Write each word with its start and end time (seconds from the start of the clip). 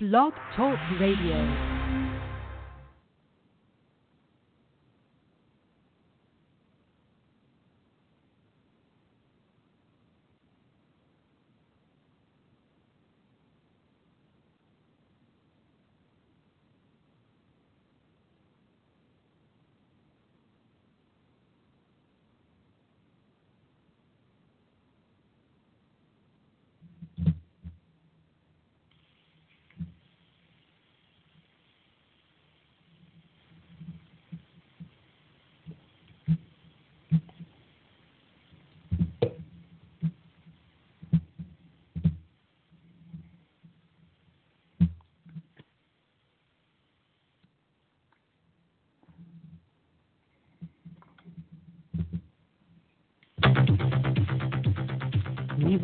Blog 0.00 0.32
Talk 0.54 0.78
Radio. 1.00 1.77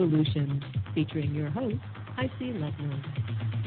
Revolution, 0.04 0.62
featuring 0.94 1.34
your 1.34 1.48
host, 1.48 1.76
HiC 2.18 2.52
Ledner. 2.56 3.63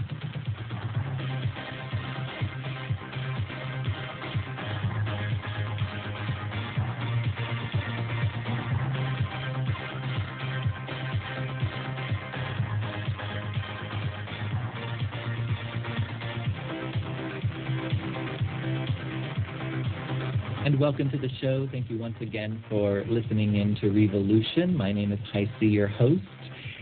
Welcome 20.80 21.09
to 21.09 21.17
the 21.17 21.30
show. 21.42 21.67
Thank 21.72 21.89
you 21.89 21.97
once 21.97 22.17
again 22.22 22.64
for 22.70 23.03
listening 23.09 23.56
in 23.56 23.75
to 23.78 23.88
Revolution. 23.89 24.78
My 24.78 24.92
name 24.92 25.11
is 25.11 25.17
HiC, 25.34 25.50
your 25.61 25.88
host, 25.88 26.22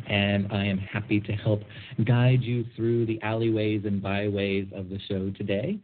and 0.08 0.52
I 0.52 0.66
am 0.66 0.78
happy 0.80 1.22
to 1.22 1.32
help 1.32 1.62
guide 2.04 2.42
you 2.42 2.66
through 2.76 3.06
the 3.06 3.22
alleyways 3.22 3.86
and 3.86 4.02
byways 4.02 4.68
of 4.76 4.90
the 4.90 5.00
show 5.08 5.32
today. 5.38 5.80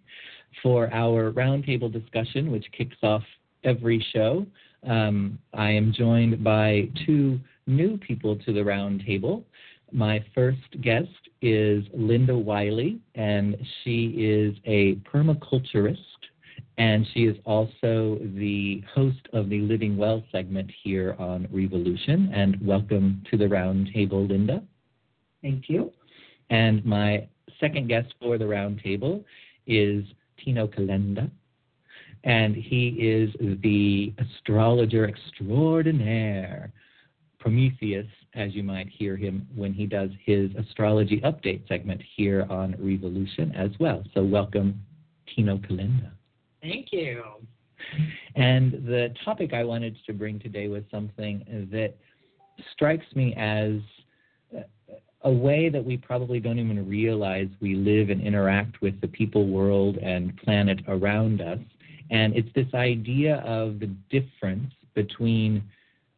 For 0.62 0.94
our 0.94 1.32
roundtable 1.32 1.90
discussion, 1.90 2.52
which 2.52 2.66
kicks 2.78 2.98
off 3.02 3.24
every 3.64 4.06
show, 4.12 4.46
um, 4.86 5.40
I 5.54 5.70
am 5.72 5.94
joined 5.94 6.44
by 6.44 6.90
two 7.06 7.40
new 7.66 7.98
people 7.98 8.36
to 8.36 8.52
the 8.52 8.60
roundtable. 8.60 9.44
My 9.94 10.22
first 10.36 10.82
guest 10.82 11.08
is 11.42 11.86
Linda 11.94 12.38
Wiley, 12.38 13.00
and 13.16 13.56
she 13.84 14.08
is 14.18 14.58
a 14.66 14.96
permaculturist 15.10 16.11
and 16.82 17.06
she 17.14 17.26
is 17.26 17.38
also 17.46 18.18
the 18.40 18.84
host 18.92 19.28
of 19.34 19.50
the 19.50 19.60
Living 19.60 19.98
Well 19.98 20.24
segment 20.32 20.72
here 20.82 21.16
on 21.20 21.48
Revolution. 21.52 22.32
And 22.34 22.58
welcome 22.60 23.22
to 23.30 23.38
the 23.38 23.46
roundtable, 23.46 24.28
Linda. 24.28 24.64
Thank 25.44 25.70
you. 25.70 25.92
And 26.50 26.84
my 26.84 27.28
second 27.60 27.88
guest 27.88 28.16
for 28.20 28.40
the 28.40 28.46
roundtable 28.46 29.24
is 29.68 30.04
Tino 30.44 30.66
Calenda. 30.66 31.30
And 32.24 32.56
he 32.56 32.88
is 33.00 33.30
the 33.62 34.12
astrologer 34.18 35.08
extraordinaire, 35.08 36.74
Prometheus, 37.38 38.08
as 38.34 38.56
you 38.56 38.64
might 38.64 38.90
hear 38.90 39.16
him 39.16 39.48
when 39.54 39.72
he 39.72 39.86
does 39.86 40.10
his 40.26 40.50
astrology 40.56 41.22
update 41.22 41.68
segment 41.68 42.02
here 42.16 42.48
on 42.50 42.76
Revolution 42.80 43.52
as 43.52 43.70
well. 43.80 44.04
So, 44.16 44.24
welcome, 44.24 44.82
Tino 45.28 45.58
Calenda. 45.58 46.12
Thank 46.62 46.88
you. 46.92 47.24
And 48.36 48.74
the 48.86 49.14
topic 49.26 49.54
I 49.54 49.64
wanted 49.64 49.98
to 50.06 50.14
bring 50.14 50.40
today 50.40 50.68
was 50.68 50.84
something 50.92 51.70
that 51.72 51.96
strikes 52.72 53.06
me 53.16 53.34
as 53.36 53.80
a 55.24 55.32
way 55.32 55.70
that 55.70 55.84
we 55.84 55.98
probably 55.98 56.40
don't 56.40 56.60
even 56.60 56.88
realize 56.88 57.48
we 57.60 57.76
live 57.76 58.10
and 58.10 58.22
interact 58.22 58.82
with 58.82 59.00
the 59.02 59.08
people, 59.08 59.48
world, 59.48 59.98
and 59.98 60.36
planet 60.38 60.80
around 60.88 61.42
us. 61.42 61.60
And 62.10 62.36
it's 62.36 62.50
this 62.56 62.74
idea 62.74 63.38
of 63.38 63.80
the 63.80 63.90
difference 64.10 64.74
between 64.94 65.64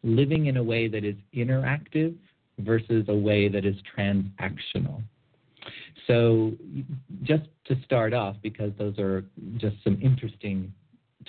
living 0.04 0.48
in 0.48 0.58
a 0.58 0.64
way 0.64 0.88
that 0.88 1.04
is 1.04 1.16
interactive 1.36 2.16
versus 2.60 3.06
a 3.08 3.16
way 3.16 3.48
that 3.48 3.66
is 3.66 3.76
transactional. 3.98 5.02
So, 6.08 6.54
just 7.24 7.44
to 7.66 7.76
start 7.86 8.14
off, 8.14 8.36
because 8.42 8.72
those 8.78 9.00
are 9.00 9.24
just 9.58 9.78
some 9.84 10.00
interesting 10.02 10.74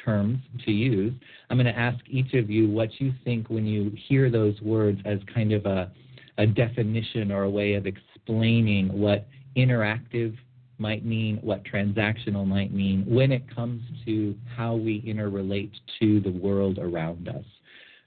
terms 0.04 0.40
to 0.64 0.72
use, 0.72 1.12
I'm 1.48 1.56
going 1.56 1.72
to 1.72 1.78
ask 1.78 1.98
each 2.08 2.34
of 2.34 2.50
you 2.50 2.68
what 2.68 3.00
you 3.00 3.12
think 3.24 3.48
when 3.48 3.66
you 3.66 3.92
hear 4.08 4.30
those 4.30 4.60
words 4.60 5.00
as 5.04 5.18
kind 5.32 5.52
of 5.52 5.66
a, 5.66 5.92
a 6.38 6.46
definition 6.46 7.30
or 7.30 7.44
a 7.44 7.50
way 7.50 7.74
of 7.74 7.86
explaining 7.86 8.88
what 8.98 9.28
interactive 9.56 10.36
might 10.78 11.04
mean, 11.04 11.38
what 11.42 11.62
transactional 11.64 12.46
might 12.46 12.72
mean 12.72 13.04
when 13.06 13.30
it 13.30 13.42
comes 13.54 13.82
to 14.04 14.34
how 14.56 14.74
we 14.74 15.00
interrelate 15.02 15.70
to 16.00 16.20
the 16.20 16.30
world 16.30 16.78
around 16.78 17.28
us. 17.28 17.44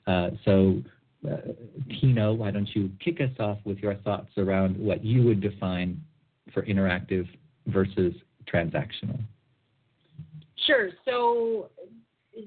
Uh, 0.06 0.30
so, 0.44 0.82
uh, 1.30 1.38
Tino, 2.00 2.34
why 2.34 2.52
don't 2.52 2.70
you 2.76 2.92
kick 3.04 3.22
us 3.22 3.32
off 3.40 3.58
with 3.64 3.80
your 3.80 3.96
thoughts 3.96 4.30
around 4.38 4.78
what 4.78 5.04
you 5.04 5.24
would 5.24 5.42
define 5.42 6.02
for 6.54 6.64
interactive 6.64 7.28
versus 7.68 8.14
transactional? 8.52 9.20
Sure. 10.66 10.90
So 11.06 11.70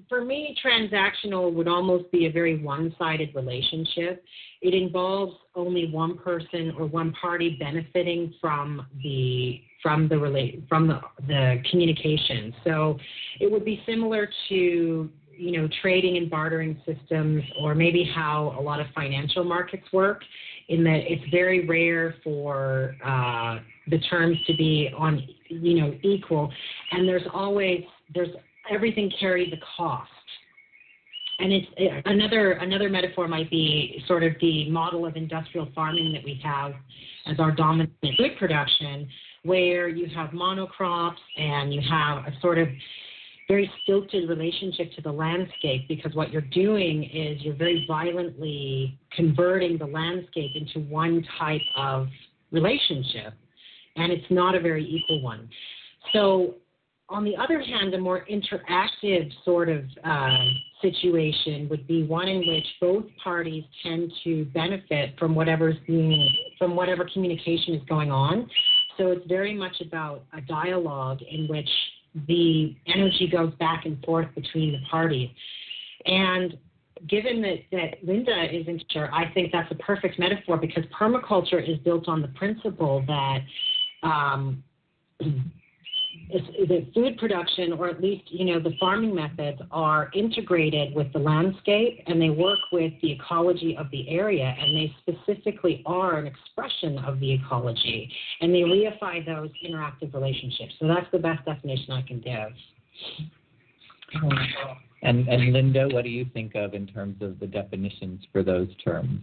for 0.08 0.24
me, 0.24 0.56
transactional 0.64 1.52
would 1.52 1.68
almost 1.68 2.10
be 2.12 2.26
a 2.26 2.32
very 2.32 2.62
one 2.62 2.94
sided 2.98 3.34
relationship. 3.34 4.24
It 4.62 4.74
involves 4.74 5.34
only 5.54 5.90
one 5.90 6.18
person 6.18 6.72
or 6.78 6.86
one 6.86 7.12
party 7.12 7.56
benefiting 7.58 8.34
from 8.40 8.86
the 9.02 9.62
from 9.82 10.08
the 10.08 10.18
relate 10.18 10.64
from 10.68 10.86
the, 10.86 11.00
the 11.26 11.62
communication. 11.70 12.54
So 12.64 12.98
it 13.40 13.50
would 13.50 13.64
be 13.64 13.82
similar 13.86 14.28
to 14.48 15.10
you 15.36 15.52
know 15.52 15.68
trading 15.80 16.18
and 16.18 16.30
bartering 16.30 16.80
systems 16.86 17.42
or 17.58 17.74
maybe 17.74 18.04
how 18.14 18.54
a 18.58 18.62
lot 18.62 18.80
of 18.80 18.86
financial 18.94 19.42
markets 19.42 19.86
work 19.92 20.22
in 20.68 20.84
that 20.84 21.00
it's 21.10 21.24
very 21.30 21.66
rare 21.66 22.14
for 22.22 22.94
uh, 23.04 23.58
the 23.90 23.98
terms 23.98 24.38
to 24.46 24.56
be 24.56 24.90
on 24.96 25.26
you 25.48 25.80
know 25.80 25.94
equal. 26.02 26.52
And 26.92 27.08
there's 27.08 27.26
always 27.32 27.82
there's 28.14 28.30
everything 28.70 29.10
carries 29.18 29.52
a 29.52 29.58
cost. 29.76 30.10
And 31.38 31.52
it's 31.52 31.66
it, 31.76 32.02
another 32.06 32.52
another 32.52 32.88
metaphor 32.88 33.28
might 33.28 33.50
be 33.50 34.02
sort 34.06 34.22
of 34.22 34.32
the 34.40 34.70
model 34.70 35.06
of 35.06 35.16
industrial 35.16 35.68
farming 35.74 36.12
that 36.12 36.24
we 36.24 36.40
have 36.44 36.72
as 37.26 37.38
our 37.38 37.50
dominant 37.52 37.92
food 38.00 38.32
production 38.38 39.08
where 39.42 39.88
you 39.88 40.06
have 40.14 40.30
monocrops 40.30 41.16
and 41.38 41.72
you 41.72 41.80
have 41.88 42.26
a 42.26 42.32
sort 42.42 42.58
of 42.58 42.68
very 43.48 43.70
stilted 43.82 44.28
relationship 44.28 44.92
to 44.92 45.02
the 45.02 45.10
landscape 45.10 45.88
because 45.88 46.14
what 46.14 46.30
you're 46.30 46.40
doing 46.40 47.04
is 47.04 47.42
you're 47.42 47.56
very 47.56 47.84
violently 47.88 48.96
converting 49.16 49.76
the 49.76 49.86
landscape 49.86 50.52
into 50.54 50.78
one 50.88 51.24
type 51.38 51.60
of 51.76 52.06
relationship 52.52 53.32
and 53.96 54.12
it's 54.12 54.30
not 54.30 54.54
a 54.54 54.60
very 54.60 54.84
equal 54.84 55.22
one. 55.22 55.48
So, 56.12 56.56
on 57.08 57.24
the 57.24 57.36
other 57.36 57.60
hand, 57.60 57.92
a 57.94 57.98
more 57.98 58.24
interactive 58.30 59.32
sort 59.44 59.68
of 59.68 59.84
uh, 60.04 60.44
situation 60.80 61.68
would 61.68 61.86
be 61.86 62.04
one 62.04 62.28
in 62.28 62.46
which 62.46 62.64
both 62.80 63.04
parties 63.22 63.64
tend 63.82 64.12
to 64.22 64.44
benefit 64.46 65.18
from 65.18 65.34
whatever's 65.34 65.76
being 65.88 66.28
from 66.56 66.76
whatever 66.76 67.08
communication 67.12 67.74
is 67.74 67.82
going 67.88 68.12
on. 68.12 68.48
So 68.96 69.08
it's 69.08 69.26
very 69.26 69.54
much 69.54 69.80
about 69.80 70.24
a 70.32 70.40
dialogue 70.40 71.20
in 71.28 71.48
which 71.48 71.68
the 72.28 72.76
energy 72.86 73.28
goes 73.30 73.52
back 73.54 73.86
and 73.86 74.02
forth 74.04 74.28
between 74.34 74.72
the 74.72 74.80
parties. 74.88 75.30
And 76.06 76.56
given 77.08 77.40
that, 77.42 77.58
that 77.72 78.04
Linda 78.04 78.46
isn't 78.52 78.84
sure, 78.90 79.12
I 79.12 79.32
think 79.32 79.52
that's 79.52 79.70
a 79.70 79.76
perfect 79.76 80.18
metaphor 80.18 80.56
because 80.56 80.84
permaculture 80.98 81.62
is 81.62 81.78
built 81.78 82.08
on 82.08 82.20
the 82.20 82.28
principle 82.28 83.02
that 83.06 83.38
um, 84.02 84.62
the 85.18 86.86
food 86.94 87.18
production, 87.18 87.72
or 87.72 87.88
at 87.88 88.00
least 88.00 88.22
you 88.26 88.44
know 88.44 88.60
the 88.60 88.74
farming 88.78 89.14
methods, 89.14 89.60
are 89.70 90.10
integrated 90.14 90.94
with 90.94 91.12
the 91.12 91.18
landscape, 91.18 92.02
and 92.06 92.20
they 92.20 92.30
work 92.30 92.58
with 92.72 92.92
the 93.02 93.12
ecology 93.12 93.76
of 93.76 93.90
the 93.90 94.08
area, 94.08 94.54
and 94.58 94.76
they 94.76 94.94
specifically 95.00 95.82
are 95.86 96.18
an 96.18 96.26
expression 96.26 96.98
of 96.98 97.20
the 97.20 97.32
ecology, 97.32 98.10
and 98.40 98.54
they 98.54 98.60
reify 98.60 99.24
those 99.24 99.50
interactive 99.66 100.12
relationships. 100.14 100.74
So 100.78 100.86
that's 100.86 101.06
the 101.12 101.18
best 101.18 101.44
definition 101.44 101.92
I 101.92 102.02
can 102.02 102.20
give. 102.20 102.52
And, 105.02 105.28
and 105.28 105.52
Linda, 105.52 105.88
what 105.88 106.04
do 106.04 106.10
you 106.10 106.26
think 106.34 106.54
of 106.54 106.74
in 106.74 106.86
terms 106.86 107.22
of 107.22 107.38
the 107.40 107.46
definitions 107.46 108.20
for 108.32 108.42
those 108.42 108.68
terms? 108.84 109.20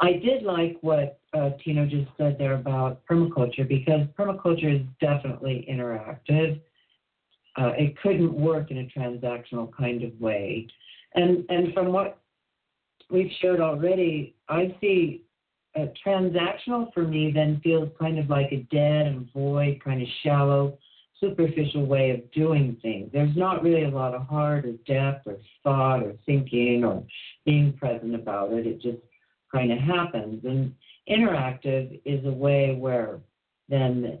I 0.00 0.12
did 0.12 0.42
like 0.42 0.76
what 0.82 1.18
uh, 1.34 1.50
Tino 1.62 1.86
just 1.86 2.08
said 2.16 2.36
there 2.38 2.54
about 2.54 3.04
permaculture 3.06 3.66
because 3.66 4.06
permaculture 4.18 4.80
is 4.80 4.86
definitely 5.00 5.66
interactive. 5.70 6.60
Uh, 7.56 7.72
it 7.76 7.96
couldn't 8.00 8.32
work 8.32 8.70
in 8.70 8.78
a 8.78 8.98
transactional 8.98 9.70
kind 9.76 10.02
of 10.02 10.18
way. 10.20 10.66
And, 11.14 11.44
and 11.48 11.72
from 11.72 11.92
what 11.92 12.18
we've 13.10 13.30
shared 13.40 13.60
already, 13.60 14.34
I 14.48 14.76
see 14.80 15.22
uh, 15.76 15.86
transactional 16.06 16.92
for 16.92 17.02
me 17.02 17.32
then 17.32 17.60
feels 17.62 17.88
kind 18.00 18.18
of 18.18 18.30
like 18.30 18.52
a 18.52 18.66
dead 18.70 19.06
and 19.06 19.32
void, 19.32 19.82
kind 19.84 20.02
of 20.02 20.08
shallow, 20.22 20.78
superficial 21.20 21.86
way 21.86 22.10
of 22.10 22.30
doing 22.32 22.76
things. 22.82 23.10
There's 23.12 23.36
not 23.36 23.62
really 23.62 23.84
a 23.84 23.88
lot 23.90 24.14
of 24.14 24.22
heart 24.22 24.66
or 24.66 24.72
depth 24.86 25.26
or 25.26 25.36
thought 25.62 26.02
or 26.02 26.14
thinking 26.26 26.84
or 26.84 27.04
being 27.44 27.72
present 27.72 28.14
about 28.14 28.52
it. 28.52 28.66
It 28.66 28.80
just 28.80 28.98
kind 29.52 29.72
of 29.72 29.78
happens. 29.78 30.44
And 30.44 30.74
interactive 31.08 32.00
is 32.04 32.24
a 32.24 32.30
way 32.30 32.76
where 32.78 33.20
then 33.68 34.18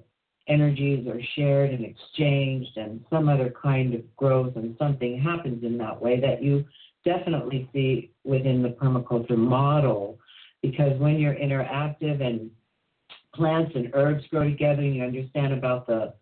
energies 0.48 1.06
are 1.06 1.20
shared 1.36 1.70
and 1.70 1.84
exchanged 1.84 2.76
and 2.76 3.04
some 3.10 3.28
other 3.28 3.52
kind 3.62 3.94
of 3.94 4.16
growth 4.16 4.56
and 4.56 4.76
something 4.78 5.18
happens 5.18 5.64
in 5.64 5.78
that 5.78 6.00
way 6.00 6.20
that 6.20 6.42
you 6.42 6.64
definitely 7.04 7.68
see 7.72 8.10
within 8.24 8.62
the 8.62 8.68
permaculture 8.70 9.36
model. 9.36 10.18
Because 10.62 10.98
when 10.98 11.18
you're 11.18 11.34
interactive 11.34 12.22
and 12.24 12.50
plants 13.34 13.72
and 13.74 13.90
herbs 13.94 14.24
grow 14.30 14.44
together 14.44 14.82
and 14.82 14.94
you 14.96 15.02
understand 15.02 15.52
about 15.52 15.86
the 15.86 16.14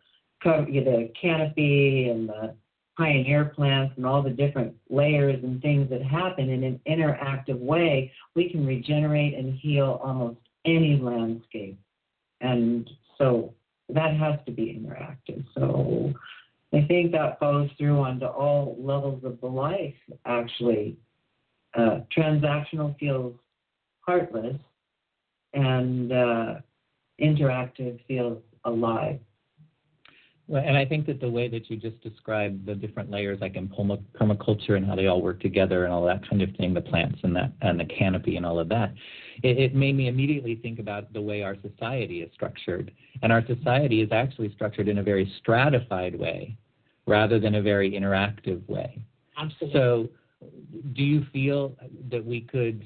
the 0.45 1.09
canopy 1.21 2.09
and 2.09 2.29
the 2.29 2.53
pioneer 2.97 3.45
plants 3.45 3.95
and 3.97 4.05
all 4.05 4.23
the 4.23 4.31
different 4.31 4.75
layers 4.91 5.43
and 5.45 5.63
things 5.63 5.89
that 5.89 6.03
happen 6.03 6.51
in 6.51 6.65
an 6.65 6.81
interactive 6.89 7.59
way, 7.59 8.13
we 8.35 8.51
can 8.51 8.67
regenerate 8.67 9.35
and 9.35 9.57
heal 9.59 10.01
almost 10.03 10.39
any 10.65 10.97
landscape. 10.97 11.79
And 12.41 12.89
so 13.19 13.55
that 13.89 14.17
has 14.17 14.39
to 14.47 14.53
be 14.53 14.81
interactive. 14.81 15.45
So 15.55 16.13
I 16.73 16.85
think 16.87 17.13
that 17.13 17.39
follows 17.39 17.71
through 17.79 18.01
onto 18.01 18.27
all 18.27 18.77
levels 18.79 19.25
of 19.25 19.41
the 19.41 19.47
life, 19.47 19.95
actually. 20.25 20.97
Uh, 21.75 22.01
transactional 22.17 22.99
feels 22.99 23.35
heartless, 24.01 24.57
and 25.55 26.13
uh, 26.13 26.55
interactive 27.21 27.99
feels 28.07 28.43
alive. 28.65 29.21
Well, 30.49 30.63
and 30.67 30.77
I 30.77 30.85
think 30.85 31.07
that 31.07 31.21
the 31.21 31.31
way 31.31 31.49
that 31.49 31.71
you 31.71 31.77
just 31.77 32.01
described 32.01 32.67
the 32.67 32.75
different 32.75 33.11
layers, 33.11 33.41
like 33.41 33.55
in 33.55 33.69
permaculture 33.69 34.77
and 34.77 34.85
how 34.85 34.97
they 34.97 35.07
all 35.07 35.23
work 35.23 35.41
together 35.41 35.85
and 35.85 35.93
all 35.93 36.05
that 36.07 36.29
kind 36.29 36.43
of 36.43 36.51
thing, 36.57 36.75
the 36.75 36.81
plants 36.81 37.19
and 37.23 37.35
that 37.37 37.53
and 37.63 37.79
the 37.79 37.85
canopy 37.85 38.37
and 38.37 38.45
all 38.45 38.59
of 38.59 38.69
that, 38.69 38.93
it, 39.43 39.59
it 39.59 39.75
made 39.75 39.97
me 39.97 40.09
immediately 40.09 40.57
think 40.57 40.79
about 40.79 41.13
the 41.13 41.21
way 41.21 41.43
our 41.43 41.57
society 41.63 42.23
is 42.23 42.31
structured. 42.35 42.91
And 43.23 43.33
our 43.33 43.47
society 43.47 44.03
is 44.03 44.11
actually 44.11 44.53
structured 44.53 44.89
in 44.89 44.99
a 44.99 45.03
very 45.03 45.33
stratified 45.39 46.19
way, 46.19 46.57
rather 47.07 47.39
than 47.39 47.55
a 47.55 47.63
very 47.63 47.93
interactive 47.93 48.69
way. 48.69 49.01
Absolutely. 49.39 49.79
So, 49.79 50.09
do 50.93 51.05
you 51.05 51.25
feel 51.33 51.77
that 52.11 52.25
we 52.25 52.41
could 52.41 52.85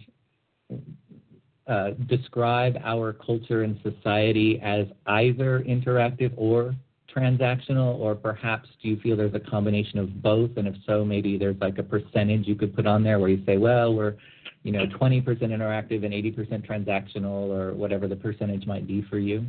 uh, 1.66 1.90
describe 2.06 2.76
our 2.84 3.12
culture 3.14 3.62
and 3.62 3.80
society 3.82 4.60
as 4.62 4.86
either 5.06 5.64
interactive 5.66 6.32
or 6.36 6.76
transactional, 7.16 7.98
or 7.98 8.14
perhaps 8.14 8.68
do 8.82 8.88
you 8.88 9.00
feel 9.00 9.16
there's 9.16 9.34
a 9.34 9.40
combination 9.40 9.98
of 9.98 10.22
both? 10.22 10.50
And 10.56 10.68
if 10.68 10.74
so, 10.86 11.04
maybe 11.04 11.38
there's 11.38 11.56
like 11.60 11.78
a 11.78 11.82
percentage 11.82 12.46
you 12.46 12.54
could 12.54 12.74
put 12.74 12.86
on 12.86 13.02
there 13.02 13.18
where 13.18 13.28
you 13.28 13.42
say, 13.46 13.56
well, 13.56 13.94
we're, 13.94 14.16
you 14.62 14.72
know, 14.72 14.84
20% 14.86 15.24
interactive 15.24 16.04
and 16.04 16.12
80% 16.12 16.66
transactional, 16.66 17.48
or 17.48 17.72
whatever 17.74 18.06
the 18.06 18.16
percentage 18.16 18.66
might 18.66 18.86
be 18.86 19.02
for 19.08 19.18
you? 19.18 19.46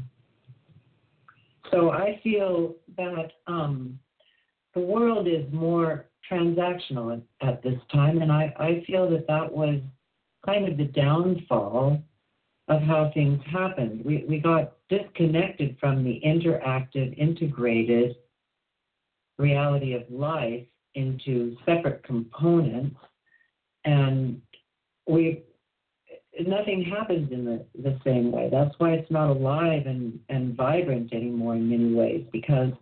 So 1.71 1.91
I 1.91 2.19
feel 2.23 2.75
that 2.95 3.31
um, 3.47 3.99
the 4.73 4.79
world 4.79 5.27
is 5.27 5.43
more 5.51 6.05
transactional 6.31 7.21
at, 7.41 7.47
at 7.47 7.63
this 7.63 7.79
time, 7.91 8.21
and 8.21 8.31
I, 8.31 8.53
I 8.57 8.83
feel 8.87 9.09
that 9.09 9.27
that 9.27 9.51
was 9.51 9.81
kind 10.45 10.67
of 10.67 10.77
the 10.77 10.85
downfall 10.85 12.01
of 12.67 12.81
how 12.81 13.11
things 13.13 13.41
happened. 13.49 14.03
We, 14.03 14.25
we 14.27 14.39
got 14.39 14.73
disconnected 14.89 15.77
from 15.79 16.03
the 16.03 16.21
interactive, 16.25 17.17
integrated 17.17 18.15
reality 19.37 19.93
of 19.93 20.03
life 20.09 20.65
into 20.95 21.55
separate 21.65 22.03
components, 22.03 22.97
and 23.85 24.41
we 25.07 25.43
nothing 26.45 26.83
happens 26.83 27.31
in 27.31 27.45
the, 27.45 27.65
the 27.81 27.99
same 28.05 28.31
way. 28.31 28.49
That's 28.51 28.75
why 28.77 28.91
it's 28.91 29.09
not 29.09 29.29
alive 29.29 29.87
and, 29.87 30.19
and 30.29 30.55
vibrant 30.55 31.13
anymore 31.13 31.55
in 31.55 31.69
many 31.69 31.93
ways, 31.93 32.25
because 32.31 32.73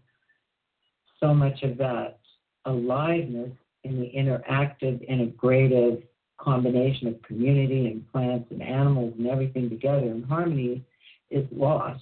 so 1.20 1.34
much 1.34 1.64
of 1.64 1.78
that 1.78 2.20
aliveness 2.66 3.52
in 3.84 4.00
the 4.00 4.12
interactive, 4.18 5.08
integrative 5.10 6.04
combination 6.46 7.08
of 7.08 7.22
community 7.24 7.88
and 7.88 8.10
plants 8.12 8.48
and 8.52 8.62
animals 8.62 9.14
and 9.18 9.28
everything 9.28 9.70
together 9.70 10.06
in 10.06 10.24
harmony 10.24 10.86
is 11.32 11.46
lost. 11.52 12.02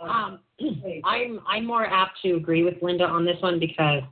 Um, 0.00 0.40
I'm 1.04 1.40
I'm 1.46 1.66
more 1.66 1.86
apt 1.86 2.20
to 2.22 2.34
agree 2.34 2.64
with 2.64 2.74
Linda 2.82 3.04
on 3.04 3.24
this 3.24 3.36
one 3.40 3.60
because 3.60 4.02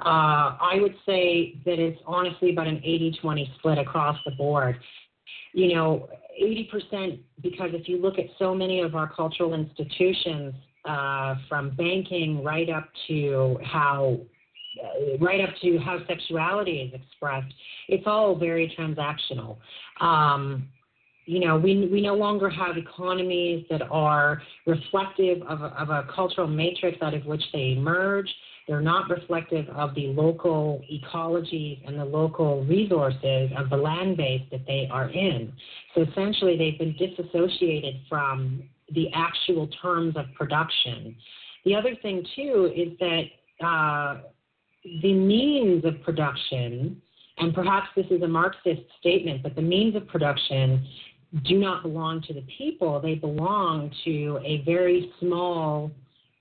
uh, 0.00 0.56
I 0.60 0.78
would 0.80 0.94
say 1.04 1.60
that 1.64 1.78
it's 1.78 2.00
honestly 2.06 2.52
about 2.52 2.68
an 2.68 2.76
80-20 2.76 3.54
split 3.56 3.78
across 3.78 4.16
the 4.24 4.32
board. 4.32 4.78
You 5.52 5.74
know, 5.74 6.08
80% 6.40 7.20
because 7.42 7.70
if 7.72 7.88
you 7.88 8.00
look 8.00 8.18
at 8.18 8.26
so 8.38 8.54
many 8.54 8.80
of 8.80 8.94
our 8.94 9.12
cultural 9.12 9.54
institutions, 9.54 10.54
uh, 10.88 11.34
from 11.48 11.70
banking 11.70 12.42
right 12.42 12.70
up 12.70 12.88
to 13.08 13.58
how 13.62 14.18
right 15.20 15.40
up 15.40 15.50
to 15.62 15.78
how 15.78 15.98
sexuality 16.06 16.80
is 16.80 17.00
expressed, 17.00 17.52
it's 17.88 18.04
all 18.06 18.36
very 18.36 18.72
transactional. 18.78 19.56
Um, 20.00 20.68
you 21.26 21.40
know, 21.40 21.58
we, 21.58 21.86
we 21.92 22.00
no 22.00 22.14
longer 22.14 22.48
have 22.48 22.78
economies 22.78 23.66
that 23.68 23.82
are 23.90 24.42
reflective 24.66 25.42
of 25.42 25.60
a, 25.60 25.66
of 25.78 25.90
a 25.90 26.06
cultural 26.14 26.46
matrix 26.46 26.96
out 27.02 27.12
of 27.12 27.26
which 27.26 27.42
they 27.52 27.74
emerge. 27.76 28.28
They're 28.66 28.80
not 28.80 29.10
reflective 29.10 29.68
of 29.70 29.94
the 29.94 30.08
local 30.08 30.82
ecologies 30.90 31.86
and 31.86 31.98
the 31.98 32.04
local 32.04 32.64
resources 32.64 33.50
of 33.56 33.68
the 33.68 33.76
land 33.76 34.16
base 34.16 34.42
that 34.50 34.66
they 34.66 34.88
are 34.90 35.10
in. 35.10 35.52
So 35.94 36.02
essentially, 36.02 36.56
they've 36.56 36.78
been 36.78 36.96
disassociated 36.96 38.00
from 38.08 38.62
the 38.94 39.08
actual 39.14 39.68
terms 39.82 40.16
of 40.16 40.26
production. 40.34 41.14
The 41.64 41.74
other 41.74 41.94
thing, 42.00 42.24
too, 42.34 42.72
is 42.74 42.98
that 43.00 43.66
uh, 43.66 44.20
the 45.02 45.12
means 45.12 45.84
of 45.84 46.02
production, 46.02 47.00
and 47.38 47.54
perhaps 47.54 47.88
this 47.96 48.06
is 48.10 48.22
a 48.22 48.28
Marxist 48.28 48.82
statement, 49.00 49.42
but 49.42 49.54
the 49.54 49.62
means 49.62 49.94
of 49.96 50.06
production 50.08 50.86
do 51.44 51.58
not 51.58 51.82
belong 51.82 52.22
to 52.22 52.34
the 52.34 52.44
people. 52.56 53.00
They 53.00 53.14
belong 53.14 53.90
to 54.04 54.40
a 54.44 54.62
very 54.64 55.12
small, 55.20 55.90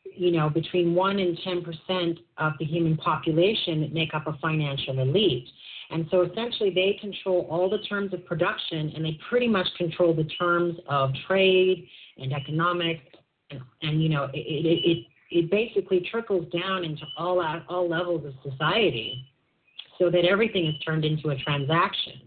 you 0.04 0.32
know, 0.32 0.50
between 0.50 0.96
1 0.96 1.20
and 1.20 1.38
10% 1.40 2.18
of 2.38 2.54
the 2.60 2.66
human 2.66 2.98
population 2.98 3.82
that 3.82 3.94
make 3.94 4.14
up 4.14 4.28
a 4.28 4.38
financial 4.42 5.00
elite. 5.00 5.48
And 5.90 6.08
so 6.12 6.24
essentially 6.24 6.70
they 6.70 6.98
control 7.00 7.48
all 7.50 7.70
the 7.70 7.80
terms 7.80 8.14
of 8.14 8.26
production 8.26 8.92
and 8.96 9.06
they 9.06 9.18
pretty 9.30 9.48
much 9.48 9.68
control 9.78 10.14
the 10.14 10.26
terms 10.26 10.76
of 10.90 11.12
trade 11.28 11.88
and 12.18 12.34
economics. 12.34 13.04
And, 13.52 13.62
and 13.82 14.04
you 14.04 14.10
know, 14.10 14.26
it, 14.34 14.38
it, 14.38 14.90
it, 14.90 15.06
it 15.32 15.52
basically 15.52 16.08
trickles 16.12 16.46
down 16.52 16.84
into 16.84 17.04
all, 17.18 17.40
uh, 17.40 17.62
all 17.68 17.90
levels 17.90 18.26
of 18.26 18.34
society 18.52 19.26
so 20.00 20.10
that 20.10 20.26
everything 20.26 20.68
is 20.68 20.76
turned 20.86 21.06
into 21.06 21.30
a 21.30 21.36
transaction. 21.38 22.22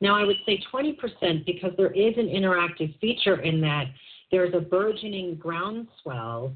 Now, 0.00 0.14
I 0.16 0.24
would 0.24 0.36
say 0.44 0.62
20% 0.72 1.46
because 1.46 1.72
there 1.76 1.92
is 1.92 2.14
an 2.16 2.28
interactive 2.28 2.98
feature 3.00 3.40
in 3.40 3.60
that 3.62 3.86
there's 4.30 4.54
a 4.54 4.60
burgeoning 4.60 5.36
groundswell 5.36 6.54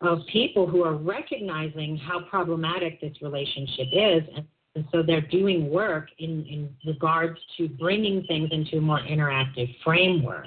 of 0.00 0.20
people 0.30 0.66
who 0.66 0.84
are 0.84 0.94
recognizing 0.94 1.96
how 1.96 2.20
problematic 2.28 3.00
this 3.00 3.16
relationship 3.22 3.86
is. 3.92 4.22
And, 4.36 4.46
and 4.74 4.84
so 4.92 5.02
they're 5.02 5.22
doing 5.22 5.70
work 5.70 6.08
in, 6.18 6.44
in 6.44 6.74
regards 6.86 7.38
to 7.56 7.68
bringing 7.68 8.24
things 8.24 8.50
into 8.52 8.76
a 8.76 8.80
more 8.80 9.00
interactive 9.00 9.74
framework. 9.82 10.46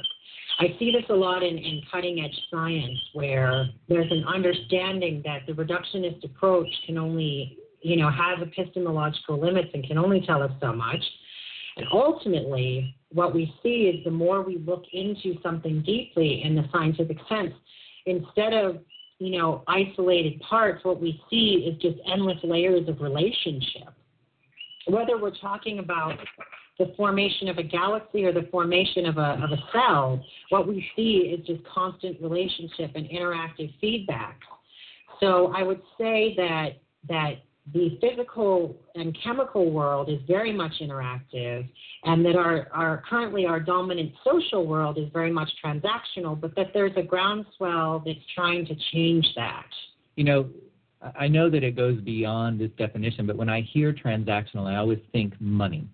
I 0.59 0.75
see 0.77 0.91
this 0.91 1.05
a 1.09 1.13
lot 1.13 1.41
in, 1.41 1.57
in 1.57 1.81
cutting 1.89 2.19
edge 2.19 2.37
science 2.51 2.99
where 3.13 3.69
there's 3.87 4.11
an 4.11 4.25
understanding 4.25 5.21
that 5.23 5.45
the 5.47 5.53
reductionist 5.53 6.23
approach 6.25 6.67
can 6.85 6.97
only, 6.97 7.57
you 7.81 7.95
know, 7.95 8.09
has 8.09 8.45
epistemological 8.45 9.39
limits 9.39 9.69
and 9.73 9.85
can 9.87 9.97
only 9.97 10.21
tell 10.27 10.43
us 10.43 10.51
so 10.59 10.73
much. 10.73 11.01
And 11.77 11.85
ultimately, 11.93 12.93
what 13.13 13.33
we 13.33 13.53
see 13.63 13.83
is 13.83 14.03
the 14.03 14.11
more 14.11 14.41
we 14.41 14.57
look 14.57 14.83
into 14.91 15.39
something 15.41 15.81
deeply 15.81 16.43
in 16.43 16.55
the 16.55 16.65
scientific 16.73 17.17
sense, 17.29 17.53
instead 18.05 18.53
of 18.53 18.79
you 19.19 19.37
know 19.37 19.63
isolated 19.67 20.41
parts, 20.41 20.83
what 20.83 20.99
we 20.99 21.21
see 21.29 21.69
is 21.69 21.81
just 21.81 21.97
endless 22.11 22.37
layers 22.43 22.87
of 22.89 22.99
relationship. 22.99 23.93
Whether 24.87 25.17
we're 25.17 25.35
talking 25.35 25.79
about 25.79 26.17
the 26.77 26.93
formation 26.95 27.49
of 27.49 27.57
a 27.57 27.63
galaxy 27.63 28.23
or 28.23 28.31
the 28.31 28.47
formation 28.51 29.05
of 29.05 29.17
a, 29.17 29.39
of 29.43 29.51
a 29.51 29.57
cell, 29.73 30.23
what 30.49 30.67
we 30.67 30.85
see 30.95 31.35
is 31.37 31.45
just 31.45 31.61
constant 31.65 32.19
relationship 32.21 32.91
and 32.95 33.07
interactive 33.09 33.73
feedback. 33.81 34.39
So 35.19 35.51
I 35.55 35.63
would 35.63 35.81
say 35.97 36.33
that 36.37 36.69
that 37.09 37.43
the 37.73 37.97
physical 38.01 38.75
and 38.95 39.15
chemical 39.23 39.71
world 39.71 40.09
is 40.09 40.19
very 40.27 40.51
much 40.51 40.73
interactive 40.81 41.69
and 42.03 42.25
that 42.25 42.35
our, 42.35 42.67
our 42.73 43.03
currently 43.07 43.45
our 43.45 43.59
dominant 43.59 44.11
social 44.23 44.65
world 44.65 44.97
is 44.97 45.05
very 45.13 45.31
much 45.31 45.49
transactional 45.63 46.39
but 46.39 46.55
that 46.55 46.67
there's 46.73 46.91
a 46.97 47.03
groundswell 47.03 48.01
that's 48.05 48.17
trying 48.33 48.65
to 48.65 48.75
change 48.91 49.27
that 49.35 49.67
you 50.15 50.23
know 50.23 50.49
i 51.17 51.27
know 51.27 51.49
that 51.49 51.63
it 51.63 51.75
goes 51.75 51.99
beyond 52.01 52.59
this 52.59 52.71
definition 52.77 53.25
but 53.25 53.35
when 53.35 53.49
i 53.49 53.61
hear 53.61 53.93
transactional 53.93 54.65
i 54.65 54.75
always 54.75 54.99
think 55.11 55.33
money 55.39 55.87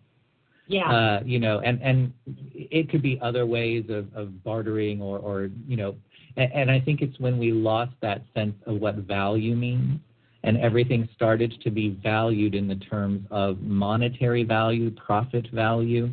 yeah. 0.67 0.91
Uh, 0.91 1.19
you 1.23 1.39
know, 1.39 1.59
and 1.59 1.81
and 1.81 2.13
it 2.25 2.89
could 2.89 3.01
be 3.01 3.19
other 3.21 3.45
ways 3.45 3.85
of, 3.89 4.07
of 4.15 4.43
bartering 4.43 5.01
or 5.01 5.19
or 5.19 5.49
you 5.67 5.77
know, 5.77 5.95
and, 6.37 6.51
and 6.53 6.71
I 6.71 6.79
think 6.79 7.01
it's 7.01 7.19
when 7.19 7.37
we 7.37 7.51
lost 7.51 7.93
that 8.01 8.23
sense 8.33 8.55
of 8.65 8.77
what 8.77 8.95
value 8.95 9.55
means, 9.55 9.99
and 10.43 10.57
everything 10.57 11.07
started 11.15 11.53
to 11.61 11.69
be 11.69 11.99
valued 12.01 12.55
in 12.55 12.67
the 12.67 12.75
terms 12.75 13.25
of 13.29 13.61
monetary 13.61 14.43
value, 14.43 14.89
profit 14.91 15.47
value, 15.51 16.09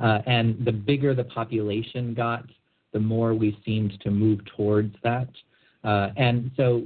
uh, 0.00 0.18
and 0.26 0.64
the 0.64 0.72
bigger 0.72 1.14
the 1.14 1.24
population 1.24 2.14
got, 2.14 2.44
the 2.92 3.00
more 3.00 3.34
we 3.34 3.58
seemed 3.64 4.00
to 4.02 4.10
move 4.10 4.40
towards 4.56 4.94
that. 5.02 5.28
Uh, 5.82 6.10
and 6.16 6.50
so 6.56 6.84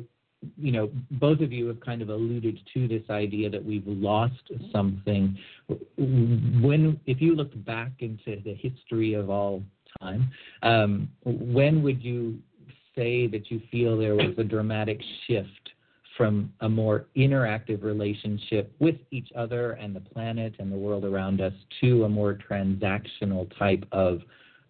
you 0.56 0.73
know, 0.73 0.90
both 1.12 1.40
of 1.40 1.52
you 1.52 1.66
have 1.66 1.80
kind 1.80 2.02
of 2.02 2.09
alluded 2.09 2.59
to 2.75 2.88
this 2.88 3.02
idea 3.11 3.50
that 3.50 3.64
we've 3.64 3.87
lost 3.87 4.50
something. 4.73 5.38
When, 5.99 6.99
if 7.06 7.20
you 7.20 7.35
looked 7.35 7.62
back 7.64 7.92
into 7.99 8.40
the 8.42 8.54
history 8.54 9.14
of 9.14 9.28
all 9.28 9.62
time, 10.00 10.30
um, 10.62 11.09
when 11.25 11.82
would 11.82 12.02
you 12.02 12.38
say 12.97 13.26
that 13.26 13.50
you 13.50 13.61
feel 13.70 13.99
there 13.99 14.14
was 14.14 14.35
a 14.38 14.44
dramatic 14.44 15.00
shift 15.26 15.70
from 16.16 16.52
a 16.61 16.68
more 16.68 17.06
interactive 17.16 17.82
relationship 17.82 18.73
with 18.78 18.97
each 19.11 19.28
other 19.37 19.73
and 19.73 19.94
the 19.94 20.00
planet 20.00 20.54
and 20.59 20.70
the 20.70 20.76
world 20.76 21.04
around 21.04 21.40
us 21.40 21.54
to 21.80 22.04
a 22.04 22.09
more 22.09 22.38
transactional 22.50 23.50
type 23.59 23.85
of 23.92 24.20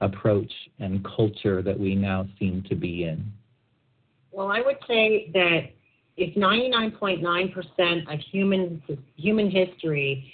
approach 0.01 0.53
and 0.79 1.05
culture 1.05 1.63
that 1.63 1.79
we 1.79 1.95
now 1.95 2.27
seem 2.39 2.63
to 2.69 2.75
be 2.75 3.05
in? 3.05 3.33
Well, 4.33 4.49
I 4.49 4.61
would 4.61 4.79
say 4.87 5.31
that 5.35 5.71
if 6.17 6.35
99.9% 6.37 8.13
of 8.13 8.21
human 8.31 8.83
human 9.17 9.51
history 9.51 10.33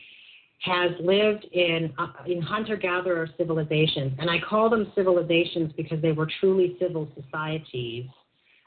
has 0.60 0.90
lived 1.00 1.44
in 1.52 1.92
uh, 1.98 2.08
in 2.26 2.42
hunter-gatherer 2.42 3.28
civilizations, 3.36 4.12
and 4.18 4.30
I 4.30 4.38
call 4.40 4.68
them 4.68 4.90
civilizations 4.94 5.72
because 5.76 6.00
they 6.02 6.12
were 6.12 6.28
truly 6.40 6.76
civil 6.80 7.08
societies, 7.14 8.06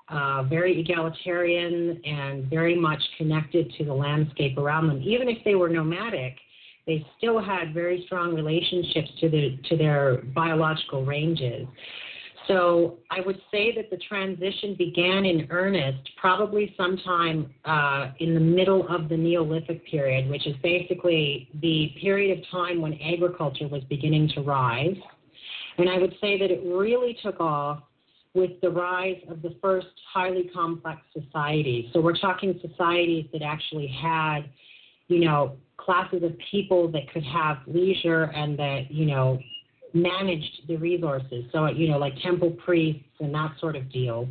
uh, 0.09 0.43
very 0.43 0.79
egalitarian 0.79 2.01
and 2.05 2.49
very 2.49 2.75
much 2.75 3.01
connected 3.17 3.71
to 3.77 3.85
the 3.85 3.93
landscape 3.93 4.57
around 4.57 4.87
them. 4.87 5.01
Even 5.03 5.29
if 5.29 5.37
they 5.43 5.55
were 5.55 5.69
nomadic, 5.69 6.35
they 6.87 7.05
still 7.17 7.41
had 7.41 7.73
very 7.73 8.03
strong 8.05 8.33
relationships 8.33 9.09
to 9.19 9.29
the 9.29 9.57
to 9.69 9.77
their 9.77 10.21
biological 10.33 11.05
ranges. 11.05 11.67
So 12.49 12.97
I 13.11 13.21
would 13.21 13.39
say 13.51 13.75
that 13.75 13.91
the 13.91 13.97
transition 13.97 14.73
began 14.75 15.23
in 15.23 15.47
earnest 15.51 16.09
probably 16.17 16.73
sometime 16.75 17.53
uh, 17.63 18.11
in 18.19 18.33
the 18.33 18.39
middle 18.39 18.87
of 18.87 19.07
the 19.07 19.15
Neolithic 19.15 19.85
period, 19.85 20.27
which 20.27 20.47
is 20.47 20.55
basically 20.63 21.47
the 21.61 21.91
period 22.01 22.39
of 22.39 22.43
time 22.49 22.81
when 22.81 22.99
agriculture 23.01 23.67
was 23.67 23.83
beginning 23.83 24.29
to 24.33 24.41
rise. 24.41 24.97
And 25.77 25.87
I 25.87 25.99
would 25.99 26.15
say 26.19 26.39
that 26.39 26.49
it 26.49 26.61
really 26.65 27.15
took 27.21 27.39
off 27.39 27.83
with 28.33 28.59
the 28.61 28.69
rise 28.71 29.21
of 29.29 29.43
the 29.43 29.55
first 29.61 29.87
highly 30.11 30.49
complex 30.51 31.01
societies. 31.13 31.85
So 31.93 32.01
we're 32.01 32.17
talking 32.17 32.59
societies 32.67 33.27
that 33.31 33.43
actually 33.43 33.87
had, 33.87 34.49
you 35.07 35.19
know, 35.23 35.55
classes 35.77 36.23
of 36.23 36.33
people 36.49 36.91
that 36.93 37.11
could 37.13 37.23
have 37.23 37.57
leisure 37.67 38.23
and 38.23 38.57
that, 38.57 38.89
you 38.89 39.05
know, 39.05 39.39
managed 39.93 40.67
the 40.67 40.75
resources. 40.77 41.45
So, 41.51 41.67
you 41.67 41.89
know, 41.89 41.97
like 41.97 42.13
temple 42.21 42.51
priests 42.51 43.03
and 43.19 43.33
that 43.33 43.53
sort 43.59 43.75
of 43.75 43.91
deal. 43.91 44.27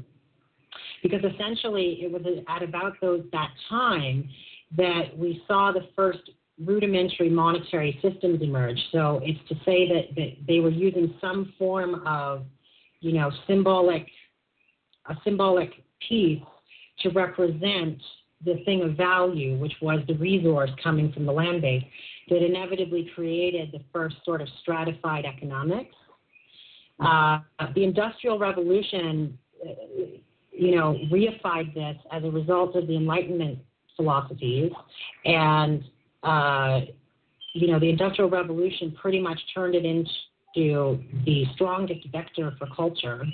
Because 1.03 1.21
essentially, 1.23 1.99
it 2.03 2.11
was 2.11 2.23
at 2.49 2.63
about 2.63 2.95
those 3.01 3.25
that 3.33 3.51
time 3.69 4.29
that 4.77 5.17
we 5.17 5.43
saw 5.47 5.73
the 5.73 5.89
first 5.95 6.31
rudimentary 6.65 7.31
monetary 7.31 7.99
systems 8.03 8.43
emerge. 8.43 8.79
So 8.93 9.21
it's 9.23 9.39
to 9.49 9.55
say 9.65 9.89
that, 9.89 10.15
that 10.17 10.37
they 10.47 10.61
were 10.61 10.71
using 10.71 11.15
some 11.21 11.53
form 11.59 12.03
of, 12.07 12.45
you 13.01 13.13
know, 13.13 13.31
symbolic, 13.47 14.07
a 15.07 15.15
symbolic 15.25 15.71
piece 16.07 16.43
to 17.01 17.11
represent 17.11 17.99
the 18.45 18.63
thing 18.65 18.83
of 18.83 18.97
value, 18.97 19.57
which 19.59 19.75
was 19.81 20.01
the 20.09 20.15
resource 20.15 20.71
coming 20.83 21.13
from 21.13 21.27
the 21.27 21.33
land 21.33 21.63
base 21.63 21.85
that 22.29 22.45
inevitably 22.45 23.11
created 23.15 23.73
the 23.73 23.81
first 23.93 24.17
sort 24.25 24.41
of 24.41 24.49
stratified 24.61 25.25
economics. 25.25 25.95
Uh, 27.01 27.39
the 27.75 27.85
Industrial 27.85 28.39
Revolution, 28.39 29.39
uh, 29.65 29.73
you 30.53 30.75
know, 30.75 30.99
reified 31.13 31.73
this 31.75 31.97
as 32.13 32.25
a 32.25 32.31
result 32.31 32.75
of 32.77 32.87
the 32.87 32.97
Enlightenment 32.97 33.59
philosophies, 33.97 34.73
and 35.25 35.85
uh, 36.23 36.81
you 37.55 37.69
know, 37.69 37.79
the 37.79 37.89
Industrial 37.89 38.29
Revolution 38.29 38.95
pretty 39.01 39.21
much 39.21 39.39
turned 39.55 39.75
it 39.75 39.85
into 39.85 40.99
the 41.25 41.45
strongest 41.55 42.07
vector 42.11 42.53
for 42.59 42.67
culture. 42.75 43.25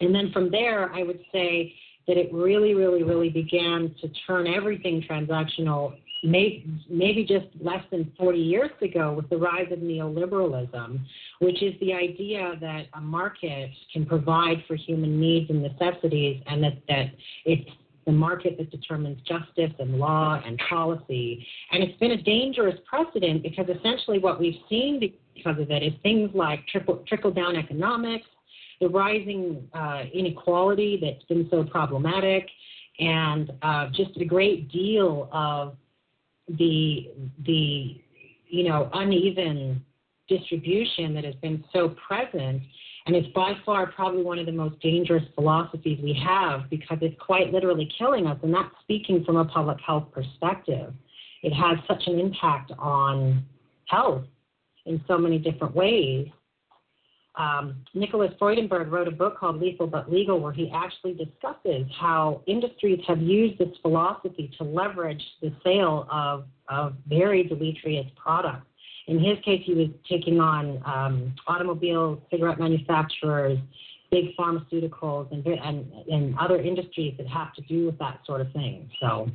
And 0.00 0.14
then 0.14 0.30
from 0.32 0.50
there, 0.50 0.92
I 0.92 1.02
would 1.02 1.20
say 1.32 1.74
that 2.06 2.16
it 2.16 2.32
really, 2.32 2.74
really, 2.74 3.02
really 3.02 3.30
began 3.30 3.94
to 4.00 4.08
turn 4.26 4.46
everything 4.46 5.02
transactional 5.08 5.96
maybe 6.24 7.26
just 7.28 7.46
less 7.60 7.84
than 7.90 8.10
40 8.18 8.38
years 8.38 8.70
ago 8.80 9.12
with 9.12 9.28
the 9.28 9.36
rise 9.36 9.70
of 9.70 9.78
neoliberalism, 9.78 11.00
which 11.40 11.62
is 11.62 11.74
the 11.80 11.92
idea 11.92 12.54
that 12.60 12.86
a 12.94 13.00
market 13.00 13.70
can 13.92 14.06
provide 14.06 14.64
for 14.66 14.74
human 14.74 15.20
needs 15.20 15.50
and 15.50 15.62
necessities 15.62 16.42
and 16.46 16.62
that, 16.64 16.78
that 16.88 17.06
it's 17.44 17.70
the 18.06 18.12
market 18.12 18.56
that 18.58 18.70
determines 18.70 19.18
justice 19.22 19.72
and 19.78 19.98
law 19.98 20.40
and 20.44 20.60
policy. 20.68 21.46
And 21.72 21.82
it's 21.82 21.98
been 21.98 22.12
a 22.12 22.22
dangerous 22.22 22.78
precedent 22.86 23.42
because 23.42 23.66
essentially 23.68 24.18
what 24.18 24.38
we've 24.40 24.60
seen 24.68 25.00
because 25.34 25.58
of 25.58 25.70
it 25.70 25.82
is 25.82 25.92
things 26.02 26.30
like 26.34 26.60
trickle 26.66 27.30
down 27.30 27.56
economics, 27.56 28.26
the 28.80 28.88
rising 28.88 29.68
uh, 29.72 30.02
inequality 30.12 30.98
that's 31.00 31.24
been 31.24 31.48
so 31.50 31.64
problematic, 31.64 32.48
and 33.00 33.52
uh, 33.62 33.88
just 33.88 34.16
a 34.20 34.24
great 34.24 34.70
deal 34.70 35.28
of 35.32 35.76
the 36.48 37.10
the 37.46 38.00
you 38.48 38.68
know 38.68 38.90
uneven 38.92 39.84
distribution 40.28 41.14
that 41.14 41.24
has 41.24 41.34
been 41.36 41.64
so 41.72 41.94
present 42.06 42.62
and 43.06 43.14
it's 43.14 43.28
by 43.34 43.52
far 43.66 43.92
probably 43.92 44.22
one 44.22 44.38
of 44.38 44.46
the 44.46 44.52
most 44.52 44.80
dangerous 44.80 45.24
philosophies 45.34 45.98
we 46.02 46.14
have 46.14 46.70
because 46.70 46.98
it's 47.02 47.16
quite 47.20 47.52
literally 47.52 47.90
killing 47.98 48.26
us 48.26 48.38
and 48.42 48.54
that's 48.54 48.74
speaking 48.82 49.22
from 49.24 49.36
a 49.36 49.44
public 49.44 49.78
health 49.86 50.06
perspective. 50.12 50.92
It 51.42 51.52
has 51.52 51.76
such 51.86 52.06
an 52.06 52.18
impact 52.18 52.72
on 52.78 53.44
health 53.86 54.24
in 54.86 55.02
so 55.06 55.18
many 55.18 55.38
different 55.38 55.74
ways 55.74 56.28
um, 57.36 57.76
Nicholas 57.94 58.32
Freudenberg 58.40 58.90
wrote 58.90 59.08
a 59.08 59.10
book 59.10 59.38
called 59.38 59.60
Lethal 59.60 59.86
But 59.86 60.12
Legal, 60.12 60.38
where 60.38 60.52
he 60.52 60.70
actually 60.72 61.14
discusses 61.14 61.86
how 61.98 62.42
industries 62.46 63.00
have 63.08 63.20
used 63.20 63.58
this 63.58 63.76
philosophy 63.82 64.52
to 64.58 64.64
leverage 64.64 65.22
the 65.42 65.52
sale 65.64 66.06
of, 66.10 66.44
of 66.68 66.94
very 67.08 67.42
deleterious 67.42 68.06
products. 68.16 68.66
In 69.06 69.18
his 69.18 69.36
case, 69.44 69.62
he 69.64 69.74
was 69.74 69.88
taking 70.08 70.40
on 70.40 70.80
um, 70.86 71.34
automobile, 71.46 72.22
cigarette 72.30 72.58
manufacturers, 72.58 73.58
big 74.10 74.36
pharmaceuticals, 74.38 75.30
and, 75.32 75.44
and, 75.46 75.92
and 76.10 76.38
other 76.38 76.60
industries 76.60 77.14
that 77.18 77.26
have 77.26 77.52
to 77.54 77.62
do 77.62 77.86
with 77.86 77.98
that 77.98 78.20
sort 78.24 78.40
of 78.40 78.52
thing. 78.52 78.88
So. 79.00 79.28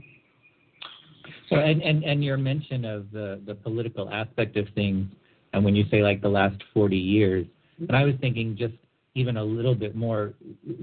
So, 1.49 1.57
and, 1.57 1.81
and, 1.81 2.03
and 2.03 2.23
your 2.23 2.37
mention 2.37 2.85
of 2.85 3.11
the, 3.11 3.41
the 3.45 3.55
political 3.55 4.09
aspect 4.09 4.55
of 4.55 4.67
things, 4.73 5.11
and 5.53 5.65
when 5.65 5.75
you 5.75 5.83
say 5.91 6.01
like 6.01 6.21
the 6.21 6.29
last 6.29 6.61
40 6.73 6.95
years, 6.95 7.45
and 7.87 7.95
I 7.95 8.03
was 8.03 8.15
thinking 8.19 8.55
just 8.57 8.73
even 9.15 9.37
a 9.37 9.43
little 9.43 9.75
bit 9.75 9.95
more 9.95 10.33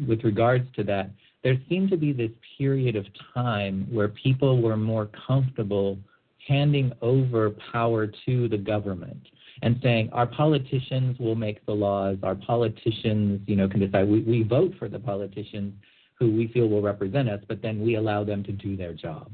with 0.06 0.24
regards 0.24 0.66
to 0.76 0.84
that, 0.84 1.10
there 1.42 1.56
seemed 1.68 1.90
to 1.90 1.96
be 1.96 2.12
this 2.12 2.30
period 2.58 2.96
of 2.96 3.06
time 3.34 3.86
where 3.90 4.08
people 4.08 4.60
were 4.60 4.76
more 4.76 5.08
comfortable 5.26 5.98
handing 6.46 6.92
over 7.02 7.50
power 7.72 8.06
to 8.26 8.48
the 8.48 8.58
government 8.58 9.28
and 9.62 9.78
saying 9.82 10.10
our 10.12 10.26
politicians 10.26 11.18
will 11.18 11.34
make 11.34 11.64
the 11.66 11.72
laws, 11.72 12.16
our 12.22 12.34
politicians, 12.34 13.40
you 13.46 13.56
know, 13.56 13.68
can 13.68 13.80
decide. 13.80 14.08
We, 14.08 14.20
we 14.20 14.42
vote 14.42 14.74
for 14.78 14.88
the 14.88 14.98
politicians 14.98 15.74
who 16.18 16.30
we 16.30 16.48
feel 16.48 16.68
will 16.68 16.82
represent 16.82 17.28
us, 17.28 17.40
but 17.48 17.62
then 17.62 17.80
we 17.80 17.96
allow 17.96 18.24
them 18.24 18.42
to 18.44 18.52
do 18.52 18.76
their 18.76 18.92
job. 18.92 19.30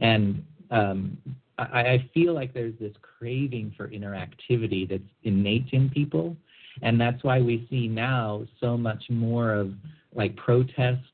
And 0.00 0.44
um, 0.70 1.18
I, 1.58 1.62
I 1.62 2.10
feel 2.12 2.34
like 2.34 2.52
there's 2.52 2.78
this 2.80 2.92
craving 3.02 3.74
for 3.76 3.88
interactivity 3.88 4.88
that's 4.88 5.02
innate 5.24 5.68
in 5.72 5.90
people, 5.90 6.36
and 6.82 7.00
that's 7.00 7.22
why 7.24 7.40
we 7.40 7.66
see 7.70 7.88
now 7.88 8.46
so 8.60 8.76
much 8.76 9.02
more 9.08 9.52
of 9.52 9.72
like 10.14 10.36
protests 10.36 11.04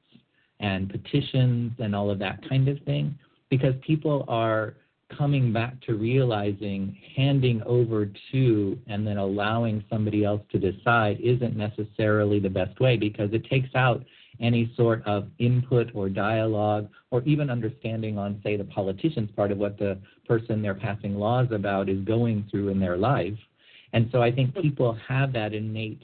and 0.61 0.88
petitions 0.88 1.73
and 1.78 1.95
all 1.95 2.11
of 2.11 2.19
that 2.19 2.47
kind 2.49 2.69
of 2.69 2.78
thing 2.83 3.16
because 3.50 3.75
people 3.87 4.25
are 4.28 4.75
coming 5.16 5.52
back 5.52 5.78
to 5.83 5.95
realizing 5.95 6.97
handing 7.16 7.62
over 7.64 8.09
to 8.31 8.78
and 8.87 9.07
then 9.07 9.19
allowing 9.19 9.85
somebody 9.90 10.25
else 10.25 10.40
to 10.50 10.59
decide 10.59 11.21
isn't 11.21 11.57
necessarily 11.57 12.40
the 12.40 12.49
best 12.49 12.78
way 12.81 12.97
because 12.97 13.31
it 13.33 13.45
takes 13.49 13.69
out 13.75 14.02
any 14.40 14.73
sort 14.76 15.07
of 15.07 15.28
input 15.38 15.90
or 15.95 16.09
dialogue 16.09 16.88
or 17.11 17.23
even 17.23 17.50
understanding 17.50 18.19
on, 18.19 18.40
say, 18.42 18.57
the 18.57 18.64
politician's 18.64 19.31
part 19.33 19.52
of 19.52 19.59
what 19.59 19.78
the 19.78 19.99
person 20.26 20.62
they're 20.62 20.75
passing 20.75 21.14
laws 21.16 21.49
about 21.50 21.88
is 21.88 22.02
going 22.04 22.47
through 22.50 22.69
in 22.69 22.81
their 22.81 22.97
life. 22.97 23.37
And 23.93 24.09
so 24.13 24.23
I 24.23 24.33
think 24.33 24.55
people 24.55 24.97
have 25.07 25.33
that 25.35 25.53
innate 25.53 26.03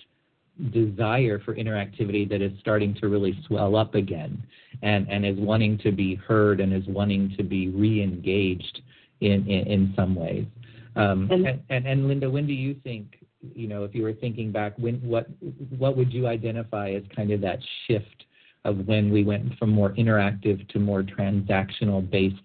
desire 0.72 1.38
for 1.38 1.54
interactivity 1.54 2.28
that 2.28 2.42
is 2.42 2.52
starting 2.60 2.94
to 2.94 3.08
really 3.08 3.38
swell 3.46 3.76
up 3.76 3.94
again 3.94 4.42
and, 4.82 5.08
and 5.08 5.24
is 5.24 5.38
wanting 5.38 5.78
to 5.78 5.92
be 5.92 6.16
heard 6.16 6.60
and 6.60 6.72
is 6.72 6.86
wanting 6.88 7.34
to 7.36 7.42
be 7.42 7.68
re 7.68 8.02
engaged 8.02 8.82
in, 9.20 9.46
in, 9.48 9.66
in, 9.66 9.92
some 9.96 10.14
ways. 10.14 10.46
Um, 10.96 11.28
and, 11.30 11.60
and, 11.70 11.86
and 11.86 12.08
Linda, 12.08 12.28
when 12.28 12.46
do 12.46 12.52
you 12.52 12.74
think 12.82 13.18
you 13.54 13.68
know, 13.68 13.84
if 13.84 13.94
you 13.94 14.02
were 14.02 14.12
thinking 14.12 14.50
back, 14.50 14.74
when 14.78 14.96
what 14.96 15.28
what 15.78 15.96
would 15.96 16.12
you 16.12 16.26
identify 16.26 16.90
as 16.90 17.02
kind 17.14 17.30
of 17.30 17.40
that 17.42 17.58
shift 17.86 18.24
of 18.64 18.86
when 18.86 19.12
we 19.12 19.24
went 19.24 19.56
from 19.58 19.70
more 19.70 19.90
interactive 19.90 20.66
to 20.70 20.78
more 20.78 21.02
transactional 21.02 22.08
based 22.08 22.36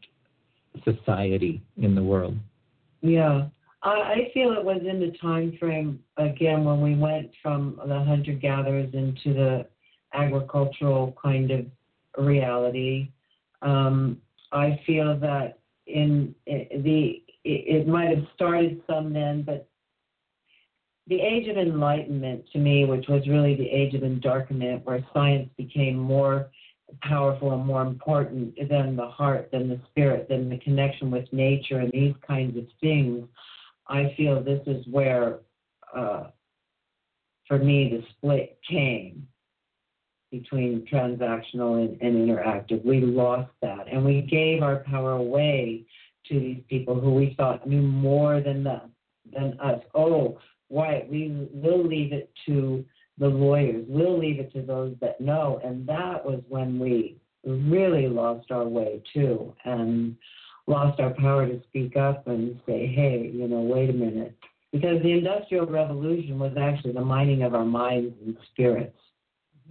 society 0.84 1.62
in 1.78 1.96
the 1.96 2.04
world? 2.04 2.38
Yeah, 3.02 3.48
I 3.84 4.32
feel 4.34 4.54
it 4.54 4.64
was 4.64 4.82
in 4.88 5.00
the 5.00 5.12
time 5.22 5.58
frame 5.60 6.00
again 6.18 6.64
when 6.64 6.82
we 6.82 6.96
went 6.96 7.32
from 7.42 7.80
the 7.86 8.00
hunter 8.00 8.32
gatherers 8.32 8.94
into 8.94 9.34
the 9.34 9.68
agricultural 10.14 11.18
kind 11.22 11.52
of 11.52 11.66
reality. 12.18 13.10
Um, 13.62 14.22
I 14.54 14.80
feel 14.86 15.20
that 15.20 15.60
in, 15.88 16.34
the 16.46 17.22
it, 17.44 17.82
it 17.84 17.88
might 17.88 18.10
have 18.10 18.26
started 18.36 18.82
some 18.88 19.12
then, 19.12 19.42
but 19.42 19.68
the 21.08 21.20
age 21.20 21.50
of 21.50 21.58
enlightenment 21.58 22.46
to 22.54 22.60
me, 22.60 22.86
which 22.86 23.08
was 23.10 23.28
really 23.28 23.56
the 23.56 23.70
age 23.70 23.94
of 23.94 24.02
endarkenment, 24.02 24.86
where 24.86 25.06
science 25.14 25.50
became 25.58 25.98
more 25.98 26.50
powerful 27.02 27.52
and 27.54 27.66
more 27.66 27.82
important 27.82 28.56
than 28.70 28.96
the 28.96 29.08
heart, 29.08 29.50
than 29.52 29.68
the 29.68 29.80
spirit, 29.90 30.30
than 30.30 30.50
the 30.50 30.60
connection 30.60 31.12
with 31.12 31.26
nature 31.34 31.80
and 31.80 31.92
these 31.92 32.14
kinds 32.26 32.58
of 32.58 32.66
things, 32.80 33.28
I 33.88 34.14
feel 34.16 34.42
this 34.42 34.62
is 34.68 34.86
where, 34.88 35.40
uh, 35.96 36.26
for 37.48 37.60
me, 37.60 37.90
the 37.90 38.04
split 38.12 38.58
came 38.70 39.28
between 40.32 40.86
transactional 40.92 41.84
and, 41.84 42.02
and 42.02 42.30
interactive. 42.30 42.84
We 42.84 43.02
lost 43.02 43.52
that, 43.62 43.88
and 43.92 44.04
we 44.04 44.22
gave 44.22 44.64
our 44.64 44.78
power 44.78 45.12
away 45.12 45.86
to 46.30 46.40
these 46.40 46.64
people 46.70 47.00
who 47.00 47.14
we 47.14 47.36
thought 47.38 47.68
knew 47.68 47.82
more 47.82 48.42
than 48.42 48.64
than 49.32 49.60
us. 49.60 49.82
Oh, 49.94 50.40
why 50.70 51.06
we 51.10 51.48
will 51.52 51.86
leave 51.86 52.14
it 52.14 52.32
to 52.48 52.84
the 53.18 53.28
lawyers. 53.28 53.86
We'll 53.88 54.18
leave 54.18 54.40
it 54.40 54.52
to 54.54 54.62
those 54.62 54.96
that 55.02 55.22
know. 55.22 55.62
And 55.64 55.86
that 55.88 56.26
was 56.26 56.42
when 56.50 56.80
we 56.80 57.18
really 57.46 58.08
lost 58.08 58.50
our 58.52 58.68
way 58.68 59.04
too, 59.14 59.54
and 59.66 60.16
lost 60.68 61.00
our 61.00 61.12
power 61.12 61.46
to 61.46 61.62
speak 61.64 61.98
up 61.98 62.28
and 62.28 62.60
say, 62.66 62.88
hey, 62.88 63.32
you 63.34 63.48
know, 63.48 63.62
wait 63.62 63.90
a 63.90 63.94
minute. 63.94 64.36
Because 64.72 65.02
the 65.04 65.12
Industrial 65.12 65.66
Revolution 65.66 66.40
was 66.40 66.54
actually 66.60 66.94
the 66.94 67.06
mining 67.06 67.44
of 67.44 67.54
our 67.54 67.66
minds 67.66 68.16
and 68.26 68.36
spirits. 68.52 68.98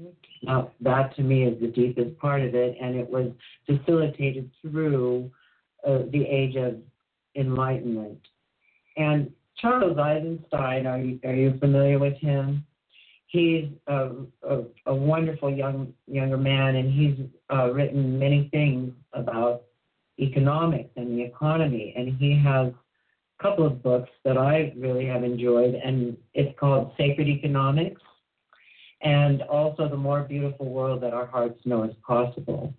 Mm-hmm. 0.00 0.10
Now, 0.46 0.70
that 0.80 1.14
to 1.16 1.22
me 1.22 1.44
is 1.44 1.60
the 1.60 1.68
deepest 1.68 2.18
part 2.18 2.42
of 2.42 2.54
it, 2.54 2.76
and 2.80 2.96
it 2.96 3.08
was 3.08 3.32
facilitated 3.66 4.50
through 4.60 5.30
uh, 5.86 6.02
the 6.10 6.24
age 6.24 6.56
of 6.56 6.76
enlightenment. 7.34 8.20
And 8.96 9.32
Charles 9.56 9.98
Eisenstein, 9.98 10.86
are 10.86 10.98
you, 10.98 11.20
are 11.24 11.34
you 11.34 11.58
familiar 11.58 11.98
with 11.98 12.16
him? 12.18 12.64
He's 13.26 13.68
a, 13.86 14.10
a, 14.42 14.62
a 14.86 14.94
wonderful 14.94 15.50
young 15.50 15.94
younger 16.06 16.36
man, 16.36 16.76
and 16.76 16.92
he's 16.92 17.26
uh, 17.50 17.72
written 17.72 18.18
many 18.18 18.48
things 18.50 18.92
about 19.14 19.62
economics 20.18 20.90
and 20.96 21.18
the 21.18 21.22
economy. 21.22 21.94
And 21.96 22.16
he 22.16 22.38
has 22.44 22.68
a 22.68 23.42
couple 23.42 23.66
of 23.66 23.82
books 23.82 24.10
that 24.24 24.38
I 24.38 24.72
really 24.76 25.06
have 25.06 25.24
enjoyed, 25.24 25.74
and 25.74 26.16
it's 26.34 26.58
called 26.58 26.92
Sacred 26.96 27.28
Economics, 27.28 28.00
and 29.00 29.42
also 29.42 29.88
The 29.88 29.96
More 29.96 30.22
Beautiful 30.22 30.66
World 30.66 31.02
That 31.02 31.12
Our 31.12 31.26
Hearts 31.26 31.60
Know 31.64 31.82
Is 31.84 31.94
Possible. 32.06 32.72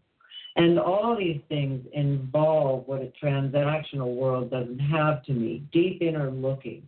And 0.56 0.80
all 0.80 1.18
these 1.18 1.42
things 1.50 1.86
involve 1.94 2.88
what 2.88 3.02
a 3.02 3.12
transactional 3.22 4.16
world 4.16 4.52
doesn't 4.52 4.80
have 4.80 5.24
to 5.24 5.34
me 5.34 5.64
deep 5.72 6.02
inner 6.02 6.30
looking, 6.30 6.84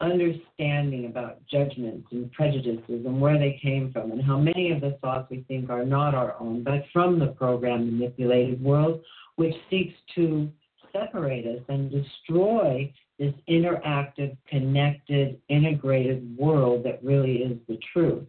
understanding 0.00 1.04
about 1.04 1.46
judgments 1.46 2.08
and 2.10 2.32
prejudices 2.32 3.04
and 3.04 3.20
where 3.20 3.38
they 3.38 3.60
came 3.62 3.92
from, 3.92 4.12
and 4.12 4.22
how 4.22 4.38
many 4.38 4.72
of 4.72 4.80
the 4.80 4.98
thoughts 5.02 5.28
we 5.30 5.44
think 5.46 5.68
are 5.68 5.84
not 5.84 6.14
our 6.14 6.34
own, 6.40 6.64
but 6.64 6.82
from 6.90 7.18
the 7.18 7.26
program 7.26 7.98
manipulated 7.98 8.62
world, 8.64 9.02
which 9.40 9.54
seeks 9.70 9.94
to 10.14 10.50
separate 10.92 11.46
us 11.46 11.62
and 11.70 11.90
destroy 11.90 12.92
this 13.18 13.32
interactive, 13.48 14.36
connected, 14.46 15.40
integrated 15.48 16.36
world 16.36 16.84
that 16.84 17.02
really 17.02 17.36
is 17.36 17.56
the 17.66 17.78
truth. 17.90 18.26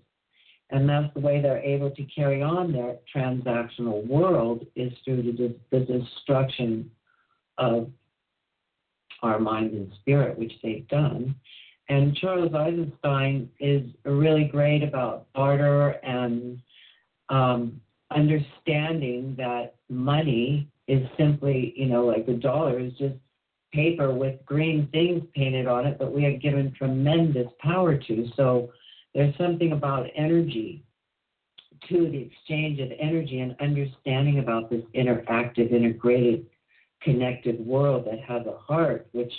And 0.69 0.87
that's 0.87 1.13
the 1.13 1.19
way 1.19 1.41
they're 1.41 1.59
able 1.59 1.91
to 1.91 2.03
carry 2.05 2.41
on 2.41 2.71
their 2.71 2.95
transactional 3.13 4.07
world 4.07 4.65
is 4.77 4.93
through 5.03 5.23
the, 5.23 5.53
the 5.69 5.81
destruction 5.81 6.89
of 7.57 7.89
our 9.21 9.37
mind 9.37 9.73
and 9.73 9.91
spirit, 9.99 10.39
which 10.39 10.53
they've 10.63 10.87
done. 10.87 11.35
And 11.89 12.15
Charles 12.15 12.53
Eisenstein 12.53 13.49
is 13.59 13.83
really 14.05 14.45
great 14.45 14.81
about 14.81 15.25
barter 15.33 15.89
and 16.05 16.61
um, 17.27 17.81
understanding 18.11 19.35
that 19.37 19.75
money 19.89 20.69
is 20.91 21.07
simply, 21.17 21.73
you 21.77 21.85
know, 21.85 22.05
like 22.05 22.25
the 22.25 22.33
dollar 22.33 22.77
is 22.77 22.91
just 22.93 23.15
paper 23.71 24.13
with 24.13 24.43
green 24.43 24.89
things 24.91 25.23
painted 25.33 25.65
on 25.65 25.85
it, 25.85 25.97
but 25.97 26.13
we 26.13 26.25
are 26.25 26.37
given 26.37 26.73
tremendous 26.77 27.47
power 27.59 27.97
to. 27.97 28.27
So 28.35 28.73
there's 29.15 29.33
something 29.37 29.71
about 29.71 30.07
energy 30.15 30.83
to 31.87 32.11
the 32.11 32.17
exchange 32.17 32.81
of 32.81 32.89
energy 32.99 33.39
and 33.39 33.55
understanding 33.61 34.39
about 34.39 34.69
this 34.69 34.83
interactive, 34.93 35.71
integrated, 35.71 36.45
connected 37.01 37.65
world 37.65 38.05
that 38.05 38.19
has 38.19 38.45
a 38.45 38.57
heart, 38.57 39.07
which, 39.13 39.33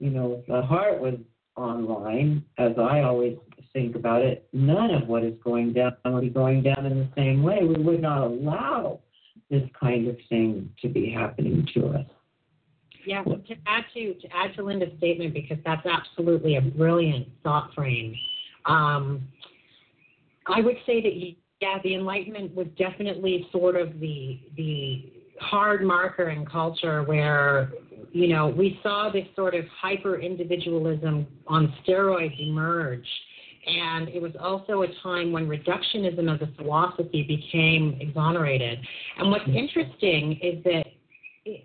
you 0.00 0.10
know, 0.10 0.44
the 0.48 0.60
heart 0.60 1.00
was 1.00 1.14
online, 1.56 2.44
as 2.58 2.72
I 2.78 3.00
always 3.00 3.38
think 3.72 3.96
about 3.96 4.20
it, 4.20 4.46
none 4.52 4.90
of 4.90 5.08
what 5.08 5.24
is 5.24 5.34
going 5.42 5.72
down 5.72 5.96
would 6.04 6.20
be 6.20 6.28
going 6.28 6.62
down 6.62 6.84
in 6.84 6.98
the 6.98 7.08
same 7.16 7.42
way. 7.42 7.60
We 7.62 7.82
would 7.82 8.02
not 8.02 8.20
allow 8.20 9.00
this 9.52 9.68
kind 9.78 10.08
of 10.08 10.16
thing 10.30 10.70
to 10.80 10.88
be 10.88 11.12
happening 11.12 11.68
to 11.74 11.88
us. 11.88 12.06
Yeah, 13.04 13.22
to 13.22 13.54
add 13.66 13.84
to 13.94 14.14
to 14.14 14.28
add 14.34 14.54
to 14.56 14.62
Linda's 14.62 14.96
statement 14.98 15.34
because 15.34 15.58
that's 15.64 15.86
absolutely 15.86 16.56
a 16.56 16.60
brilliant 16.60 17.28
thought 17.44 17.70
frame. 17.74 18.16
Um, 18.64 19.28
I 20.46 20.60
would 20.60 20.76
say 20.86 21.02
that 21.02 21.12
yeah, 21.60 21.78
the 21.84 21.94
Enlightenment 21.94 22.54
was 22.54 22.66
definitely 22.78 23.46
sort 23.52 23.76
of 23.76 24.00
the 24.00 24.40
the 24.56 25.12
hard 25.40 25.82
marker 25.84 26.30
in 26.30 26.46
culture 26.46 27.02
where 27.02 27.72
you 28.12 28.28
know 28.28 28.48
we 28.48 28.80
saw 28.82 29.10
this 29.12 29.26
sort 29.36 29.54
of 29.54 29.64
hyper 29.80 30.18
individualism 30.18 31.26
on 31.46 31.74
steroids 31.84 32.40
emerge. 32.40 33.06
And 33.66 34.08
it 34.08 34.20
was 34.20 34.32
also 34.40 34.82
a 34.82 34.88
time 35.02 35.30
when 35.30 35.46
reductionism 35.46 36.34
as 36.34 36.40
a 36.40 36.52
philosophy 36.56 37.22
became 37.22 37.96
exonerated. 38.00 38.78
And 39.18 39.30
what's 39.30 39.44
mm-hmm. 39.44 39.56
interesting 39.56 40.38
is 40.42 40.62
that 40.64 40.84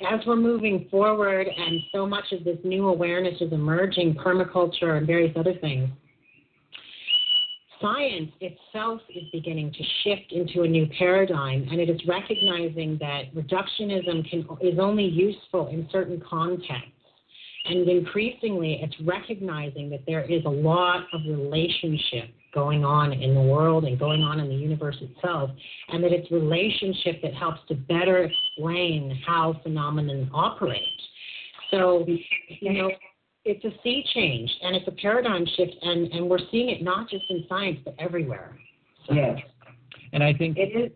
as 0.10 0.20
we're 0.26 0.36
moving 0.36 0.88
forward 0.90 1.48
and 1.48 1.80
so 1.92 2.06
much 2.06 2.26
of 2.32 2.44
this 2.44 2.58
new 2.64 2.88
awareness 2.88 3.40
is 3.42 3.52
emerging, 3.52 4.16
permaculture 4.16 4.98
and 4.98 5.06
various 5.06 5.36
other 5.36 5.54
things, 5.60 5.90
science 7.82 8.32
itself 8.42 9.02
is 9.10 9.24
beginning 9.32 9.72
to 9.72 9.84
shift 10.04 10.32
into 10.32 10.64
a 10.64 10.68
new 10.68 10.88
paradigm, 10.98 11.68
and 11.70 11.80
it 11.80 11.90
is 11.90 12.00
recognizing 12.08 12.98
that 13.00 13.34
reductionism 13.36 14.28
can, 14.30 14.48
is 14.62 14.80
only 14.80 15.06
useful 15.06 15.68
in 15.68 15.88
certain 15.92 16.22
contexts. 16.28 16.92
And 17.70 17.88
increasingly, 17.90 18.80
it's 18.82 18.96
recognizing 19.02 19.90
that 19.90 20.02
there 20.08 20.22
is 20.22 20.46
a 20.46 20.50
lot 20.50 21.06
of 21.14 21.22
relationship 21.28 22.30
going 22.54 22.86
on 22.86 23.14
in 23.14 23.36
the 23.36 23.42
world 23.42 23.84
and 23.84 24.00
going 24.00 24.22
on 24.22 24.40
in 24.40 24.48
the 24.48 24.56
universe 24.56 24.96
itself, 25.02 25.52
and 25.90 26.04
that 26.04 26.12
it's 26.12 26.32
relationship 26.32 27.22
that 27.22 27.34
helps 27.34 27.60
to 27.68 27.76
better 27.76 28.24
explain 28.24 29.22
how 29.26 29.60
phenomenon 29.64 30.30
operate. 30.34 30.82
So, 31.72 32.06
you 32.08 32.74
know, 32.74 32.90
it's 33.44 33.64
a 33.66 33.72
sea 33.84 34.04
change 34.14 34.50
and 34.62 34.76
it's 34.76 34.88
a 34.88 34.92
paradigm 34.92 35.46
shift, 35.56 35.76
and, 35.82 36.12
and 36.14 36.30
we're 36.30 36.40
seeing 36.52 36.70
it 36.70 36.82
not 36.82 37.10
just 37.10 37.26
in 37.30 37.46
science 37.50 37.80
but 37.84 37.96
everywhere. 38.00 38.58
So, 39.08 39.14
yes, 39.14 39.40
and 40.14 40.24
I 40.24 40.34
think 40.34 40.58
it 40.58 40.76
is. 40.76 40.92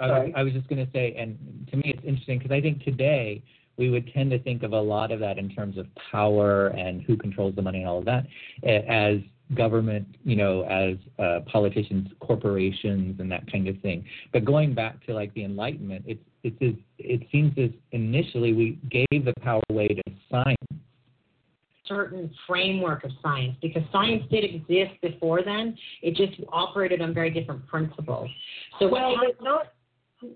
I, 0.00 0.32
I 0.34 0.42
was 0.42 0.52
just 0.52 0.68
going 0.68 0.84
to 0.84 0.90
say, 0.92 1.14
and 1.16 1.38
to 1.70 1.76
me, 1.76 1.94
it's 1.94 2.04
interesting 2.04 2.38
because 2.38 2.50
I 2.50 2.60
think 2.60 2.82
today 2.82 3.42
we 3.76 3.90
would 3.90 4.10
tend 4.12 4.30
to 4.30 4.38
think 4.38 4.62
of 4.62 4.72
a 4.72 4.80
lot 4.80 5.10
of 5.10 5.20
that 5.20 5.38
in 5.38 5.48
terms 5.48 5.78
of 5.78 5.86
power 6.10 6.68
and 6.68 7.02
who 7.02 7.16
controls 7.16 7.54
the 7.56 7.62
money 7.62 7.80
and 7.80 7.88
all 7.88 7.98
of 7.98 8.04
that 8.04 8.26
as 8.64 9.18
government, 9.54 10.06
you 10.24 10.36
know, 10.36 10.62
as 10.62 10.96
uh, 11.18 11.40
politicians, 11.50 12.08
corporations, 12.20 13.20
and 13.20 13.30
that 13.30 13.50
kind 13.50 13.68
of 13.68 13.78
thing. 13.80 14.04
But 14.32 14.44
going 14.44 14.74
back 14.74 15.04
to 15.06 15.14
like 15.14 15.34
the 15.34 15.44
Enlightenment, 15.44 16.04
it's 16.06 16.22
it's 16.42 16.78
it 16.98 17.22
seems 17.30 17.52
as 17.58 17.70
initially 17.92 18.52
we 18.52 18.78
gave 18.90 19.24
the 19.24 19.34
power 19.42 19.62
away 19.70 19.88
to 19.88 20.02
science 20.30 20.58
certain 21.86 22.30
framework 22.46 23.04
of 23.04 23.10
science 23.22 23.54
because 23.60 23.82
science 23.92 24.22
did 24.30 24.44
exist 24.44 24.92
before 25.02 25.42
then. 25.42 25.76
It 26.02 26.16
just 26.16 26.40
operated 26.50 27.02
on 27.02 27.12
very 27.12 27.30
different 27.30 27.66
principles. 27.66 28.30
So 28.78 28.88
well, 28.88 29.14
not 29.40 29.72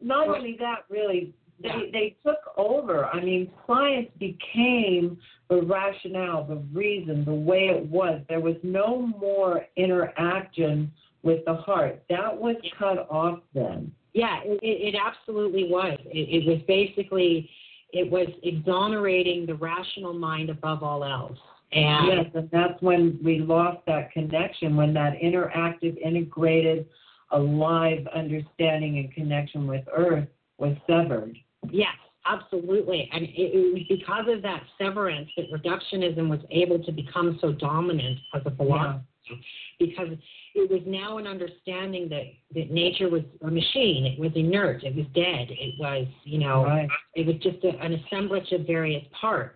not 0.02 0.28
only 0.28 0.56
that, 0.60 0.84
really. 0.88 1.34
They, 1.60 1.90
they 1.92 2.16
took 2.24 2.38
over. 2.56 3.06
I 3.06 3.20
mean, 3.20 3.50
science 3.66 4.08
became 4.18 5.18
the 5.50 5.62
rationale, 5.62 6.44
the 6.44 6.62
reason, 6.72 7.24
the 7.24 7.34
way 7.34 7.68
it 7.68 7.84
was. 7.86 8.20
There 8.28 8.40
was 8.40 8.56
no 8.62 9.06
more 9.06 9.66
interaction 9.76 10.92
with 11.22 11.44
the 11.46 11.54
heart. 11.54 12.02
That 12.08 12.36
was 12.36 12.56
cut 12.78 13.08
off 13.10 13.40
then. 13.54 13.92
Yeah, 14.14 14.40
it, 14.44 14.60
it 14.62 14.94
absolutely 14.94 15.64
was. 15.64 15.98
It, 16.06 16.44
it 16.44 16.46
was 16.46 16.60
basically 16.66 17.50
it 17.92 18.10
was 18.10 18.28
exonerating 18.42 19.46
the 19.46 19.54
rational 19.54 20.12
mind 20.12 20.50
above 20.50 20.82
all 20.82 21.04
else. 21.04 21.38
And 21.72 22.06
yes, 22.06 22.26
and 22.34 22.48
that's 22.50 22.80
when 22.80 23.18
we 23.22 23.40
lost 23.40 23.78
that 23.86 24.10
connection, 24.12 24.76
when 24.76 24.94
that 24.94 25.14
interactive, 25.22 25.98
integrated, 25.98 26.86
alive 27.30 28.06
understanding 28.14 28.98
and 28.98 29.12
connection 29.12 29.66
with 29.66 29.84
Earth 29.94 30.28
was 30.56 30.76
severed. 30.86 31.36
Yes, 31.70 31.94
absolutely. 32.26 33.08
And 33.12 33.24
it, 33.24 33.30
it 33.36 33.74
was 33.74 33.82
because 33.88 34.24
of 34.28 34.42
that 34.42 34.62
severance 34.80 35.28
that 35.36 35.46
reductionism 35.50 36.28
was 36.28 36.40
able 36.50 36.82
to 36.84 36.92
become 36.92 37.38
so 37.40 37.52
dominant 37.52 38.18
as 38.34 38.42
a 38.46 38.50
philosophy. 38.50 39.04
Yeah. 39.30 39.36
Because 39.78 40.08
it 40.54 40.70
was 40.70 40.80
now 40.86 41.18
an 41.18 41.26
understanding 41.26 42.08
that, 42.08 42.24
that 42.54 42.70
nature 42.70 43.10
was 43.10 43.22
a 43.42 43.50
machine. 43.50 44.06
It 44.06 44.18
was 44.18 44.32
inert. 44.34 44.82
It 44.84 44.96
was 44.96 45.04
dead. 45.14 45.48
It 45.50 45.74
was, 45.78 46.06
you 46.24 46.38
know, 46.38 46.64
right. 46.64 46.88
it 47.14 47.26
was 47.26 47.36
just 47.42 47.62
a, 47.64 47.78
an 47.84 47.92
assemblage 47.92 48.50
of 48.52 48.66
various 48.66 49.04
parts. 49.20 49.54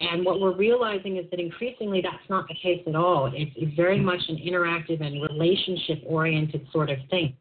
And 0.00 0.24
what 0.24 0.40
we're 0.40 0.56
realizing 0.56 1.16
is 1.16 1.26
that 1.30 1.40
increasingly 1.40 2.00
that's 2.00 2.28
not 2.28 2.48
the 2.48 2.54
case 2.54 2.82
at 2.86 2.94
all. 2.94 3.30
It's, 3.34 3.52
it's 3.56 3.74
very 3.76 3.98
hmm. 3.98 4.06
much 4.06 4.20
an 4.28 4.36
interactive 4.36 5.04
and 5.04 5.22
relationship 5.22 6.02
oriented 6.06 6.66
sort 6.72 6.90
of 6.90 6.98
thing. 7.10 7.36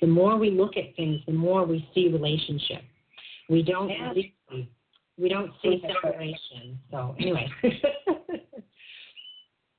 The 0.00 0.06
more 0.06 0.36
we 0.36 0.50
look 0.50 0.76
at 0.76 0.94
things, 0.94 1.20
the 1.26 1.32
more 1.32 1.64
we 1.64 1.88
see 1.94 2.08
relationship. 2.08 2.82
We 3.48 3.62
don't 3.62 3.88
yeah. 3.88 4.12
see, 4.14 4.34
we 5.16 5.28
don't 5.28 5.50
see 5.62 5.82
separation. 6.02 6.78
So 6.90 7.14
anyway. 7.20 7.48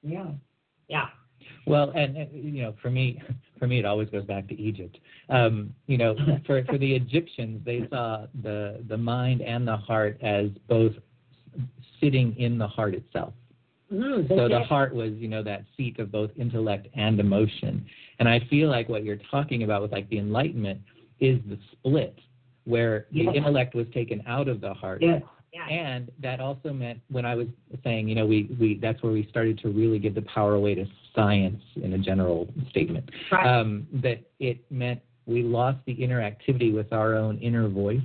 yeah. 0.02 0.32
Yeah. 0.88 1.06
Well, 1.66 1.92
and, 1.96 2.18
and, 2.18 2.30
you 2.34 2.64
know, 2.64 2.76
for 2.82 2.90
me, 2.90 3.22
for 3.60 3.68
me, 3.68 3.80
it 3.80 3.86
always 3.86 4.10
goes 4.10 4.26
back 4.26 4.48
to 4.48 4.60
Egypt. 4.60 4.98
Um, 5.30 5.74
you 5.88 5.98
know, 5.98 6.16
for 6.46 6.64
for 6.66 6.78
the 6.78 6.96
Egyptians, 6.96 7.62
they 7.66 7.88
saw 7.90 8.26
the 8.42 8.84
the 8.88 8.98
mind 8.98 9.42
and 9.42 9.68
the 9.68 9.78
heart 9.78 10.18
as 10.22 10.48
both 10.68 10.94
sitting 12.02 12.36
in 12.38 12.58
the 12.58 12.68
heart 12.68 12.96
itself. 12.96 13.34
Mm, 13.92 14.28
so 14.30 14.48
the 14.48 14.64
heart 14.64 14.94
was, 14.94 15.12
you 15.14 15.28
know, 15.28 15.42
that 15.44 15.66
seat 15.76 16.00
of 16.00 16.12
both 16.12 16.30
intellect 16.38 16.88
and 16.94 17.20
emotion. 17.20 17.86
And 18.20 18.30
I 18.30 18.40
feel 18.50 18.70
like 18.70 18.88
what 18.88 19.04
you're 19.04 19.20
talking 19.32 19.64
about 19.64 19.82
with 19.82 19.92
like 19.92 20.08
the 20.10 20.20
enlightenment 20.20 20.80
is 21.20 21.40
the 21.48 21.58
split 21.72 22.18
where 22.70 23.08
the 23.12 23.28
intellect 23.36 23.74
was 23.74 23.88
taken 23.94 24.22
out 24.28 24.48
of 24.48 24.62
the 24.62 24.74
heart. 24.74 25.02
Yes. 25.02 25.24
Yeah. 25.52 25.68
And 25.68 26.12
that 26.22 26.40
also 26.40 26.72
meant 26.72 27.00
when 27.10 27.26
I 27.26 27.34
was 27.34 27.48
saying, 27.84 28.08
you 28.08 28.14
know, 28.14 28.28
we, 28.28 28.56
we 28.60 28.78
that's 28.80 29.02
where 29.02 29.12
we 29.12 29.28
started 29.32 29.58
to 29.60 29.70
really 29.70 29.98
give 29.98 30.14
the 30.14 30.22
power 30.22 30.54
away 30.54 30.76
to 30.76 30.86
science 31.16 31.62
in 31.82 31.94
a 31.94 31.98
general 31.98 32.48
statement. 32.70 33.10
Right. 33.32 33.48
Um, 33.48 33.88
that 34.04 34.20
it 34.40 34.60
meant 34.70 35.02
we 35.26 35.42
lost 35.42 35.80
the 35.88 35.96
interactivity 35.96 36.72
with 36.72 36.94
our 36.94 37.16
own 37.16 37.40
inner 37.40 37.68
voice, 37.68 38.02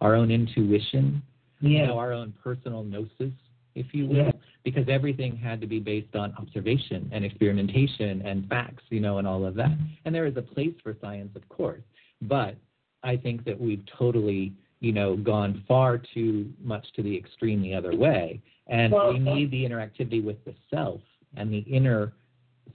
our 0.00 0.14
own 0.14 0.30
intuition, 0.30 1.22
yeah. 1.60 1.68
you 1.68 1.86
know, 1.88 1.98
our 1.98 2.14
own 2.14 2.32
personal 2.42 2.82
gnosis, 2.82 3.34
if 3.74 3.86
you 3.92 4.06
will, 4.06 4.16
yeah. 4.16 4.32
because 4.64 4.86
everything 4.88 5.36
had 5.36 5.60
to 5.60 5.66
be 5.66 5.80
based 5.80 6.16
on 6.16 6.32
observation 6.38 7.10
and 7.12 7.22
experimentation 7.22 8.22
and 8.22 8.48
facts, 8.48 8.84
you 8.88 9.00
know, 9.00 9.18
and 9.18 9.28
all 9.28 9.44
of 9.44 9.54
that. 9.56 9.76
And 10.06 10.14
there 10.14 10.24
is 10.24 10.38
a 10.38 10.42
place 10.42 10.74
for 10.82 10.96
science, 11.02 11.36
of 11.36 11.46
course, 11.50 11.82
but 12.22 12.56
I 13.02 13.16
think 13.16 13.44
that 13.44 13.58
we've 13.58 13.82
totally, 13.98 14.52
you 14.80 14.92
know, 14.92 15.16
gone 15.16 15.64
far 15.68 15.98
too 15.98 16.50
much 16.62 16.86
to 16.96 17.02
the 17.02 17.16
extreme 17.16 17.62
the 17.62 17.74
other 17.74 17.96
way, 17.96 18.40
and 18.66 18.92
well, 18.92 19.12
we 19.12 19.18
need 19.18 19.50
the 19.50 19.64
interactivity 19.64 20.22
with 20.22 20.44
the 20.44 20.54
self 20.70 21.00
and 21.36 21.52
the 21.52 21.60
inner 21.60 22.12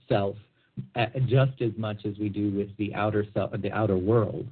self 0.08 0.36
uh, 0.96 1.06
just 1.26 1.60
as 1.60 1.70
much 1.76 2.04
as 2.04 2.18
we 2.18 2.28
do 2.28 2.50
with 2.50 2.68
the 2.78 2.94
outer 2.94 3.26
self, 3.32 3.52
the 3.60 3.72
outer 3.72 3.96
world. 3.96 4.46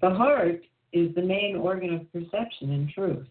The 0.00 0.10
heart 0.10 0.62
is 0.92 1.14
the 1.14 1.22
main 1.22 1.56
organ 1.56 1.94
of 1.94 2.12
perception 2.12 2.72
and 2.72 2.88
truth. 2.90 3.26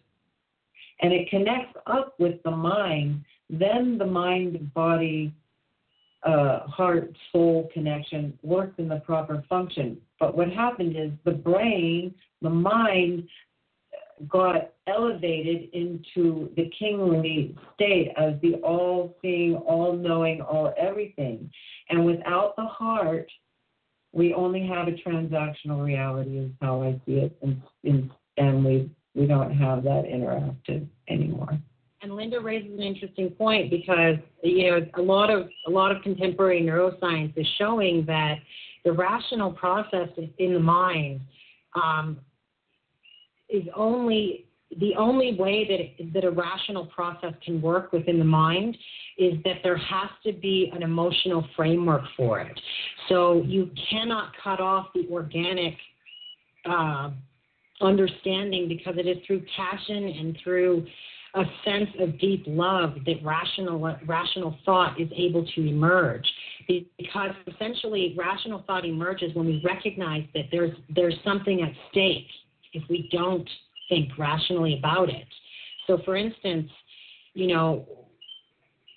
And 1.02 1.12
it 1.12 1.30
connects 1.30 1.76
up 1.86 2.14
with 2.18 2.42
the 2.42 2.50
mind, 2.50 3.24
then 3.48 3.96
the 3.98 4.06
mind 4.06 4.72
body 4.74 5.32
uh, 6.22 6.60
heart 6.66 7.16
soul 7.32 7.70
connection 7.72 8.38
works 8.42 8.74
in 8.78 8.88
the 8.88 9.00
proper 9.00 9.42
function. 9.48 9.96
But 10.20 10.36
what 10.36 10.52
happened 10.52 10.96
is 10.96 11.10
the 11.24 11.32
brain, 11.32 12.14
the 12.42 12.50
mind, 12.50 13.26
got 14.28 14.74
elevated 14.86 15.70
into 15.72 16.50
the 16.56 16.70
kingly 16.78 17.56
state 17.74 18.12
as 18.18 18.34
the 18.42 18.56
all 18.56 19.16
seeing, 19.22 19.56
all 19.56 19.94
knowing, 19.94 20.42
all 20.42 20.74
everything. 20.76 21.50
And 21.88 22.04
without 22.04 22.54
the 22.56 22.66
heart, 22.66 23.30
we 24.12 24.34
only 24.34 24.66
have 24.66 24.88
a 24.88 24.92
transactional 24.92 25.84
reality 25.84 26.38
is 26.38 26.50
how 26.60 26.82
I 26.82 27.00
see 27.06 27.14
it, 27.14 27.36
and, 27.42 28.10
and 28.36 28.64
we 28.64 28.90
we 29.14 29.26
don't 29.26 29.52
have 29.52 29.82
that 29.84 30.04
interactive 30.04 30.86
anymore. 31.08 31.58
And 32.02 32.14
Linda 32.14 32.40
raises 32.40 32.72
an 32.72 32.80
interesting 32.80 33.30
point 33.30 33.70
because 33.70 34.16
you 34.42 34.70
know 34.70 34.86
a 34.94 35.02
lot 35.02 35.30
of 35.30 35.48
a 35.66 35.70
lot 35.70 35.94
of 35.94 36.02
contemporary 36.02 36.62
neuroscience 36.62 37.36
is 37.36 37.46
showing 37.58 38.04
that 38.06 38.36
the 38.84 38.92
rational 38.92 39.52
process 39.52 40.08
in 40.38 40.54
the 40.54 40.60
mind 40.60 41.20
um, 41.74 42.18
is 43.48 43.64
only 43.76 44.46
the 44.78 44.94
only 44.96 45.34
way 45.34 45.66
that 45.98 46.12
that 46.14 46.24
a 46.24 46.30
rational 46.30 46.86
process 46.86 47.34
can 47.44 47.60
work 47.60 47.92
within 47.92 48.18
the 48.18 48.24
mind 48.24 48.76
is 49.18 49.34
that 49.44 49.56
there 49.64 49.76
has 49.76 50.08
to 50.24 50.32
be 50.32 50.70
an 50.74 50.82
emotional 50.82 51.44
framework 51.56 52.02
for 52.16 52.40
it. 52.40 52.58
So 53.08 53.42
you 53.44 53.70
cannot 53.90 54.32
cut 54.42 54.60
off 54.60 54.86
the 54.94 55.08
organic 55.10 55.74
uh, 56.64 57.10
understanding 57.80 58.68
because 58.68 58.94
it 58.96 59.06
is 59.06 59.16
through 59.26 59.42
passion 59.56 60.04
and 60.04 60.38
through 60.42 60.86
a 61.34 61.44
sense 61.64 61.90
of 62.00 62.18
deep 62.18 62.44
love 62.46 62.94
that 63.06 63.24
rational 63.24 63.96
rational 64.06 64.56
thought 64.64 65.00
is 65.00 65.08
able 65.14 65.46
to 65.54 65.68
emerge 65.68 66.28
because 66.98 67.30
essentially 67.46 68.14
rational 68.18 68.62
thought 68.66 68.84
emerges 68.84 69.34
when 69.34 69.46
we 69.46 69.62
recognize 69.64 70.24
that 70.34 70.44
there's 70.50 70.76
there's 70.94 71.16
something 71.24 71.62
at 71.62 71.72
stake 71.90 72.26
if 72.72 72.82
we 72.88 73.08
don't 73.12 73.48
think 73.88 74.10
rationally 74.18 74.78
about 74.78 75.08
it. 75.08 75.26
So 75.86 75.98
for 76.04 76.16
instance 76.16 76.70
you 77.34 77.48
know 77.48 77.86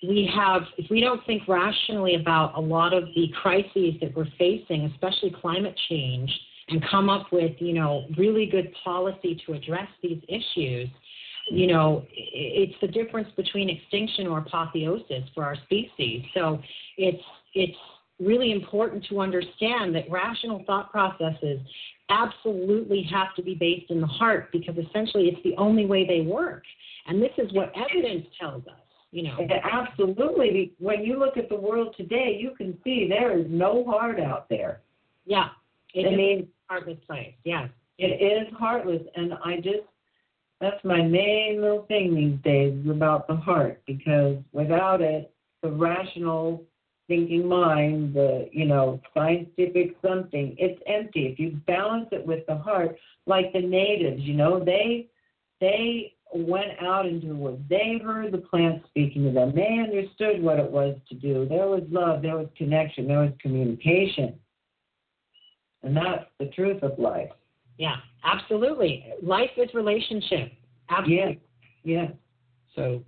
we 0.08 0.30
have, 0.34 0.62
if 0.76 0.90
we 0.90 1.00
don't 1.00 1.24
think 1.26 1.46
rationally 1.48 2.16
about 2.16 2.56
a 2.56 2.60
lot 2.60 2.92
of 2.92 3.04
the 3.14 3.28
crises 3.40 3.94
that 4.00 4.14
we're 4.14 4.28
facing, 4.38 4.84
especially 4.92 5.34
climate 5.40 5.78
change, 5.88 6.30
and 6.68 6.82
come 6.90 7.10
up 7.10 7.26
with, 7.30 7.52
you 7.58 7.74
know, 7.74 8.06
really 8.16 8.46
good 8.46 8.72
policy 8.82 9.40
to 9.46 9.52
address 9.52 9.88
these 10.02 10.20
issues, 10.28 10.88
you 11.50 11.66
know, 11.66 12.04
it's 12.10 12.74
the 12.80 12.88
difference 12.88 13.28
between 13.36 13.68
extinction 13.68 14.26
or 14.26 14.38
apotheosis 14.38 15.24
for 15.34 15.44
our 15.44 15.56
species. 15.64 16.24
So 16.34 16.60
it's 16.96 17.22
it's 17.54 17.76
really 18.20 18.52
important 18.52 19.04
to 19.10 19.20
understand 19.20 19.94
that 19.94 20.04
rational 20.10 20.62
thought 20.66 20.90
processes 20.90 21.60
absolutely 22.08 23.02
have 23.10 23.34
to 23.36 23.42
be 23.42 23.54
based 23.54 23.90
in 23.90 24.00
the 24.00 24.06
heart 24.06 24.50
because 24.52 24.76
essentially 24.76 25.28
it's 25.28 25.42
the 25.42 25.54
only 25.56 25.86
way 25.86 26.06
they 26.06 26.20
work. 26.20 26.62
And 27.06 27.20
this 27.20 27.32
is 27.38 27.52
what 27.52 27.72
evidence 27.76 28.26
tells 28.40 28.66
us. 28.66 28.78
You 29.10 29.22
know, 29.22 29.46
absolutely. 29.72 30.72
When 30.80 31.04
you 31.04 31.20
look 31.20 31.36
at 31.36 31.48
the 31.48 31.54
world 31.54 31.94
today, 31.96 32.36
you 32.40 32.52
can 32.56 32.76
see 32.82 33.06
there 33.08 33.38
is 33.38 33.46
no 33.48 33.84
heart 33.84 34.18
out 34.18 34.48
there. 34.48 34.80
Yeah, 35.24 35.50
it 35.94 36.12
I 36.12 36.16
mean, 36.16 36.48
heartless 36.68 36.98
place. 37.06 37.34
Yeah, 37.44 37.68
it 37.96 38.20
is 38.20 38.52
heartless, 38.58 39.02
and 39.14 39.34
I 39.44 39.58
just 39.58 39.86
that's 40.64 40.82
my 40.82 41.02
main 41.02 41.60
little 41.60 41.84
thing 41.88 42.14
these 42.14 42.38
days 42.42 42.88
about 42.88 43.28
the 43.28 43.36
heart 43.36 43.82
because 43.86 44.38
without 44.52 45.02
it, 45.02 45.30
the 45.62 45.70
rational 45.70 46.64
thinking 47.06 47.46
mind, 47.46 48.14
the 48.14 48.48
you 48.50 48.64
know 48.64 48.98
scientific 49.12 49.94
something, 50.00 50.56
it's 50.58 50.80
empty. 50.86 51.26
If 51.26 51.38
you 51.38 51.60
balance 51.66 52.08
it 52.12 52.26
with 52.26 52.46
the 52.46 52.56
heart, 52.56 52.96
like 53.26 53.52
the 53.52 53.60
natives, 53.60 54.22
you 54.22 54.34
know, 54.34 54.64
they 54.64 55.08
they 55.60 56.14
went 56.32 56.80
out 56.80 57.04
into 57.04 57.28
the 57.28 57.34
woods. 57.34 57.60
They 57.68 58.00
heard 58.02 58.32
the 58.32 58.38
plants 58.38 58.86
speaking 58.88 59.24
to 59.24 59.32
them. 59.32 59.52
They 59.54 59.78
understood 59.78 60.42
what 60.42 60.58
it 60.58 60.70
was 60.70 60.96
to 61.10 61.14
do. 61.14 61.46
There 61.46 61.66
was 61.66 61.82
love. 61.90 62.22
There 62.22 62.38
was 62.38 62.48
connection. 62.56 63.06
There 63.06 63.20
was 63.20 63.32
communication, 63.38 64.34
and 65.82 65.94
that's 65.94 66.24
the 66.40 66.46
truth 66.46 66.82
of 66.82 66.98
life. 66.98 67.30
Yeah, 67.76 67.96
absolutely. 68.24 69.06
Life 69.22 69.50
is 69.56 69.72
relationship. 69.74 70.52
Absolutely. 70.90 71.40
Yeah. 71.84 72.02
Yeah. 72.02 72.08
So 72.74 73.02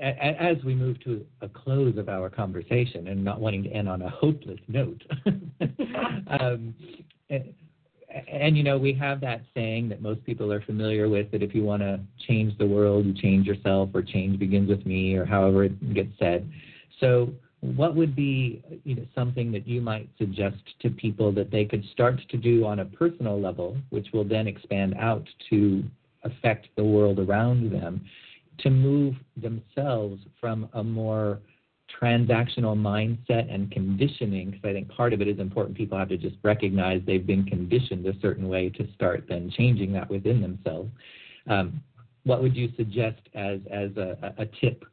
as 0.00 0.56
we 0.64 0.74
move 0.74 1.02
to 1.04 1.24
a 1.42 1.48
close 1.48 1.96
of 1.98 2.08
our 2.08 2.30
conversation 2.30 3.08
and 3.08 3.22
not 3.22 3.40
wanting 3.40 3.62
to 3.64 3.70
end 3.70 3.88
on 3.88 4.02
a 4.02 4.08
hopeless 4.08 4.60
note, 4.68 5.02
um, 5.26 6.74
and, 7.28 7.54
and, 8.30 8.56
you 8.56 8.62
know, 8.62 8.76
we 8.78 8.92
have 8.94 9.20
that 9.20 9.42
saying 9.54 9.88
that 9.90 10.02
most 10.02 10.24
people 10.24 10.52
are 10.52 10.62
familiar 10.62 11.08
with 11.08 11.30
that 11.30 11.42
if 11.42 11.54
you 11.54 11.62
want 11.62 11.82
to 11.82 12.00
change 12.26 12.56
the 12.58 12.66
world, 12.66 13.06
you 13.06 13.14
change 13.14 13.46
yourself, 13.46 13.90
or 13.94 14.02
change 14.02 14.38
begins 14.38 14.68
with 14.68 14.84
me, 14.84 15.14
or 15.14 15.24
however 15.24 15.64
it 15.64 15.94
gets 15.94 16.10
said. 16.18 16.50
So, 16.98 17.32
what 17.60 17.94
would 17.94 18.16
be 18.16 18.62
you 18.84 18.94
know, 18.94 19.06
something 19.14 19.52
that 19.52 19.66
you 19.66 19.80
might 19.80 20.08
suggest 20.18 20.56
to 20.80 20.90
people 20.90 21.30
that 21.32 21.50
they 21.50 21.64
could 21.64 21.84
start 21.92 22.20
to 22.30 22.36
do 22.36 22.64
on 22.64 22.80
a 22.80 22.84
personal 22.84 23.40
level, 23.40 23.76
which 23.90 24.08
will 24.12 24.24
then 24.24 24.46
expand 24.46 24.94
out 24.98 25.28
to 25.50 25.84
affect 26.24 26.68
the 26.76 26.84
world 26.84 27.18
around 27.18 27.70
them? 27.70 28.04
to 28.62 28.70
move 28.70 29.14
themselves 29.36 30.20
from 30.40 30.68
a 30.74 30.82
more 30.82 31.40
transactional 32.00 32.76
mindset 32.76 33.52
and 33.52 33.70
conditioning, 33.70 34.50
because 34.50 34.64
I 34.64 34.72
think 34.72 34.88
part 34.88 35.12
of 35.12 35.20
it 35.20 35.28
is 35.28 35.38
important. 35.38 35.76
People 35.76 35.98
have 35.98 36.08
to 36.10 36.16
just 36.16 36.36
recognize 36.42 37.02
they've 37.06 37.26
been 37.26 37.44
conditioned 37.44 38.06
a 38.06 38.18
certain 38.20 38.48
way 38.48 38.68
to 38.70 38.86
start 38.94 39.24
then 39.28 39.50
changing 39.56 39.92
that 39.94 40.08
within 40.08 40.40
themselves. 40.40 40.90
Um, 41.48 41.82
what 42.24 42.42
would 42.42 42.54
you 42.54 42.70
suggest 42.76 43.20
as, 43.34 43.60
as 43.70 43.90
a, 43.96 44.34
a, 44.38 44.46
tip 44.60 44.84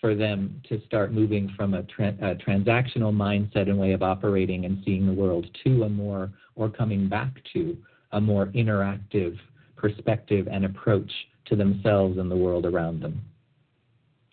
for 0.00 0.14
them 0.14 0.60
to 0.68 0.80
start 0.86 1.12
moving 1.12 1.50
from 1.56 1.74
a, 1.74 1.82
tra- 1.84 2.16
a 2.20 2.34
transactional 2.34 3.14
mindset 3.14 3.68
and 3.68 3.78
way 3.78 3.92
of 3.92 4.02
operating 4.02 4.64
and 4.64 4.82
seeing 4.84 5.06
the 5.06 5.12
world 5.12 5.46
to 5.64 5.84
a 5.84 5.88
more, 5.88 6.30
or 6.54 6.68
coming 6.68 7.08
back 7.08 7.32
to 7.52 7.76
a 8.12 8.20
more 8.20 8.46
interactive 8.46 9.38
perspective 9.76 10.48
and 10.50 10.64
approach 10.64 11.10
to 11.46 11.56
themselves 11.56 12.18
and 12.18 12.30
the 12.30 12.36
world 12.36 12.66
around 12.66 13.00
them? 13.00 13.20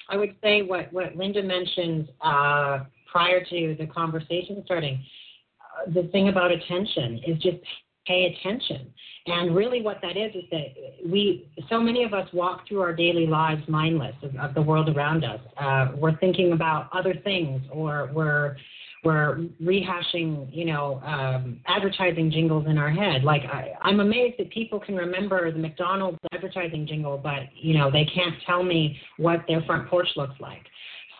I 0.09 0.17
would 0.17 0.35
say 0.43 0.61
what, 0.61 0.91
what 0.91 1.15
Linda 1.15 1.41
mentioned 1.41 2.09
uh, 2.21 2.79
prior 3.11 3.43
to 3.45 3.75
the 3.79 3.87
conversation 3.87 4.61
starting. 4.65 5.03
Uh, 5.59 5.91
the 5.91 6.07
thing 6.09 6.29
about 6.29 6.51
attention 6.51 7.21
is 7.25 7.37
just 7.41 7.57
pay 8.05 8.35
attention. 8.35 8.91
And 9.27 9.55
really, 9.55 9.81
what 9.81 9.99
that 10.01 10.17
is 10.17 10.33
is 10.33 10.43
that 10.49 11.07
we, 11.07 11.47
so 11.69 11.79
many 11.79 12.03
of 12.03 12.13
us 12.13 12.27
walk 12.33 12.67
through 12.67 12.81
our 12.81 12.93
daily 12.93 13.27
lives 13.27 13.61
mindless 13.67 14.15
of, 14.23 14.35
of 14.37 14.53
the 14.55 14.61
world 14.61 14.89
around 14.89 15.23
us. 15.23 15.39
Uh, 15.57 15.89
we're 15.95 16.17
thinking 16.17 16.53
about 16.53 16.89
other 16.91 17.13
things, 17.23 17.61
or 17.71 18.09
we're 18.13 18.55
we're 19.03 19.47
rehashing, 19.61 20.47
you 20.51 20.65
know, 20.65 21.01
um, 21.03 21.59
advertising 21.65 22.31
jingles 22.31 22.67
in 22.67 22.77
our 22.77 22.91
head. 22.91 23.23
Like 23.23 23.41
I, 23.43 23.71
I'm 23.81 23.99
amazed 23.99 24.35
that 24.37 24.51
people 24.51 24.79
can 24.79 24.95
remember 24.95 25.51
the 25.51 25.57
McDonald's 25.57 26.19
advertising 26.31 26.85
jingle, 26.87 27.17
but 27.17 27.43
you 27.55 27.77
know 27.77 27.91
they 27.91 28.05
can't 28.05 28.35
tell 28.45 28.63
me 28.63 28.99
what 29.17 29.43
their 29.47 29.61
front 29.61 29.87
porch 29.87 30.07
looks 30.15 30.39
like. 30.39 30.63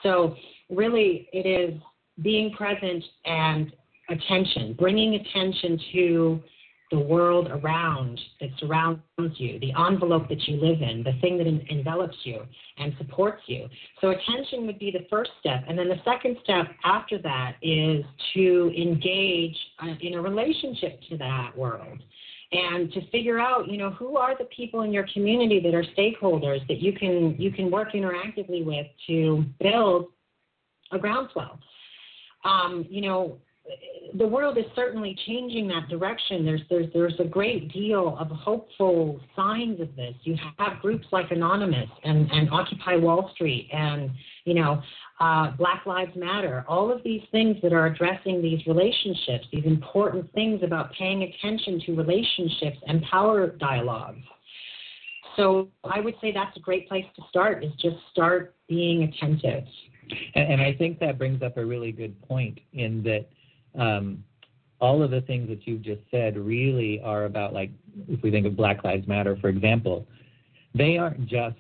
So 0.04 0.36
really, 0.70 1.28
it 1.34 1.48
is 1.48 1.80
being 2.22 2.52
present 2.54 3.04
and 3.26 3.72
attention, 4.10 4.74
bringing 4.74 5.16
attention 5.16 5.80
to 5.94 6.44
the 6.92 7.00
world 7.00 7.48
around 7.50 8.20
that 8.40 8.50
surrounds 8.60 9.02
you, 9.38 9.60
the 9.60 9.72
envelope 9.88 10.28
that 10.30 10.48
you 10.48 10.58
live 10.58 10.82
in, 10.82 11.04
the 11.04 11.14
thing 11.22 11.38
that 11.38 11.48
en- 11.48 11.66
envelops 11.70 12.18
you 12.24 12.42
and 12.78 12.94
supports 12.98 13.42
you. 13.48 13.68
So, 14.02 14.10
attention 14.10 14.66
would 14.68 14.78
be 14.78 14.92
the 14.92 15.08
first 15.10 15.32
step. 15.40 15.64
And 15.68 15.78
then 15.80 15.88
the 15.88 16.02
second 16.04 16.38
step 16.44 16.68
after 16.84 17.18
that 17.20 17.56
is 17.62 18.04
to 18.34 18.74
engage 18.78 19.58
uh, 19.82 19.94
in 20.02 20.16
a 20.16 20.22
relationship 20.22 21.00
to 21.10 21.18
that 21.18 21.58
world 21.58 22.00
and 22.52 22.92
to 22.92 23.10
figure 23.10 23.40
out 23.40 23.70
you 23.70 23.78
know 23.78 23.92
who 23.92 24.18
are 24.18 24.38
the 24.38 24.46
people 24.46 24.82
in 24.82 24.92
your 24.92 25.06
community 25.14 25.60
that 25.60 25.74
are 25.74 25.86
stakeholders 25.98 26.66
that 26.68 26.80
you 26.80 26.92
can 26.94 27.36
you 27.40 27.52
can 27.52 27.72
work 27.72 27.94
interactively 27.94 28.66
with 28.66 28.86
to 29.08 29.46
build 29.60 30.08
a 30.92 31.00
groundswell 31.00 31.60
um, 32.44 32.86
you 32.90 33.02
know 33.02 33.38
the 34.16 34.28
world 34.28 34.58
is 34.58 34.66
certainly 34.76 35.18
changing 35.26 35.68
that 35.70 35.88
direction. 35.90 36.46
There's 36.46 36.62
there's 36.70 36.88
there's 36.94 37.20
a 37.20 37.24
great 37.24 37.72
deal 37.72 38.18
of 38.20 38.28
hopeful 38.28 39.20
signs 39.36 39.80
of 39.80 39.96
this. 39.96 40.14
You 40.24 40.36
have 40.58 40.80
groups 40.82 41.08
like 41.12 41.32
Anonymous 41.32 41.90
and, 42.04 42.30
and 42.32 42.50
Occupy 42.50 42.98
Wall 42.98 43.32
Street 43.34 43.70
and 43.72 44.12
you 44.44 44.54
know 44.54 44.82
uh, 45.20 45.52
Black 45.52 45.86
Lives 45.86 46.16
Matter. 46.16 46.66
All 46.68 46.92
of 46.92 47.04
these 47.04 47.22
things 47.32 47.58
that 47.64 47.74
are 47.74 47.86
addressing 47.86 48.42
these 48.42 48.66
relationships, 48.68 49.46
these 49.52 49.66
important 49.66 50.32
things 50.34 50.62
about 50.64 50.92
paying 50.94 51.24
attention 51.24 51.82
to 51.86 51.96
relationships 51.96 52.78
and 52.88 53.02
power 53.04 53.48
dialogues. 53.48 54.24
So 55.38 55.70
I 55.86 56.02
would 56.02 56.16
say 56.20 56.34
that's 56.34 56.56
a 56.58 56.60
great 56.60 56.90
place 56.90 57.06
to 57.16 57.22
start. 57.30 57.64
Is 57.64 57.72
just 57.82 57.96
start 58.12 58.56
being 58.68 59.04
attentive. 59.04 59.64
And, 60.36 60.54
and 60.54 60.62
I 60.62 60.74
think 60.74 61.00
that 61.00 61.18
brings 61.18 61.42
up 61.42 61.56
a 61.56 61.66
really 61.66 61.94
good 61.94 62.22
point 62.24 62.60
in 62.74 63.02
that 63.04 63.28
um, 63.78 64.24
all 64.80 65.04
of 65.04 65.12
the 65.12 65.22
things 65.22 65.48
that 65.50 65.68
you've 65.68 65.84
just 65.84 66.02
said 66.10 66.38
really 66.38 67.00
are 67.04 67.26
about 67.26 67.54
like 67.54 67.70
if 68.08 68.22
we 68.24 68.32
think 68.32 68.46
of 68.46 68.56
Black 68.56 68.84
Lives 68.84 69.08
Matter, 69.08 69.38
for 69.40 69.50
example, 69.50 70.08
they 70.74 70.98
aren't 70.98 71.28
just 71.28 71.60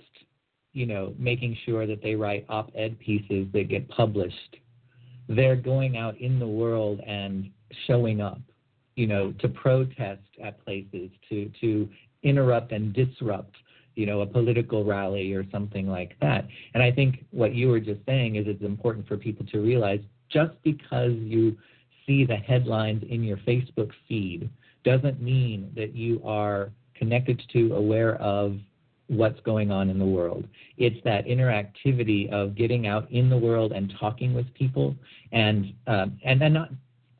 you 0.73 0.85
know 0.85 1.13
making 1.17 1.57
sure 1.65 1.85
that 1.85 2.01
they 2.01 2.15
write 2.15 2.45
op-ed 2.49 2.99
pieces 2.99 3.47
that 3.53 3.69
get 3.69 3.87
published. 3.89 4.57
They're 5.29 5.55
going 5.55 5.97
out 5.97 6.17
in 6.17 6.39
the 6.39 6.47
world 6.47 6.99
and 7.05 7.49
showing 7.87 8.21
up, 8.21 8.41
you 8.95 9.07
know, 9.07 9.33
to 9.39 9.47
protest 9.47 10.23
at 10.43 10.63
places, 10.65 11.11
to 11.29 11.51
to 11.61 11.89
interrupt 12.23 12.71
and 12.71 12.93
disrupt 12.93 13.55
you 13.95 14.05
know, 14.05 14.21
a 14.21 14.25
political 14.25 14.85
rally 14.85 15.33
or 15.33 15.45
something 15.51 15.87
like 15.87 16.15
that. 16.21 16.47
And 16.73 16.81
I 16.81 16.91
think 16.91 17.25
what 17.31 17.53
you 17.53 17.69
were 17.69 17.79
just 17.79 17.99
saying 18.05 18.35
is 18.35 18.45
it's 18.47 18.63
important 18.63 19.07
for 19.07 19.17
people 19.17 19.45
to 19.47 19.59
realize 19.59 19.99
just 20.29 20.53
because 20.63 21.13
you 21.13 21.57
see 22.11 22.25
the 22.25 22.35
headlines 22.35 23.03
in 23.09 23.23
your 23.23 23.37
Facebook 23.37 23.91
feed 24.07 24.49
doesn't 24.83 25.21
mean 25.21 25.71
that 25.75 25.95
you 25.95 26.21
are 26.25 26.71
connected 26.95 27.41
to, 27.53 27.73
aware 27.73 28.15
of 28.15 28.57
what's 29.07 29.39
going 29.41 29.71
on 29.71 29.89
in 29.89 29.97
the 29.97 30.05
world. 30.05 30.45
It's 30.77 31.01
that 31.03 31.25
interactivity 31.25 32.31
of 32.31 32.55
getting 32.55 32.87
out 32.87 33.09
in 33.11 33.29
the 33.29 33.37
world 33.37 33.71
and 33.71 33.93
talking 33.99 34.33
with 34.33 34.51
people, 34.53 34.95
and 35.31 35.73
um, 35.87 36.19
and 36.23 36.39
then 36.41 36.53
not. 36.53 36.69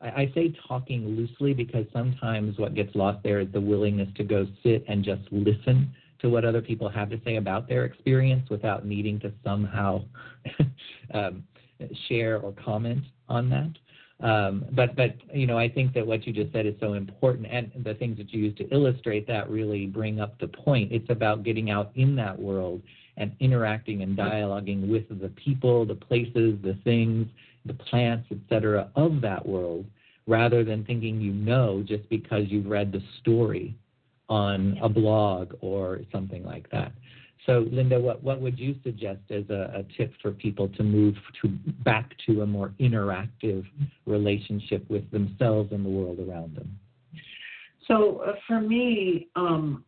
I, 0.00 0.32
say 0.34 0.52
talking 0.66 1.16
loosely 1.16 1.54
because 1.54 1.86
sometimes 1.92 2.58
what 2.58 2.74
gets 2.74 2.92
lost 2.96 3.22
there 3.22 3.38
is 3.38 3.46
the 3.52 3.60
willingness 3.60 4.08
to 4.16 4.24
go 4.24 4.48
sit 4.64 4.84
and 4.88 5.04
just 5.04 5.22
listen 5.30 5.94
to 6.18 6.28
what 6.28 6.44
other 6.44 6.60
people 6.60 6.88
have 6.88 7.08
to 7.10 7.20
say 7.24 7.36
about 7.36 7.68
their 7.68 7.84
experience 7.84 8.50
without 8.50 8.84
needing 8.84 9.20
to 9.20 9.32
somehow 9.44 10.02
um, 11.14 11.44
share 12.08 12.40
or 12.40 12.52
comment 12.52 13.04
on 13.28 13.48
that. 13.50 13.70
Um, 14.22 14.64
but 14.70 14.94
but 14.94 15.16
you 15.34 15.46
know 15.46 15.58
I 15.58 15.68
think 15.68 15.94
that 15.94 16.06
what 16.06 16.26
you 16.26 16.32
just 16.32 16.52
said 16.52 16.64
is 16.64 16.74
so 16.80 16.92
important, 16.94 17.48
and 17.50 17.72
the 17.84 17.94
things 17.94 18.16
that 18.18 18.32
you 18.32 18.44
use 18.44 18.56
to 18.58 18.68
illustrate 18.72 19.26
that 19.26 19.50
really 19.50 19.86
bring 19.86 20.20
up 20.20 20.38
the 20.38 20.46
point. 20.46 20.92
It's 20.92 21.10
about 21.10 21.42
getting 21.42 21.70
out 21.70 21.90
in 21.96 22.14
that 22.16 22.38
world 22.38 22.82
and 23.16 23.34
interacting 23.40 24.02
and 24.02 24.16
dialoguing 24.16 24.88
with 24.88 25.08
the 25.20 25.28
people, 25.30 25.84
the 25.84 25.96
places, 25.96 26.56
the 26.62 26.78
things, 26.84 27.26
the 27.66 27.74
plants, 27.74 28.28
etc. 28.30 28.90
of 28.94 29.20
that 29.22 29.44
world, 29.44 29.86
rather 30.26 30.62
than 30.62 30.84
thinking 30.84 31.20
you 31.20 31.32
know 31.32 31.82
just 31.82 32.08
because 32.08 32.44
you've 32.46 32.66
read 32.66 32.92
the 32.92 33.02
story 33.20 33.76
on 34.28 34.78
a 34.82 34.88
blog 34.88 35.52
or 35.60 36.00
something 36.12 36.44
like 36.44 36.70
that. 36.70 36.92
So, 37.46 37.66
Linda, 37.72 37.98
what, 37.98 38.22
what 38.22 38.40
would 38.40 38.58
you 38.58 38.76
suggest 38.84 39.20
as 39.30 39.42
a, 39.50 39.72
a 39.74 39.84
tip 39.96 40.12
for 40.22 40.30
people 40.30 40.68
to 40.68 40.82
move 40.84 41.16
to 41.42 41.48
back 41.84 42.12
to 42.26 42.42
a 42.42 42.46
more 42.46 42.72
interactive 42.78 43.64
relationship 44.06 44.88
with 44.88 45.10
themselves 45.10 45.72
and 45.72 45.84
the 45.84 45.90
world 45.90 46.20
around 46.20 46.56
them? 46.56 46.78
So, 47.88 48.18
uh, 48.18 48.34
for 48.46 48.60
me, 48.60 49.28
um, 49.34 49.84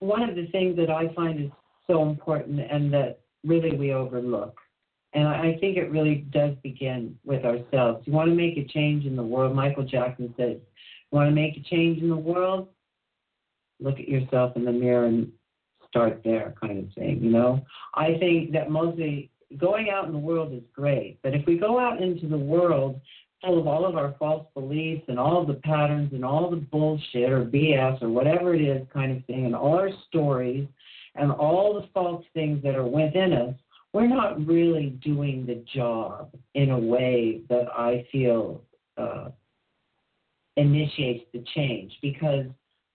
one 0.00 0.22
of 0.22 0.36
the 0.36 0.46
things 0.48 0.76
that 0.76 0.90
I 0.90 1.12
find 1.14 1.44
is 1.44 1.50
so 1.86 2.02
important 2.02 2.60
and 2.60 2.92
that 2.92 3.20
really 3.42 3.74
we 3.74 3.94
overlook, 3.94 4.58
and 5.14 5.26
I 5.26 5.56
think 5.60 5.78
it 5.78 5.90
really 5.90 6.26
does 6.30 6.54
begin 6.62 7.18
with 7.24 7.44
ourselves. 7.44 8.06
You 8.06 8.12
want 8.12 8.28
to 8.28 8.34
make 8.34 8.58
a 8.58 8.64
change 8.64 9.06
in 9.06 9.16
the 9.16 9.22
world. 9.22 9.56
Michael 9.56 9.84
Jackson 9.84 10.34
says, 10.36 10.58
"You 11.10 11.16
want 11.16 11.30
to 11.30 11.34
make 11.34 11.56
a 11.56 11.60
change 11.60 12.02
in 12.02 12.10
the 12.10 12.16
world? 12.16 12.68
Look 13.80 13.98
at 13.98 14.08
yourself 14.08 14.56
in 14.56 14.64
the 14.64 14.72
mirror 14.72 15.06
and 15.06 15.30
start 15.88 16.20
there 16.24 16.54
kind 16.60 16.78
of 16.78 16.92
thing, 16.94 17.22
you 17.22 17.30
know? 17.30 17.64
I 17.94 18.16
think 18.18 18.52
that 18.52 18.70
mostly 18.70 19.30
going 19.56 19.90
out 19.90 20.06
in 20.06 20.12
the 20.12 20.18
world 20.18 20.52
is 20.52 20.62
great, 20.74 21.18
but 21.22 21.34
if 21.34 21.46
we 21.46 21.58
go 21.58 21.78
out 21.78 22.02
into 22.02 22.26
the 22.26 22.38
world 22.38 23.00
full 23.44 23.58
of 23.58 23.66
all 23.66 23.84
of 23.84 23.96
our 23.96 24.14
false 24.18 24.46
beliefs 24.54 25.04
and 25.08 25.18
all 25.18 25.40
of 25.40 25.46
the 25.46 25.54
patterns 25.54 26.12
and 26.12 26.24
all 26.24 26.50
the 26.50 26.56
bullshit 26.56 27.30
or 27.30 27.44
BS 27.44 28.02
or 28.02 28.08
whatever 28.08 28.54
it 28.54 28.62
is 28.62 28.86
kind 28.92 29.16
of 29.16 29.24
thing 29.26 29.46
and 29.46 29.54
all 29.54 29.78
our 29.78 29.90
stories 30.08 30.66
and 31.14 31.30
all 31.30 31.74
the 31.74 31.86
false 31.94 32.24
things 32.34 32.62
that 32.62 32.74
are 32.74 32.86
within 32.86 33.32
us, 33.32 33.54
we're 33.92 34.06
not 34.06 34.44
really 34.46 34.90
doing 35.02 35.46
the 35.46 35.64
job 35.74 36.30
in 36.54 36.70
a 36.70 36.78
way 36.78 37.42
that 37.48 37.68
I 37.72 38.06
feel 38.12 38.62
uh, 38.98 39.28
initiates 40.56 41.24
the 41.32 41.44
change 41.54 41.92
because 42.02 42.46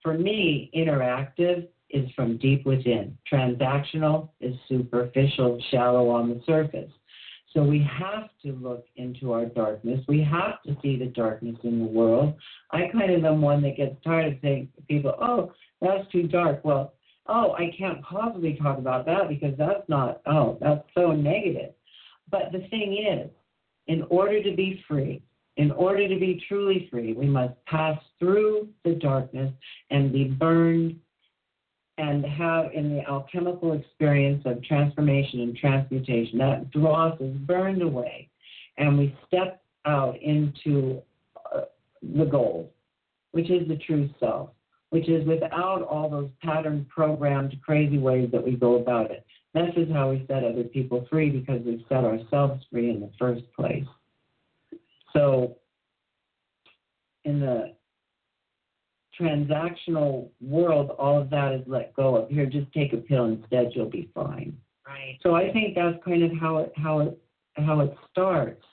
for 0.02 0.18
me, 0.18 0.70
interactive 0.74 1.68
is 1.90 2.10
from 2.16 2.38
deep 2.38 2.64
within. 2.66 3.16
Transactional 3.30 4.30
is 4.40 4.54
superficial, 4.68 5.62
shallow 5.70 6.08
on 6.08 6.28
the 6.28 6.40
surface. 6.46 6.90
So 7.54 7.62
we 7.62 7.86
have 8.00 8.30
to 8.44 8.52
look 8.52 8.86
into 8.96 9.32
our 9.32 9.44
darkness. 9.44 10.00
We 10.08 10.22
have 10.24 10.62
to 10.62 10.74
see 10.80 10.98
the 10.98 11.06
darkness 11.06 11.56
in 11.64 11.78
the 11.78 11.84
world. 11.84 12.34
I 12.70 12.88
kind 12.90 13.12
of 13.12 13.24
am 13.24 13.42
one 13.42 13.62
that 13.62 13.76
gets 13.76 13.94
tired 14.02 14.32
of 14.32 14.38
saying 14.40 14.68
to 14.76 14.82
people, 14.82 15.14
oh, 15.20 15.52
that's 15.82 16.10
too 16.10 16.26
dark. 16.28 16.64
Well, 16.64 16.94
oh, 17.26 17.52
I 17.52 17.70
can't 17.76 18.02
possibly 18.02 18.54
talk 18.54 18.78
about 18.78 19.04
that 19.06 19.28
because 19.28 19.54
that's 19.58 19.86
not, 19.88 20.22
oh, 20.26 20.56
that's 20.60 20.82
so 20.94 21.12
negative. 21.12 21.72
But 22.30 22.52
the 22.52 22.66
thing 22.70 23.04
is, 23.06 23.30
in 23.86 24.02
order 24.08 24.42
to 24.42 24.56
be 24.56 24.82
free, 24.88 25.22
in 25.56 25.70
order 25.72 26.08
to 26.08 26.18
be 26.18 26.42
truly 26.48 26.88
free, 26.90 27.12
we 27.12 27.26
must 27.26 27.54
pass 27.66 27.98
through 28.18 28.68
the 28.84 28.94
darkness 28.94 29.52
and 29.90 30.12
be 30.12 30.24
burned 30.24 30.98
and 31.98 32.24
have 32.24 32.72
in 32.72 32.96
the 32.96 33.06
alchemical 33.06 33.72
experience 33.74 34.42
of 34.46 34.64
transformation 34.64 35.40
and 35.40 35.56
transmutation. 35.56 36.38
That 36.38 36.70
dross 36.70 37.20
is 37.20 37.36
burned 37.36 37.82
away, 37.82 38.30
and 38.78 38.98
we 38.98 39.16
step 39.26 39.62
out 39.84 40.20
into 40.22 41.02
uh, 41.54 41.62
the 42.16 42.24
gold, 42.24 42.70
which 43.32 43.50
is 43.50 43.68
the 43.68 43.76
true 43.76 44.08
self, 44.18 44.50
which 44.88 45.08
is 45.08 45.26
without 45.26 45.82
all 45.82 46.08
those 46.08 46.30
pattern 46.42 46.86
programmed 46.88 47.54
crazy 47.62 47.98
ways 47.98 48.30
that 48.32 48.42
we 48.42 48.52
go 48.52 48.76
about 48.76 49.10
it. 49.10 49.26
This 49.54 49.70
is 49.76 49.92
how 49.92 50.10
we 50.10 50.24
set 50.28 50.44
other 50.44 50.64
people 50.64 51.06
free 51.10 51.28
because 51.28 51.60
we've 51.62 51.84
set 51.90 52.04
ourselves 52.04 52.64
free 52.70 52.88
in 52.88 53.00
the 53.00 53.10
first 53.18 53.42
place. 53.54 53.84
So 55.12 55.56
in 57.24 57.40
the 57.40 57.74
transactional 59.18 60.28
world, 60.40 60.90
all 60.98 61.20
of 61.20 61.30
that 61.30 61.52
is 61.52 61.62
let 61.66 61.94
go 61.94 62.16
of. 62.16 62.28
Here, 62.28 62.46
just 62.46 62.72
take 62.72 62.92
a 62.92 62.98
pill 62.98 63.26
instead, 63.26 63.72
you'll 63.74 63.90
be 63.90 64.10
fine. 64.14 64.56
Right. 64.86 65.18
So 65.22 65.34
I 65.34 65.52
think 65.52 65.74
that's 65.74 65.96
kind 66.04 66.22
of 66.22 66.32
how 66.38 66.58
it 66.58 66.72
how 66.76 67.00
it 67.00 67.18
how 67.56 67.80
it 67.80 67.94
starts. 68.10 68.64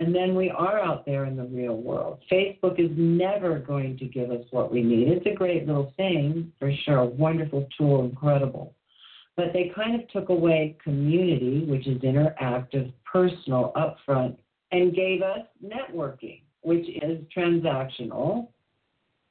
And 0.00 0.14
then 0.14 0.36
we 0.36 0.50
are 0.50 0.80
out 0.80 1.04
there 1.04 1.24
in 1.24 1.36
the 1.36 1.44
real 1.44 1.76
world. 1.76 2.22
Facebook 2.30 2.78
is 2.78 2.90
never 2.96 3.58
going 3.58 3.98
to 3.98 4.04
give 4.04 4.30
us 4.30 4.44
what 4.50 4.72
we 4.72 4.80
need. 4.80 5.08
It's 5.08 5.26
a 5.26 5.34
great 5.34 5.66
little 5.66 5.92
thing, 5.96 6.52
for 6.58 6.72
sure, 6.84 6.98
a 6.98 7.04
wonderful 7.04 7.66
tool, 7.76 8.04
incredible. 8.04 8.74
But 9.36 9.52
they 9.52 9.72
kind 9.74 10.00
of 10.00 10.08
took 10.10 10.28
away 10.28 10.76
community, 10.82 11.64
which 11.64 11.88
is 11.88 11.98
interactive, 12.02 12.92
personal, 13.10 13.72
upfront, 13.74 14.36
and 14.72 14.94
gave 14.94 15.22
us 15.22 15.46
networking, 15.64 16.42
which 16.62 16.86
is 16.88 17.20
transactional, 17.36 18.48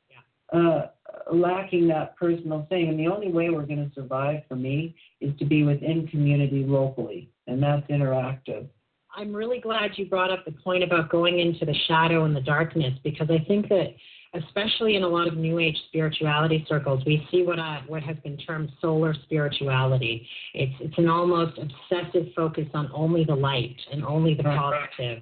yeah. 0.10 0.60
uh, 0.60 0.88
lacking 1.32 1.88
that 1.88 2.15
personal 2.17 2.65
thing. 2.69 2.89
And 2.89 3.00
the 3.00 3.08
only 3.08 3.32
way 3.32 3.50
we're 3.50 3.65
going 3.65 3.88
to 3.88 3.93
survive 3.93 4.41
for 4.47 4.56
me 4.56 4.95
is 5.21 5.38
to 5.39 5.45
be 5.45 5.63
within 5.63 6.08
community 6.08 6.63
locally, 6.63 7.30
and 7.47 7.62
that's 7.62 7.86
interactive. 7.88 8.67
I'm 9.15 9.34
really 9.34 9.60
glad 9.60 9.91
you 9.95 10.06
brought 10.06 10.32
up 10.32 10.45
the 10.45 10.52
point 10.52 10.84
about 10.84 11.10
going 11.10 11.39
into 11.39 11.65
the 11.65 11.76
shadow 11.88 12.26
and 12.26 12.36
the 12.36 12.41
darkness 12.41 12.93
because 13.04 13.30
I 13.32 13.43
think 13.47 13.67
that 13.69 13.95
especially 14.33 14.95
in 14.95 15.03
a 15.03 15.07
lot 15.07 15.27
of 15.27 15.37
new 15.37 15.59
age 15.59 15.77
spirituality 15.87 16.65
circles, 16.67 17.03
we 17.05 17.27
see 17.31 17.43
what 17.43 17.59
uh, 17.59 17.79
what 17.87 18.03
has 18.03 18.17
been 18.23 18.37
termed 18.37 18.71
solar 18.81 19.13
spirituality. 19.23 20.27
It's 20.53 20.73
it's 20.79 20.97
an 20.97 21.09
almost 21.09 21.57
obsessive 21.57 22.27
focus 22.35 22.67
on 22.73 22.89
only 22.93 23.23
the 23.23 23.35
light 23.35 23.77
and 23.91 24.03
only 24.05 24.33
the 24.33 24.43
positive, 24.43 25.21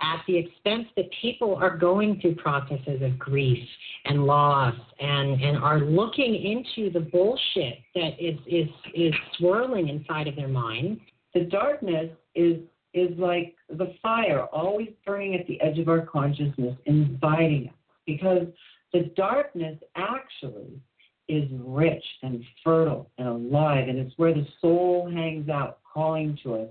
at 0.00 0.22
the 0.26 0.36
expense 0.36 0.86
that 0.96 1.06
people 1.20 1.54
are 1.56 1.76
going 1.76 2.20
through 2.20 2.34
processes 2.36 3.02
of 3.02 3.18
grief 3.18 3.66
and 4.06 4.24
loss 4.24 4.74
and 4.98 5.40
and 5.40 5.56
are 5.58 5.80
looking 5.80 6.34
into 6.34 6.90
the 6.90 7.00
bullshit 7.00 7.78
that 7.94 8.12
is 8.18 8.38
is 8.46 8.68
is 8.94 9.14
swirling 9.36 9.88
inside 9.88 10.26
of 10.26 10.36
their 10.36 10.48
mind. 10.48 11.00
The 11.34 11.44
darkness 11.44 12.10
is 12.34 12.58
is 12.92 13.16
like 13.18 13.54
the 13.68 13.94
fire 14.02 14.46
always 14.46 14.88
burning 15.06 15.34
at 15.36 15.46
the 15.46 15.60
edge 15.60 15.78
of 15.78 15.88
our 15.88 16.00
consciousness, 16.00 16.76
inviting 16.86 17.68
us 17.68 17.74
because 18.14 18.46
the 18.92 19.10
darkness 19.16 19.78
actually 19.96 20.80
is 21.28 21.48
rich 21.64 22.04
and 22.22 22.42
fertile 22.64 23.10
and 23.18 23.28
alive, 23.28 23.88
and 23.88 23.98
it's 23.98 24.16
where 24.16 24.34
the 24.34 24.46
soul 24.60 25.08
hangs 25.12 25.48
out, 25.48 25.78
calling 25.92 26.38
to 26.42 26.54
us 26.54 26.68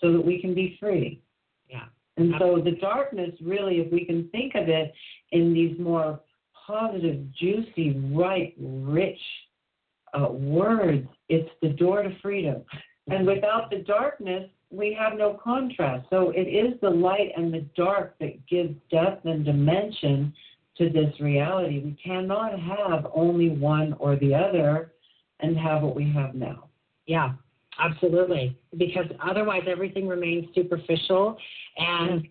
so 0.00 0.12
that 0.12 0.24
we 0.24 0.40
can 0.40 0.54
be 0.54 0.76
free. 0.78 1.20
Yeah. 1.68 1.84
And 2.16 2.34
so 2.38 2.60
the 2.62 2.72
darkness, 2.72 3.30
really, 3.42 3.76
if 3.76 3.90
we 3.90 4.04
can 4.04 4.28
think 4.28 4.54
of 4.54 4.68
it 4.68 4.92
in 5.32 5.54
these 5.54 5.78
more 5.78 6.20
positive, 6.66 7.32
juicy, 7.34 7.98
ripe, 8.12 8.54
rich 8.58 9.18
uh, 10.12 10.28
words, 10.30 11.08
it's 11.28 11.50
the 11.62 11.70
door 11.70 12.02
to 12.02 12.10
freedom. 12.20 12.62
And 13.08 13.26
without 13.26 13.70
the 13.70 13.78
darkness, 13.78 14.48
we 14.70 14.96
have 14.98 15.18
no 15.18 15.38
contrast. 15.42 16.06
So 16.10 16.30
it 16.30 16.42
is 16.42 16.78
the 16.80 16.90
light 16.90 17.32
and 17.36 17.52
the 17.52 17.66
dark 17.76 18.18
that 18.20 18.46
gives 18.46 18.74
depth 18.90 19.24
and 19.24 19.44
dimension 19.44 20.32
to 20.78 20.90
this 20.90 21.18
reality. 21.20 21.80
We 21.80 21.96
cannot 22.02 22.58
have 22.58 23.06
only 23.14 23.50
one 23.50 23.94
or 23.98 24.16
the 24.16 24.34
other 24.34 24.92
and 25.40 25.56
have 25.56 25.82
what 25.82 25.94
we 25.94 26.10
have 26.12 26.34
now. 26.34 26.68
Yeah, 27.06 27.32
absolutely. 27.78 28.58
Because 28.76 29.06
otherwise, 29.22 29.62
everything 29.68 30.08
remains 30.08 30.46
superficial 30.54 31.36
and, 31.76 32.26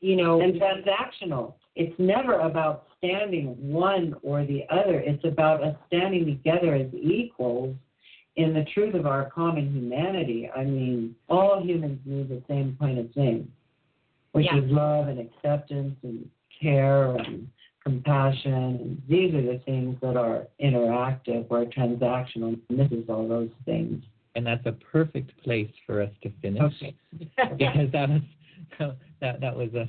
you 0.00 0.16
know, 0.16 0.40
and 0.40 0.60
transactional. 0.60 1.54
It's 1.76 1.98
never 1.98 2.40
about 2.40 2.86
standing 2.98 3.56
one 3.58 4.14
or 4.22 4.44
the 4.44 4.64
other. 4.70 5.00
It's 5.00 5.24
about 5.24 5.62
us 5.62 5.76
standing 5.86 6.26
together 6.26 6.74
as 6.74 6.92
equals 6.92 7.76
in 8.36 8.54
the 8.54 8.64
truth 8.74 8.94
of 8.94 9.06
our 9.06 9.30
common 9.30 9.72
humanity. 9.72 10.50
I 10.54 10.64
mean, 10.64 11.14
all 11.28 11.62
humans 11.62 12.00
need 12.04 12.28
the 12.28 12.42
same 12.48 12.76
kind 12.78 12.98
of 12.98 13.10
thing, 13.12 13.50
which 14.32 14.46
yeah. 14.46 14.58
is 14.58 14.64
love 14.70 15.08
and 15.08 15.18
acceptance 15.18 15.96
and 16.02 16.28
care 16.60 17.16
and 17.16 17.48
compassion. 17.82 19.02
These 19.08 19.34
are 19.34 19.42
the 19.42 19.60
things 19.64 19.96
that 20.02 20.16
are 20.16 20.46
interactive, 20.62 21.48
where 21.48 21.64
transactional 21.66 22.58
misses 22.68 23.04
all 23.08 23.28
those 23.28 23.50
things. 23.64 24.02
And 24.36 24.46
that's 24.46 24.64
a 24.66 24.72
perfect 24.72 25.32
place 25.42 25.70
for 25.86 26.00
us 26.02 26.10
to 26.22 26.30
finish. 26.40 26.62
Okay. 26.62 26.94
because 27.58 27.90
that 27.92 28.08
was 28.08 28.20
that 29.20 29.40
that 29.40 29.54
was 29.54 29.68
a 29.74 29.82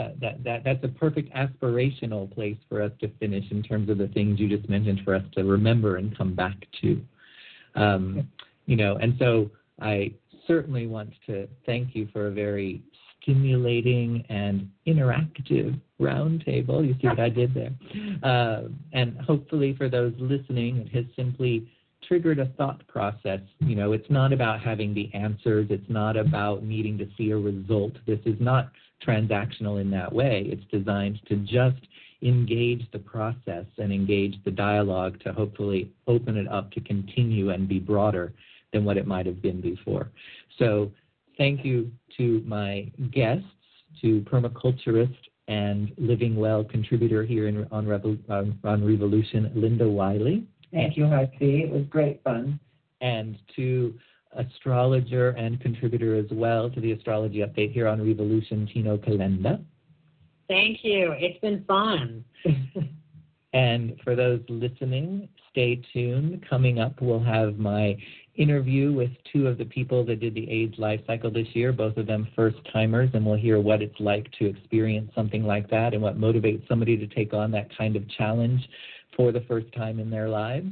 uh, 0.00 0.12
that 0.20 0.42
that 0.44 0.64
that's 0.64 0.82
a 0.82 0.88
perfect 0.88 1.32
aspirational 1.34 2.32
place 2.32 2.56
for 2.68 2.82
us 2.82 2.92
to 3.00 3.08
finish 3.20 3.44
in 3.50 3.62
terms 3.62 3.88
of 3.88 3.98
the 3.98 4.08
things 4.08 4.40
you 4.40 4.48
just 4.48 4.68
mentioned 4.68 5.00
for 5.04 5.14
us 5.14 5.22
to 5.34 5.44
remember 5.44 5.96
and 5.96 6.16
come 6.16 6.34
back 6.34 6.56
to. 6.80 7.00
Um, 7.74 8.28
you 8.66 8.76
know, 8.76 8.96
and 8.96 9.14
so 9.18 9.50
I 9.80 10.12
certainly 10.46 10.86
want 10.86 11.12
to 11.26 11.48
thank 11.66 11.94
you 11.94 12.08
for 12.12 12.28
a 12.28 12.30
very 12.30 12.82
stimulating 13.22 14.24
and 14.28 14.68
interactive 14.86 15.78
roundtable. 16.00 16.86
You 16.86 16.94
see 17.00 17.08
what 17.08 17.20
I 17.20 17.28
did 17.28 17.54
there? 17.54 17.70
Uh, 18.22 18.68
and 18.92 19.18
hopefully, 19.20 19.74
for 19.76 19.88
those 19.88 20.12
listening, 20.18 20.78
it 20.78 20.88
has 20.94 21.04
simply 21.16 21.68
triggered 22.06 22.38
a 22.38 22.46
thought 22.58 22.86
process. 22.88 23.40
You 23.60 23.76
know, 23.76 23.92
it's 23.92 24.10
not 24.10 24.32
about 24.32 24.60
having 24.60 24.94
the 24.94 25.10
answers, 25.14 25.68
it's 25.70 25.88
not 25.88 26.16
about 26.16 26.62
needing 26.62 26.98
to 26.98 27.08
see 27.16 27.30
a 27.30 27.36
result. 27.36 27.92
This 28.06 28.20
is 28.24 28.36
not 28.40 28.70
transactional 29.06 29.80
in 29.80 29.90
that 29.90 30.12
way. 30.12 30.46
It's 30.46 30.64
designed 30.70 31.20
to 31.28 31.36
just 31.36 31.80
engage 32.22 32.88
the 32.92 32.98
process 32.98 33.66
and 33.78 33.92
engage 33.92 34.36
the 34.44 34.50
dialogue 34.50 35.18
to 35.24 35.32
hopefully 35.32 35.90
open 36.06 36.36
it 36.36 36.48
up 36.48 36.70
to 36.72 36.80
continue 36.80 37.50
and 37.50 37.68
be 37.68 37.80
broader 37.80 38.32
than 38.72 38.84
what 38.84 38.96
it 38.96 39.06
might 39.06 39.26
have 39.26 39.42
been 39.42 39.60
before. 39.60 40.08
So, 40.58 40.90
thank 41.36 41.64
you 41.64 41.90
to 42.16 42.42
my 42.46 42.90
guests, 43.10 43.44
to 44.00 44.20
permaculturist 44.22 45.16
and 45.48 45.92
Living 45.98 46.36
Well 46.36 46.64
contributor 46.64 47.24
here 47.24 47.48
in, 47.48 47.66
on, 47.70 47.86
Revo, 47.86 48.18
on, 48.30 48.58
on 48.64 48.84
Revolution, 48.84 49.50
Linda 49.54 49.88
Wiley. 49.88 50.46
Thank 50.72 50.96
you, 50.96 51.06
Heidi. 51.06 51.62
It 51.62 51.70
was 51.70 51.84
great 51.90 52.22
fun. 52.22 52.58
And 53.00 53.36
to 53.56 53.94
astrologer 54.36 55.30
and 55.30 55.60
contributor 55.60 56.16
as 56.16 56.26
well 56.30 56.70
to 56.70 56.80
the 56.80 56.92
astrology 56.92 57.38
update 57.38 57.72
here 57.72 57.86
on 57.86 58.00
Revolution, 58.06 58.68
Tino 58.72 58.96
Calenda. 58.96 59.62
Thank 60.48 60.78
you. 60.82 61.14
It's 61.18 61.38
been 61.40 61.64
fun. 61.64 62.24
and 63.52 63.96
for 64.02 64.14
those 64.16 64.40
listening, 64.48 65.28
stay 65.50 65.82
tuned. 65.92 66.44
Coming 66.48 66.78
up, 66.78 67.00
we'll 67.00 67.22
have 67.22 67.58
my 67.58 67.96
interview 68.36 68.92
with 68.92 69.10
two 69.32 69.46
of 69.46 69.58
the 69.58 69.64
people 69.64 70.04
that 70.06 70.20
did 70.20 70.34
the 70.34 70.50
AIDS 70.50 70.76
LifeCycle 70.76 71.34
this 71.34 71.48
year, 71.54 71.72
both 71.72 71.96
of 71.96 72.06
them 72.06 72.28
first 72.34 72.56
timers, 72.72 73.10
and 73.12 73.24
we'll 73.24 73.36
hear 73.36 73.60
what 73.60 73.82
it's 73.82 73.98
like 74.00 74.30
to 74.38 74.46
experience 74.46 75.10
something 75.14 75.44
like 75.44 75.68
that 75.70 75.92
and 75.92 76.02
what 76.02 76.18
motivates 76.18 76.66
somebody 76.66 76.96
to 76.96 77.06
take 77.06 77.34
on 77.34 77.50
that 77.50 77.68
kind 77.76 77.94
of 77.96 78.08
challenge 78.10 78.66
for 79.16 79.32
the 79.32 79.42
first 79.42 79.70
time 79.74 79.98
in 79.98 80.10
their 80.10 80.28
lives. 80.28 80.68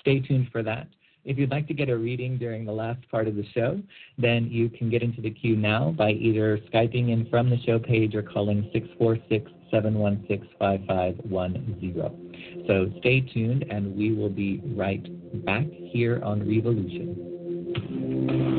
Stay 0.00 0.20
tuned 0.20 0.48
for 0.52 0.62
that. 0.62 0.86
If 1.24 1.38
you'd 1.38 1.50
like 1.50 1.66
to 1.68 1.74
get 1.74 1.88
a 1.88 1.96
reading 1.96 2.38
during 2.38 2.64
the 2.64 2.72
last 2.72 3.08
part 3.10 3.28
of 3.28 3.36
the 3.36 3.44
show, 3.54 3.80
then 4.16 4.48
you 4.50 4.70
can 4.70 4.90
get 4.90 5.02
into 5.02 5.20
the 5.20 5.30
queue 5.30 5.56
now 5.56 5.90
by 5.90 6.12
either 6.12 6.58
Skyping 6.72 7.10
in 7.10 7.26
from 7.28 7.50
the 7.50 7.58
show 7.66 7.78
page 7.78 8.14
or 8.14 8.22
calling 8.22 8.70
646 8.72 9.50
716 9.70 10.48
5510. 10.58 12.64
So 12.66 12.90
stay 13.00 13.20
tuned, 13.20 13.66
and 13.70 13.94
we 13.96 14.14
will 14.14 14.30
be 14.30 14.62
right 14.76 15.04
back 15.44 15.66
here 15.92 16.22
on 16.22 16.40
Revolution. 16.40 18.57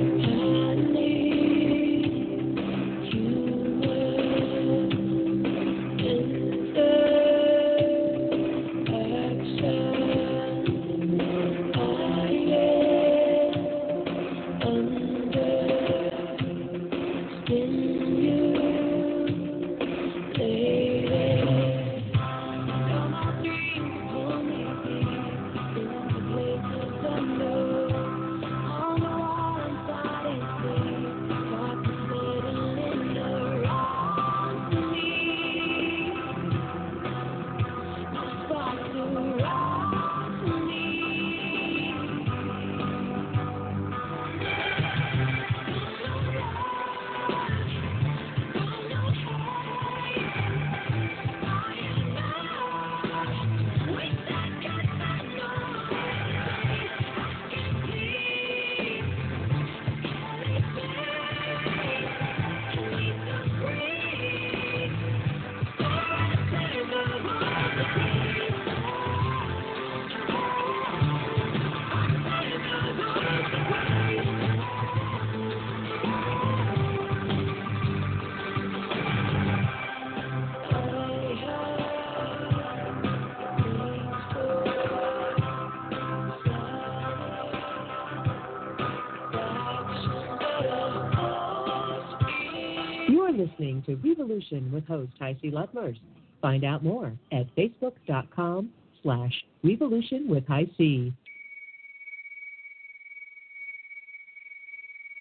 Host 95.29 95.43
HiC 95.43 96.01
Find 96.41 96.63
out 96.63 96.83
more 96.83 97.13
at 97.31 97.53
facebook.com 97.55 98.69
slash 99.03 99.33
revolution 99.63 100.27
with 100.27 100.45
HiC. 100.47 101.13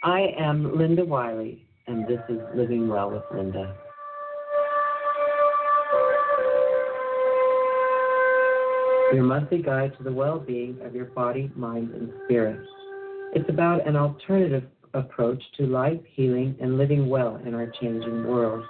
I 0.05 0.33
am 0.39 0.79
Linda 0.79 1.05
Wiley, 1.05 1.65
and 1.89 2.07
this 2.07 2.21
is 2.29 2.39
Living 2.55 2.89
Well 2.89 3.11
with 3.11 3.25
Linda. 3.35 3.75
Your 9.13 9.25
monthly 9.25 9.63
guide 9.63 9.97
to 9.97 10.05
the 10.05 10.13
well 10.13 10.39
being 10.39 10.79
of 10.85 10.95
your 10.95 11.07
body, 11.07 11.51
mind, 11.57 11.93
and 11.95 12.13
spirit. 12.25 12.65
It's 13.35 13.49
about 13.49 13.87
an 13.89 13.97
alternative 13.97 14.65
approach 14.95 15.43
to 15.57 15.67
life, 15.67 16.01
healing, 16.15 16.57
and 16.61 16.79
living 16.79 17.09
well 17.09 17.41
in 17.45 17.55
our 17.55 17.67
changing 17.81 18.25
world. 18.25 18.65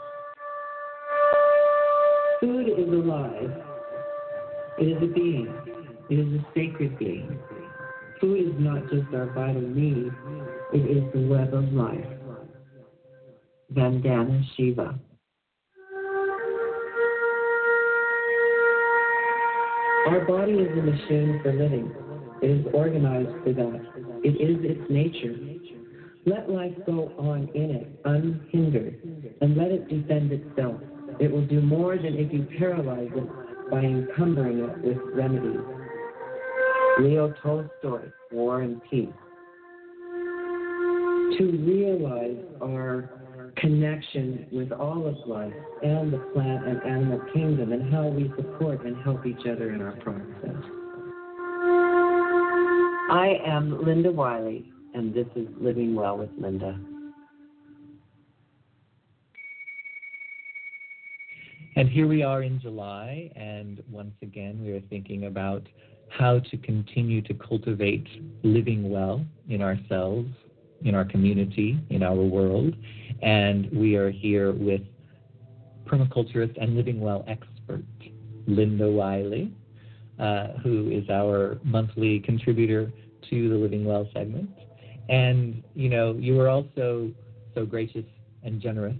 Food 2.40 2.68
is 2.68 2.88
alive. 2.88 3.50
It 4.78 4.84
is 4.84 5.02
a 5.02 5.06
being. 5.12 5.52
It 6.08 6.18
is 6.20 6.40
a 6.40 6.46
sacred 6.54 6.96
being. 6.96 7.36
Food 8.20 8.48
is 8.48 8.54
not 8.58 8.82
just 8.90 9.12
our 9.12 9.26
vital 9.34 9.60
need, 9.60 10.12
it 10.72 10.78
is 10.78 11.12
the 11.12 11.26
web 11.26 11.52
of 11.52 11.64
life. 11.72 12.06
Vandana 13.72 14.44
Shiva. 14.56 14.98
Our 20.06 20.24
body 20.24 20.52
is 20.52 20.78
a 20.78 20.82
machine 20.82 21.40
for 21.42 21.52
living. 21.52 21.92
It 22.40 22.50
is 22.50 22.66
organized 22.72 23.34
for 23.42 23.52
that. 23.52 24.20
It 24.22 24.40
is 24.40 24.58
its 24.62 24.88
nature. 24.88 25.36
Let 26.24 26.48
life 26.48 26.74
go 26.86 27.12
on 27.18 27.50
in 27.54 27.70
it, 27.72 28.00
unhindered, 28.04 29.34
and 29.40 29.56
let 29.56 29.72
it 29.72 29.88
defend 29.88 30.30
itself. 30.30 30.80
It 31.20 31.30
will 31.30 31.46
do 31.46 31.60
more 31.60 31.96
than 31.96 32.14
if 32.16 32.32
you 32.32 32.46
paralyze 32.58 33.10
it 33.14 33.70
by 33.70 33.80
encumbering 33.80 34.60
it 34.60 34.78
with 34.84 34.98
remedies. 35.14 35.60
Leo 37.00 37.34
Tolstoy, 37.42 38.10
War 38.32 38.62
and 38.62 38.80
Peace. 38.90 39.08
To 41.38 41.44
realize 41.44 42.38
our 42.62 43.10
connection 43.56 44.46
with 44.52 44.72
all 44.72 45.06
of 45.06 45.16
life 45.26 45.52
and 45.82 46.12
the 46.12 46.18
plant 46.32 46.66
and 46.66 46.82
animal 46.82 47.20
kingdom 47.32 47.72
and 47.72 47.92
how 47.92 48.06
we 48.06 48.32
support 48.36 48.84
and 48.84 48.96
help 49.02 49.26
each 49.26 49.46
other 49.50 49.72
in 49.72 49.82
our 49.82 49.92
process. 49.96 50.62
I 53.10 53.40
am 53.46 53.84
Linda 53.84 54.12
Wiley, 54.12 54.70
and 54.94 55.14
this 55.14 55.26
is 55.34 55.48
Living 55.60 55.94
Well 55.94 56.18
with 56.18 56.30
Linda. 56.38 56.78
And 61.78 61.88
here 61.88 62.08
we 62.08 62.24
are 62.24 62.42
in 62.42 62.58
July, 62.58 63.30
and 63.36 63.80
once 63.88 64.14
again, 64.20 64.64
we 64.64 64.72
are 64.72 64.80
thinking 64.90 65.26
about 65.26 65.62
how 66.08 66.40
to 66.40 66.56
continue 66.56 67.22
to 67.22 67.32
cultivate 67.34 68.04
living 68.42 68.90
well 68.90 69.24
in 69.48 69.62
ourselves, 69.62 70.28
in 70.84 70.96
our 70.96 71.04
community, 71.04 71.78
in 71.90 72.02
our 72.02 72.16
world. 72.16 72.74
And 73.22 73.70
we 73.70 73.94
are 73.94 74.10
here 74.10 74.50
with 74.50 74.80
permaculturist 75.86 76.60
and 76.60 76.74
living 76.74 77.00
well 77.00 77.24
expert, 77.28 77.84
Linda 78.48 78.90
Wiley, 78.90 79.52
uh, 80.18 80.54
who 80.64 80.90
is 80.90 81.08
our 81.08 81.60
monthly 81.62 82.18
contributor 82.18 82.92
to 83.30 83.48
the 83.48 83.54
Living 83.54 83.84
Well 83.84 84.08
segment. 84.12 84.50
And, 85.08 85.62
you 85.76 85.90
know, 85.90 86.16
you 86.18 86.34
were 86.34 86.48
also 86.48 87.12
so 87.54 87.64
gracious 87.64 88.04
and 88.42 88.60
generous 88.60 88.96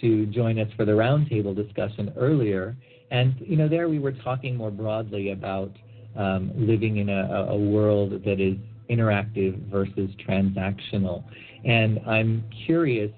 to 0.00 0.26
join 0.26 0.58
us 0.58 0.68
for 0.76 0.84
the 0.84 0.92
roundtable 0.92 1.54
discussion 1.54 2.12
earlier. 2.16 2.76
And, 3.10 3.34
you 3.40 3.56
know, 3.56 3.68
there 3.68 3.88
we 3.88 3.98
were 3.98 4.12
talking 4.12 4.56
more 4.56 4.70
broadly 4.70 5.32
about 5.32 5.72
um, 6.16 6.52
living 6.54 6.98
in 6.98 7.08
a, 7.08 7.46
a 7.50 7.56
world 7.56 8.22
that 8.24 8.40
is 8.40 8.56
interactive 8.90 9.58
versus 9.70 10.10
transactional. 10.26 11.24
And 11.64 12.00
I'm 12.06 12.44
curious, 12.66 13.10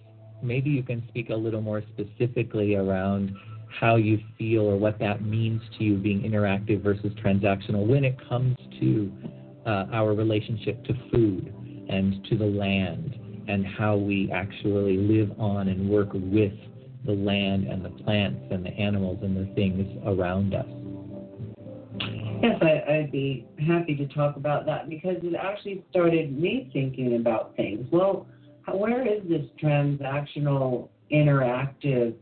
maybe 0.43 0.71
you 0.71 0.83
can 0.83 1.03
speak 1.09 1.31
a 1.31 1.35
little 1.35 1.63
more 1.63 1.83
specifically 1.95 2.75
around 2.75 3.35
how 3.81 3.97
you 3.97 4.21
feel 4.39 4.63
or 4.63 4.77
what 4.77 4.99
that 4.99 5.23
means 5.23 5.63
to 5.79 5.85
you 5.85 5.97
being 5.97 6.23
interactive 6.23 6.83
versus 6.83 7.13
transactional 7.25 7.87
when 7.87 8.05
it 8.05 8.17
comes 8.29 8.57
to 8.81 9.11
uh, 9.67 9.87
our 9.93 10.13
relationship 10.15 10.85
to 10.85 10.93
food 11.11 11.55
and 11.89 12.25
to 12.27 12.37
the 12.37 12.45
land 12.45 13.19
and 13.49 13.67
how 13.67 13.97
we 13.97 14.31
actually 14.33 14.97
live 14.97 15.31
on 15.39 15.69
and 15.69 15.89
work 15.89 16.09
with 16.13 16.53
the 17.05 17.13
land 17.13 17.67
and 17.67 17.85
the 17.85 17.91
plants 17.91 18.41
and 18.51 18.65
the 18.65 18.71
animals 18.71 19.19
and 19.23 19.37
the 19.37 19.53
things 19.55 19.87
around 20.07 20.55
us. 20.55 20.67
Yes, 22.43 22.61
I, 22.61 22.99
would 22.99 23.13
be 23.13 23.47
happy 23.65 23.95
to 23.95 24.07
talk 24.09 24.37
about 24.37 24.67
that 24.67 24.89
because 24.89 25.17
it 25.23 25.35
actually 25.35 25.85
started 25.91 26.37
me 26.37 26.69
thinking 26.73 27.17
about 27.17 27.55
things. 27.57 27.87
Well, 27.93 28.27
where 28.73 29.07
is 29.07 29.23
this 29.29 29.47
transactional, 29.63 30.89
interactive 31.13 32.15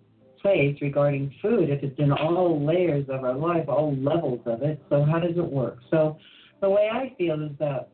place 0.42 0.76
regarding 0.80 1.34
food 1.40 1.70
if 1.70 1.82
it's 1.82 1.98
in 1.98 2.12
all 2.12 2.64
layers 2.64 3.06
of 3.08 3.24
our 3.24 3.34
life, 3.34 3.66
all 3.68 3.96
levels 3.96 4.40
of 4.46 4.62
it? 4.62 4.82
So, 4.90 5.04
how 5.04 5.20
does 5.20 5.36
it 5.36 5.44
work? 5.44 5.78
So, 5.90 6.18
the 6.60 6.68
way 6.68 6.90
I 6.92 7.14
feel 7.16 7.42
is 7.42 7.52
that 7.58 7.88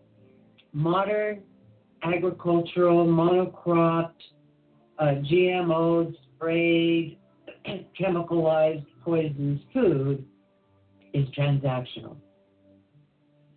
modern 0.73 1.43
agricultural, 2.03 3.07
monocropped, 3.07 4.13
uh, 4.99 5.05
GMO, 5.31 6.15
sprayed, 6.37 7.19
chemicalized, 8.01 8.87
poisoned 9.05 9.61
food 9.73 10.25
is 11.13 11.27
transactional. 11.29 12.17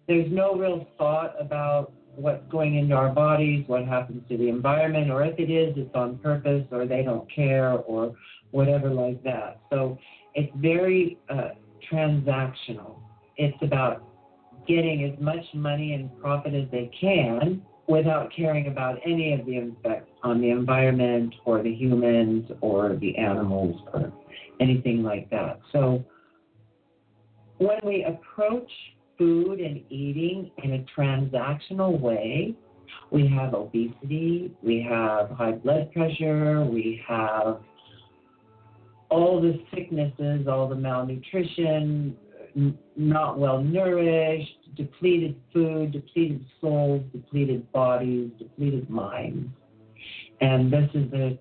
There's 0.07 0.31
no 0.31 0.55
real 0.55 0.87
thought 0.97 1.35
about 1.39 1.93
what's 2.15 2.43
going 2.49 2.75
into 2.75 2.95
our 2.95 3.09
bodies, 3.09 3.63
what 3.67 3.85
happens 3.85 4.23
to 4.29 4.37
the 4.37 4.49
environment, 4.49 5.11
or 5.11 5.23
if 5.23 5.37
it 5.39 5.51
is, 5.51 5.73
it's 5.77 5.93
on 5.95 6.17
purpose, 6.17 6.65
or 6.71 6.85
they 6.85 7.03
don't 7.03 7.31
care, 7.33 7.73
or 7.73 8.15
whatever 8.51 8.89
like 8.89 9.23
that. 9.23 9.61
So 9.69 9.97
it's 10.33 10.51
very 10.57 11.19
uh, 11.29 11.49
transactional. 11.91 12.95
It's 13.37 13.57
about 13.61 14.03
getting 14.67 15.03
as 15.03 15.19
much 15.21 15.45
money 15.53 15.93
and 15.93 16.09
profit 16.19 16.53
as 16.53 16.69
they 16.71 16.91
can 16.99 17.61
without 17.87 18.31
caring 18.35 18.67
about 18.67 18.99
any 19.05 19.33
of 19.33 19.45
the 19.45 19.57
effects 19.57 20.08
on 20.23 20.41
the 20.41 20.49
environment 20.49 21.33
or 21.45 21.63
the 21.63 21.73
humans 21.73 22.49
or 22.61 22.95
the 22.97 23.17
animals 23.17 23.81
or 23.93 24.11
anything 24.59 25.03
like 25.03 25.29
that. 25.29 25.59
So 25.71 26.03
when 27.57 27.79
we 27.83 28.03
approach 28.03 28.69
food 29.17 29.59
and 29.59 29.83
eating 29.89 30.51
in 30.63 30.73
a 30.73 30.85
transactional 30.97 31.99
way, 31.99 32.55
we 33.11 33.27
have 33.27 33.53
obesity, 33.53 34.51
we 34.63 34.81
have 34.89 35.29
high 35.31 35.53
blood 35.53 35.91
pressure, 35.93 36.65
we 36.65 37.01
have 37.07 37.59
all 39.09 39.41
the 39.41 39.61
sicknesses, 39.73 40.47
all 40.47 40.67
the 40.67 40.75
malnutrition, 40.75 42.15
not 42.95 43.39
well 43.39 43.61
nourished, 43.61 44.75
depleted 44.75 45.35
food, 45.53 45.91
depleted 45.91 46.45
souls, 46.61 47.03
depleted 47.11 47.69
bodies, 47.71 48.31
depleted 48.37 48.89
minds. 48.89 49.49
And 50.41 50.71
this 50.71 50.89
is 50.93 51.09
the 51.11 51.37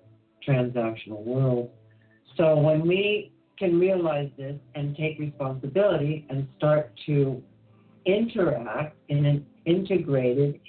transactional 0.47 1.23
world. 1.23 1.69
So 2.37 2.55
when 2.57 2.87
we 2.87 3.31
can 3.57 3.79
realize 3.79 4.29
this 4.37 4.55
and 4.75 4.95
take 4.95 5.19
responsibility 5.19 6.25
and 6.29 6.47
start 6.57 6.93
to 7.05 7.43
interact 8.05 8.95
in 9.09 9.25
an 9.25 9.45
integrated, 9.65 10.59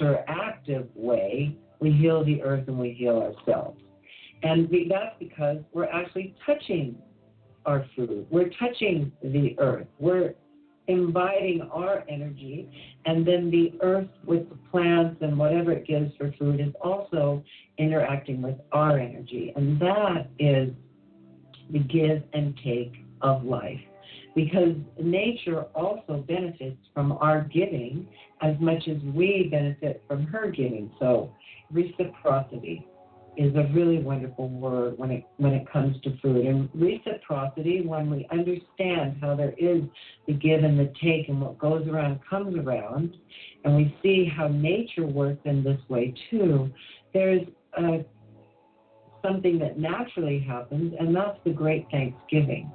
interactive 0.00 0.88
way, 0.94 1.56
we 1.80 1.92
heal 1.92 2.24
the 2.24 2.42
earth 2.42 2.66
and 2.68 2.78
we 2.78 2.92
heal 2.92 3.18
ourselves. 3.18 3.80
And 4.42 4.68
that's 4.90 5.14
because 5.18 5.58
we're 5.72 5.90
actually 5.90 6.34
touching 6.44 6.96
our 7.64 7.86
food. 7.94 8.26
We're 8.30 8.50
touching 8.58 9.12
the 9.22 9.54
earth. 9.58 9.86
We're 10.00 10.34
inviting 10.88 11.62
our 11.72 12.04
energy, 12.08 12.68
and 13.04 13.26
then 13.26 13.50
the 13.50 13.72
earth 13.82 14.08
with 14.24 14.48
the 14.48 14.56
plants 14.70 15.18
and 15.20 15.38
whatever 15.38 15.72
it 15.72 15.86
gives 15.86 16.14
for 16.16 16.32
food 16.38 16.60
is 16.60 16.72
also 16.82 17.42
interacting 17.78 18.42
with 18.42 18.56
our 18.72 18.98
energy. 18.98 19.52
And 19.56 19.80
that 19.80 20.28
is 20.38 20.70
the 21.70 21.78
give 21.78 22.22
and 22.32 22.58
take 22.64 22.92
of 23.20 23.44
life. 23.44 23.80
Because 24.34 24.74
nature 25.00 25.62
also 25.74 26.24
benefits 26.26 26.78
from 26.94 27.12
our 27.12 27.42
giving 27.42 28.08
as 28.40 28.56
much 28.60 28.88
as 28.88 28.96
we 29.14 29.48
benefit 29.50 30.02
from 30.08 30.26
her 30.26 30.50
giving. 30.50 30.90
So, 30.98 31.34
reciprocity 31.70 32.86
is 33.36 33.54
a 33.56 33.66
really 33.72 33.98
wonderful 33.98 34.48
word 34.48 34.98
when 34.98 35.10
it 35.10 35.24
when 35.38 35.52
it 35.52 35.70
comes 35.70 36.00
to 36.02 36.16
food. 36.18 36.44
And 36.44 36.68
reciprocity, 36.74 37.80
when 37.86 38.10
we 38.10 38.26
understand 38.30 39.16
how 39.20 39.34
there 39.34 39.54
is 39.56 39.82
the 40.26 40.34
give 40.34 40.64
and 40.64 40.78
the 40.78 40.92
take, 41.02 41.28
and 41.28 41.40
what 41.40 41.58
goes 41.58 41.86
around 41.88 42.20
comes 42.28 42.56
around, 42.56 43.16
and 43.64 43.76
we 43.76 43.96
see 44.02 44.26
how 44.26 44.48
nature 44.48 45.06
works 45.06 45.40
in 45.44 45.64
this 45.64 45.80
way 45.88 46.14
too, 46.30 46.70
there's 47.14 47.46
a, 47.78 48.04
something 49.24 49.58
that 49.60 49.78
naturally 49.78 50.38
happens, 50.38 50.94
and 50.98 51.14
that's 51.14 51.38
the 51.44 51.50
great 51.50 51.86
Thanksgiving. 51.90 52.70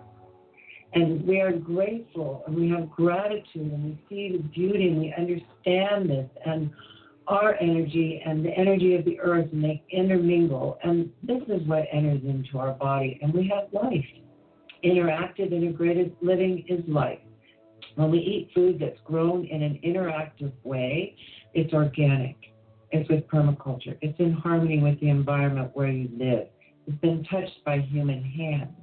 And 0.94 1.28
we 1.28 1.42
are 1.42 1.52
grateful, 1.52 2.44
and 2.48 2.56
we 2.56 2.70
have 2.70 2.90
gratitude, 2.90 3.72
and 3.72 3.84
we 3.84 4.00
see 4.10 4.38
the 4.38 4.44
beauty, 4.44 4.88
and 4.88 5.00
we 5.00 5.14
understand 5.16 6.10
this, 6.10 6.30
and 6.46 6.72
our 7.28 7.56
energy 7.60 8.22
and 8.26 8.44
the 8.44 8.52
energy 8.52 8.96
of 8.96 9.06
the 9.06 9.20
earth 9.20 9.48
and 9.52 9.64
they 9.64 9.84
intermingle. 9.90 10.78
And 10.84 11.12
this 11.24 11.42
is 11.48 11.68
what 11.68 11.86
enters 11.92 12.22
into 12.24 12.58
our 12.58 12.74
body. 12.74 13.20
And 13.22 13.34
we 13.34 13.52
have 13.54 13.68
life. 13.72 14.06
Interactive, 14.84 15.52
integrated 15.52 16.16
living 16.22 16.66
is 16.70 16.84
life. 16.88 17.20
When 17.96 18.12
we 18.12 18.20
eat 18.20 18.52
food 18.54 18.78
that's 18.80 19.00
grown 19.04 19.46
in 19.46 19.64
an 19.64 19.80
interactive 19.84 20.52
way, 20.64 21.16
it's 21.54 21.74
organic. 21.74 22.36
It's 22.92 23.10
with 23.10 23.28
permaculture. 23.28 23.98
It's 24.02 24.18
in 24.20 24.34
harmony 24.34 24.80
with 24.80 25.00
the 25.00 25.10
environment 25.10 25.72
where 25.74 25.90
you 25.90 26.10
live. 26.18 26.48
It's 26.86 26.98
been 27.02 27.26
touched 27.26 27.64
by 27.66 27.80
human 27.80 28.24
hands. 28.24 28.74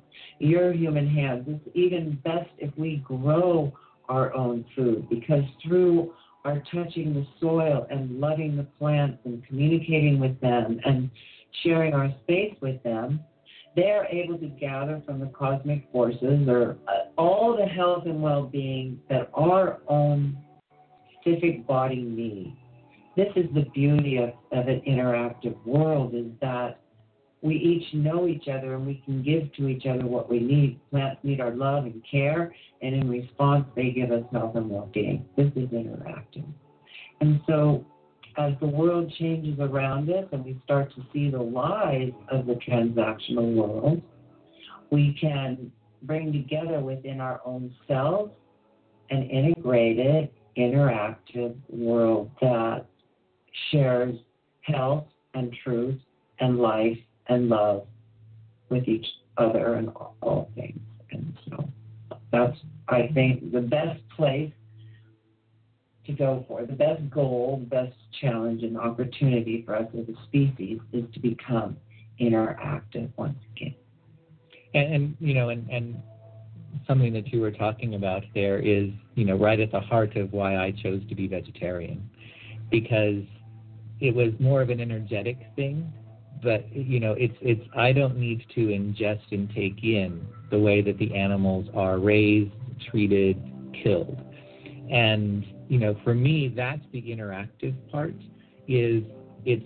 Your 0.41 0.73
human 0.73 1.09
hands. 1.09 1.45
It's 1.49 1.77
even 1.77 2.19
best 2.25 2.51
if 2.59 2.77
we 2.77 2.97
grow 2.97 3.73
our 4.09 4.35
own 4.35 4.65
food 4.77 5.09
because 5.09 5.45
through 5.63 6.13
are 6.45 6.63
touching 6.73 7.15
the 7.15 7.27
soil 7.41 7.87
and 7.91 8.21
loving 8.21 8.57
the 8.57 8.65
plants 8.79 9.19
and 9.25 9.47
communicating 9.47 10.19
with 10.21 10.39
them 10.41 10.79
and 10.85 11.11
sharing 11.63 11.95
our 11.95 12.13
space 12.23 12.55
with 12.61 12.83
them, 12.83 13.21
they 13.77 13.91
are 13.91 14.07
able 14.07 14.39
to 14.39 14.47
gather 14.47 15.03
from 15.07 15.21
the 15.21 15.27
cosmic 15.27 15.91
forces 15.91 16.49
or 16.49 16.77
uh, 16.87 17.21
all 17.21 17.57
the 17.57 17.67
health 17.67 18.05
and 18.07 18.23
well 18.23 18.45
being 18.45 19.01
that 19.09 19.31
our 19.35 19.81
own 19.89 20.37
specific 21.21 21.67
body 21.67 22.03
needs. 22.03 22.57
This 23.17 23.29
is 23.37 23.47
the 23.55 23.65
beauty 23.75 24.19
of, 24.19 24.31
of 24.53 24.69
an 24.69 24.83
interactive 24.87 25.57
world 25.65 26.15
is 26.15 26.27
that 26.41 26.81
we 27.45 27.57
each 27.57 27.93
know 27.93 28.27
each 28.27 28.49
other 28.49 28.75
and 28.75 28.87
we 28.87 29.03
can 29.05 29.23
give 29.23 29.53
to 29.53 29.69
each 29.69 29.85
other 29.85 30.07
what 30.07 30.31
we 30.31 30.41
need. 30.41 30.81
Plants 30.91 31.21
need 31.23 31.43
our 31.43 31.51
love 31.51 31.85
and 31.85 32.03
care, 32.11 32.55
and 32.81 32.95
in 32.95 33.09
response, 33.09 33.67
they 33.77 33.91
give 33.91 34.11
us 34.11 34.25
health 34.33 34.57
and 34.57 34.71
well 34.71 34.89
being. 34.95 35.27
This 35.37 35.53
is 35.55 35.71
interacting. 35.71 36.55
And 37.21 37.43
so, 37.47 37.85
as 38.39 38.55
the 38.61 38.67
world 38.67 39.13
changes 39.19 39.61
around 39.61 40.09
us 40.09 40.25
and 40.33 40.43
we 40.43 40.59
start 40.65 40.93
to 40.95 41.03
see 41.13 41.29
the 41.29 41.39
lies 41.39 42.13
of 42.33 42.47
the 42.47 42.55
transactional 42.55 43.55
world, 43.55 44.01
we 44.91 45.17
can 45.21 45.71
bring 46.03 46.33
together 46.33 46.81
within 46.81 47.21
our 47.21 47.43
own 47.45 47.75
selves 47.87 48.33
an 49.11 49.23
integrated, 49.29 50.31
interactive 50.57 51.55
world 51.69 52.31
that 52.41 52.87
shares 53.71 54.17
health 54.63 55.05
and 55.35 55.55
truth 55.63 56.01
and 56.41 56.59
life 56.59 56.99
and 57.29 57.49
love 57.49 57.87
with 58.69 58.89
each 58.89 59.07
other 59.37 59.75
and 59.75 59.89
all, 60.23 60.51
things. 60.55 60.81
And 61.11 61.37
so 61.49 61.69
that's, 62.33 62.57
I 62.89 63.09
think, 63.15 63.53
the 63.53 63.61
best 63.61 64.01
place 64.17 64.53
to 66.07 66.13
go 66.13 66.45
for. 66.47 66.65
The 66.67 66.73
best 66.73 67.09
goal, 67.11 67.59
the 67.61 67.77
best 67.77 67.97
challenge 68.21 68.63
and 68.63 68.79
opportunity 68.79 69.63
for 69.65 69.77
us 69.77 69.89
as 69.99 70.07
a 70.09 70.23
species 70.27 70.81
is 70.93 71.05
to 71.15 71.21
become 71.21 71.77
interactive 72.21 73.11
once 73.17 73.39
again. 73.57 73.75
And, 74.75 74.93
and 74.93 75.17
you 75.21 75.35
know, 75.35 75.49
and, 75.49 75.69
and 75.71 76.03
something 76.87 77.13
that 77.15 77.29
you 77.33 77.41
were 77.41 77.51
talking 77.51 77.95
about 77.95 78.25
there 78.35 78.59
is, 78.59 78.91
you 79.15 79.25
know, 79.25 79.37
right 79.37 79.59
at 79.61 79.73
the 79.73 79.81
heart 79.81 80.17
of 80.17 80.33
why 80.33 80.57
I 80.57 80.73
chose 80.73 81.01
to 81.09 81.15
be 81.15 81.27
vegetarian, 81.27 82.09
because 82.71 83.23
it 84.01 84.15
was 84.15 84.33
more 84.39 84.61
of 84.61 84.71
an 84.71 84.81
energetic 84.81 85.39
thing 85.57 85.93
but 86.45 86.71
you 86.75 87.01
know 87.01 87.13
it's 87.13 87.35
it's 87.41 87.63
i 87.77 87.93
don't 87.93 88.17
need 88.17 88.45
to 88.55 88.67
ingest 88.67 89.33
and 89.33 89.49
take 89.55 89.83
in 89.83 90.25
the 90.51 90.59
way 90.59 90.83
that 90.83 90.99
the 90.99 91.13
animals 91.15 91.67
are 91.75 91.99
raised 91.99 92.53
treated 92.91 93.37
killed. 93.83 94.21
And 94.91 95.45
you 95.69 95.79
know 95.79 95.97
for 96.05 96.15
me 96.15 96.53
that's 96.55 96.83
the 96.93 97.03
interactive 97.03 97.75
part 97.91 98.15
is 98.69 99.03
it's 99.45 99.65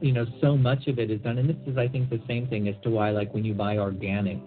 you 0.00 0.12
know 0.12 0.26
so 0.40 0.56
much 0.56 0.86
of 0.86 0.98
it 0.98 1.10
is 1.10 1.20
done 1.20 1.38
and 1.38 1.48
this 1.48 1.56
is 1.66 1.78
i 1.78 1.88
think 1.88 2.10
the 2.10 2.22
same 2.26 2.46
thing 2.48 2.68
as 2.68 2.74
to 2.82 2.90
why 2.90 3.10
like 3.10 3.32
when 3.32 3.44
you 3.44 3.54
buy 3.54 3.78
organic 3.78 4.38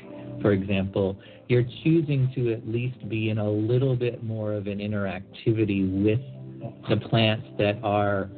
for 0.41 0.51
example, 0.51 1.17
you're 1.47 1.65
choosing 1.83 2.31
to 2.35 2.53
at 2.53 2.67
least 2.67 3.07
be 3.09 3.29
in 3.29 3.37
a 3.37 3.49
little 3.49 3.95
bit 3.95 4.23
more 4.23 4.53
of 4.53 4.67
an 4.67 4.79
interactivity 4.79 6.03
with 6.03 6.19
the 6.89 6.97
plants 7.07 7.47
that 7.57 7.79
are 7.83 8.29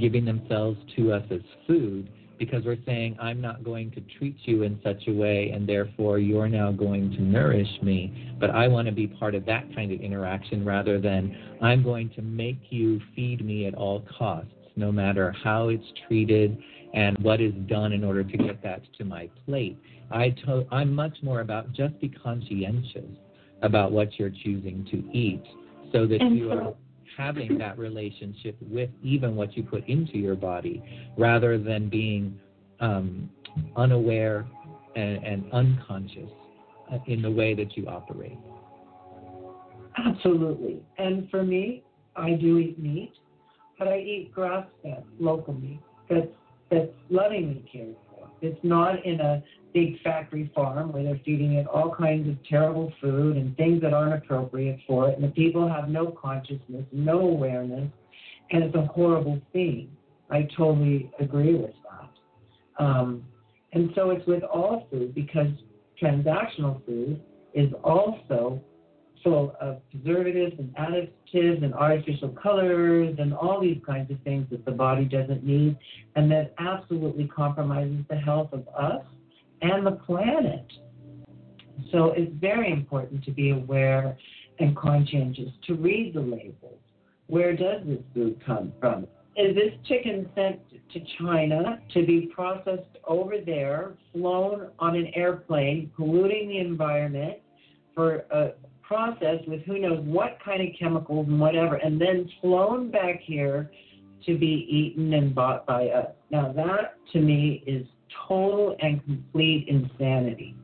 giving 0.00 0.24
themselves 0.24 0.78
to 0.96 1.12
us 1.12 1.22
as 1.30 1.40
food 1.66 2.10
because 2.38 2.64
we're 2.64 2.78
saying, 2.84 3.16
I'm 3.20 3.40
not 3.40 3.64
going 3.64 3.90
to 3.92 4.02
treat 4.18 4.36
you 4.44 4.62
in 4.62 4.80
such 4.82 5.06
a 5.06 5.12
way, 5.12 5.50
and 5.50 5.68
therefore 5.68 6.18
you're 6.18 6.48
now 6.48 6.72
going 6.72 7.10
to 7.12 7.22
nourish 7.22 7.68
me. 7.82 8.34
But 8.40 8.50
I 8.50 8.68
want 8.68 8.86
to 8.86 8.92
be 8.92 9.06
part 9.06 9.34
of 9.34 9.46
that 9.46 9.64
kind 9.74 9.92
of 9.92 10.00
interaction 10.00 10.64
rather 10.64 11.00
than 11.00 11.56
I'm 11.62 11.82
going 11.82 12.10
to 12.10 12.22
make 12.22 12.58
you 12.70 13.00
feed 13.14 13.44
me 13.44 13.66
at 13.66 13.74
all 13.74 14.04
costs, 14.18 14.50
no 14.76 14.90
matter 14.90 15.34
how 15.42 15.68
it's 15.68 15.84
treated 16.06 16.58
and 16.92 17.18
what 17.18 17.40
is 17.40 17.52
done 17.66 17.92
in 17.92 18.04
order 18.04 18.22
to 18.24 18.36
get 18.36 18.62
that 18.62 18.82
to 18.98 19.04
my 19.04 19.28
plate. 19.46 19.76
I 20.10 20.30
to- 20.30 20.66
I'm 20.70 20.94
much 20.94 21.16
more 21.22 21.40
about 21.40 21.72
just 21.72 21.98
be 22.00 22.08
conscientious 22.08 23.10
about 23.62 23.92
what 23.92 24.18
you're 24.18 24.30
choosing 24.30 24.86
to 24.90 25.02
eat 25.16 25.42
so 25.92 26.06
that 26.06 26.20
And 26.20 26.36
you 26.36 26.52
are 26.52 26.74
having 27.16 27.58
that 27.58 27.78
relationship 27.78 28.56
with 28.60 28.90
even 29.02 29.36
what 29.36 29.56
you 29.56 29.62
put 29.62 29.86
into 29.88 30.18
your 30.18 30.34
body 30.34 30.82
rather 31.16 31.58
than 31.58 31.88
being 31.88 32.38
um, 32.80 33.30
unaware 33.76 34.46
and, 34.96 35.24
and 35.24 35.52
unconscious 35.52 36.30
uh, 36.92 36.98
in 37.06 37.22
the 37.22 37.30
way 37.30 37.54
that 37.54 37.76
you 37.76 37.86
operate. 37.86 38.38
Absolutely. 39.96 40.82
And 40.98 41.30
for 41.30 41.42
me, 41.42 41.82
I 42.16 42.32
do 42.32 42.58
eat 42.58 42.78
meat, 42.78 43.12
but 43.78 43.88
I 43.88 43.98
eat 43.98 44.32
grass 44.34 44.66
fed 44.82 45.04
local 45.18 45.54
meat 45.54 45.80
that's 46.08 46.26
that's 46.70 46.90
lovingly 47.10 47.64
cared. 47.70 47.96
It's 48.44 48.62
not 48.62 49.04
in 49.04 49.20
a 49.20 49.42
big 49.72 50.00
factory 50.02 50.50
farm 50.54 50.92
where 50.92 51.02
they're 51.02 51.20
feeding 51.24 51.54
it 51.54 51.66
all 51.66 51.94
kinds 51.94 52.28
of 52.28 52.36
terrible 52.48 52.92
food 53.00 53.36
and 53.36 53.56
things 53.56 53.82
that 53.82 53.92
aren't 53.92 54.14
appropriate 54.14 54.78
for 54.86 55.08
it, 55.08 55.16
and 55.16 55.24
the 55.24 55.32
people 55.32 55.68
have 55.68 55.88
no 55.88 56.06
consciousness, 56.06 56.84
no 56.92 57.20
awareness, 57.20 57.90
and 58.50 58.62
it's 58.62 58.74
a 58.74 58.86
horrible 58.86 59.40
thing. 59.52 59.90
I 60.30 60.48
totally 60.56 61.10
agree 61.18 61.54
with 61.54 61.74
that. 61.90 62.84
Um, 62.84 63.24
and 63.72 63.90
so 63.94 64.10
it's 64.10 64.26
with 64.26 64.42
all 64.44 64.86
food 64.90 65.14
because 65.14 65.48
transactional 66.00 66.84
food 66.86 67.20
is 67.54 67.70
also 67.82 68.60
full 69.24 69.56
of 69.60 69.80
preservatives 69.90 70.54
and 70.58 70.72
additives 70.76 71.64
and 71.64 71.74
artificial 71.74 72.28
colors 72.28 73.16
and 73.18 73.32
all 73.34 73.60
these 73.60 73.80
kinds 73.84 74.10
of 74.10 74.20
things 74.20 74.46
that 74.50 74.64
the 74.64 74.70
body 74.70 75.06
doesn't 75.06 75.42
need 75.42 75.76
and 76.14 76.30
that 76.30 76.54
absolutely 76.58 77.26
compromises 77.26 78.04
the 78.10 78.16
health 78.16 78.50
of 78.52 78.68
us 78.68 79.02
and 79.62 79.84
the 79.84 79.92
planet. 79.92 80.70
So 81.90 82.12
it's 82.16 82.32
very 82.40 82.70
important 82.70 83.24
to 83.24 83.32
be 83.32 83.50
aware 83.50 84.16
and 84.60 84.76
conscientious 84.76 85.50
to 85.66 85.74
read 85.74 86.14
the 86.14 86.20
labels. 86.20 86.78
Where 87.26 87.56
does 87.56 87.82
this 87.86 88.00
food 88.12 88.40
come 88.44 88.72
from? 88.78 89.06
Is 89.36 89.56
this 89.56 89.72
chicken 89.88 90.28
sent 90.36 90.60
to 90.92 91.00
China 91.18 91.80
to 91.92 92.06
be 92.06 92.30
processed 92.32 92.98
over 93.08 93.38
there, 93.44 93.94
flown 94.12 94.68
on 94.78 94.94
an 94.94 95.10
airplane, 95.16 95.90
polluting 95.96 96.48
the 96.48 96.58
environment 96.58 97.38
for 97.94 98.26
a 98.30 98.52
process 98.94 99.40
with 99.48 99.62
who 99.62 99.78
knows 99.80 99.98
what 100.04 100.38
kind 100.44 100.62
of 100.62 100.68
chemicals 100.78 101.26
and 101.28 101.40
whatever, 101.40 101.76
and 101.76 102.00
then 102.00 102.30
flown 102.40 102.90
back 102.90 103.20
here 103.20 103.70
to 104.24 104.38
be 104.38 104.66
eaten 104.70 105.12
and 105.14 105.34
bought 105.34 105.66
by 105.66 105.88
us? 105.88 106.12
Now, 106.30 106.52
that 106.52 106.96
to 107.12 107.20
me 107.20 107.64
is 107.66 107.86
total 108.28 108.76
and 108.80 109.04
complete 109.04 109.66
insanity. 109.68 110.56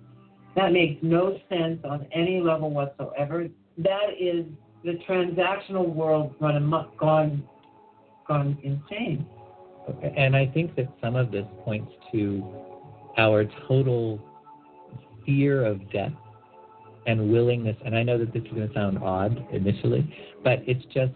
That 0.54 0.72
makes 0.72 1.02
no 1.02 1.38
sense 1.48 1.80
on 1.84 2.06
any 2.12 2.40
level 2.40 2.70
whatsoever. 2.70 3.48
That 3.78 4.10
is 4.18 4.46
the 4.84 4.98
transactional 5.08 5.92
world 5.92 6.34
run 6.40 6.56
amok, 6.56 6.96
gone, 6.96 7.42
gone 8.28 8.58
insane. 8.62 9.26
Okay. 9.88 10.14
And 10.16 10.36
I 10.36 10.46
think 10.46 10.76
that 10.76 10.88
some 11.00 11.16
of 11.16 11.32
this 11.32 11.46
points 11.64 11.92
to 12.12 12.44
our 13.18 13.44
total 13.66 14.20
fear 15.26 15.64
of 15.64 15.90
death 15.90 16.12
and 17.06 17.30
willingness. 17.30 17.76
And 17.84 17.96
I 17.96 18.02
know 18.02 18.18
that 18.18 18.32
this 18.32 18.42
is 18.42 18.48
going 18.50 18.68
to 18.68 18.74
sound 18.74 18.98
odd 18.98 19.46
initially, 19.52 20.14
but 20.44 20.60
it's 20.66 20.84
just 20.92 21.12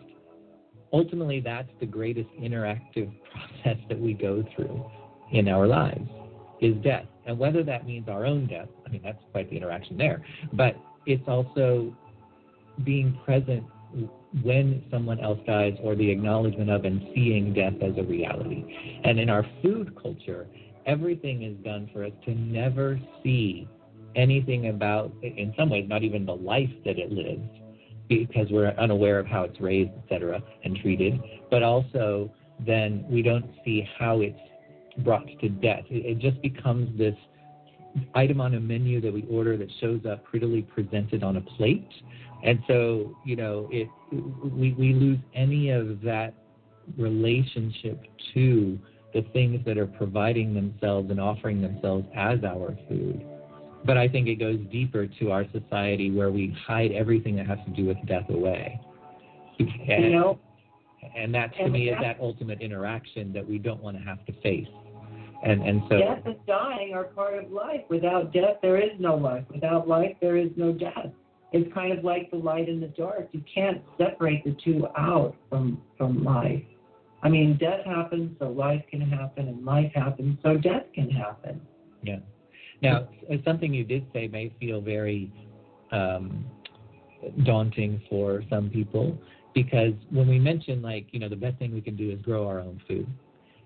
ultimately 0.93 1.41
that's 1.41 1.69
the 1.81 1.87
greatest 1.87 2.29
interactive 2.41 3.13
process 3.33 3.79
that 3.89 3.99
we 3.99 4.15
go 4.15 4.45
through 4.55 4.85
in 5.33 5.49
our 5.49 5.67
lives 5.67 6.09
is 6.61 6.75
death. 6.83 7.07
And 7.27 7.39
whether 7.39 7.63
that 7.65 7.87
means 7.87 8.09
our 8.09 8.25
own 8.25 8.47
death, 8.47 8.69
I 8.87 8.91
mean, 8.91 9.01
that's 9.03 9.23
quite 9.33 9.51
the 9.51 9.57
interaction 9.57 9.97
there, 9.97 10.25
but 10.53 10.77
it's 11.07 11.27
also 11.27 11.95
being 12.85 13.19
present 13.25 13.65
when 14.43 14.83
someone 14.91 15.21
else 15.21 15.39
dies 15.47 15.75
or 15.83 15.95
the 15.95 16.11
acknowledgement 16.11 16.71
of 16.71 16.85
and 16.85 17.01
seeing 17.15 17.55
death 17.55 17.75
as 17.83 17.97
a 17.99 18.03
reality. 18.03 18.65
And 19.05 19.19
in 19.21 19.31
our 19.31 19.47
food 19.63 19.95
culture, 20.01 20.47
everything 20.87 21.43
is 21.43 21.57
done 21.65 21.89
for 21.93 22.05
us 22.05 22.13
to 22.25 22.35
never 22.35 23.01
see 23.23 23.69
anything 24.17 24.69
about, 24.69 25.13
in 25.23 25.53
some 25.57 25.71
ways, 25.71 25.87
not 25.89 26.03
even 26.03 26.25
the 26.27 26.37
life 26.37 26.71
that 26.85 26.99
it 26.99 27.11
lives, 27.11 27.49
because 28.09 28.47
we're 28.51 28.69
unaware 28.79 29.19
of 29.19 29.27
how 29.27 29.45
it's 29.45 29.61
raised, 29.61 29.91
et 29.91 30.05
cetera, 30.09 30.43
and 30.65 30.77
treated, 30.77 31.21
but 31.51 31.63
also 31.63 32.31
then 32.67 33.05
we 33.09 33.23
don't 33.23 33.47
see 33.65 33.89
how 33.99 34.21
it's 34.21 34.39
brought 34.99 35.27
to 35.41 35.49
death. 35.49 35.85
It, 35.91 36.07
it 36.07 36.19
just 36.19 36.41
becomes 36.43 36.97
this 36.99 37.17
item 38.15 38.41
on 38.41 38.55
a 38.55 38.61
menu 38.61 39.01
that 39.01 39.13
we 39.13 39.25
order 39.31 39.57
that 39.57 39.69
shows 39.81 40.01
up 40.09 40.25
prettily 40.25 40.63
presented 40.63 41.23
on 41.23 41.37
a 41.37 41.41
plate. 41.41 41.89
And 42.45 42.59
so, 42.69 43.17
you 43.25 43.37
know, 43.37 43.69
it 43.73 43.89
we, 44.13 44.75
we 44.75 44.93
lose 44.93 45.19
any 45.35 45.71
of 45.71 46.01
that 46.03 46.35
relationship 46.99 48.05
to 48.35 48.79
the 49.15 49.23
things 49.33 49.65
that 49.65 49.79
are 49.79 49.87
providing 49.87 50.55
themselves 50.55 51.11
and 51.11 51.21
offering 51.21 51.63
themselves 51.63 52.07
as 52.15 52.45
our 52.45 52.77
food. 52.89 53.25
But 53.85 53.99
I 53.99 54.09
think 54.09 54.29
it 54.29 54.37
goes 54.37 54.59
deeper 54.73 55.07
to 55.07 55.31
our 55.31 55.45
society 55.53 56.11
where 56.11 56.31
we 56.31 56.57
hide 56.67 56.93
everything 56.93 57.37
that 57.37 57.47
has 57.47 57.59
to 57.67 57.71
do 57.71 57.87
with 57.87 57.99
death 58.07 58.29
away. 58.31 58.81
And, 59.59 60.05
You 60.05 60.11
know, 60.11 60.39
and 61.15 61.35
that 61.35 61.55
to 61.57 61.65
and 61.65 61.73
me 61.73 61.91
is 61.91 61.99
that- 62.01 62.19
ultimate 62.21 62.61
interaction 62.61 63.33
that 63.35 63.47
we 63.47 63.59
don't 63.59 63.83
want 63.83 63.97
to 63.97 64.03
have 64.03 64.25
to 64.27 64.33
face. 64.41 64.69
And 65.43 65.63
and 65.63 65.83
so 65.91 65.99
death 65.99 66.23
and 66.25 66.47
dying 66.47 66.95
are 66.95 67.05
part 67.05 67.35
of 67.43 67.53
life. 67.53 67.83
Without 67.91 68.33
death, 68.33 68.57
there 68.63 68.79
is 68.79 68.99
no 68.99 69.15
life. 69.15 69.45
Without 69.53 69.87
life, 69.87 70.17
there 70.21 70.37
is 70.39 70.51
no 70.57 70.73
death. 70.73 71.11
It's 71.53 71.73
kind 71.75 71.93
of 71.97 72.03
like 72.03 72.31
the 72.31 72.39
light 72.39 72.69
and 72.69 72.83
the 72.83 72.89
dark. 72.89 73.29
You 73.33 73.43
can't 73.55 73.83
separate 73.99 74.43
the 74.45 74.57
two 74.65 74.89
out 74.97 75.37
from 75.51 75.83
from 75.99 76.25
life. 76.25 76.63
I 77.23 77.29
mean, 77.29 77.57
death 77.59 77.85
happens, 77.85 78.37
so 78.39 78.51
life 78.51 78.83
can 78.91 79.01
happen, 79.03 79.49
and 79.49 79.65
life 79.65 79.93
happens, 79.95 80.39
so 80.43 80.57
death 80.57 80.85
can 80.95 81.11
happen. 81.11 81.61
Yeah. 82.03 82.21
Now, 82.85 83.09
something 83.45 83.73
you 83.73 83.85
did 83.85 84.07
say 84.13 84.29
may 84.29 84.53
feel 84.61 84.81
very 84.81 85.33
um, 85.93 86.45
daunting 87.45 88.01
for 88.09 88.43
some 88.51 88.71
people 88.71 89.19
because 89.55 89.93
when 90.11 90.29
we 90.29 90.39
mention, 90.39 90.83
like, 90.83 91.07
you 91.13 91.21
know, 91.21 91.29
the 91.29 91.37
best 91.37 91.59
thing 91.59 91.73
we 91.73 91.81
can 91.81 91.97
do 91.97 92.11
is 92.11 92.21
grow 92.23 92.47
our 92.47 92.61
own 92.61 92.81
food. 92.87 93.07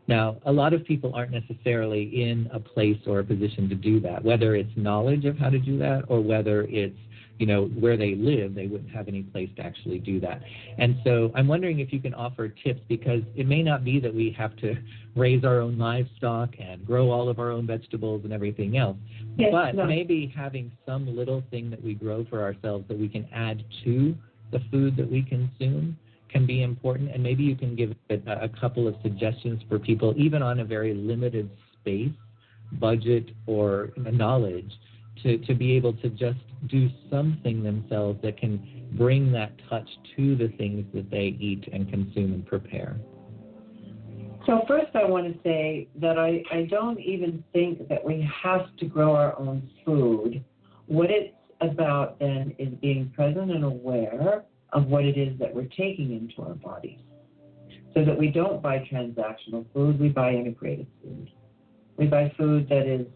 Now, 0.06 0.36
a 0.46 0.52
lot 0.52 0.72
of 0.72 0.84
people 0.84 1.14
aren't 1.14 1.32
necessarily 1.32 2.22
in 2.22 2.48
a 2.52 2.58
place 2.60 2.98
or 3.06 3.18
a 3.18 3.24
position 3.24 3.68
to 3.68 3.74
do 3.74 4.00
that, 4.00 4.24
whether 4.24 4.54
it's 4.54 4.70
knowledge 4.76 5.24
of 5.24 5.36
how 5.36 5.50
to 5.50 5.58
do 5.58 5.78
that 5.78 6.04
or 6.08 6.20
whether 6.20 6.62
it's 6.62 6.96
you 7.38 7.46
know, 7.46 7.66
where 7.66 7.96
they 7.96 8.14
live, 8.14 8.54
they 8.54 8.66
wouldn't 8.66 8.90
have 8.90 9.06
any 9.06 9.22
place 9.22 9.48
to 9.56 9.62
actually 9.62 9.98
do 9.98 10.18
that. 10.20 10.42
And 10.76 10.96
so 11.04 11.30
I'm 11.34 11.46
wondering 11.46 11.78
if 11.78 11.92
you 11.92 12.00
can 12.00 12.12
offer 12.14 12.48
tips 12.48 12.80
because 12.88 13.22
it 13.36 13.46
may 13.46 13.62
not 13.62 13.84
be 13.84 14.00
that 14.00 14.12
we 14.12 14.34
have 14.36 14.56
to 14.56 14.74
raise 15.16 15.44
our 15.44 15.60
own 15.60 15.78
livestock 15.78 16.50
and 16.58 16.84
grow 16.84 17.10
all 17.10 17.28
of 17.28 17.38
our 17.38 17.50
own 17.50 17.66
vegetables 17.66 18.22
and 18.24 18.32
everything 18.32 18.76
else. 18.76 18.96
Yes, 19.36 19.50
but 19.52 19.74
no. 19.74 19.86
maybe 19.86 20.32
having 20.36 20.72
some 20.84 21.16
little 21.16 21.42
thing 21.50 21.70
that 21.70 21.82
we 21.82 21.94
grow 21.94 22.26
for 22.28 22.42
ourselves 22.42 22.86
that 22.88 22.98
we 22.98 23.08
can 23.08 23.28
add 23.32 23.64
to 23.84 24.16
the 24.50 24.60
food 24.70 24.96
that 24.96 25.10
we 25.10 25.22
consume 25.22 25.96
can 26.28 26.44
be 26.44 26.62
important. 26.62 27.10
And 27.12 27.22
maybe 27.22 27.44
you 27.44 27.56
can 27.56 27.76
give 27.76 27.94
a, 28.10 28.14
a 28.44 28.48
couple 28.48 28.88
of 28.88 28.96
suggestions 29.02 29.62
for 29.68 29.78
people, 29.78 30.12
even 30.16 30.42
on 30.42 30.60
a 30.60 30.64
very 30.64 30.92
limited 30.92 31.48
space, 31.80 32.10
budget, 32.72 33.30
or 33.46 33.90
knowledge, 33.96 34.70
to, 35.22 35.38
to 35.38 35.54
be 35.54 35.76
able 35.76 35.92
to 35.94 36.08
just 36.10 36.38
do 36.68 36.88
something 37.10 37.62
themselves 37.62 38.20
that 38.22 38.38
can 38.38 38.86
bring 38.92 39.32
that 39.32 39.52
touch 39.68 39.88
to 40.16 40.36
the 40.36 40.48
things 40.56 40.84
that 40.94 41.10
they 41.10 41.36
eat 41.40 41.68
and 41.72 41.90
consume 41.90 42.32
and 42.34 42.46
prepare. 42.46 42.96
So 44.46 44.62
first, 44.66 44.94
I 44.94 45.04
want 45.04 45.26
to 45.26 45.38
say 45.42 45.88
that 46.00 46.18
I, 46.18 46.42
I 46.50 46.62
don't 46.70 46.98
even 46.98 47.44
think 47.52 47.86
that 47.88 48.02
we 48.02 48.26
have 48.42 48.74
to 48.78 48.86
grow 48.86 49.14
our 49.14 49.38
own 49.38 49.68
food. 49.84 50.42
What 50.86 51.10
it's 51.10 51.34
about 51.60 52.18
then 52.18 52.54
is 52.58 52.68
being 52.80 53.12
present 53.14 53.50
and 53.50 53.64
aware 53.64 54.44
of 54.72 54.86
what 54.86 55.04
it 55.04 55.18
is 55.18 55.38
that 55.38 55.54
we're 55.54 55.64
taking 55.64 56.12
into 56.12 56.48
our 56.48 56.54
bodies. 56.54 56.98
So 57.94 58.04
that 58.04 58.16
we 58.16 58.28
don't 58.28 58.62
buy 58.62 58.78
transactional 58.90 59.66
food, 59.74 60.00
we 60.00 60.08
buy 60.08 60.32
integrated 60.32 60.86
food. 61.02 61.30
We 61.96 62.06
buy 62.06 62.32
food 62.38 62.68
that 62.68 62.86
is, 62.86 63.06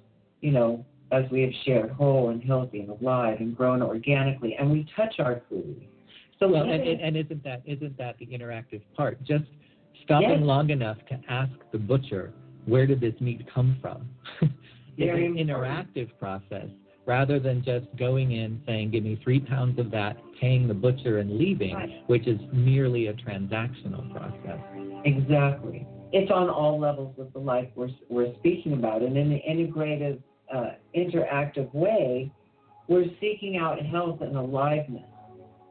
you 0.41 0.51
know, 0.51 0.85
as 1.13 1.31
we 1.31 1.43
have 1.43 1.53
shared, 1.65 1.91
whole 1.91 2.31
and 2.31 2.43
healthy 2.43 2.81
and 2.81 2.91
alive 2.91 3.39
and 3.41 3.57
grown 3.57 3.83
organically, 3.83 4.57
and 4.59 4.71
we 4.71 4.87
touch 4.97 5.17
our 5.19 5.43
food. 5.49 5.87
So 6.39 6.49
well, 6.49 6.63
and, 6.63 6.83
and 6.83 7.17
isn't 7.17 7.45
that 7.45 7.63
isn't 7.65 7.97
that 7.99 8.19
the 8.19 8.27
interactive 8.27 8.83
part? 8.97 9.23
Just 9.23 9.45
stopping 10.05 10.31
yes. 10.31 10.41
long 10.43 10.71
enough 10.71 10.97
to 11.09 11.21
ask 11.29 11.53
the 11.71 11.79
butcher, 11.79 12.33
where 12.67 12.87
did 12.87 13.01
this 13.01 13.15
meat 13.21 13.47
come 13.53 13.77
from? 13.81 14.09
it's 14.41 14.51
an 14.99 15.37
interactive 15.37 16.11
process 16.19 16.69
rather 17.07 17.41
than 17.41 17.65
just 17.65 17.87
going 17.99 18.33
in 18.33 18.63
saying, 18.67 18.91
give 18.91 19.05
me 19.05 19.21
three 19.23 19.41
pounds 19.41 19.79
of 19.79 19.91
that, 19.91 20.17
paying 20.41 20.69
the 20.69 20.75
butcher 20.75 21.19
and 21.19 21.37
leaving, 21.37 21.75
right. 21.75 22.03
which 22.07 22.27
is 22.27 22.39
merely 22.53 23.09
a 23.09 23.15
transactional 23.15 24.13
process. 24.13 24.61
Exactly. 25.05 25.87
It's 26.13 26.31
on 26.31 26.49
all 26.49 26.79
levels 26.79 27.15
of 27.19 27.33
the 27.33 27.39
life 27.39 27.69
we're, 27.75 27.89
we're 28.09 28.35
speaking 28.37 28.75
about. 28.75 29.03
And 29.03 29.17
in 29.17 29.31
the 29.31 29.41
integrative, 29.49 30.21
uh, 30.53 30.71
interactive 30.97 31.73
way, 31.75 32.33
we're 32.89 33.07
seeking 33.21 33.57
out 33.57 33.81
health 33.85 34.21
and 34.21 34.37
aliveness. 34.37 35.05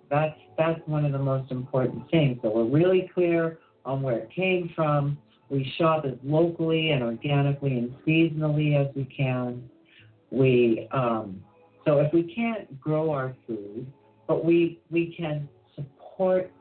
That's, 0.10 0.38
that's 0.58 0.80
one 0.88 1.06
of 1.06 1.12
the 1.12 1.20
most 1.20 1.52
important 1.52 2.10
things. 2.10 2.40
So 2.42 2.52
we're 2.54 2.66
really 2.66 3.10
clear 3.14 3.60
on 3.86 4.02
where 4.02 4.18
it 4.18 4.30
came 4.36 4.72
from. 4.76 5.18
We 5.50 5.72
shop 5.78 6.06
as 6.06 6.14
locally 6.24 6.92
and 6.92 7.04
organically 7.04 7.78
and 7.78 7.94
seasonally 8.06 8.80
as 8.80 8.94
we 8.96 9.06
can 9.06 9.70
we 10.32 10.88
um, 10.92 11.44
so 11.86 12.00
if 12.00 12.12
we 12.14 12.34
can't 12.34 12.80
grow 12.80 13.12
our 13.12 13.36
food, 13.46 13.86
but 14.28 14.44
we 14.44 14.80
we 14.90 15.14
can 15.16 15.48
support. 15.76 16.52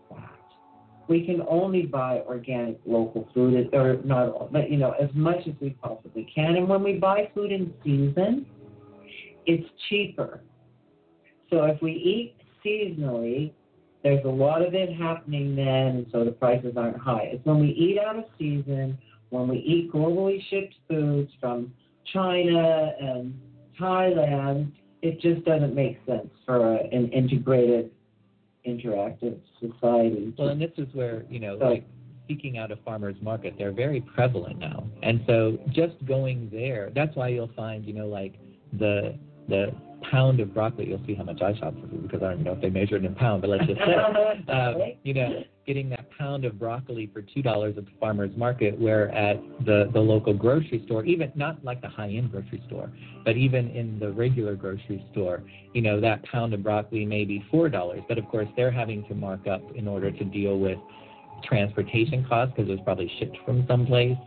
We 1.11 1.27
can 1.27 1.43
only 1.49 1.83
buy 1.83 2.23
organic 2.27 2.79
local 2.87 3.29
food, 3.35 3.69
or 3.75 3.99
not, 4.05 4.29
all, 4.29 4.49
but 4.51 4.71
you 4.71 4.77
know, 4.79 4.93
as 4.93 5.11
much 5.13 5.41
as 5.49 5.55
we 5.61 5.71
possibly 5.71 6.25
can. 6.33 6.55
And 6.55 6.69
when 6.69 6.85
we 6.85 6.95
buy 6.95 7.29
food 7.35 7.51
in 7.51 7.75
season, 7.85 8.47
it's 9.45 9.69
cheaper. 9.89 10.41
So 11.51 11.65
if 11.65 11.83
we 11.83 11.93
eat 11.93 12.37
seasonally, 12.65 13.53
there's 14.05 14.25
a 14.25 14.29
lot 14.29 14.63
of 14.63 14.73
it 14.75 14.95
happening 14.95 15.57
then, 15.57 15.67
and 15.67 16.07
so 16.13 16.25
the 16.25 16.31
prices 16.31 16.75
aren't 16.77 16.99
high. 16.99 17.29
It's 17.33 17.45
when 17.45 17.59
we 17.59 17.71
eat 17.71 17.99
out 17.99 18.17
of 18.17 18.25
season, 18.39 18.97
when 19.31 19.49
we 19.49 19.59
eat 19.59 19.93
globally 19.93 20.39
shipped 20.49 20.75
foods 20.89 21.31
from 21.41 21.73
China 22.13 22.93
and 23.01 23.39
Thailand, 23.81 24.73
it 25.03 25.21
just 25.21 25.45
doesn't 25.45 25.75
make 25.75 25.99
sense 26.07 26.31
for 26.47 26.77
a, 26.77 26.77
an 26.93 27.09
integrated, 27.09 27.91
interactive 28.67 29.39
society. 29.59 30.35
Well, 30.39 30.49
and 30.49 30.61
this 30.61 30.73
is 30.77 30.87
where, 30.93 31.25
you 31.31 31.41
know, 31.41 31.59
so, 31.59 31.67
like 31.67 31.85
seeking 32.29 32.59
out 32.59 32.71
a 32.71 32.77
farmer's 32.77 33.17
market, 33.21 33.55
they're 33.59 33.73
very 33.73 34.01
prevalent 34.01 34.59
now. 34.59 34.87
And 35.03 35.23
so 35.27 35.59
just 35.71 35.95
going 36.07 36.49
there, 36.53 36.91
that's 36.95 37.15
why 37.17 37.29
you'll 37.29 37.51
find, 37.57 37.85
you 37.85 37.93
know, 37.93 38.07
like 38.07 38.35
the 38.79 39.19
the 39.49 39.75
pound 40.11 40.41
of 40.41 40.55
broccoli, 40.55 40.89
you'll 40.89 41.05
see 41.07 41.15
how 41.15 41.25
much 41.25 41.43
I 41.43 41.59
shop 41.59 41.75
for 41.75 41.89
food 41.89 42.03
because 42.03 42.23
I 42.23 42.31
don't 42.31 42.45
know 42.45 42.53
if 42.53 42.61
they 42.61 42.71
measure 42.71 42.97
it 42.97 43.05
in 43.05 43.15
pound, 43.15 43.43
but 43.43 43.51
let's 43.51 43.67
just 43.67 43.81
say, 43.81 43.95
uh, 44.49 44.73
you 45.03 45.15
know, 45.15 45.43
getting 45.71 45.89
that 45.89 46.11
pound 46.19 46.45
of 46.45 46.59
broccoli 46.59 47.09
for 47.13 47.23
two 47.23 47.43
dollars 47.43 47.77
at 47.79 47.85
the 47.85 47.93
farmer's 48.01 48.37
market, 48.37 48.77
where 48.81 49.09
at 49.13 49.37
the 49.65 49.89
the 49.93 50.01
local 50.01 50.35
grocery 50.35 50.83
store, 50.87 51.05
even 51.05 51.31
not 51.37 51.65
like 51.65 51.81
the 51.81 51.89
high 51.89 52.09
end 52.09 52.33
grocery 52.33 52.61
store, 52.67 52.91
but 53.25 53.37
even 53.37 53.69
in 53.71 53.97
the 54.01 54.11
regular 54.11 54.57
grocery 54.57 55.07
store, 55.13 55.45
you 55.73 55.81
know, 55.81 56.01
that 56.01 56.25
pound 56.25 56.55
of 56.55 56.65
broccoli 56.65 57.07
may 57.07 57.25
be 57.25 57.45
four 57.53 57.69
dollars, 57.69 58.01
but 58.09 58.19
of 58.19 58.27
course 58.27 58.49
they're 58.57 58.73
having 58.73 59.05
to 59.07 59.15
mark 59.15 59.47
up 59.47 59.63
in 59.77 59.87
order 59.87 60.11
to 60.11 60.25
deal 60.25 60.59
with 60.59 60.79
transportation 61.45 62.27
costs 62.29 62.53
because 62.57 62.69
it 62.69 62.73
was 62.73 62.81
probably 62.85 63.11
shipped 63.21 63.39
from 63.45 63.65
someplace 63.69 64.19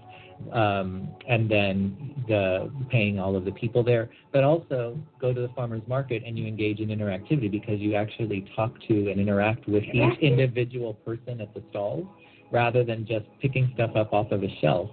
um, 0.51 1.09
and 1.27 1.49
then 1.49 2.15
the 2.27 2.71
paying 2.89 3.19
all 3.19 3.35
of 3.35 3.45
the 3.45 3.51
people 3.51 3.83
there. 3.83 4.09
But 4.31 4.43
also 4.43 4.97
go 5.19 5.33
to 5.33 5.41
the 5.41 5.49
farmers 5.49 5.81
market 5.87 6.23
and 6.25 6.37
you 6.37 6.45
engage 6.45 6.79
in 6.79 6.89
interactivity 6.89 7.49
because 7.49 7.79
you 7.79 7.95
actually 7.95 8.49
talk 8.55 8.73
to 8.87 9.11
and 9.11 9.19
interact 9.19 9.67
with 9.67 9.83
each 9.83 10.19
individual 10.19 10.93
person 10.93 11.41
at 11.41 11.53
the 11.53 11.63
stalls 11.69 12.05
rather 12.51 12.83
than 12.83 13.05
just 13.05 13.25
picking 13.41 13.71
stuff 13.73 13.95
up 13.95 14.13
off 14.13 14.31
of 14.31 14.43
a 14.43 14.57
shelf 14.61 14.89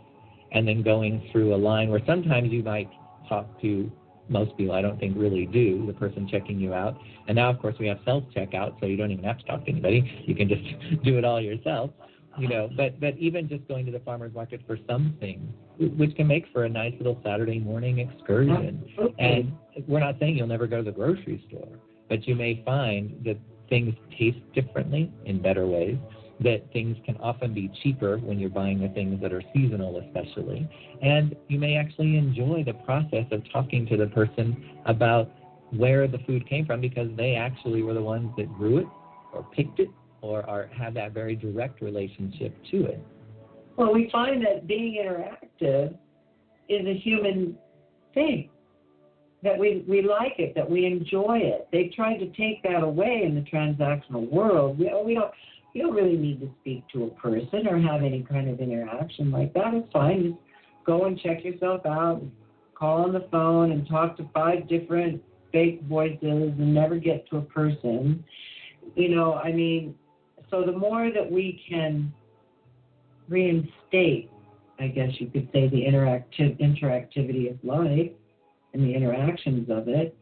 and 0.52 0.66
then 0.66 0.82
going 0.82 1.28
through 1.30 1.54
a 1.54 1.56
line 1.56 1.90
where 1.90 2.00
sometimes 2.06 2.50
you 2.50 2.62
might 2.62 2.90
talk 3.28 3.46
to 3.60 3.90
most 4.28 4.56
people 4.56 4.74
I 4.74 4.80
don't 4.80 4.98
think 4.98 5.16
really 5.16 5.46
do, 5.46 5.84
the 5.86 5.92
person 5.92 6.28
checking 6.28 6.58
you 6.58 6.72
out. 6.72 6.96
And 7.26 7.36
now, 7.36 7.50
of 7.50 7.58
course, 7.58 7.74
we 7.78 7.86
have 7.88 7.98
self 8.04 8.24
checkout, 8.34 8.78
so 8.80 8.86
you 8.86 8.96
don't 8.96 9.10
even 9.10 9.24
have 9.24 9.38
to 9.38 9.44
talk 9.44 9.64
to 9.64 9.70
anybody. 9.70 10.24
You 10.24 10.34
can 10.34 10.48
just 10.48 10.62
do 11.04 11.18
it 11.18 11.24
all 11.24 11.40
yourself 11.40 11.90
you 12.40 12.48
know, 12.48 12.70
but 12.76 12.98
but 13.00 13.16
even 13.18 13.48
just 13.48 13.66
going 13.68 13.84
to 13.86 13.92
the 13.92 14.00
farmers 14.00 14.32
market 14.34 14.60
for 14.66 14.78
something, 14.88 15.52
which 15.78 16.16
can 16.16 16.26
make 16.26 16.46
for 16.52 16.64
a 16.64 16.68
nice 16.68 16.94
little 16.98 17.20
Saturday 17.22 17.58
morning 17.58 17.98
excursion. 17.98 18.82
And 19.18 19.52
we're 19.86 20.00
not 20.00 20.16
saying 20.18 20.36
you'll 20.36 20.46
never 20.46 20.66
go 20.66 20.78
to 20.78 20.82
the 20.82 20.90
grocery 20.90 21.44
store, 21.48 21.68
but 22.08 22.26
you 22.26 22.34
may 22.34 22.62
find 22.64 23.22
that 23.24 23.36
things 23.68 23.94
taste 24.18 24.38
differently 24.54 25.12
in 25.26 25.40
better 25.40 25.66
ways. 25.66 25.96
That 26.40 26.72
things 26.72 26.96
can 27.04 27.18
often 27.18 27.52
be 27.52 27.70
cheaper 27.82 28.16
when 28.16 28.38
you're 28.38 28.48
buying 28.48 28.80
the 28.80 28.88
things 28.88 29.20
that 29.20 29.30
are 29.30 29.42
seasonal, 29.54 29.98
especially. 29.98 30.66
And 31.02 31.36
you 31.48 31.58
may 31.58 31.76
actually 31.76 32.16
enjoy 32.16 32.64
the 32.64 32.72
process 32.72 33.26
of 33.30 33.42
talking 33.52 33.86
to 33.88 33.98
the 33.98 34.06
person 34.06 34.70
about 34.86 35.30
where 35.76 36.08
the 36.08 36.18
food 36.26 36.48
came 36.48 36.64
from 36.64 36.80
because 36.80 37.08
they 37.14 37.34
actually 37.34 37.82
were 37.82 37.92
the 37.92 38.02
ones 38.02 38.30
that 38.38 38.50
grew 38.56 38.78
it 38.78 38.86
or 39.34 39.46
picked 39.54 39.80
it 39.80 39.90
or 40.22 40.48
are, 40.48 40.68
have 40.76 40.94
that 40.94 41.12
very 41.12 41.34
direct 41.34 41.80
relationship 41.80 42.54
to 42.70 42.86
it? 42.86 43.02
Well, 43.76 43.92
we 43.92 44.10
find 44.10 44.44
that 44.44 44.66
being 44.66 45.02
interactive 45.02 45.96
is 46.68 46.86
a 46.86 46.98
human 46.98 47.56
thing. 48.14 48.50
That 49.42 49.58
we, 49.58 49.84
we 49.88 50.02
like 50.02 50.34
it, 50.38 50.54
that 50.54 50.70
we 50.70 50.84
enjoy 50.84 51.38
it. 51.38 51.66
They've 51.72 51.90
tried 51.92 52.18
to 52.18 52.26
take 52.32 52.62
that 52.64 52.82
away 52.82 53.22
in 53.24 53.34
the 53.34 53.40
transactional 53.40 54.30
world. 54.30 54.78
We, 54.78 54.92
we 55.02 55.14
don't 55.14 55.32
you 55.72 55.82
don't 55.82 55.94
really 55.94 56.16
need 56.16 56.40
to 56.40 56.50
speak 56.60 56.84
to 56.92 57.04
a 57.04 57.10
person 57.10 57.66
or 57.68 57.78
have 57.78 58.02
any 58.02 58.22
kind 58.22 58.48
of 58.48 58.60
interaction 58.60 59.30
like 59.30 59.52
that. 59.54 59.72
It's 59.74 59.92
fine. 59.92 60.22
Just 60.24 60.38
go 60.84 61.04
and 61.04 61.18
check 61.20 61.44
yourself 61.44 61.86
out, 61.86 62.22
call 62.74 63.04
on 63.04 63.12
the 63.12 63.26
phone 63.30 63.72
and 63.72 63.88
talk 63.88 64.16
to 64.16 64.28
five 64.34 64.68
different 64.68 65.22
fake 65.52 65.82
voices 65.88 66.18
and 66.22 66.74
never 66.74 66.96
get 66.96 67.28
to 67.30 67.38
a 67.38 67.42
person. 67.42 68.24
You 68.96 69.14
know, 69.14 69.34
I 69.34 69.52
mean, 69.52 69.94
so 70.50 70.62
the 70.64 70.72
more 70.72 71.10
that 71.12 71.30
we 71.30 71.62
can 71.68 72.12
reinstate, 73.28 74.30
I 74.78 74.88
guess 74.88 75.10
you 75.18 75.28
could 75.28 75.48
say, 75.52 75.68
the 75.68 75.82
interactive 75.82 76.58
interactivity 76.60 77.50
of 77.50 77.62
life 77.64 78.10
and 78.74 78.82
the 78.82 78.94
interactions 78.94 79.70
of 79.70 79.88
it, 79.88 80.16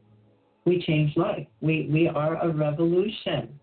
we 0.64 0.82
change 0.82 1.16
life. 1.16 1.46
We 1.60 1.88
we 1.90 2.08
are 2.08 2.36
a 2.42 2.50
revolution. 2.50 3.58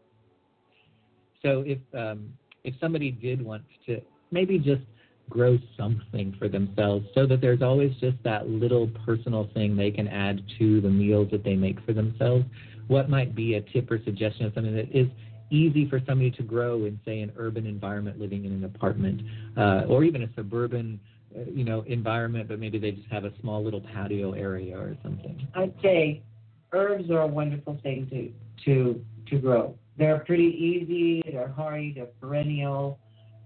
So 1.42 1.64
if 1.66 1.80
um, 1.94 2.34
if 2.64 2.74
somebody 2.80 3.12
did 3.12 3.44
want 3.44 3.64
to 3.86 4.02
maybe 4.32 4.58
just 4.58 4.82
grow 5.30 5.58
something 5.78 6.36
for 6.38 6.48
themselves 6.48 7.06
so 7.14 7.26
that 7.26 7.42
there's 7.42 7.62
always 7.62 7.92
just 8.00 8.18
that 8.24 8.48
little 8.48 8.90
personal 9.06 9.50
thing 9.54 9.76
they 9.76 9.92
can 9.92 10.08
add 10.08 10.42
to 10.60 10.82
the 10.82 10.90
meals 10.90 11.28
that 11.32 11.44
they 11.44 11.56
make 11.56 11.84
for 11.86 11.94
themselves, 11.94 12.46
what 12.88 13.10
might 13.10 13.36
be 13.36 13.56
a 13.56 13.62
tip 13.62 13.90
or 13.90 14.00
suggestion 14.04 14.46
of 14.46 14.54
something 14.54 14.76
that 14.76 14.96
is 14.96 15.08
easy 15.50 15.90
for 15.90 16.00
somebody 16.08 16.32
to 16.32 16.44
grow 16.44 16.86
in, 16.86 17.00
say, 17.06 17.22
an 17.22 17.32
urban 17.38 17.66
environment, 17.66 18.20
living 18.20 18.46
in 18.46 18.52
an 18.52 18.64
apartment, 18.64 19.22
uh, 19.58 19.84
or 19.88 20.04
even 20.04 20.24
a 20.24 20.30
suburban, 20.36 21.00
uh, 21.36 21.42
you 21.52 21.64
know, 21.64 21.82
environment, 21.88 22.48
but 22.48 22.60
maybe 22.60 22.78
they 22.78 22.92
just 22.92 23.08
have 23.10 23.26
a 23.26 23.32
small 23.42 23.64
little 23.64 23.82
patio 23.82 24.34
area 24.34 24.78
or 24.78 24.98
something. 25.04 25.48
I'd 25.56 25.74
say 25.82 26.22
herbs 26.72 27.10
are 27.10 27.22
a 27.22 27.28
wonderful 27.28 27.80
thing 27.84 28.08
to 28.10 28.32
to 28.66 29.06
to 29.30 29.40
grow. 29.40 29.76
They're 29.98 30.20
pretty 30.20 30.44
easy. 30.44 31.24
They're 31.32 31.48
hardy. 31.48 31.94
They're 31.94 32.08
perennial. 32.20 33.00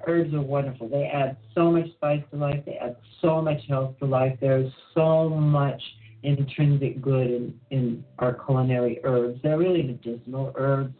Herbs 0.08 0.34
are 0.34 0.41
wonderful. 0.41 0.88
They 0.88 1.06
add 1.06 1.38
so 1.54 1.72
much 1.72 1.91
spice 1.93 2.24
to 2.32 2.38
life. 2.38 2.64
They 2.66 2.78
add 2.78 2.95
so 3.22 3.41
much 3.41 3.62
health 3.68 4.00
to 4.00 4.06
life. 4.06 4.38
There's 4.39 4.72
so 4.93 5.30
much 5.30 5.82
intrinsic 6.24 7.02
good 7.02 7.28
in, 7.28 7.60
in 7.70 8.04
our 8.20 8.34
culinary 8.34 9.00
herbs. 9.04 9.39
They're 9.43 9.58
really 9.58 9.84
medicinal 9.84 10.54
herbs. 10.56 10.93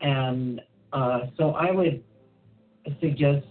And 0.00 0.60
uh, 0.92 1.26
so 1.36 1.50
I 1.50 1.70
would 1.70 2.02
suggest 3.00 3.46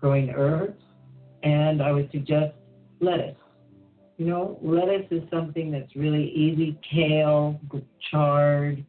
growing 0.00 0.30
herbs, 0.30 0.80
and 1.42 1.82
I 1.82 1.92
would 1.92 2.10
suggest 2.10 2.54
lettuce. 3.00 3.36
You 4.16 4.26
know, 4.26 4.58
lettuce 4.62 5.06
is 5.10 5.22
something 5.30 5.70
that's 5.70 5.94
really 5.96 6.30
easy. 6.30 6.78
Kale, 6.88 7.60
chard, 8.10 8.84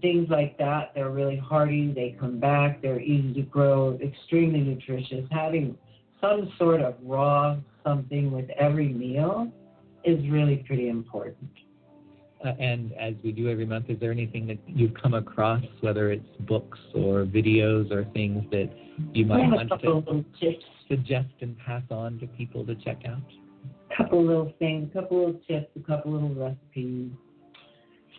things 0.00 0.28
like 0.30 0.56
that. 0.58 0.92
They're 0.94 1.10
really 1.10 1.36
hardy. 1.36 1.92
They 1.92 2.16
come 2.18 2.38
back. 2.38 2.80
They're 2.82 3.00
easy 3.00 3.34
to 3.34 3.42
grow. 3.42 3.98
Extremely 4.02 4.60
nutritious. 4.60 5.24
Having 5.30 5.76
some 6.20 6.52
sort 6.58 6.80
of 6.80 6.94
raw 7.02 7.56
something 7.84 8.30
with 8.30 8.48
every 8.50 8.88
meal 8.88 9.50
is 10.04 10.18
really 10.28 10.56
pretty 10.66 10.88
important. 10.88 11.50
Uh, 12.44 12.50
and 12.60 12.92
as 12.92 13.14
we 13.24 13.32
do 13.32 13.50
every 13.50 13.66
month, 13.66 13.86
is 13.88 13.98
there 13.98 14.12
anything 14.12 14.46
that 14.46 14.58
you've 14.66 14.94
come 14.94 15.14
across, 15.14 15.62
whether 15.80 16.12
it's 16.12 16.28
books 16.40 16.78
or 16.94 17.24
videos 17.24 17.90
or 17.90 18.04
things 18.12 18.44
that 18.50 18.70
you 19.12 19.26
might 19.26 19.38
want 19.50 19.68
to 20.40 20.54
suggest 20.88 21.28
and 21.40 21.58
pass 21.58 21.82
on 21.90 22.18
to 22.20 22.26
people 22.28 22.64
to 22.64 22.76
check 22.76 23.02
out? 23.08 23.18
A 23.90 23.96
couple 23.96 24.24
little 24.24 24.52
things, 24.60 24.88
a 24.94 25.00
couple 25.00 25.18
little 25.18 25.40
tips, 25.48 25.70
a 25.76 25.80
couple 25.84 26.12
little 26.12 26.34
recipes. 26.34 27.10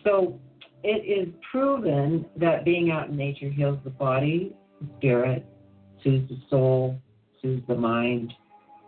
So 0.04 0.38
it 0.82 1.04
is 1.06 1.32
proven 1.50 2.26
that 2.36 2.64
being 2.64 2.90
out 2.90 3.08
in 3.08 3.16
nature 3.16 3.48
heals 3.48 3.78
the 3.84 3.90
body, 3.90 4.54
the 4.80 4.88
spirit, 4.98 5.46
soothes 6.04 6.28
the 6.28 6.38
soul, 6.50 7.00
soothes 7.40 7.62
the 7.68 7.74
mind, 7.74 8.34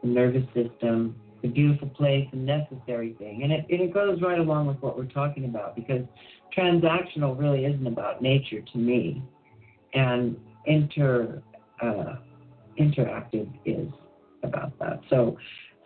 the 0.03 0.09
nervous 0.09 0.45
system, 0.55 1.16
a 1.45 1.49
beautiful 1.49 1.88
place, 1.88 2.28
a 2.32 2.36
necessary 2.36 3.14
thing. 3.18 3.43
And 3.43 3.53
it, 3.53 3.66
it 3.68 3.93
goes 3.93 4.20
right 4.22 4.38
along 4.38 4.66
with 4.66 4.78
what 4.80 4.97
we're 4.97 5.05
talking 5.07 5.45
about 5.45 5.74
because 5.74 6.03
transactional 6.57 7.38
really 7.38 7.64
isn't 7.64 7.86
about 7.86 8.22
nature 8.22 8.61
to 8.61 8.78
me. 8.78 9.22
And 9.95 10.36
inter 10.66 11.43
uh, 11.82 12.16
interactive 12.78 13.49
is 13.64 13.88
about 14.43 14.78
that. 14.78 15.01
So 15.11 15.36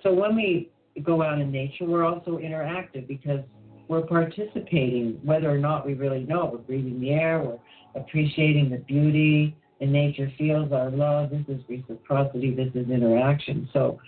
so 0.02 0.12
when 0.12 0.36
we 0.36 0.70
go 1.02 1.22
out 1.22 1.40
in 1.40 1.50
nature, 1.50 1.84
we're 1.84 2.04
also 2.04 2.38
interactive 2.38 3.08
because 3.08 3.40
we're 3.88 4.06
participating, 4.06 5.18
whether 5.22 5.50
or 5.50 5.58
not 5.58 5.86
we 5.86 5.94
really 5.94 6.24
know. 6.24 6.50
We're 6.52 6.58
breathing 6.58 7.00
the 7.00 7.10
air, 7.10 7.40
we're 7.40 7.58
appreciating 8.00 8.70
the 8.70 8.78
beauty, 8.78 9.56
and 9.80 9.92
nature 9.92 10.32
feels 10.38 10.72
our 10.72 10.90
love. 10.90 11.30
This 11.30 11.44
is 11.48 11.62
reciprocity, 11.68 12.54
this 12.54 12.70
is 12.74 12.90
interaction. 12.90 13.68
So 13.72 13.98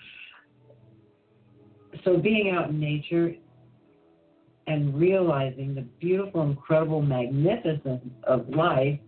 so 2.05 2.16
being 2.16 2.51
out 2.51 2.70
in 2.70 2.80
nature 2.80 3.34
and 4.66 4.94
realizing 4.99 5.74
the 5.74 5.82
beautiful, 6.01 6.42
incredible 6.42 7.03
magnificence 7.03 8.05
of 8.24 8.49
life 8.51 8.99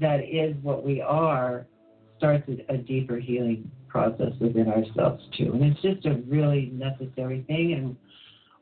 that 0.00 0.20
is 0.20 0.56
what 0.62 0.84
we 0.84 1.00
are 1.00 1.66
starts 2.16 2.48
a 2.68 2.76
deeper 2.76 3.16
healing 3.16 3.70
process 3.88 4.32
within 4.40 4.68
ourselves 4.68 5.22
too. 5.36 5.52
And 5.52 5.64
it's 5.64 5.80
just 5.80 6.06
a 6.06 6.22
really 6.26 6.70
necessary 6.72 7.44
thing. 7.46 7.74
And 7.74 7.96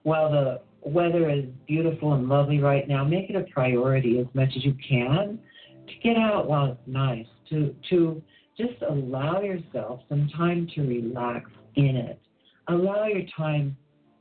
while 0.02 0.30
the 0.30 0.60
weather 0.82 1.30
is 1.30 1.44
beautiful 1.66 2.14
and 2.14 2.28
lovely 2.28 2.60
right 2.60 2.86
now, 2.88 3.04
make 3.04 3.30
it 3.30 3.36
a 3.36 3.44
priority 3.52 4.18
as 4.18 4.26
much 4.34 4.50
as 4.56 4.64
you 4.64 4.74
can 4.88 5.38
to 5.86 5.92
get 6.02 6.16
out 6.16 6.48
while 6.48 6.66
it's 6.66 6.80
nice, 6.86 7.26
to 7.50 7.74
to 7.90 8.22
just 8.56 8.80
allow 8.88 9.40
yourself 9.40 10.00
some 10.08 10.28
time 10.36 10.68
to 10.74 10.82
relax 10.82 11.50
in 11.74 11.96
it. 11.96 12.20
Allow 12.68 13.06
your 13.06 13.22
time 13.36 13.76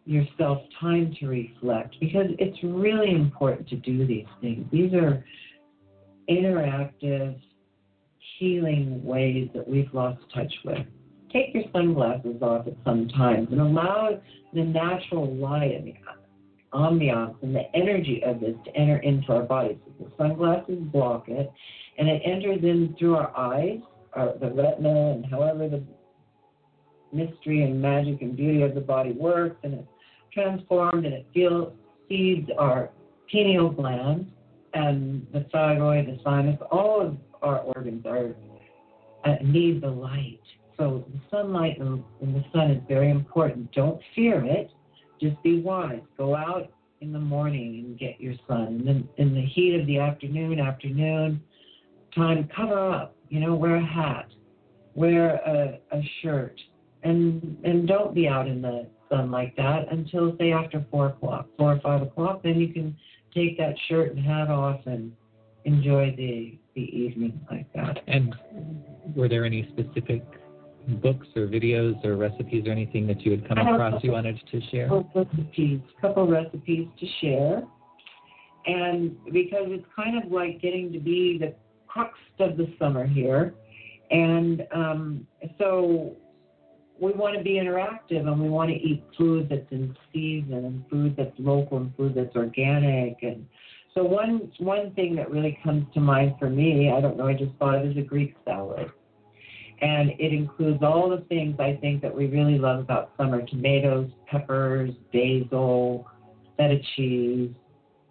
yourself 0.06 0.60
time 0.80 1.16
to 1.20 1.28
reflect 1.28 1.96
because 2.00 2.28
it's 2.38 2.58
really 2.64 3.12
important 3.12 3.68
to 3.70 3.76
do 3.78 4.06
these 4.06 4.28
things. 4.40 4.66
These 4.72 4.94
are 4.94 5.26
interactive 6.30 7.40
healing 8.38 9.04
ways 9.04 9.50
that 9.56 9.68
we've 9.68 9.92
lost 9.94 10.22
touch 10.34 10.54
with. 10.64 10.86
Take 11.32 11.54
your 11.54 11.64
sunglasses 11.74 12.42
off 12.42 12.68
at 12.68 12.76
some 12.86 13.08
times 13.10 13.48
and 13.52 13.60
allow 13.60 14.22
the 14.54 14.64
natural 14.64 15.36
light 15.36 15.74
and 15.76 15.88
the 15.88 15.96
ambiance 16.74 17.36
and 17.42 17.56
the 17.56 17.64
energy 17.76 18.22
of 18.26 18.40
this 18.40 18.56
to 18.66 18.76
enter 18.76 18.98
into 18.98 19.32
our 19.34 19.44
bodies. 19.44 19.78
The 20.00 20.12
sunglasses 20.18 20.80
block 20.92 21.30
it, 21.30 21.52
and 21.98 22.08
it 22.08 22.22
enters 22.26 22.64
in 22.64 22.96
through 22.98 23.16
our 23.16 23.36
eyes, 23.36 23.80
our, 24.14 24.38
the 24.40 24.52
retina, 24.52 25.12
and 25.12 25.26
however 25.26 25.68
the 25.68 25.84
mystery 27.16 27.64
and 27.64 27.82
magic 27.82 28.22
and 28.22 28.36
beauty 28.36 28.62
of 28.62 28.76
the 28.76 28.82
body 28.82 29.14
works, 29.14 29.58
and 29.64 29.74
it's 29.76 29.88
transformed, 30.34 31.06
and 31.06 31.14
it 31.14 31.26
feels 31.34 31.74
feeds 32.08 32.50
our 32.58 32.92
pineal 33.32 33.70
gland 33.70 34.32
and 34.76 35.26
the 35.34 35.46
thyroid, 35.52 36.06
the 36.06 36.20
sinus, 36.24 36.60
all 36.70 37.02
of 37.02 37.18
our 37.42 37.60
organs 37.60 38.06
are 38.06 38.36
uh, 39.24 39.36
need 39.42 39.82
the 39.82 39.90
light. 39.90 40.42
So 40.78 41.06
the 41.12 41.20
sunlight 41.32 41.80
and, 41.80 42.04
the 42.22 42.44
sun 42.54 42.72
is 42.72 42.82
very 42.88 43.10
important. 43.10 43.72
Don't 43.72 44.00
fear 44.14 44.44
it. 44.44 44.70
Just 45.22 45.42
be 45.42 45.62
wise. 45.62 46.02
Go 46.18 46.36
out 46.36 46.70
in 47.00 47.14
the 47.14 47.20
morning 47.20 47.86
and 47.86 47.98
get 47.98 48.20
your 48.20 48.34
sun. 48.48 48.68
And 48.68 48.88
then 48.88 49.10
in 49.18 49.34
the 49.34 49.46
heat 49.46 49.80
of 49.80 49.88
the 49.88 50.00
afternoon, 50.00 50.60
afternoon 50.60 51.42
time, 52.14 52.50
cover 52.56 52.92
up. 52.92 53.16
You 53.30 53.40
know, 53.40 53.56
wear 53.56 53.78
a 53.78 53.86
hat, 53.86 54.28
wear 54.94 55.36
a, 55.36 55.80
a 55.92 56.02
shirt, 56.22 56.60
and 57.06 57.58
and 57.64 57.88
don't 57.88 58.14
be 58.14 58.28
out 58.28 58.48
in 58.48 58.62
the 58.62 58.88
sun 59.10 59.32
like 59.32 59.56
that 59.56 59.92
until 59.92 60.36
say 60.38 60.52
after 60.52 60.86
four 60.92 61.08
o'clock, 61.08 61.48
four 61.58 61.74
or 61.74 61.80
five 61.80 62.02
o'clock. 62.02 62.42
Then 62.44 62.60
you 62.60 62.74
can 62.74 62.98
take 63.34 63.58
that 63.58 63.76
shirt 63.88 64.16
and 64.16 64.26
hat 64.26 64.50
off 64.50 64.82
and 64.86 65.14
enjoy 65.64 66.14
the 66.18 66.58
the 66.74 66.82
evening 66.82 67.40
like 67.50 67.72
that. 67.74 68.00
And 68.08 68.36
were 69.16 69.30
there 69.30 69.46
any 69.46 69.70
specific 69.72 70.24
books 71.02 71.28
or 71.36 71.48
videos 71.48 72.04
or 72.04 72.16
recipes 72.16 72.66
or 72.68 72.72
anything 72.72 73.08
that 73.08 73.22
you 73.22 73.32
had 73.32 73.48
come 73.48 73.58
across 73.58 74.04
you 74.04 74.12
wanted 74.12 74.40
to 74.52 74.62
share? 74.70 74.90
Recipes, 75.16 75.82
a 75.98 76.02
couple 76.02 76.28
recipes 76.28 76.88
to 77.00 77.08
share. 77.22 77.64
And 78.68 79.16
because 79.32 79.68
it's 79.68 79.86
kind 79.96 80.22
of 80.22 80.32
like 80.32 80.60
getting 80.60 80.92
to 80.92 81.00
be 81.00 81.38
the 81.40 81.54
crux 81.88 82.18
of 82.40 82.58
the 82.58 82.74
summer 82.80 83.06
here. 83.06 83.54
And 84.12 84.68
um, 84.74 85.28
so 85.58 86.16
we 87.00 87.12
want 87.12 87.38
to 87.38 87.44
be 87.44 87.54
interactive 87.54 88.28
and 88.28 88.40
we 88.40 88.50
want 88.50 88.70
to 88.70 88.76
eat 88.76 89.04
food 89.18 89.50
that's 89.50 89.70
in 89.72 89.96
season 90.14 90.54
and 90.54 90.86
food 90.90 91.16
that's 91.18 91.34
local 91.38 91.78
and 91.78 91.96
food 91.96 92.14
that's 92.16 92.36
organic 92.36 93.18
and 93.22 93.46
so 93.96 94.04
one 94.04 94.52
one 94.58 94.92
thing 94.94 95.16
that 95.16 95.32
really 95.32 95.58
comes 95.64 95.86
to 95.94 96.02
mind 96.02 96.36
for 96.38 96.50
me, 96.50 96.92
I 96.92 97.00
don't 97.00 97.16
know, 97.16 97.28
I 97.28 97.34
just 97.34 97.54
thought 97.58 97.76
of 97.76 97.90
as 97.90 97.96
a 97.96 98.02
Greek 98.02 98.36
salad. 98.44 98.92
And 99.82 100.12
it 100.20 100.34
includes 100.34 100.84
all 100.84 101.10
the 101.10 101.24
things 101.30 101.58
I 101.60 101.78
think 101.80 102.02
that 102.02 102.14
we 102.14 102.28
really 102.28 102.58
love 102.58 102.80
about 102.80 103.12
summer 103.18 103.42
tomatoes, 103.42 104.10
peppers, 104.28 104.92
basil, 105.14 106.08
feta 106.58 106.80
cheese, 106.96 107.52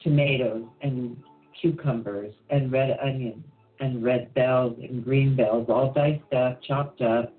tomatoes, 0.03 0.65
and 0.81 1.17
cucumbers, 1.61 2.35
and 2.49 2.73
red 2.73 2.97
onions, 3.03 3.45
and 3.81 4.03
red 4.03 4.33
bells, 4.35 4.79
and 4.83 5.05
green 5.05 5.37
bells, 5.37 5.67
all 5.69 5.93
diced 5.93 6.33
up, 6.33 6.63
chopped 6.63 7.03
up, 7.03 7.33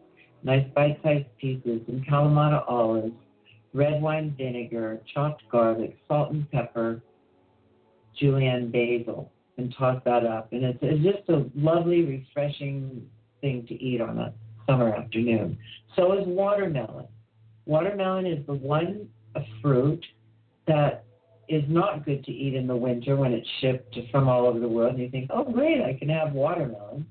nice 0.46 0.66
bite 0.74 1.00
sized 1.04 1.26
pieces, 1.40 1.82
and 1.88 2.06
Kalamata 2.08 2.64
olives, 2.70 3.14
red 3.74 4.02
wine 4.02 4.34
vinegar, 4.38 5.02
chopped 5.14 5.44
garlic, 5.52 5.98
salt 6.08 6.32
and 6.32 6.50
pepper, 6.52 7.02
julienne 8.18 8.72
basil 8.72 9.32
and 9.58 9.74
toss 9.78 10.02
that 10.06 10.26
up. 10.26 10.52
And 10.52 10.64
it's, 10.64 10.80
it's 10.82 11.04
just 11.04 11.30
a 11.30 11.46
lovely, 11.56 12.04
refreshing 12.04 13.08
thing 13.42 13.66
to 13.68 13.74
eat 13.82 14.02
on 14.02 14.18
a 14.18 14.34
summer 14.68 14.94
afternoon. 14.94 15.58
So 15.96 16.14
is 16.14 16.28
watermelon. 16.28 17.08
Watermelon 17.66 18.26
is 18.26 18.46
the 18.46 18.54
one 18.54 19.08
fruit 19.62 20.04
that 20.68 21.04
is 21.48 21.64
not 21.68 22.06
good 22.06 22.24
to 22.26 22.32
eat 22.32 22.56
in 22.56 22.68
the 22.68 22.76
winter 22.76 23.16
when 23.16 23.32
it's 23.32 23.48
shipped 23.62 23.98
from 24.12 24.28
all 24.28 24.46
over 24.46 24.60
the 24.60 24.68
world. 24.68 24.94
And 24.94 25.02
you 25.02 25.10
think, 25.10 25.30
oh, 25.34 25.44
great, 25.44 25.82
I 25.82 25.94
can 25.94 26.10
have 26.10 26.34
watermelon. 26.34 27.06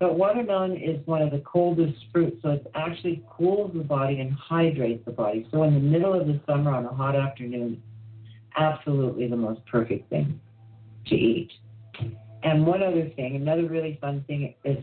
But 0.00 0.16
watermelon 0.16 0.78
is 0.78 1.06
one 1.06 1.20
of 1.20 1.30
the 1.30 1.40
coldest 1.40 1.98
fruits, 2.10 2.38
so 2.42 2.52
it 2.52 2.66
actually 2.74 3.22
cools 3.28 3.72
the 3.74 3.84
body 3.84 4.18
and 4.20 4.32
hydrates 4.32 5.04
the 5.04 5.10
body. 5.10 5.46
So 5.52 5.62
in 5.64 5.74
the 5.74 5.80
middle 5.80 6.18
of 6.18 6.26
the 6.26 6.40
summer 6.48 6.74
on 6.74 6.86
a 6.86 6.88
hot 6.88 7.14
afternoon, 7.14 7.82
absolutely 8.56 9.28
the 9.28 9.36
most 9.36 9.60
perfect 9.66 10.08
thing 10.08 10.40
to 11.06 11.14
eat. 11.14 11.50
And 12.42 12.66
one 12.66 12.82
other 12.82 13.10
thing, 13.14 13.36
another 13.36 13.66
really 13.66 13.98
fun 14.00 14.24
thing 14.26 14.54
is 14.64 14.78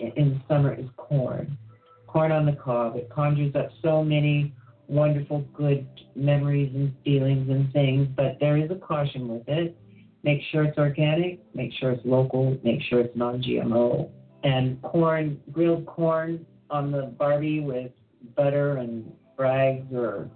in 0.00 0.30
the 0.30 0.40
summer 0.48 0.72
is 0.72 0.86
corn. 0.96 1.58
Corn 2.06 2.32
on 2.32 2.46
the 2.46 2.52
cob. 2.52 2.96
It 2.96 3.10
conjures 3.10 3.54
up 3.54 3.68
so 3.82 4.02
many 4.02 4.54
wonderful, 4.88 5.40
good 5.52 5.86
memories 6.16 6.72
and 6.74 6.94
feelings 7.04 7.50
and 7.50 7.70
things, 7.74 8.08
but 8.16 8.38
there 8.40 8.56
is 8.56 8.70
a 8.70 8.76
caution 8.76 9.28
with 9.28 9.46
it. 9.46 9.76
Make 10.22 10.40
sure 10.50 10.64
it's 10.64 10.78
organic, 10.78 11.40
make 11.54 11.72
sure 11.78 11.90
it's 11.90 12.06
local, 12.06 12.56
make 12.64 12.80
sure 12.88 13.00
it's 13.00 13.14
non 13.14 13.42
GMO. 13.42 14.08
And 14.44 14.80
corn, 14.82 15.40
grilled 15.52 15.86
corn 15.86 16.46
on 16.70 16.92
the 16.92 17.14
barbie 17.18 17.60
with 17.60 17.90
butter 18.36 18.76
and 18.76 19.10
Bragg's 19.36 19.92
or 19.92 20.30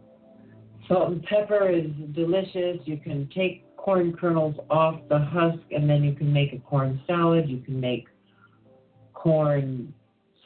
salt 0.89 1.13
and 1.13 1.23
pepper 1.25 1.69
is 1.69 1.91
delicious. 2.15 2.79
You 2.85 2.97
can 2.97 3.29
take 3.35 3.65
corn 3.77 4.15
kernels 4.15 4.57
off 4.71 5.01
the 5.09 5.19
husk, 5.19 5.59
and 5.71 5.89
then 5.89 6.03
you 6.03 6.15
can 6.15 6.33
make 6.33 6.53
a 6.53 6.59
corn 6.59 7.01
salad. 7.07 7.49
You 7.49 7.59
can 7.59 7.81
make 7.81 8.07
corn 9.15 9.93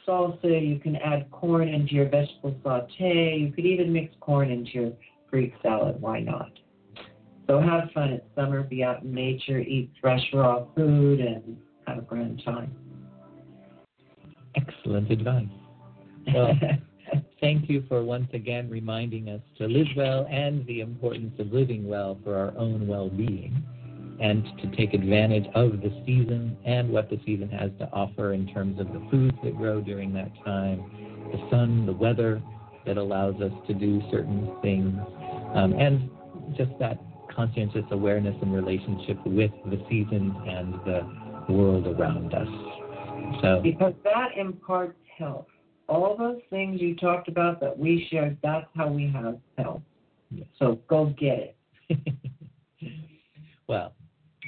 salsa. 0.07 0.67
You 0.67 0.79
can 0.79 0.97
add 0.97 1.31
corn 1.31 1.69
into 1.69 1.93
your 1.93 2.09
vegetable 2.09 2.55
saute. 2.63 3.37
You 3.39 3.51
could 3.51 3.65
even 3.65 3.91
mix 3.91 4.13
corn 4.19 4.51
into 4.51 4.71
your 4.71 4.91
Greek 5.29 5.53
salad. 5.61 5.99
Why 6.01 6.19
not? 6.19 6.51
So 7.47 7.59
have 7.59 7.91
fun. 7.93 8.09
It's 8.11 8.25
summer. 8.35 8.63
Be 8.63 8.83
out 8.83 9.03
in 9.03 9.13
nature. 9.13 9.59
Eat 9.59 9.91
fresh 9.99 10.23
raw 10.33 10.65
food 10.75 11.19
and 11.19 11.57
have 11.87 11.97
a 11.97 12.01
grand 12.01 12.41
time. 12.45 12.73
Excellent 14.55 15.11
advice. 15.11 15.47
Well, 16.33 16.53
thank 17.41 17.69
you 17.69 17.83
for 17.87 18.03
once 18.03 18.27
again 18.33 18.69
reminding 18.69 19.29
us 19.29 19.41
to 19.57 19.67
live 19.67 19.87
well 19.95 20.27
and 20.29 20.65
the 20.65 20.81
importance 20.81 21.33
of 21.39 21.51
living 21.51 21.87
well 21.87 22.17
for 22.23 22.37
our 22.37 22.57
own 22.57 22.87
well 22.87 23.09
being 23.09 23.63
and 24.21 24.45
to 24.61 24.75
take 24.75 24.93
advantage 24.93 25.45
of 25.55 25.81
the 25.81 25.89
season 26.05 26.57
and 26.65 26.89
what 26.89 27.09
the 27.09 27.19
season 27.25 27.49
has 27.49 27.71
to 27.79 27.89
offer 27.91 28.33
in 28.33 28.47
terms 28.53 28.79
of 28.79 28.87
the 28.87 29.05
foods 29.11 29.35
that 29.43 29.57
grow 29.57 29.81
during 29.81 30.13
that 30.13 30.31
time, 30.45 30.79
the 31.31 31.49
sun, 31.49 31.85
the 31.85 31.93
weather, 31.93 32.41
that 32.85 32.97
allows 32.97 33.35
us 33.41 33.51
to 33.67 33.73
do 33.73 34.01
certain 34.11 34.55
things, 34.61 34.95
um, 35.55 35.73
and 35.73 36.09
just 36.55 36.71
that 36.79 36.99
conscientious 37.33 37.85
awareness 37.91 38.35
and 38.41 38.53
relationship 38.53 39.17
with 39.25 39.51
the 39.65 39.83
seasons 39.89 40.33
and 40.47 40.73
the 40.85 41.53
world 41.53 41.87
around 41.87 42.33
us. 42.33 42.82
So 43.41 43.59
because 43.61 43.93
that 44.03 44.37
imparts 44.37 44.97
health. 45.17 45.47
All 45.89 46.15
those 46.17 46.41
things 46.49 46.81
you 46.81 46.95
talked 46.95 47.27
about 47.27 47.59
that 47.59 47.77
we 47.77 48.07
shared, 48.09 48.37
that's 48.41 48.67
how 48.75 48.87
we 48.87 49.11
have 49.11 49.37
health. 49.57 49.81
Yes. 50.31 50.47
So 50.57 50.79
go 50.87 51.13
get 51.17 51.55
it. 51.89 52.15
well, 53.67 53.93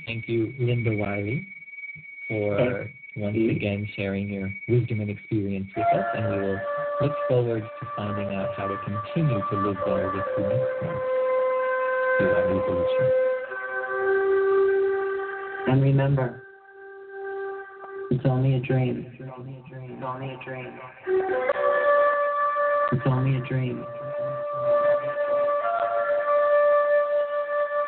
thank 0.05 0.27
you, 0.27 0.53
Linda 0.59 0.95
Wiley, 0.95 1.45
for 2.29 2.89
once 3.17 3.37
again 3.37 3.87
sharing 3.95 4.29
your 4.29 4.51
wisdom 4.67 5.01
and 5.01 5.09
experience 5.09 5.67
with 5.75 5.85
us, 5.93 6.05
and 6.15 6.29
we 6.29 6.39
will 6.39 6.59
look 7.01 7.13
forward 7.27 7.63
to 7.63 7.87
finding 7.95 8.33
out 8.35 8.49
how 8.55 8.67
to 8.67 8.77
continue 8.77 9.41
to 9.49 9.67
live 9.67 9.77
well 9.85 10.05
with 10.05 10.25
you 10.37 10.43
next 10.43 10.83
month 10.83 11.01
through 12.17 12.31
our 12.31 12.45
evolution. 12.49 13.11
And 15.67 15.81
remember, 15.81 16.44
it's 18.11 18.25
only 18.25 18.55
a 18.55 18.59
dream. 18.59 19.05
It's 19.11 19.31
only 19.37 19.53
a 19.53 19.69
dream. 19.69 19.91
It's 19.91 20.03
only 20.05 20.33
a 20.33 20.37
dream. 20.43 20.79
It's 22.91 23.05
only 23.07 23.37
a 23.37 23.41
dream. 23.41 23.85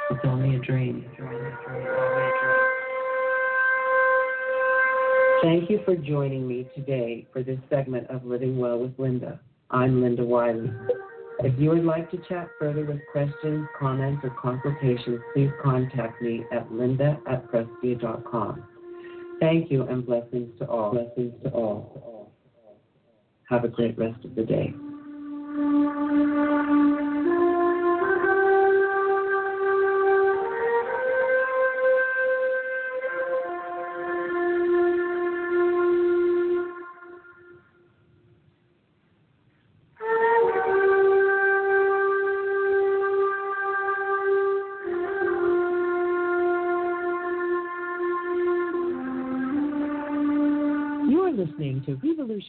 It's 0.10 0.24
only 0.26 0.60
a 0.60 0.60
dream. 0.60 1.08
Thank 5.44 5.70
you 5.70 5.80
for 5.86 5.96
joining 5.96 6.48
me 6.48 6.68
today 6.76 7.28
for 7.32 7.44
this 7.44 7.60
segment 7.70 8.10
of 8.10 8.26
Living 8.26 8.58
Well 8.58 8.80
with 8.80 8.98
Linda. 8.98 9.40
I'm 9.70 10.02
Linda 10.02 10.24
Wiley. 10.26 10.72
If 11.42 11.60
you 11.60 11.70
would 11.70 11.86
like 11.86 12.10
to 12.10 12.18
chat 12.28 12.48
further 12.60 12.84
with 12.86 13.00
questions, 13.12 13.68
comments, 13.80 14.24
or 14.24 14.32
consultations, 14.32 15.20
please 15.34 15.52
contact 15.62 16.20
me 16.22 16.44
at 16.52 16.72
linda 16.72 17.20
at 17.30 17.48
prestia.com. 17.52 18.64
Thank 19.40 19.72
you 19.72 19.84
and 19.84 20.06
blessings 20.06 20.58
to 20.60 20.66
all. 20.66 20.92
Blessings 20.92 21.34
to 21.44 21.50
all. 21.50 22.32
Have 23.50 23.64
a 23.64 23.68
great 23.68 23.98
rest 23.98 24.24
of 24.26 24.36
the 24.36 24.44
day. 24.44 24.74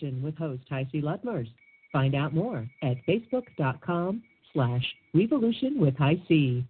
With 0.00 0.36
host 0.36 0.62
HiC 0.68 1.02
Ludmers. 1.02 1.48
Find 1.92 2.14
out 2.14 2.32
more 2.32 2.68
at 2.82 2.96
facebook.com 3.08 4.22
slash 4.52 4.84
revolution 5.12 5.80
with 5.80 5.94
HiC. 5.96 6.64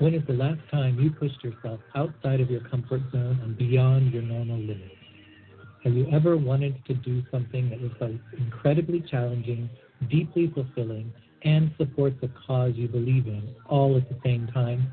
When 0.00 0.14
is 0.14 0.22
the 0.28 0.32
last 0.32 0.60
time 0.70 0.96
you 1.00 1.10
pushed 1.10 1.42
yourself 1.42 1.80
outside 1.96 2.40
of 2.40 2.48
your 2.48 2.60
comfort 2.60 3.00
zone 3.10 3.40
and 3.42 3.58
beyond 3.58 4.12
your 4.12 4.22
normal 4.22 4.58
limits? 4.58 4.94
Have 5.82 5.94
you 5.94 6.06
ever 6.12 6.36
wanted 6.36 6.76
to 6.86 6.94
do 6.94 7.20
something 7.32 7.68
that 7.70 7.80
was 7.80 7.90
both 7.98 8.20
incredibly 8.38 9.00
challenging, 9.00 9.68
deeply 10.08 10.52
fulfilling, 10.54 11.12
and 11.42 11.72
supports 11.78 12.16
a 12.22 12.28
cause 12.46 12.74
you 12.76 12.86
believe 12.86 13.26
in 13.26 13.52
all 13.66 13.96
at 13.96 14.08
the 14.08 14.14
same 14.22 14.46
time? 14.54 14.86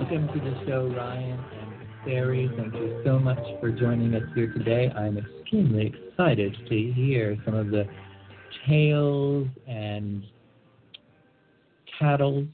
Welcome 0.01 0.27
to 0.29 0.39
the 0.39 0.65
show, 0.65 0.91
Ryan 0.97 1.39
and 1.61 1.87
Sari. 2.03 2.51
Thank 2.57 2.73
you 2.73 3.01
so 3.05 3.19
much 3.19 3.37
for 3.59 3.69
joining 3.69 4.15
us 4.15 4.23
here 4.33 4.51
today. 4.51 4.91
I'm 4.95 5.19
extremely 5.19 5.93
excited 5.93 6.57
to 6.69 6.91
hear 6.93 7.37
some 7.45 7.53
of 7.53 7.69
the 7.69 7.85
tales 8.67 9.47
and 9.67 10.23
tattles 11.99 12.47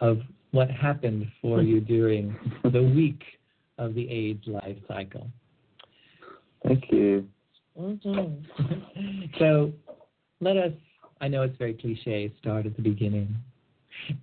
of 0.00 0.18
what 0.50 0.70
happened 0.70 1.26
for 1.40 1.62
you 1.62 1.80
during 1.94 2.36
the 2.62 2.82
week 2.82 3.22
of 3.78 3.94
the 3.94 4.06
AIDS 4.10 4.46
life 4.46 4.76
cycle. 4.86 5.28
Thank 6.62 6.84
you. 6.90 7.26
Mm-hmm. 7.80 9.24
so 9.38 9.72
let 10.42 10.58
us, 10.58 10.72
I 11.22 11.28
know 11.28 11.40
it's 11.40 11.56
very 11.56 11.72
cliche, 11.72 12.30
start 12.38 12.66
at 12.66 12.76
the 12.76 12.82
beginning. 12.82 13.34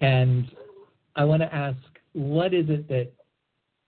And 0.01 0.51
I 1.15 1.23
want 1.23 1.41
to 1.41 1.53
ask 1.53 1.79
what 2.19 2.53
is 2.53 2.69
it 2.69 2.87
that 2.89 3.11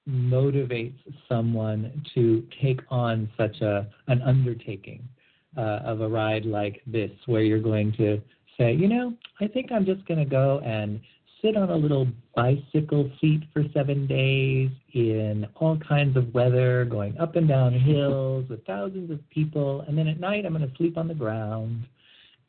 motivates 0.10 0.98
someone 1.28 2.04
to 2.16 2.48
take 2.62 2.80
on 2.90 3.30
such 3.38 3.60
a 3.62 3.88
an 4.08 4.22
undertaking 4.22 5.08
uh, 5.58 5.80
of 5.84 6.00
a 6.00 6.08
ride 6.08 6.46
like 6.46 6.82
this, 6.88 7.12
where 7.26 7.42
you're 7.42 7.60
going 7.60 7.92
to 7.98 8.22
say, 8.58 8.74
you 8.74 8.88
know, 8.88 9.14
I 9.42 9.48
think 9.48 9.72
I'm 9.72 9.86
just 9.86 10.06
going 10.06 10.20
to 10.20 10.26
go 10.26 10.60
and 10.60 11.02
sit 11.42 11.58
on 11.58 11.72
a 11.72 11.76
little 11.76 12.08
bicycle 12.34 13.12
seat 13.20 13.42
for 13.52 13.64
seven 13.74 14.08
days 14.08 14.70
in 14.94 15.46
all 15.56 15.78
kinds 15.78 16.16
of 16.16 16.34
weather, 16.34 16.86
going 16.86 17.18
up 17.18 17.36
and 17.36 17.50
down 17.50 17.74
hills 17.74 18.46
with 18.50 18.66
thousands 18.66 19.12
of 19.12 19.20
people, 19.30 19.84
and 19.88 19.98
then 19.98 20.08
at 20.08 20.22
night 20.22 20.46
I'm 20.46 20.54
going 20.56 20.70
to 20.70 20.78
sleep 20.78 20.98
on 20.98 21.10
the 21.10 21.14
ground 21.14 21.84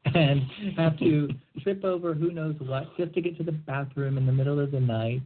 and 0.15 0.43
have 0.77 0.97
to 1.01 1.29
trip 1.63 1.85
over 1.85 2.15
who 2.15 2.31
knows 2.31 2.55
what 2.61 2.97
just 2.97 3.15
to 3.15 3.21
get 3.21 3.37
to 3.39 3.43
the 3.43 3.53
bathroom 3.53 4.17
in 4.17 4.27
the 4.27 4.33
middle 4.33 4.61
of 4.61 4.71
the 4.71 4.81
night 4.81 5.23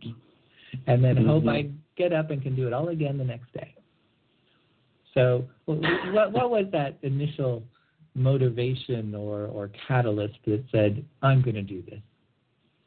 and 0.87 1.03
then 1.03 1.17
mm-hmm. 1.17 1.29
hope 1.29 1.49
I 1.49 1.71
get 1.97 2.13
up 2.13 2.31
and 2.31 2.43
can 2.43 2.55
do 2.55 2.67
it 2.67 2.73
all 2.73 2.89
again 2.89 3.19
the 3.19 3.25
next 3.25 3.53
day. 3.53 3.75
So, 5.15 5.45
what 5.65 6.33
what 6.33 6.51
was 6.51 6.67
that 6.73 6.99
initial 7.03 7.63
motivation 8.15 9.15
or 9.15 9.47
or 9.47 9.71
catalyst 9.89 10.39
that 10.47 10.65
said 10.71 11.05
I'm 11.23 11.43
going 11.43 11.55
to 11.55 11.63
do 11.63 11.83
this? 11.83 12.01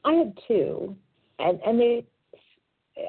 I 0.05 0.13
had 0.13 0.37
two, 0.47 0.95
and 1.39 1.59
and 1.65 1.79
they 1.79 2.05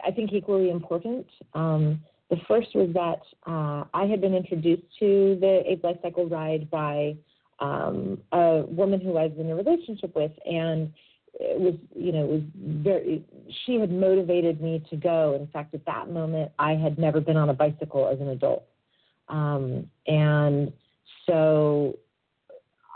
I 0.07 0.11
think 0.11 0.33
equally 0.33 0.71
important. 0.71 1.27
Um, 1.55 2.01
the 2.31 2.37
first 2.47 2.69
was 2.75 2.91
that 2.95 3.21
uh, 3.51 3.85
I 3.93 4.07
had 4.07 4.21
been 4.21 4.35
introduced 4.35 4.85
to 5.01 5.37
the 5.41 5.63
AIDS 5.67 5.83
LifeCycle 5.83 6.31
ride 6.31 6.71
by 6.71 7.17
um, 7.59 8.19
a 8.33 8.63
woman 8.69 9.01
who 9.01 9.17
I 9.17 9.27
was 9.27 9.33
in 9.39 9.51
a 9.51 9.55
relationship 9.55 10.15
with, 10.15 10.33
and 10.47 10.93
it 11.39 11.61
was 11.61 11.75
you 11.95 12.13
know 12.13 12.25
it 12.25 12.31
was 12.31 12.43
very 12.57 13.25
she 13.65 13.79
had 13.79 13.91
motivated 13.91 14.61
me 14.61 14.83
to 14.91 14.97
go. 14.97 15.37
In 15.39 15.47
fact 15.49 15.75
at 15.75 15.85
that 15.87 16.11
moment 16.11 16.53
i 16.59 16.75
had 16.75 16.99
never 16.99 17.21
been 17.21 17.37
on 17.37 17.49
a 17.49 17.55
bicycle 17.55 18.09
as 18.09 18.21
an 18.21 18.29
adult. 18.29 18.65
Um, 19.29 19.89
and 20.07 20.73
so 21.27 21.99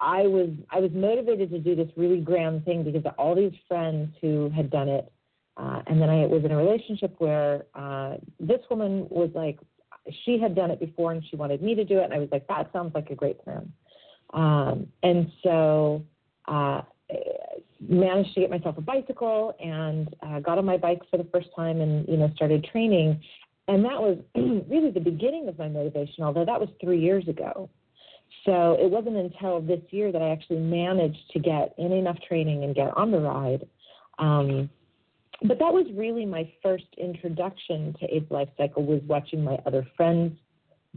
i 0.01 0.22
was 0.22 0.51
i 0.70 0.80
was 0.80 0.91
motivated 0.93 1.51
to 1.51 1.59
do 1.59 1.74
this 1.74 1.89
really 1.97 2.20
grand 2.20 2.64
thing 2.64 2.82
because 2.82 3.05
of 3.07 3.12
all 3.18 3.35
these 3.35 3.55
friends 3.68 4.11
who 4.20 4.51
had 4.51 4.70
done 4.70 4.89
it. 4.89 5.11
Uh, 5.57 5.82
and 5.87 6.03
then 6.03 6.11
i 6.11 6.26
was 6.26 6.45
in 6.45 6.51
a 6.51 6.57
relationship 6.57 7.14
where 7.18 7.64
uh, 7.74 8.14
this 8.41 8.61
woman 8.70 9.07
was 9.11 9.30
like 9.35 9.59
she 10.24 10.39
had 10.39 10.55
done 10.55 10.70
it 10.70 10.80
before 10.80 11.12
and 11.12 11.24
she 11.30 11.37
wanted 11.37 11.62
me 11.62 11.74
to 11.74 11.85
do 11.85 11.99
it. 11.99 12.05
And 12.05 12.14
i 12.14 12.18
was 12.18 12.28
like 12.32 12.47
that 12.49 12.70
sounds 12.72 12.95
like 12.95 13.11
a 13.11 13.14
great 13.14 13.43
plan. 13.45 13.72
Um, 14.32 14.89
and 15.03 15.30
so 15.43 16.03
uh, 16.47 16.82
managed 17.89 18.35
to 18.35 18.41
get 18.41 18.51
myself 18.51 18.78
a 18.78 18.80
bicycle 18.80 19.55
and 19.61 20.14
uh, 20.22 20.41
got 20.41 20.59
on 20.59 20.64
my 20.64 20.76
bike 20.76 21.01
for 21.11 21.16
the 21.16 21.28
first 21.32 21.49
time 21.57 21.80
and 21.80 22.07
you 22.09 22.16
know 22.16 22.30
started 22.35 22.64
training. 22.70 23.20
And 23.68 23.85
that 23.85 24.01
was 24.01 24.18
really 24.68 24.91
the 24.91 25.01
beginning 25.01 25.49
of 25.49 25.59
my 25.59 25.68
motivation 25.68 26.24
although 26.24 26.45
that 26.45 26.61
was 26.61 26.68
three 26.80 27.01
years 27.01 27.26
ago. 27.28 27.68
So 28.45 28.76
it 28.78 28.91
wasn't 28.91 29.16
until 29.16 29.61
this 29.61 29.80
year 29.91 30.12
that 30.12 30.20
i 30.20 30.30
actually 30.30 30.59
managed 30.59 31.30
to 31.32 31.39
get 31.39 31.74
in 31.78 31.93
enough 31.93 32.18
training 32.28 32.64
and 32.64 32.74
get 32.74 32.95
on 32.97 33.11
the 33.11 33.20
ride. 33.20 33.66
Um, 34.18 34.68
but 35.43 35.59
that 35.59 35.72
was 35.72 35.87
really 35.95 36.24
my 36.24 36.51
first 36.62 36.87
introduction 36.97 37.95
to 38.01 38.14
AIDS 38.14 38.28
LifeCycle 38.30 38.85
was 38.85 39.03
watching 39.07 39.43
my 39.43 39.59
other 39.66 39.87
friends 39.97 40.37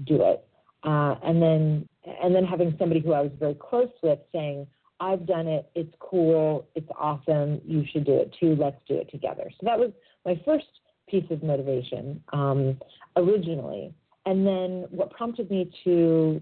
do 0.05 0.21
it, 0.23 0.47
uh, 0.83 1.15
and 1.23 1.41
then 1.41 1.89
and 2.21 2.33
then 2.33 2.45
having 2.45 2.75
somebody 2.77 3.01
who 3.01 3.13
I 3.13 3.21
was 3.21 3.31
very 3.39 3.55
close 3.55 3.89
with 4.03 4.19
saying, 4.31 4.67
I've 4.99 5.25
done 5.25 5.47
it. 5.47 5.69
It's 5.75 5.93
cool. 5.99 6.67
It's 6.75 6.89
awesome. 6.97 7.61
You 7.65 7.83
should 7.91 8.05
do 8.05 8.15
it 8.15 8.35
too. 8.39 8.55
Let's 8.55 8.79
do 8.87 8.95
it 8.95 9.09
together. 9.11 9.49
So 9.51 9.65
that 9.65 9.77
was 9.77 9.91
my 10.25 10.39
first 10.43 10.65
piece 11.07 11.25
of 11.29 11.43
motivation 11.43 12.21
um, 12.33 12.79
originally. 13.15 13.93
And 14.25 14.45
then 14.45 14.85
what 14.89 15.11
prompted 15.11 15.49
me 15.49 15.71
to 15.83 16.41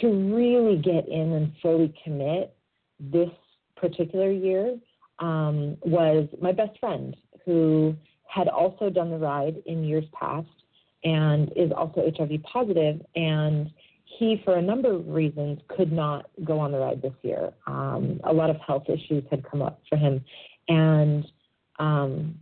to 0.00 0.08
really 0.34 0.76
get 0.76 1.08
in 1.08 1.32
and 1.32 1.52
fully 1.62 1.94
commit 2.02 2.54
this 2.98 3.30
particular 3.76 4.30
year 4.30 4.76
um, 5.20 5.76
was 5.82 6.28
my 6.40 6.52
best 6.52 6.78
friend 6.80 7.16
who 7.44 7.94
had 8.26 8.48
also 8.48 8.90
done 8.90 9.10
the 9.10 9.16
ride 9.16 9.62
in 9.66 9.84
years 9.84 10.04
past 10.12 10.48
and 11.04 11.52
is 11.56 11.70
also 11.74 12.02
HIV 12.16 12.42
positive 12.42 13.00
and 13.14 13.70
he, 14.18 14.40
for 14.44 14.56
a 14.56 14.62
number 14.62 14.92
of 14.92 15.06
reasons, 15.08 15.60
could 15.68 15.92
not 15.92 16.26
go 16.44 16.58
on 16.58 16.72
the 16.72 16.78
ride 16.78 17.02
this 17.02 17.12
year. 17.22 17.52
Um, 17.66 18.20
a 18.24 18.32
lot 18.32 18.50
of 18.50 18.56
health 18.66 18.84
issues 18.88 19.24
had 19.30 19.48
come 19.48 19.62
up 19.62 19.80
for 19.88 19.96
him, 19.96 20.24
and 20.68 21.24
um, 21.78 22.34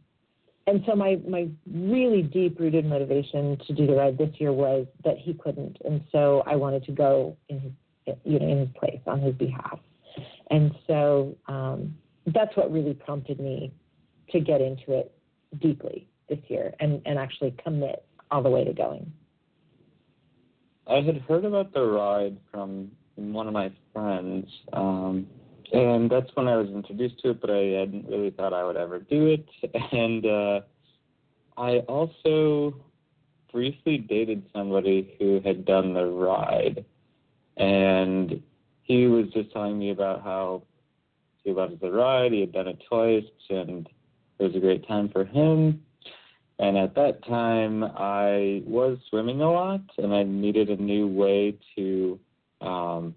and 0.67 0.83
so 0.87 0.95
my 0.95 1.19
my 1.29 1.49
really 1.73 2.23
deep 2.23 2.59
rooted 2.59 2.85
motivation 2.85 3.59
to 3.67 3.73
do 3.73 3.87
the 3.87 3.95
ride 3.95 4.19
this 4.19 4.31
year 4.39 4.53
was 4.53 4.87
that 5.05 5.19
he 5.19 5.35
couldn't, 5.35 5.79
and 5.85 6.03
so 6.13 6.43
I 6.47 6.57
wanted 6.57 6.85
to 6.85 6.93
go 6.93 7.37
in 7.49 7.61
his 7.61 7.73
you 8.25 8.39
know 8.39 8.49
in 8.49 8.59
his 8.59 8.69
place 8.79 9.01
on 9.07 9.21
his 9.21 9.35
behalf, 9.35 9.79
and 10.51 10.73
so 10.87 11.37
um, 11.49 11.97
that's 12.27 12.57
what 12.57 12.73
really 12.73 12.95
prompted 12.95 13.41
me 13.41 13.73
to 14.31 14.41
get 14.41 14.61
into 14.61 14.93
it 14.93 15.13
deeply 15.61 16.07
this 16.29 16.39
year 16.49 16.73
and 16.81 17.03
and 17.05 17.19
actually 17.19 17.55
commit 17.63 18.05
all 18.31 18.43
the 18.43 18.51
way 18.51 18.65
to 18.65 18.73
going. 18.73 19.13
I 20.87 21.01
had 21.01 21.19
heard 21.23 21.45
about 21.45 21.73
the 21.73 21.83
ride 21.83 22.37
from 22.51 22.91
one 23.17 23.47
of 23.47 23.53
my 23.53 23.73
friends, 23.93 24.47
um, 24.73 25.27
and 25.73 26.11
that's 26.11 26.31
when 26.35 26.47
I 26.47 26.57
was 26.57 26.69
introduced 26.69 27.21
to 27.21 27.31
it, 27.31 27.41
but 27.41 27.51
I 27.51 27.81
hadn't 27.81 28.07
really 28.07 28.31
thought 28.31 28.53
I 28.53 28.65
would 28.65 28.77
ever 28.77 28.99
do 28.99 29.27
it. 29.27 29.47
And 29.93 30.27
uh, 30.27 30.61
I 31.57 31.79
also 31.89 32.75
briefly 33.51 33.99
dated 33.99 34.45
somebody 34.53 35.17
who 35.19 35.41
had 35.41 35.65
done 35.65 35.95
the 35.95 36.07
ride, 36.07 36.85
and 37.57 38.43
he 38.83 39.07
was 39.07 39.27
just 39.33 39.53
telling 39.53 39.79
me 39.79 39.91
about 39.91 40.23
how 40.23 40.63
he 41.43 41.53
loved 41.53 41.81
the 41.81 41.91
ride. 41.91 42.33
He 42.33 42.41
had 42.41 42.53
done 42.53 42.69
it 42.69 42.83
twice, 42.89 43.25
and 43.49 43.89
it 44.39 44.43
was 44.43 44.55
a 44.55 44.61
great 44.61 44.87
time 44.87 45.09
for 45.09 45.25
him. 45.25 45.83
And 46.59 46.79
at 46.79 46.95
that 46.95 47.25
time, 47.27 47.83
I 47.83 48.63
was 48.65 48.99
swimming 49.11 49.41
a 49.41 49.51
lot, 49.51 49.81
and 49.99 50.15
I 50.15 50.23
needed 50.23 50.71
a 50.71 50.77
new 50.77 51.09
way 51.09 51.59
to 51.77 52.19
um, 52.61 53.15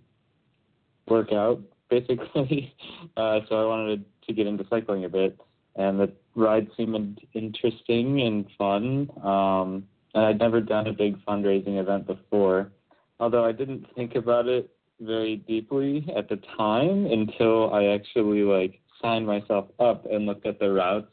work 1.08 1.32
out, 1.32 1.62
basically. 1.90 2.74
Uh, 3.16 3.40
so 3.48 3.56
I 3.56 3.66
wanted 3.66 4.06
to 4.28 4.34
get 4.34 4.48
into 4.48 4.66
cycling 4.70 5.06
a 5.06 5.10
bit, 5.10 5.40
and 5.76 6.00
the 6.00 6.12
ride 6.36 6.68
seemed 6.76 7.20
interesting 7.34 8.22
and 8.22 8.46
fun. 8.58 9.10
Um, 9.24 9.88
and 10.14 10.26
I'd 10.26 10.40
never 10.40 10.60
done 10.60 10.88
a 10.88 10.94
big 10.94 11.24
fundraising 11.26 11.80
event 11.80 12.08
before, 12.08 12.72
although 13.20 13.46
I 13.46 13.52
didn't 13.52 13.86
think 13.96 14.16
about 14.16 14.48
it 14.48 14.70
very 15.00 15.36
deeply 15.36 16.12
at 16.16 16.28
the 16.28 16.38
time 16.58 17.06
until 17.06 17.72
I 17.72 17.86
actually 17.86 18.42
like 18.42 18.80
signed 19.00 19.28
myself 19.28 19.68
up 19.80 20.06
and 20.10 20.26
looked 20.26 20.48
at 20.48 20.60
the 20.60 20.72
routes 20.72 21.12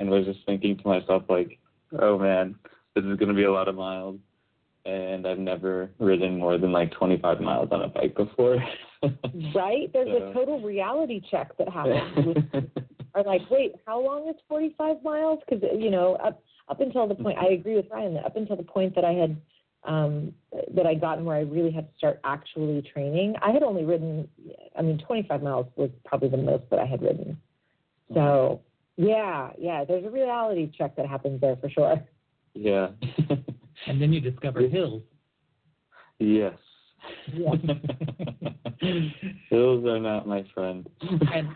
and 0.00 0.10
was 0.10 0.24
just 0.24 0.40
thinking 0.46 0.76
to 0.78 0.88
myself 0.88 1.22
like, 1.28 1.58
oh 2.00 2.18
man, 2.18 2.56
this 2.94 3.04
is 3.04 3.16
going 3.18 3.28
to 3.28 3.34
be 3.34 3.44
a 3.44 3.52
lot 3.52 3.68
of 3.68 3.76
miles, 3.76 4.18
and 4.84 5.26
I've 5.26 5.38
never 5.38 5.90
ridden 5.98 6.38
more 6.38 6.58
than 6.58 6.72
like 6.72 6.90
25 6.92 7.40
miles 7.40 7.68
on 7.70 7.82
a 7.82 7.88
bike 7.88 8.16
before. 8.16 8.56
right? 9.54 9.92
There's 9.92 10.08
so. 10.08 10.30
a 10.30 10.34
total 10.34 10.60
reality 10.60 11.20
check 11.30 11.56
that 11.58 11.68
happens. 11.68 12.36
are 13.14 13.22
like, 13.24 13.42
wait, 13.50 13.74
how 13.86 14.00
long 14.00 14.28
is 14.28 14.36
45 14.48 15.02
miles? 15.02 15.40
Because 15.46 15.62
you 15.78 15.90
know, 15.90 16.14
up 16.16 16.42
up 16.68 16.80
until 16.80 17.06
the 17.06 17.14
point, 17.14 17.38
I 17.38 17.52
agree 17.52 17.74
with 17.76 17.86
Ryan 17.90 18.14
that 18.14 18.24
up 18.24 18.36
until 18.36 18.56
the 18.56 18.62
point 18.62 18.94
that 18.94 19.04
I 19.04 19.12
had 19.12 19.36
um, 19.84 20.34
that 20.74 20.86
I 20.86 20.94
gotten 20.94 21.24
where 21.24 21.36
I 21.36 21.40
really 21.40 21.70
had 21.70 21.88
to 21.88 21.96
start 21.96 22.20
actually 22.24 22.82
training, 22.92 23.34
I 23.42 23.50
had 23.50 23.62
only 23.62 23.84
ridden. 23.84 24.28
I 24.78 24.82
mean, 24.82 24.98
25 24.98 25.42
miles 25.42 25.66
was 25.76 25.90
probably 26.04 26.28
the 26.28 26.36
most 26.36 26.64
that 26.70 26.78
I 26.78 26.86
had 26.86 27.02
ridden. 27.02 27.38
So 28.14 28.60
yeah, 29.00 29.50
yeah, 29.58 29.84
there's 29.84 30.04
a 30.04 30.10
reality 30.10 30.70
check 30.76 30.94
that 30.96 31.06
happens 31.06 31.40
there 31.40 31.56
for 31.56 31.70
sure. 31.70 32.04
Yeah. 32.54 32.88
And 33.86 34.00
then 34.00 34.12
you 34.12 34.20
discover 34.20 34.60
hills. 34.68 35.02
yes. 36.18 36.52
Yeah. 37.32 37.52
Hills 39.48 39.86
are 39.86 39.98
not 39.98 40.28
my 40.28 40.44
friend. 40.52 40.86
And, 41.32 41.48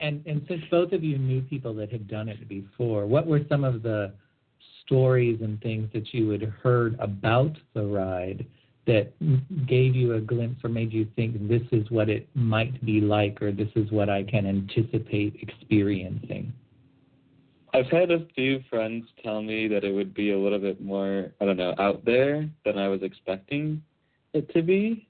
and 0.00 0.26
and 0.26 0.44
since 0.48 0.62
both 0.68 0.90
of 0.92 1.04
you 1.04 1.16
knew 1.16 1.42
people 1.42 1.72
that 1.74 1.92
had 1.92 2.08
done 2.08 2.28
it 2.28 2.48
before, 2.48 3.06
what 3.06 3.28
were 3.28 3.42
some 3.48 3.62
of 3.62 3.84
the 3.84 4.12
stories 4.84 5.38
and 5.42 5.60
things 5.60 5.88
that 5.92 6.12
you 6.12 6.30
had 6.30 6.42
heard 6.42 6.98
about 6.98 7.56
the 7.74 7.84
ride 7.84 8.44
that 8.86 9.12
gave 9.66 9.94
you 9.94 10.14
a 10.14 10.20
glimpse 10.20 10.64
or 10.64 10.68
made 10.68 10.92
you 10.92 11.06
think 11.14 11.48
this 11.48 11.62
is 11.70 11.88
what 11.90 12.08
it 12.08 12.28
might 12.34 12.84
be 12.84 13.00
like 13.00 13.40
or 13.40 13.52
this 13.52 13.68
is 13.76 13.90
what 13.92 14.08
I 14.08 14.24
can 14.24 14.46
anticipate 14.46 15.36
experiencing? 15.40 16.52
I've 17.74 17.86
had 17.86 18.10
a 18.10 18.26
few 18.34 18.62
friends 18.68 19.06
tell 19.22 19.40
me 19.40 19.66
that 19.68 19.84
it 19.84 19.92
would 19.92 20.12
be 20.12 20.32
a 20.32 20.38
little 20.38 20.58
bit 20.58 20.82
more, 20.82 21.32
I 21.40 21.44
don't 21.44 21.56
know, 21.56 21.74
out 21.78 22.04
there 22.04 22.48
than 22.64 22.76
I 22.76 22.88
was 22.88 23.02
expecting 23.02 23.82
it 24.34 24.52
to 24.52 24.62
be. 24.62 25.08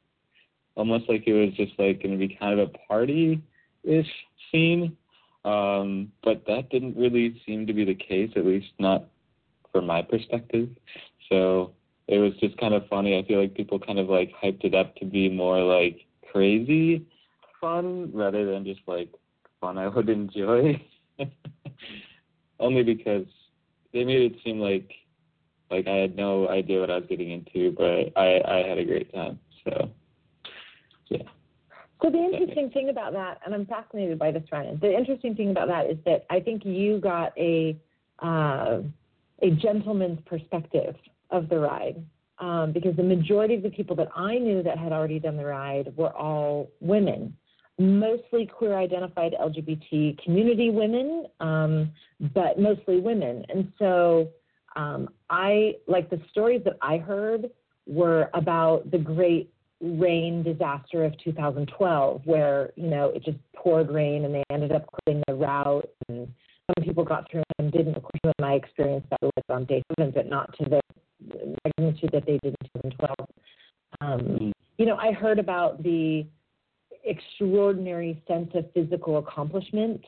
Almost 0.77 1.09
like 1.09 1.24
it 1.27 1.32
was 1.32 1.53
just 1.55 1.73
like 1.78 2.03
going 2.03 2.12
to 2.12 2.19
be 2.19 2.36
kind 2.39 2.59
of 2.59 2.69
a 2.69 2.78
party 2.86 3.43
ish 3.82 4.07
scene. 4.51 4.97
Um, 5.44 6.12
but 6.23 6.44
that 6.47 6.70
didn't 6.70 6.97
really 6.97 7.43
seem 7.44 7.66
to 7.66 7.73
be 7.73 7.85
the 7.85 7.97
case, 7.97 8.31
at 8.36 8.47
least 8.47 8.69
not 8.78 9.07
from 9.73 9.86
my 9.86 10.03
perspective. 10.03 10.69
So 11.28 11.73
it 12.09 12.19
was 12.19 12.33
just 12.41 12.57
kind 12.59 12.74
of 12.74 12.87
funny. 12.89 13.19
I 13.19 13.27
feel 13.27 13.41
like 13.41 13.55
people 13.55 13.79
kind 13.79 13.99
of 13.99 14.09
like 14.09 14.33
hyped 14.43 14.65
it 14.65 14.74
up 14.74 14.97
to 14.97 15.05
be 15.05 15.29
more 15.29 15.61
like 15.61 16.01
crazy 16.31 17.07
fun 17.61 18.11
rather 18.12 18.51
than 18.51 18.65
just 18.65 18.81
like 18.87 19.11
fun 19.61 19.79
I 19.79 19.89
would 19.89 20.09
enjoy. 20.09 20.83
Only 22.61 22.83
because 22.83 23.27
they 23.93 24.05
made 24.05 24.33
it 24.33 24.41
seem 24.45 24.59
like 24.59 24.91
like 25.70 25.87
I 25.87 25.97
had 25.97 26.16
no 26.16 26.49
idea 26.49 26.81
what 26.81 26.91
I 26.91 26.97
was 26.97 27.07
getting 27.09 27.31
into, 27.31 27.73
but 27.73 28.19
I 28.20 28.41
I 28.47 28.69
had 28.69 28.79
a 28.79 28.85
great 28.85 29.12
time. 29.12 29.39
So 29.65 29.91
yeah. 31.09 31.23
So 32.03 32.11
the 32.11 32.19
interesting 32.19 32.69
thing 32.70 32.89
about 32.89 33.12
that, 33.12 33.41
and 33.47 33.55
I'm 33.55 33.65
fascinated 33.65 34.19
by 34.19 34.33
this, 34.33 34.43
Ryan. 34.51 34.79
The 34.81 34.93
interesting 34.93 35.37
thing 35.37 35.51
about 35.51 35.69
that 35.69 35.87
is 35.89 35.99
that 36.05 36.27
I 36.31 36.41
think 36.41 36.65
you 36.65 37.01
got 37.01 37.33
a 37.39 37.77
uh, 38.19 38.81
a 39.41 39.51
gentleman's 39.51 40.19
perspective 40.27 40.97
of 41.33 41.49
the 41.49 41.59
ride, 41.59 42.05
um, 42.39 42.73
because 42.73 42.95
the 42.97 43.03
majority 43.03 43.55
of 43.55 43.63
the 43.63 43.71
people 43.71 43.97
that 43.97 44.09
I 44.15 44.39
knew 44.39 44.63
that 44.63 44.79
had 44.79 44.93
already 44.93 45.19
done 45.19 45.37
the 45.37 45.45
ride 45.45 45.93
were 45.97 46.15
all 46.17 46.71
women, 46.81 47.37
mostly 47.79 48.47
queer 48.47 48.77
identified 48.77 49.35
LGBT 49.41 50.23
community 50.23 50.71
women, 50.71 51.27
um, 51.41 51.91
but 52.35 52.59
mostly 52.59 53.01
women. 53.01 53.45
And 53.49 53.73
so 53.79 54.29
um, 54.77 55.09
I 55.31 55.77
like 55.87 56.11
the 56.11 56.21
stories 56.31 56.63
that 56.65 56.77
I 56.81 56.99
heard 56.99 57.51
were 57.87 58.31
about 58.35 58.91
the 58.91 58.99
great 58.99 59.53
rain 59.81 60.43
disaster 60.43 61.05
of 61.05 61.19
2012, 61.25 62.23
where 62.25 62.73
you 62.77 62.89
know 62.89 63.09
it 63.09 63.25
just 63.25 63.39
poured 63.57 63.91
rain 63.91 64.25
and 64.25 64.35
they 64.35 64.45
ended 64.51 64.73
up 64.73 64.87
closing 64.87 65.23
the 65.27 65.35
route, 65.35 65.89
and 66.09 66.29
some 66.67 66.85
people 66.85 67.05
got 67.05 67.31
through 67.31 67.43
and 67.59 67.73
didn't. 67.73 67.97
Of 67.97 68.03
course, 68.03 68.21
you 68.25 68.33
and 68.39 68.47
I 68.47 68.55
experienced 68.55 69.11
that 69.11 69.23
with 69.23 69.51
on 69.51 69.65
day 69.65 69.83
seven, 69.97 70.13
but 70.15 70.29
not 70.29 70.57
to 70.59 70.65
the 70.69 70.81
magnitude 71.65 72.11
that 72.12 72.27
they 72.27 72.39
did 72.43 72.55
in 72.61 72.90
2012. 72.90 73.16
Um, 74.01 74.53
you 74.78 74.86
know, 74.86 74.97
I 74.97 75.12
heard 75.12 75.39
about 75.39 75.82
the 75.82 76.27
extraordinary 77.05 78.23
sense 78.27 78.51
of 78.55 78.66
physical 78.73 79.19
accomplishment. 79.19 80.05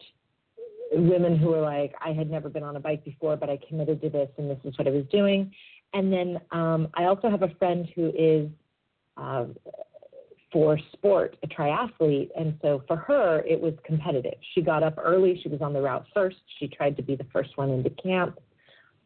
Women 0.93 1.36
who 1.36 1.49
were 1.49 1.61
like, 1.61 1.95
I 2.05 2.12
had 2.12 2.31
never 2.31 2.49
been 2.49 2.62
on 2.62 2.77
a 2.77 2.81
bike 2.81 3.05
before, 3.05 3.36
but 3.36 3.51
I 3.51 3.59
committed 3.69 4.01
to 4.03 4.11
this, 4.11 4.28
and 4.39 4.51
this 4.51 4.59
is 4.65 4.77
what 4.78 4.86
I 4.86 4.91
was 4.91 5.05
doing. 5.11 5.53
And 5.93 6.12
then 6.12 6.41
um, 6.51 6.89
I 6.95 7.05
also 7.05 7.31
have 7.31 7.43
a 7.43 7.55
friend 7.59 7.89
who 7.95 8.12
is 8.16 8.49
uh, 9.16 9.47
for 10.55 10.78
sport, 10.93 11.36
a 11.43 11.49
triathlete. 11.49 12.31
And 12.39 12.57
so 12.62 12.85
for 12.86 12.97
her, 12.97 13.41
it 13.41 13.61
was 13.61 13.74
competitive. 13.85 14.35
She 14.55 14.62
got 14.62 14.85
up 14.85 14.95
early. 15.03 15.41
She 15.43 15.49
was 15.49 15.61
on 15.61 15.73
the 15.73 15.81
route 15.81 16.07
first. 16.15 16.36
She 16.59 16.69
tried 16.69 16.97
to 16.97 17.03
be 17.03 17.16
the 17.16 17.27
first 17.32 17.57
one 17.57 17.70
into 17.70 17.91
camp. 17.91 18.39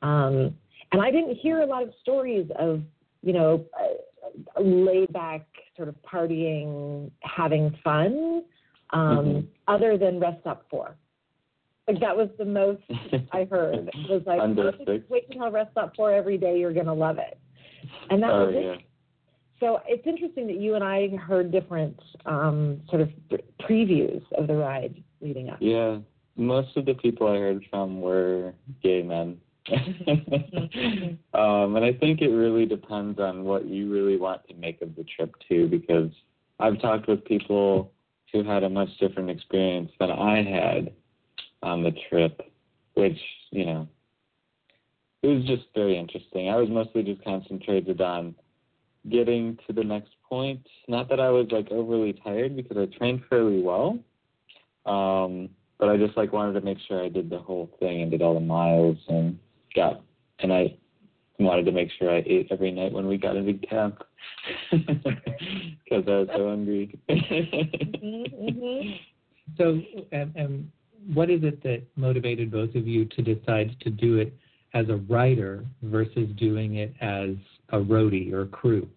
Um, 0.02 0.54
and 0.92 1.02
I 1.02 1.10
didn't 1.10 1.36
hear 1.36 1.60
a 1.60 1.66
lot 1.66 1.82
of 1.82 1.90
stories 2.02 2.48
of, 2.58 2.82
you 3.22 3.32
know, 3.32 3.64
uh, 3.78 4.60
laid 4.60 5.12
back 5.12 5.46
sort 5.76 5.88
of 5.88 5.94
partying, 6.02 7.10
having 7.22 7.70
fun, 7.84 8.44
um, 8.90 9.26
Mhm. 9.26 9.46
other 9.66 9.98
than 9.98 10.18
rest 10.20 10.40
stop 10.40 10.68
four. 10.70 10.96
Like 11.86 12.00
that 12.00 12.16
was 12.16 12.28
the 12.38 12.44
most 12.44 12.82
I 13.32 13.44
heard. 13.44 13.88
It 13.88 14.10
was 14.10 14.22
like, 14.26 14.40
"Oh, 14.40 15.02
wait 15.08 15.24
until 15.30 15.50
rest 15.50 15.72
stop 15.72 15.96
four 15.96 16.12
every 16.12 16.36
day. 16.36 16.58
You're 16.58 16.72
gonna 16.74 16.94
love 16.94 17.18
it. 17.18 17.38
And 18.10 18.22
that 18.22 18.30
oh 18.30 18.46
was 18.46 18.54
it. 18.54 18.80
So 19.60 19.80
it's 19.88 20.06
interesting 20.06 20.46
that 20.46 20.56
you 20.56 20.74
and 20.74 20.84
I 20.84 21.08
heard 21.16 21.50
different 21.50 21.98
um, 22.26 22.80
sort 22.88 23.02
of 23.02 23.10
previews 23.60 24.22
of 24.32 24.46
the 24.46 24.54
ride 24.54 25.02
leading 25.20 25.48
up. 25.50 25.58
Yeah. 25.60 25.98
Most 26.36 26.76
of 26.76 26.84
the 26.84 26.94
people 26.94 27.26
I 27.26 27.38
heard 27.38 27.64
from 27.68 28.00
were 28.00 28.54
gay 28.82 29.02
men. 29.02 29.40
um, 31.34 31.76
and 31.76 31.84
I 31.84 31.92
think 31.92 32.20
it 32.20 32.28
really 32.28 32.66
depends 32.66 33.18
on 33.18 33.44
what 33.44 33.66
you 33.66 33.92
really 33.92 34.16
want 34.16 34.46
to 34.48 34.54
make 34.54 34.82
of 34.82 34.94
the 34.96 35.04
trip 35.04 35.34
too, 35.48 35.68
because 35.68 36.10
I've 36.58 36.80
talked 36.80 37.08
with 37.08 37.24
people 37.24 37.92
who 38.32 38.44
had 38.44 38.64
a 38.64 38.68
much 38.68 38.88
different 38.98 39.30
experience 39.30 39.90
than 39.98 40.10
I 40.10 40.42
had 40.42 40.92
on 41.62 41.82
the 41.82 41.92
trip, 42.08 42.40
which, 42.94 43.18
you 43.50 43.64
know, 43.64 43.88
it 45.22 45.28
was 45.28 45.44
just 45.44 45.64
very 45.74 45.98
interesting. 45.98 46.48
I 46.48 46.56
was 46.56 46.68
mostly 46.68 47.02
just 47.02 47.24
concentrated 47.24 48.00
on 48.00 48.34
getting 49.10 49.58
to 49.66 49.72
the 49.72 49.82
next 49.82 50.12
point. 50.28 50.66
Not 50.86 51.08
that 51.08 51.20
I 51.20 51.30
was 51.30 51.46
like 51.50 51.70
overly 51.70 52.12
tired 52.12 52.54
because 52.56 52.76
I 52.76 52.86
trained 52.96 53.22
fairly 53.28 53.62
well. 53.62 53.98
Um, 54.86 55.50
but 55.78 55.88
I 55.88 55.96
just 55.96 56.16
like 56.16 56.32
wanted 56.32 56.54
to 56.54 56.60
make 56.60 56.78
sure 56.86 57.02
I 57.02 57.08
did 57.08 57.30
the 57.30 57.38
whole 57.38 57.70
thing 57.78 58.02
and 58.02 58.10
did 58.10 58.22
all 58.22 58.34
the 58.34 58.40
miles 58.40 58.98
and 59.08 59.38
got 59.78 60.02
and 60.40 60.52
I 60.52 60.76
wanted 61.38 61.64
to 61.66 61.72
make 61.72 61.90
sure 61.98 62.10
I 62.10 62.22
ate 62.26 62.48
every 62.50 62.70
night 62.70 62.92
when 62.92 63.06
we 63.06 63.16
got 63.16 63.36
into 63.36 63.54
camp 63.66 64.02
because 64.70 66.04
I 66.06 66.10
was 66.10 66.28
so 66.34 66.48
hungry. 66.48 66.98
Mm-hmm. 67.08 68.90
So, 69.56 69.80
um, 70.12 70.34
um, 70.38 70.72
what 71.14 71.30
is 71.30 71.42
it 71.42 71.62
that 71.62 71.82
motivated 71.96 72.50
both 72.50 72.74
of 72.74 72.86
you 72.86 73.04
to 73.06 73.22
decide 73.22 73.74
to 73.80 73.90
do 73.90 74.18
it 74.18 74.34
as 74.74 74.88
a 74.88 74.96
writer 74.96 75.64
versus 75.82 76.28
doing 76.36 76.76
it 76.76 76.94
as 77.00 77.30
a 77.70 77.78
roadie 77.78 78.32
or 78.32 78.46
crew? 78.46 78.88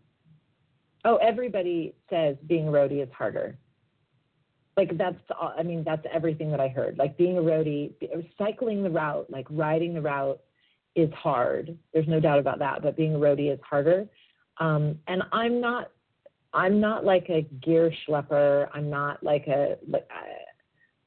Oh, 1.05 1.15
everybody 1.17 1.93
says 2.09 2.35
being 2.47 2.67
a 2.67 2.71
roadie 2.71 3.01
is 3.01 3.09
harder. 3.17 3.55
Like 4.77 4.97
that's, 4.97 5.15
all- 5.39 5.53
I 5.57 5.63
mean, 5.63 5.83
that's 5.85 6.05
everything 6.13 6.51
that 6.51 6.59
I 6.59 6.67
heard. 6.67 6.97
Like 6.97 7.17
being 7.17 7.37
a 7.37 7.41
roadie, 7.41 7.93
cycling 8.37 8.83
the 8.83 8.89
route, 8.89 9.29
like 9.29 9.47
riding 9.49 9.93
the 9.93 10.01
route 10.01 10.39
is 10.95 11.11
hard. 11.13 11.77
There's 11.93 12.07
no 12.07 12.19
doubt 12.19 12.39
about 12.39 12.59
that. 12.59 12.81
But 12.81 12.95
being 12.97 13.15
a 13.15 13.19
roadie 13.19 13.53
is 13.53 13.59
harder. 13.68 14.07
Um, 14.57 14.99
and 15.07 15.23
I'm 15.31 15.61
not, 15.61 15.91
I'm 16.53 16.80
not 16.80 17.05
like 17.05 17.27
a 17.30 17.43
gear 17.63 17.91
schlepper. 18.07 18.68
I'm 18.73 18.89
not 18.89 19.23
like 19.23 19.47
a, 19.47 19.77
like, 19.88 20.07
I- 20.11 20.38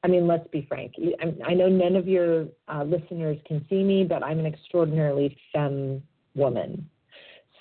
I 0.03 0.07
mean, 0.07 0.27
let's 0.27 0.47
be 0.49 0.67
frank. 0.69 0.93
I, 1.19 1.35
I 1.51 1.55
know 1.55 1.67
none 1.67 1.97
of 1.97 2.07
your 2.07 2.47
uh, 2.69 2.85
listeners 2.85 3.39
can 3.47 3.65
see 3.71 3.83
me, 3.83 4.05
but 4.05 4.23
I'm 4.23 4.39
an 4.39 4.45
extraordinarily 4.45 5.35
femme 5.51 6.03
woman. 6.35 6.91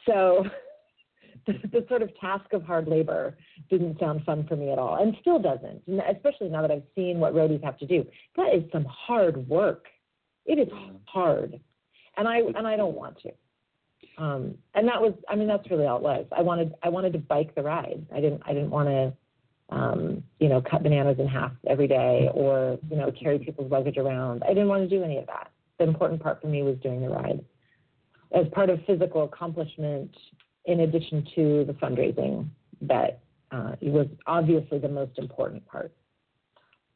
So 0.05 0.43
the, 1.47 1.53
the 1.71 1.85
sort 1.87 2.01
of 2.01 2.09
task 2.19 2.51
of 2.51 2.63
hard 2.63 2.89
labor 2.89 3.37
didn't 3.69 3.97
sound 3.97 4.25
fun 4.25 4.45
for 4.45 4.57
me 4.57 4.71
at 4.71 4.77
all, 4.77 5.01
and 5.01 5.15
still 5.21 5.39
doesn't. 5.39 5.83
Especially 6.13 6.49
now 6.49 6.61
that 6.61 6.71
I've 6.71 6.83
seen 6.95 7.19
what 7.19 7.33
roadies 7.33 7.63
have 7.63 7.77
to 7.79 7.87
do. 7.87 8.05
That 8.35 8.53
is 8.53 8.63
some 8.73 8.85
hard 8.85 9.47
work. 9.47 9.85
It 10.45 10.59
is 10.59 10.67
hard, 11.05 11.59
and 12.17 12.27
I 12.27 12.39
and 12.39 12.67
I 12.67 12.75
don't 12.75 12.95
want 12.95 13.17
to. 13.21 13.31
Um, 14.17 14.55
and 14.75 14.87
that 14.87 15.01
was, 15.01 15.13
I 15.27 15.35
mean, 15.35 15.47
that's 15.47 15.69
really 15.71 15.87
all 15.87 15.97
it 15.97 16.03
was. 16.03 16.25
I 16.35 16.41
wanted 16.41 16.73
I 16.83 16.89
wanted 16.89 17.13
to 17.13 17.19
bike 17.19 17.55
the 17.55 17.63
ride. 17.63 18.05
I 18.13 18.21
didn't 18.21 18.41
I 18.45 18.53
didn't 18.53 18.69
want 18.69 18.89
to, 18.89 19.75
um, 19.75 20.23
you 20.39 20.49
know, 20.49 20.61
cut 20.61 20.83
bananas 20.83 21.17
in 21.19 21.27
half 21.27 21.51
every 21.67 21.87
day 21.87 22.29
or 22.33 22.77
you 22.89 22.97
know 22.97 23.11
carry 23.11 23.39
people's 23.39 23.71
luggage 23.71 23.97
around. 23.97 24.43
I 24.43 24.49
didn't 24.49 24.67
want 24.67 24.87
to 24.87 24.95
do 24.95 25.03
any 25.03 25.17
of 25.17 25.27
that. 25.27 25.51
The 25.79 25.85
important 25.85 26.21
part 26.21 26.41
for 26.41 26.47
me 26.47 26.61
was 26.63 26.77
doing 26.77 27.01
the 27.01 27.09
ride 27.09 27.43
as 28.33 28.47
part 28.51 28.69
of 28.69 28.79
physical 28.85 29.23
accomplishment 29.23 30.15
in 30.65 30.81
addition 30.81 31.27
to 31.35 31.65
the 31.65 31.73
fundraising 31.73 32.47
that 32.81 33.19
uh, 33.51 33.75
was 33.81 34.07
obviously 34.25 34.79
the 34.79 34.89
most 34.89 35.17
important 35.17 35.65
part. 35.67 35.93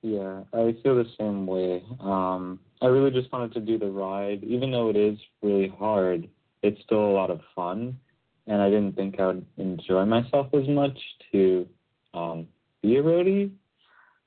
Yeah, 0.07 0.43
I 0.53 0.73
feel 0.81 0.95
the 0.95 1.05
same 1.19 1.45
way. 1.45 1.83
Um, 1.99 2.61
I 2.81 2.85
really 2.85 3.11
just 3.11 3.29
wanted 3.33 3.53
to 3.55 3.59
do 3.59 3.77
the 3.77 3.91
ride, 3.91 4.41
even 4.41 4.71
though 4.71 4.89
it 4.89 4.95
is 4.95 5.19
really 5.41 5.67
hard. 5.67 6.29
It's 6.63 6.81
still 6.83 7.05
a 7.05 7.11
lot 7.11 7.29
of 7.29 7.41
fun, 7.53 7.99
and 8.47 8.61
I 8.61 8.69
didn't 8.69 8.95
think 8.95 9.19
I 9.19 9.27
would 9.27 9.45
enjoy 9.57 10.05
myself 10.05 10.47
as 10.53 10.65
much 10.69 10.97
to 11.33 11.67
um, 12.13 12.47
be 12.81 12.95
a 12.95 13.03
roadie. 13.03 13.51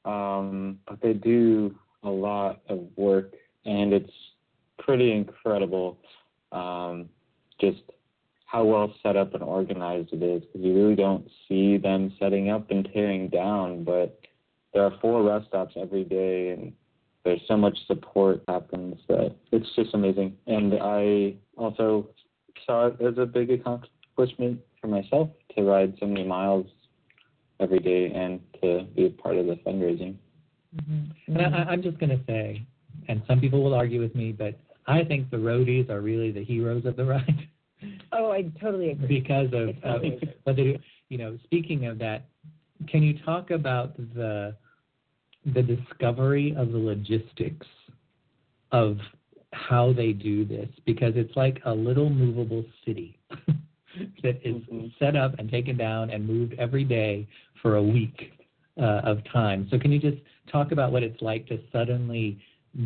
Um, 0.04 0.80
but 0.86 1.00
they 1.00 1.14
do 1.14 1.74
a 2.02 2.10
lot 2.10 2.60
of 2.68 2.80
work, 2.96 3.32
and 3.64 3.94
it's 3.94 4.12
pretty 4.78 5.12
incredible. 5.12 5.96
Um, 6.52 7.08
just 7.58 7.80
how 8.44 8.64
well 8.64 8.92
set 9.02 9.16
up 9.16 9.32
and 9.32 9.42
organized 9.42 10.12
it 10.12 10.22
is, 10.22 10.42
because 10.42 10.60
you 10.60 10.74
really 10.74 10.96
don't 10.96 11.26
see 11.48 11.78
them 11.78 12.12
setting 12.18 12.50
up 12.50 12.70
and 12.70 12.86
tearing 12.92 13.30
down, 13.30 13.82
but 13.82 14.20
there 14.72 14.84
are 14.84 14.92
four 15.00 15.22
rest 15.22 15.48
stops 15.48 15.74
every 15.76 16.04
day, 16.04 16.50
and 16.50 16.72
there's 17.24 17.40
so 17.48 17.56
much 17.56 17.76
support 17.86 18.42
happens 18.48 18.96
that 19.08 19.34
it's 19.52 19.68
just 19.76 19.94
amazing. 19.94 20.36
And 20.46 20.74
I 20.80 21.34
also 21.56 22.08
saw 22.66 22.86
it 22.86 23.00
as 23.00 23.18
a 23.18 23.26
big 23.26 23.50
accomplishment 23.50 24.60
for 24.80 24.86
myself 24.86 25.30
to 25.56 25.62
ride 25.62 25.94
so 26.00 26.06
many 26.06 26.24
miles 26.24 26.66
every 27.58 27.80
day 27.80 28.12
and 28.14 28.40
to 28.62 28.86
be 28.96 29.06
a 29.06 29.10
part 29.10 29.36
of 29.36 29.46
the 29.46 29.56
fundraising. 29.66 30.16
Mm-hmm. 30.76 31.36
And 31.36 31.54
I, 31.54 31.58
I'm 31.64 31.82
just 31.82 31.98
going 31.98 32.10
to 32.10 32.24
say, 32.26 32.64
and 33.08 33.22
some 33.26 33.40
people 33.40 33.62
will 33.62 33.74
argue 33.74 34.00
with 34.00 34.14
me, 34.14 34.32
but 34.32 34.58
I 34.86 35.04
think 35.04 35.30
the 35.30 35.36
roadies 35.36 35.90
are 35.90 36.00
really 36.00 36.30
the 36.30 36.44
heroes 36.44 36.86
of 36.86 36.96
the 36.96 37.04
ride. 37.04 37.48
Oh, 38.12 38.30
I 38.30 38.42
totally 38.60 38.90
agree. 38.90 39.20
because 39.20 39.46
of, 39.52 39.70
I 39.84 39.92
totally 39.92 40.14
of 40.14 40.28
what 40.44 40.56
they 40.56 40.62
do. 40.62 40.78
You 41.08 41.18
know, 41.18 41.38
speaking 41.44 41.86
of 41.86 41.98
that, 41.98 42.24
can 42.88 43.02
you 43.02 43.18
talk 43.24 43.50
about 43.50 43.96
the 44.14 44.54
the 45.54 45.62
discovery 45.62 46.54
of 46.56 46.72
the 46.72 46.78
logistics 46.78 47.66
of 48.72 48.98
how 49.52 49.92
they 49.92 50.12
do 50.12 50.44
this? 50.44 50.68
Because 50.84 51.14
it's 51.16 51.34
like 51.36 51.60
a 51.64 51.72
little 51.72 52.10
movable 52.10 52.64
city 52.84 53.18
that 54.22 54.40
is 54.44 54.62
Mm-hmm. 54.72 54.86
set 54.98 55.16
up 55.16 55.38
and 55.38 55.50
taken 55.50 55.76
down 55.76 56.10
and 56.10 56.26
moved 56.26 56.54
every 56.58 56.84
day 56.84 57.26
for 57.62 57.76
a 57.76 57.82
week 57.82 58.32
uh, 58.80 59.00
of 59.04 59.18
time. 59.32 59.66
So 59.70 59.78
can 59.78 59.92
you 59.92 59.98
just 59.98 60.18
talk 60.50 60.72
about 60.72 60.92
what 60.92 61.02
it's 61.02 61.20
like 61.20 61.46
to 61.48 61.58
suddenly 61.72 62.38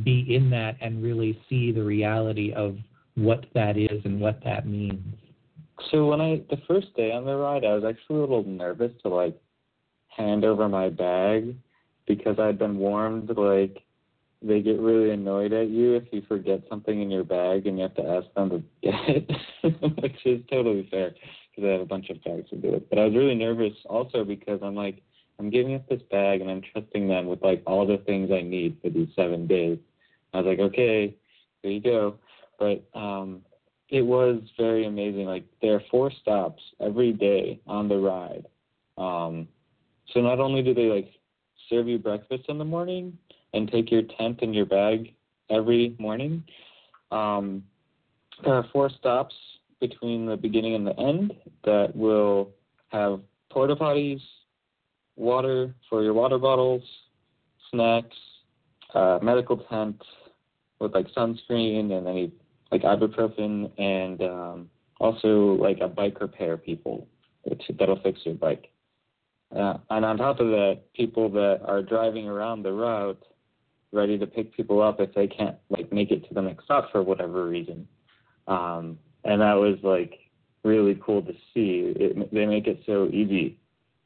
be 0.05 0.35
in 0.35 0.51
that 0.51 0.77
and 0.81 1.03
really 1.03 1.39
see 1.49 1.73
the 1.73 1.83
reality 1.83 2.53
of 2.53 2.77
what 3.16 3.45
that 3.55 3.77
is 3.77 4.05
and 4.05 4.21
what 4.21 4.43
that 4.45 4.66
means? 4.66 5.03
So 5.91 6.07
when 6.07 6.21
I 6.21 6.43
the 6.51 6.59
first 6.66 6.95
day 6.97 7.12
on 7.12 7.25
the 7.25 7.37
ride, 7.37 7.65
I 7.65 7.75
was 7.75 7.85
actually 7.85 8.19
a 8.19 8.21
little 8.21 8.45
nervous 8.45 8.93
to 9.03 9.09
like 9.09 9.39
hand 10.16 10.45
over 10.45 10.69
my 10.69 10.89
bag 10.89 11.57
because 12.07 12.39
I'd 12.39 12.59
been 12.59 12.78
warned 12.78 13.31
like 13.36 13.82
they 14.43 14.61
get 14.61 14.78
really 14.78 15.11
annoyed 15.11 15.53
at 15.53 15.69
you 15.69 15.95
if 15.95 16.05
you 16.12 16.23
forget 16.28 16.62
something 16.69 17.01
in 17.01 17.11
your 17.11 17.24
bag 17.24 17.66
and 17.66 17.78
you 17.78 17.85
have 17.85 17.95
to 17.95 18.07
ask 18.07 18.27
them 18.35 18.51
to 18.51 18.62
get 18.82 18.95
it, 19.09 20.03
which 20.03 20.27
is 20.27 20.43
totally 20.51 20.86
fair 20.91 21.15
because 21.51 21.69
I 21.69 21.73
have 21.73 21.81
a 21.81 21.86
bunch 21.86 22.11
of 22.11 22.23
bags 22.23 22.51
to 22.51 22.57
do 22.57 22.74
it. 22.74 22.89
But 22.91 22.99
I 22.99 23.05
was 23.07 23.15
really 23.15 23.35
nervous 23.35 23.73
also 23.86 24.24
because 24.24 24.61
I'm 24.62 24.74
like 24.74 25.03
I'm 25.39 25.51
giving 25.51 25.74
up 25.74 25.89
this 25.89 26.03
bag 26.11 26.41
and 26.41 26.51
I'm 26.51 26.62
trusting 26.73 27.09
them 27.09 27.27
with 27.27 27.43
like 27.43 27.62
all 27.66 27.86
the 27.86 27.99
things 27.99 28.31
I 28.31 28.43
need 28.43 28.78
for 28.82 28.91
these 28.91 29.09
seven 29.16 29.47
days. 29.47 29.78
I 30.32 30.39
was 30.39 30.47
like, 30.47 30.61
okay, 30.61 31.16
there 31.62 31.73
you 31.73 31.81
go. 31.81 32.19
But 32.59 32.85
um 32.99 33.43
it 33.89 34.03
was 34.03 34.43
very 34.59 34.86
amazing. 34.86 35.27
Like 35.27 35.45
there 35.62 35.74
are 35.74 35.82
four 35.91 36.11
stops 36.20 36.62
every 36.81 37.12
day 37.12 37.61
on 37.66 37.89
the 37.89 37.97
ride. 37.97 38.47
Um, 38.97 39.49
so 40.12 40.20
not 40.20 40.40
only 40.40 40.62
do 40.62 40.74
they 40.74 40.86
like 40.86 41.09
serve 41.68 41.89
you 41.89 41.98
breakfast 41.98 42.44
in 42.48 42.59
the 42.59 42.64
morning 42.64 43.16
and 43.52 43.70
take 43.70 43.90
your 43.90 44.02
tent 44.18 44.40
and 44.43 44.55
your 44.55 44.66
bag 44.66 45.14
every 45.51 45.97
morning, 45.98 46.44
um, 47.10 47.64
there 48.44 48.55
are 48.55 48.66
four 48.72 48.90
stops 48.90 49.35
between 49.81 50.26
the 50.26 50.36
beginning 50.36 50.74
and 50.74 50.86
the 50.86 50.98
end 50.98 51.32
that 51.64 51.94
will 51.94 52.51
have 52.89 53.20
porta 53.51 53.76
potties, 53.76 54.20
water 55.16 55.74
for 55.89 56.02
your 56.02 56.14
water 56.14 56.39
bottles, 56.39 56.82
snacks, 57.70 58.16
uh, 58.94 59.18
medical 59.22 59.56
tent 59.56 60.01
with 60.81 60.94
like 60.94 61.06
sunscreen 61.16 61.93
and 61.93 62.06
any 62.06 62.32
like 62.70 62.82
ibuprofen 62.82 63.70
and 63.78 64.22
um, 64.22 64.70
also 65.01 65.56
like 65.60 65.78
a 65.81 65.89
bike 65.89 66.20
repair 66.20 66.56
people 66.56 67.06
which 67.43 67.62
that'll 67.78 68.01
fix 68.01 68.20
your 68.24 68.35
bike. 68.35 68.70
Uh, 69.55 69.79
and 69.91 70.05
on 70.05 70.16
top 70.16 70.41
of 70.41 70.49
that, 70.49 70.81
people 70.95 71.29
that 71.31 71.61
are 71.65 71.83
driving 71.83 72.29
around 72.29 72.62
the 72.62 72.73
route 72.73 73.23
ready 73.93 74.19
to 74.19 74.27
pick 74.27 74.55
people 74.55 74.83
up 74.83 75.01
if 75.01 75.15
they 75.15 75.27
can't 75.27 75.57
like 75.71 75.93
make 75.93 76.11
it 76.11 76.27
to 76.29 76.35
the 76.35 76.43
next 76.43 76.65
stop 76.65 76.91
for 76.91 77.03
whatever 77.03 77.47
reason. 77.47 77.87
Um, 78.49 78.99
and 79.25 79.41
that 79.41 79.55
was 79.55 79.79
like 79.83 80.19
really 80.65 81.01
cool 81.05 81.23
to 81.23 81.33
see. 81.55 81.93
It, 81.97 82.33
they 82.33 82.47
make 82.47 82.66
it 82.66 82.83
so 82.87 83.09
easy 83.12 83.59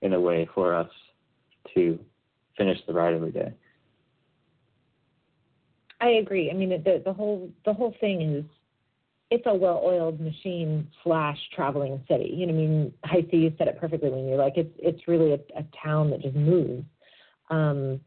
in 0.03 0.13
a 0.13 0.21
way 0.21 0.49
for 0.55 0.75
us 0.75 0.91
to 1.75 1.99
finish 2.57 2.79
the 2.87 2.93
ride 2.93 3.15
every 3.15 3.33
day. 3.33 3.53
I 6.01 6.11
agree. 6.11 6.51
I 6.51 6.55
mean, 6.55 6.69
the 6.69 7.03
the 7.05 7.13
whole 7.13 7.51
the 7.65 7.73
whole 7.73 7.95
thing 8.01 8.23
is 8.23 8.45
it's 9.31 9.45
a 9.47 9.55
well-oiled 9.55 10.21
machine 10.21 10.89
slash 11.05 11.39
traveling 11.55 12.03
city. 12.09 12.33
You 12.35 12.47
know, 12.47 12.55
I 12.55 12.57
mean, 12.57 12.93
HiC, 13.05 13.33
you 13.33 13.53
said 13.59 13.69
it 13.69 13.79
perfectly 13.79 14.11
when 14.11 14.27
you're 14.27 14.39
like, 14.39 14.55
it's 14.57 14.75
it's 14.79 15.07
really 15.07 15.33
a, 15.33 15.39
a 15.59 15.65
town 15.83 16.11
that 16.11 16.23
just 16.23 16.35
moves. 16.35 16.85
Um, 17.51 18.01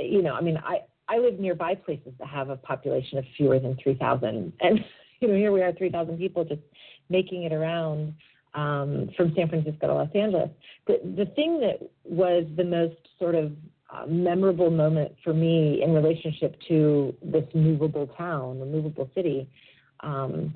you 0.00 0.22
know, 0.22 0.34
I 0.34 0.42
mean, 0.42 0.58
I 0.58 0.80
I 1.08 1.18
live 1.18 1.38
nearby 1.38 1.74
places 1.74 2.12
that 2.18 2.28
have 2.28 2.50
a 2.50 2.56
population 2.56 3.18
of 3.18 3.24
fewer 3.36 3.58
than 3.58 3.76
three 3.82 3.94
thousand, 3.94 4.52
and 4.60 4.80
you 5.20 5.28
know, 5.28 5.34
here 5.34 5.52
we 5.52 5.62
are, 5.62 5.72
three 5.72 5.90
thousand 5.90 6.18
people 6.18 6.44
just 6.44 6.62
making 7.08 7.44
it 7.44 7.52
around 7.52 8.14
um, 8.54 9.08
from 9.16 9.32
San 9.36 9.48
Francisco 9.48 9.86
to 9.86 9.94
Los 9.94 10.10
Angeles. 10.14 10.50
The 10.86 11.00
the 11.16 11.26
thing 11.34 11.60
that 11.60 11.88
was 12.04 12.44
the 12.56 12.64
most 12.64 12.96
sort 13.18 13.34
of 13.34 13.52
uh, 13.90 14.04
memorable 14.06 14.70
moment 14.70 15.12
for 15.24 15.32
me 15.32 15.82
in 15.82 15.94
relationship 15.94 16.56
to 16.68 17.14
this 17.22 17.44
movable 17.54 18.08
town, 18.18 18.58
the 18.58 18.66
movable 18.66 19.08
city, 19.14 19.48
um, 20.06 20.54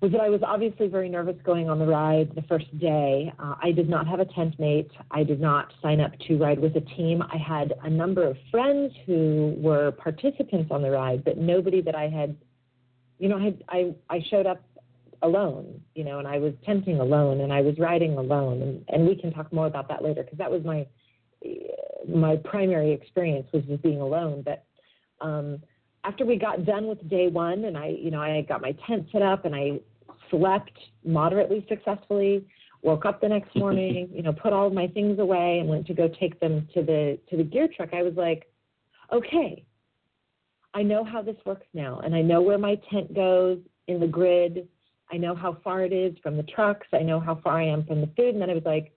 was 0.00 0.12
that 0.12 0.20
I 0.20 0.30
was 0.30 0.40
obviously 0.42 0.88
very 0.88 1.08
nervous 1.08 1.36
going 1.44 1.68
on 1.68 1.78
the 1.78 1.86
ride 1.86 2.34
the 2.34 2.42
first 2.42 2.66
day. 2.78 3.32
Uh, 3.38 3.54
I 3.62 3.70
did 3.72 3.88
not 3.88 4.06
have 4.06 4.20
a 4.20 4.24
tent 4.24 4.58
mate. 4.58 4.90
I 5.10 5.24
did 5.24 5.40
not 5.40 5.72
sign 5.82 6.00
up 6.00 6.12
to 6.26 6.38
ride 6.38 6.58
with 6.58 6.74
a 6.76 6.80
team. 6.80 7.22
I 7.22 7.36
had 7.36 7.74
a 7.82 7.90
number 7.90 8.26
of 8.26 8.36
friends 8.50 8.94
who 9.04 9.54
were 9.58 9.92
participants 9.92 10.70
on 10.70 10.80
the 10.82 10.90
ride, 10.90 11.22
but 11.24 11.36
nobody 11.36 11.82
that 11.82 11.94
I 11.94 12.08
had, 12.08 12.36
you 13.18 13.28
know, 13.28 13.38
I 13.38 13.44
had, 13.44 13.64
I, 13.68 13.94
I 14.08 14.24
showed 14.30 14.46
up 14.46 14.62
alone, 15.22 15.82
you 15.94 16.04
know, 16.04 16.18
and 16.18 16.26
I 16.26 16.38
was 16.38 16.54
tenting 16.64 16.98
alone 16.98 17.42
and 17.42 17.52
I 17.52 17.60
was 17.60 17.78
riding 17.78 18.16
alone. 18.16 18.62
And, 18.62 18.84
and 18.88 19.06
we 19.06 19.14
can 19.14 19.32
talk 19.34 19.52
more 19.52 19.66
about 19.66 19.88
that 19.88 20.02
later 20.02 20.22
because 20.22 20.38
that 20.38 20.50
was 20.50 20.64
my, 20.64 20.86
my 22.08 22.36
primary 22.36 22.92
experience 22.92 23.48
was 23.52 23.64
just 23.64 23.82
being 23.82 24.00
alone. 24.00 24.42
But 24.42 24.64
um, 25.20 25.60
after 26.04 26.24
we 26.24 26.36
got 26.36 26.64
done 26.64 26.86
with 26.86 27.06
day 27.08 27.28
one 27.28 27.64
and 27.64 27.76
I, 27.76 27.88
you 27.88 28.10
know, 28.10 28.20
I 28.20 28.42
got 28.42 28.62
my 28.62 28.74
tent 28.86 29.06
set 29.12 29.22
up 29.22 29.44
and 29.44 29.54
I 29.54 29.80
slept 30.30 30.72
moderately 31.04 31.64
successfully, 31.68 32.46
woke 32.82 33.04
up 33.04 33.20
the 33.20 33.28
next 33.28 33.54
morning, 33.54 34.08
you 34.14 34.22
know, 34.22 34.32
put 34.32 34.52
all 34.52 34.66
of 34.66 34.72
my 34.72 34.86
things 34.88 35.18
away 35.18 35.58
and 35.60 35.68
went 35.68 35.86
to 35.88 35.94
go 35.94 36.08
take 36.08 36.40
them 36.40 36.68
to 36.74 36.82
the 36.82 37.18
to 37.28 37.36
the 37.36 37.44
gear 37.44 37.68
truck. 37.74 37.90
I 37.92 38.02
was 38.02 38.14
like, 38.14 38.50
okay, 39.12 39.64
I 40.72 40.82
know 40.82 41.04
how 41.04 41.20
this 41.20 41.36
works 41.44 41.66
now 41.74 42.00
and 42.00 42.14
I 42.14 42.22
know 42.22 42.40
where 42.40 42.58
my 42.58 42.76
tent 42.90 43.14
goes 43.14 43.58
in 43.88 44.00
the 44.00 44.06
grid. 44.06 44.68
I 45.12 45.16
know 45.16 45.34
how 45.34 45.58
far 45.64 45.82
it 45.82 45.92
is 45.92 46.14
from 46.22 46.36
the 46.36 46.44
trucks. 46.44 46.86
I 46.92 47.00
know 47.00 47.20
how 47.20 47.40
far 47.42 47.58
I 47.60 47.66
am 47.66 47.84
from 47.84 48.00
the 48.00 48.06
food. 48.16 48.34
And 48.34 48.40
then 48.40 48.48
I 48.48 48.54
was 48.54 48.64
like, 48.64 48.92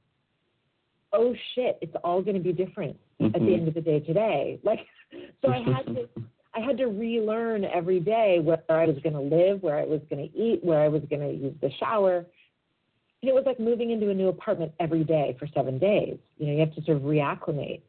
oh 1.12 1.36
shit, 1.56 1.80
it's 1.82 1.96
all 2.04 2.22
going 2.22 2.36
to 2.36 2.44
be 2.44 2.54
different 2.54 2.96
at 3.20 3.34
the 3.34 3.40
mm-hmm. 3.40 3.54
end 3.54 3.68
of 3.68 3.74
the 3.74 3.82
day 3.82 4.00
today. 4.00 4.60
Like, 4.64 4.80
so 5.42 5.52
I 5.52 5.58
had 5.58 5.86
to, 5.88 6.10
I 6.56 6.60
had 6.60 6.78
to 6.78 6.86
relearn 6.86 7.66
every 7.66 8.00
day 8.00 8.40
where 8.40 8.62
I 8.70 8.86
was 8.86 8.98
going 9.04 9.14
to 9.14 9.36
live, 9.36 9.64
where 9.64 9.78
I 9.78 9.86
was 9.86 10.02
going 10.10 10.30
to 10.30 10.38
eat, 10.38 10.64
where 10.64 10.82
I 10.82 10.88
was 10.88 11.02
going 11.10 11.22
to 11.22 11.34
use 11.34 11.56
the 11.62 11.72
shower. 11.80 12.18
And 12.18 13.30
it 13.30 13.34
was 13.34 13.44
like 13.46 13.60
moving 13.60 13.92
into 13.92 14.10
a 14.10 14.14
new 14.14 14.28
apartment 14.28 14.74
every 14.80 15.04
day 15.04 15.36
for 15.40 15.48
seven 15.54 15.80
days. 15.80 16.18
You 16.38 16.48
know, 16.48 16.54
you 16.54 16.60
have 16.60 16.76
to 16.76 16.84
sort 16.84 16.98
of 16.98 17.04
reacclimate. 17.04 17.82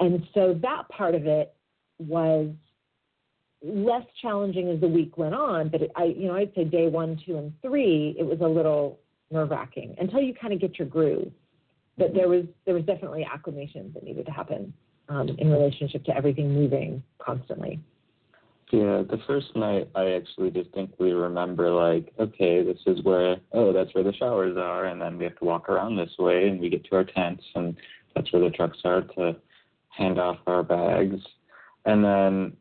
And 0.00 0.26
so 0.34 0.58
that 0.62 0.88
part 0.88 1.14
of 1.14 1.26
it 1.26 1.54
was 1.98 2.50
less 3.62 4.04
challenging 4.22 4.68
as 4.68 4.80
the 4.80 4.88
week 4.88 5.18
went 5.18 5.34
on, 5.34 5.68
but 5.68 5.82
it, 5.82 5.90
I, 5.96 6.04
you 6.04 6.28
know, 6.28 6.34
I'd 6.34 6.54
say 6.54 6.64
day 6.64 6.88
one, 6.88 7.20
two, 7.26 7.36
and 7.36 7.52
three, 7.60 8.16
it 8.18 8.24
was 8.24 8.40
a 8.40 8.46
little 8.46 8.98
nerve 9.30 9.50
wracking 9.50 9.94
until 9.98 10.20
you 10.20 10.34
kind 10.34 10.52
of 10.52 10.60
get 10.60 10.78
your 10.78 10.88
groove. 10.88 11.32
But 11.96 12.14
there 12.14 12.28
was 12.28 12.44
there 12.64 12.74
was 12.74 12.84
definitely 12.84 13.26
acclimations 13.30 13.92
that 13.94 14.04
needed 14.04 14.26
to 14.26 14.32
happen 14.32 14.72
um, 15.08 15.28
in 15.28 15.50
relationship 15.50 16.04
to 16.04 16.16
everything 16.16 16.54
moving 16.54 17.02
constantly. 17.18 17.80
Yeah, 18.70 19.02
the 19.08 19.20
first 19.26 19.56
night 19.56 19.88
I 19.94 20.10
actually 20.10 20.50
distinctly 20.50 21.12
remember 21.12 21.70
like, 21.70 22.12
okay, 22.18 22.62
this 22.62 22.78
is 22.86 23.02
where 23.02 23.36
oh, 23.52 23.72
that's 23.72 23.94
where 23.94 24.04
the 24.04 24.12
showers 24.12 24.56
are 24.58 24.86
and 24.86 25.00
then 25.00 25.16
we 25.16 25.24
have 25.24 25.38
to 25.38 25.44
walk 25.44 25.70
around 25.70 25.96
this 25.96 26.10
way 26.18 26.48
and 26.48 26.60
we 26.60 26.68
get 26.68 26.84
to 26.84 26.96
our 26.96 27.04
tents 27.04 27.44
and 27.54 27.76
that's 28.14 28.30
where 28.32 28.42
the 28.42 28.50
trucks 28.50 28.78
are 28.84 29.02
to 29.02 29.36
hand 29.88 30.18
off 30.20 30.38
our 30.46 30.62
bags. 30.62 31.20
And 31.86 32.04
then 32.04 32.56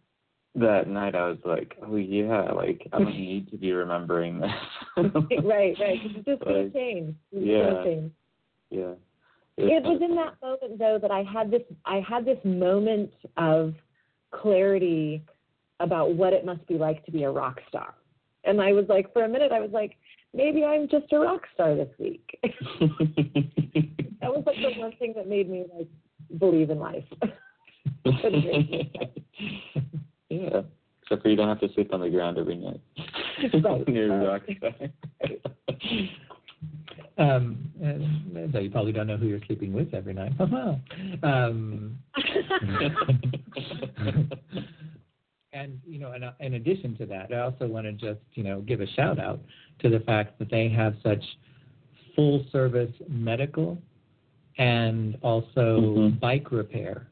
that 0.56 0.88
night 0.88 1.14
I 1.14 1.28
was 1.28 1.40
like, 1.44 1.76
oh 1.86 1.98
yeah, 1.98 2.52
like 2.52 2.88
I 2.94 3.00
don't 3.00 3.10
need 3.10 3.52
to 3.52 3.58
be 3.58 3.74
remembering 3.74 4.40
this. 4.40 4.52
right, 4.98 5.76
right. 5.78 6.00
It's 6.04 6.26
just 6.26 6.44
gonna 6.44 6.70
change. 6.70 7.16
It's 7.34 7.46
yeah. 7.46 7.64
gonna 7.64 7.84
change. 7.84 8.12
yeah. 8.70 8.94
It 9.58 9.84
was 9.84 10.02
in 10.02 10.16
that 10.16 10.36
moment 10.42 10.80
though 10.80 11.00
that 11.02 11.12
I 11.12 11.24
had 11.24 11.52
this 11.52 11.64
I 11.86 12.02
had 12.08 12.24
this 12.24 12.38
moment 12.46 13.12
of 13.36 13.74
clarity 14.32 15.24
about 15.80 16.16
what 16.16 16.34
it 16.34 16.46
must 16.46 16.66
be 16.68 16.76
like 16.76 17.06
to 17.06 17.12
be 17.12 17.24
a 17.24 17.32
rock 17.32 17.60
star. 17.68 17.94
And 18.44 18.62
I 18.62 18.72
was 18.72 18.86
like 18.88 19.12
for 19.14 19.24
a 19.24 19.30
minute 19.30 19.52
I 19.52 19.60
was 19.60 19.72
like 19.72 19.98
maybe 20.34 20.64
I'm 20.64 20.88
just 20.88 21.12
a 21.12 21.20
rock 21.20 21.42
star 21.54 21.76
this 21.76 21.90
week. 22.00 22.40
that 22.44 24.32
was 24.32 24.44
like 24.46 24.58
the 24.58 24.80
one 24.80 24.94
thing 25.00 25.14
that 25.16 25.28
made 25.28 25.50
me 25.50 25.66
like 25.76 25.88
believe 26.40 26.70
in 26.70 26.80
life. 26.80 27.04
yeah. 30.30 30.62
Except 31.02 31.22
for 31.22 31.30
you 31.30 31.36
don't 31.36 31.48
have 31.48 31.60
to 31.62 31.74
sleep 31.74 31.94
on 31.94 32.02
the 32.02 32.10
ground 32.10 32.38
every 32.38 32.58
night. 32.58 32.82
Right. 33.64 33.88
Near 33.88 34.22
a 34.22 34.28
rock 34.28 34.42
star. 34.58 34.74
Um, 37.18 37.72
and, 37.82 38.54
though 38.54 38.60
you 38.60 38.70
probably 38.70 38.92
don't 38.92 39.08
know 39.08 39.18
who 39.18 39.28
you're 39.28 39.40
sleeping 39.48 39.74
with 39.74 39.94
every 39.94 40.14
night. 40.14 40.34
um, 41.24 41.98
and 45.58 45.80
you 45.86 46.00
know, 46.00 46.14
in, 46.14 46.24
in 46.40 46.54
addition 46.56 46.96
to 46.98 47.06
that, 47.08 47.34
I 47.34 47.40
also 47.40 47.68
want 47.68 47.86
to 47.86 47.94
just 47.94 48.22
you 48.34 48.44
know 48.44 48.62
give 48.62 48.82
a 48.82 48.88
shout 48.88 49.20
out 49.20 49.40
to 49.80 49.90
the 49.90 50.00
fact 50.02 50.40
that 50.40 50.50
they 50.50 50.70
have 50.70 50.96
such 51.04 51.24
full 52.16 52.46
service 52.52 52.92
medical 53.08 53.78
and 54.58 55.18
also 55.22 55.80
Mhm. 55.80 56.20
bike 56.20 56.52
repair 56.52 57.08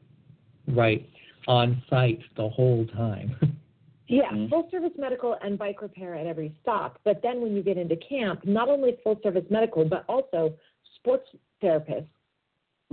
right 0.68 1.08
on 1.46 1.80
site 1.88 2.20
the 2.36 2.48
whole 2.48 2.86
time. 2.86 3.34
Yeah, 4.08 4.30
Mhm. 4.30 4.50
full 4.50 4.70
service 4.70 4.96
medical 4.96 5.32
and 5.42 5.58
bike 5.58 5.82
repair 5.82 6.14
at 6.14 6.28
every 6.28 6.54
stop. 6.62 7.00
But 7.02 7.22
then 7.22 7.40
when 7.40 7.56
you 7.56 7.62
get 7.64 7.76
into 7.76 7.96
camp, 7.96 8.44
not 8.44 8.68
only 8.68 8.92
full 9.02 9.18
service 9.20 9.44
medical, 9.50 9.84
but 9.84 10.04
also 10.08 10.54
sports 10.94 11.28
therapists, 11.60 12.06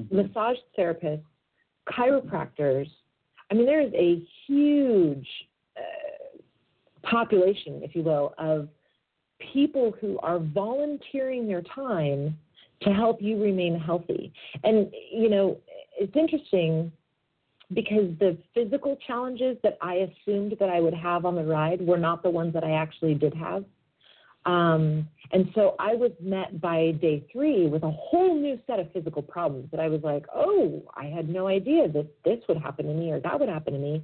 Mm-hmm. 0.01 0.17
massage 0.17 0.57
therapists, 0.75 1.23
chiropractors. 1.85 2.89
I 3.53 3.55
mean, 3.55 3.67
there 3.67 3.81
is 3.81 3.93
a 3.93 4.19
huge 4.47 5.27
uh, 5.77 6.39
population, 7.07 7.81
if 7.83 7.95
you 7.95 8.01
will, 8.01 8.33
of 8.39 8.67
people 9.53 9.93
who 10.01 10.17
are 10.23 10.39
volunteering 10.39 11.47
their 11.47 11.61
time 11.61 12.35
to 12.81 12.89
help 12.89 13.21
you 13.21 13.39
remain 13.39 13.79
healthy. 13.79 14.33
And, 14.63 14.91
you 15.11 15.29
know, 15.29 15.59
it's 15.99 16.15
interesting 16.15 16.91
because 17.75 18.09
the 18.19 18.35
physical 18.55 18.97
challenges 19.05 19.57
that 19.61 19.77
I 19.81 20.07
assumed 20.07 20.55
that 20.59 20.69
I 20.69 20.79
would 20.79 20.95
have 20.95 21.23
on 21.23 21.35
the 21.35 21.43
ride 21.43 21.79
were 21.79 21.99
not 21.99 22.23
the 22.23 22.31
ones 22.31 22.55
that 22.55 22.63
I 22.63 22.71
actually 22.71 23.13
did 23.13 23.35
have. 23.35 23.65
Um, 24.45 25.07
and 25.31 25.49
so 25.55 25.75
I 25.79 25.95
was 25.95 26.11
met 26.21 26.61
by 26.61 26.91
day 27.01 27.25
three 27.31 27.67
with 27.67 27.83
a 27.83 27.91
whole 27.91 28.35
new 28.35 28.59
set 28.67 28.79
of 28.79 28.91
physical 28.91 29.21
problems 29.21 29.69
that 29.71 29.79
I 29.79 29.87
was 29.87 30.01
like, 30.03 30.25
oh, 30.33 30.83
I 30.95 31.05
had 31.05 31.29
no 31.29 31.47
idea 31.47 31.87
that 31.89 32.07
this 32.23 32.39
would 32.47 32.57
happen 32.57 32.85
to 32.85 32.93
me 32.93 33.11
or 33.11 33.19
that 33.19 33.39
would 33.39 33.49
happen 33.49 33.73
to 33.73 33.79
me. 33.79 34.03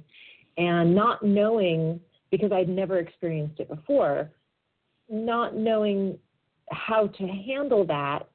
And 0.56 0.94
not 0.94 1.22
knowing, 1.22 2.00
because 2.30 2.52
I'd 2.52 2.68
never 2.68 2.98
experienced 2.98 3.60
it 3.60 3.68
before, 3.68 4.30
not 5.08 5.56
knowing 5.56 6.18
how 6.70 7.08
to 7.08 7.26
handle 7.26 7.84
that. 7.86 8.28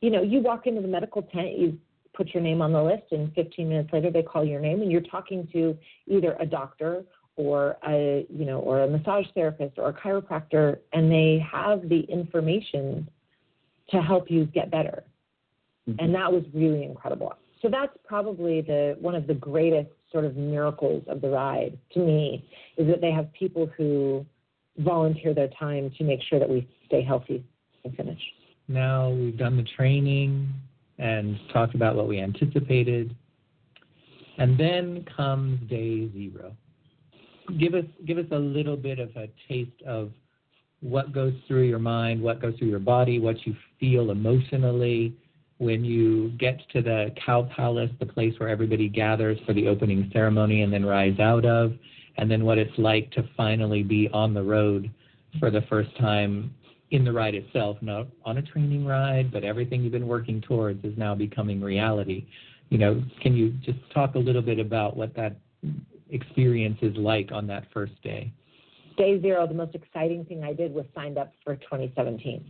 You 0.00 0.10
know, 0.10 0.22
you 0.22 0.40
walk 0.40 0.66
into 0.66 0.80
the 0.80 0.88
medical 0.88 1.22
tent, 1.22 1.58
you 1.58 1.78
put 2.14 2.32
your 2.34 2.42
name 2.42 2.62
on 2.62 2.72
the 2.72 2.82
list, 2.82 3.04
and 3.12 3.32
15 3.34 3.68
minutes 3.68 3.90
later 3.92 4.10
they 4.10 4.22
call 4.22 4.44
your 4.44 4.60
name, 4.60 4.82
and 4.82 4.90
you're 4.90 5.00
talking 5.00 5.48
to 5.52 5.76
either 6.06 6.36
a 6.40 6.46
doctor 6.46 7.04
or 7.36 7.76
a 7.86 8.26
you 8.28 8.44
know 8.44 8.58
or 8.60 8.82
a 8.82 8.88
massage 8.88 9.26
therapist 9.34 9.78
or 9.78 9.88
a 9.88 9.92
chiropractor, 9.92 10.78
and 10.92 11.10
they 11.10 11.44
have 11.50 11.88
the 11.88 12.00
information 12.00 13.08
to 13.90 14.00
help 14.00 14.30
you 14.30 14.46
get 14.46 14.70
better, 14.70 15.04
mm-hmm. 15.88 15.98
and 15.98 16.14
that 16.14 16.32
was 16.32 16.44
really 16.54 16.84
incredible. 16.84 17.34
So 17.62 17.68
that's 17.70 17.96
probably 18.06 18.60
the 18.60 18.96
one 19.00 19.14
of 19.14 19.26
the 19.26 19.34
greatest 19.34 19.90
sort 20.12 20.24
of 20.24 20.36
miracles 20.36 21.02
of 21.08 21.20
the 21.20 21.28
ride 21.28 21.78
to 21.92 22.00
me 22.00 22.48
is 22.76 22.86
that 22.86 23.00
they 23.00 23.10
have 23.10 23.32
people 23.32 23.68
who 23.76 24.24
volunteer 24.78 25.34
their 25.34 25.48
time 25.58 25.90
to 25.98 26.04
make 26.04 26.20
sure 26.28 26.38
that 26.38 26.48
we 26.48 26.68
stay 26.86 27.02
healthy 27.02 27.44
and 27.84 27.96
finish. 27.96 28.20
now 28.68 29.10
we've 29.10 29.36
done 29.36 29.56
the 29.56 29.62
training 29.76 30.48
and 30.98 31.38
talked 31.52 31.74
about 31.74 31.96
what 31.96 32.08
we 32.08 32.20
anticipated. 32.20 33.14
And 34.38 34.58
then 34.58 35.04
comes 35.16 35.60
day 35.68 36.10
zero. 36.12 36.56
Give 37.58 37.74
us 37.74 37.84
give 38.06 38.18
us 38.18 38.26
a 38.30 38.38
little 38.38 38.76
bit 38.76 38.98
of 38.98 39.10
a 39.16 39.28
taste 39.48 39.82
of 39.86 40.10
what 40.80 41.12
goes 41.12 41.32
through 41.46 41.62
your 41.62 41.78
mind, 41.78 42.20
what 42.20 42.40
goes 42.40 42.54
through 42.58 42.68
your 42.68 42.78
body, 42.78 43.18
what 43.18 43.46
you 43.46 43.54
feel 43.80 44.10
emotionally 44.10 45.16
when 45.58 45.84
you 45.84 46.30
get 46.30 46.58
to 46.72 46.82
the 46.82 47.14
Cow 47.24 47.48
Palace, 47.54 47.90
the 48.00 48.06
place 48.06 48.34
where 48.38 48.48
everybody 48.48 48.88
gathers 48.88 49.38
for 49.46 49.52
the 49.52 49.68
opening 49.68 50.10
ceremony 50.12 50.62
and 50.62 50.72
then 50.72 50.84
rides 50.84 51.20
out 51.20 51.44
of, 51.44 51.72
and 52.16 52.30
then 52.30 52.44
what 52.44 52.58
it's 52.58 52.76
like 52.76 53.10
to 53.12 53.28
finally 53.36 53.82
be 53.82 54.08
on 54.12 54.34
the 54.34 54.42
road 54.42 54.90
for 55.38 55.50
the 55.50 55.62
first 55.62 55.96
time 55.98 56.52
in 56.90 57.04
the 57.04 57.12
ride 57.12 57.34
itself, 57.34 57.76
not 57.80 58.06
on 58.24 58.38
a 58.38 58.42
training 58.42 58.84
ride, 58.84 59.32
but 59.32 59.42
everything 59.42 59.82
you've 59.82 59.92
been 59.92 60.06
working 60.06 60.40
towards 60.40 60.84
is 60.84 60.96
now 60.96 61.14
becoming 61.14 61.60
reality. 61.60 62.26
You 62.68 62.78
know, 62.78 63.02
can 63.22 63.34
you 63.34 63.50
just 63.64 63.78
talk 63.92 64.14
a 64.16 64.18
little 64.18 64.42
bit 64.42 64.58
about 64.58 64.96
what 64.96 65.14
that 65.16 65.36
experience 66.14 66.78
is 66.82 66.96
like 66.96 67.30
on 67.32 67.46
that 67.48 67.64
first 67.72 68.00
day? 68.02 68.32
day 68.96 69.20
zero, 69.20 69.46
the 69.46 69.54
most 69.54 69.74
exciting 69.74 70.24
thing 70.24 70.42
I 70.42 70.52
did 70.52 70.72
was 70.72 70.84
signed 70.94 71.18
up 71.18 71.32
for 71.42 71.56
2017. 71.56 72.44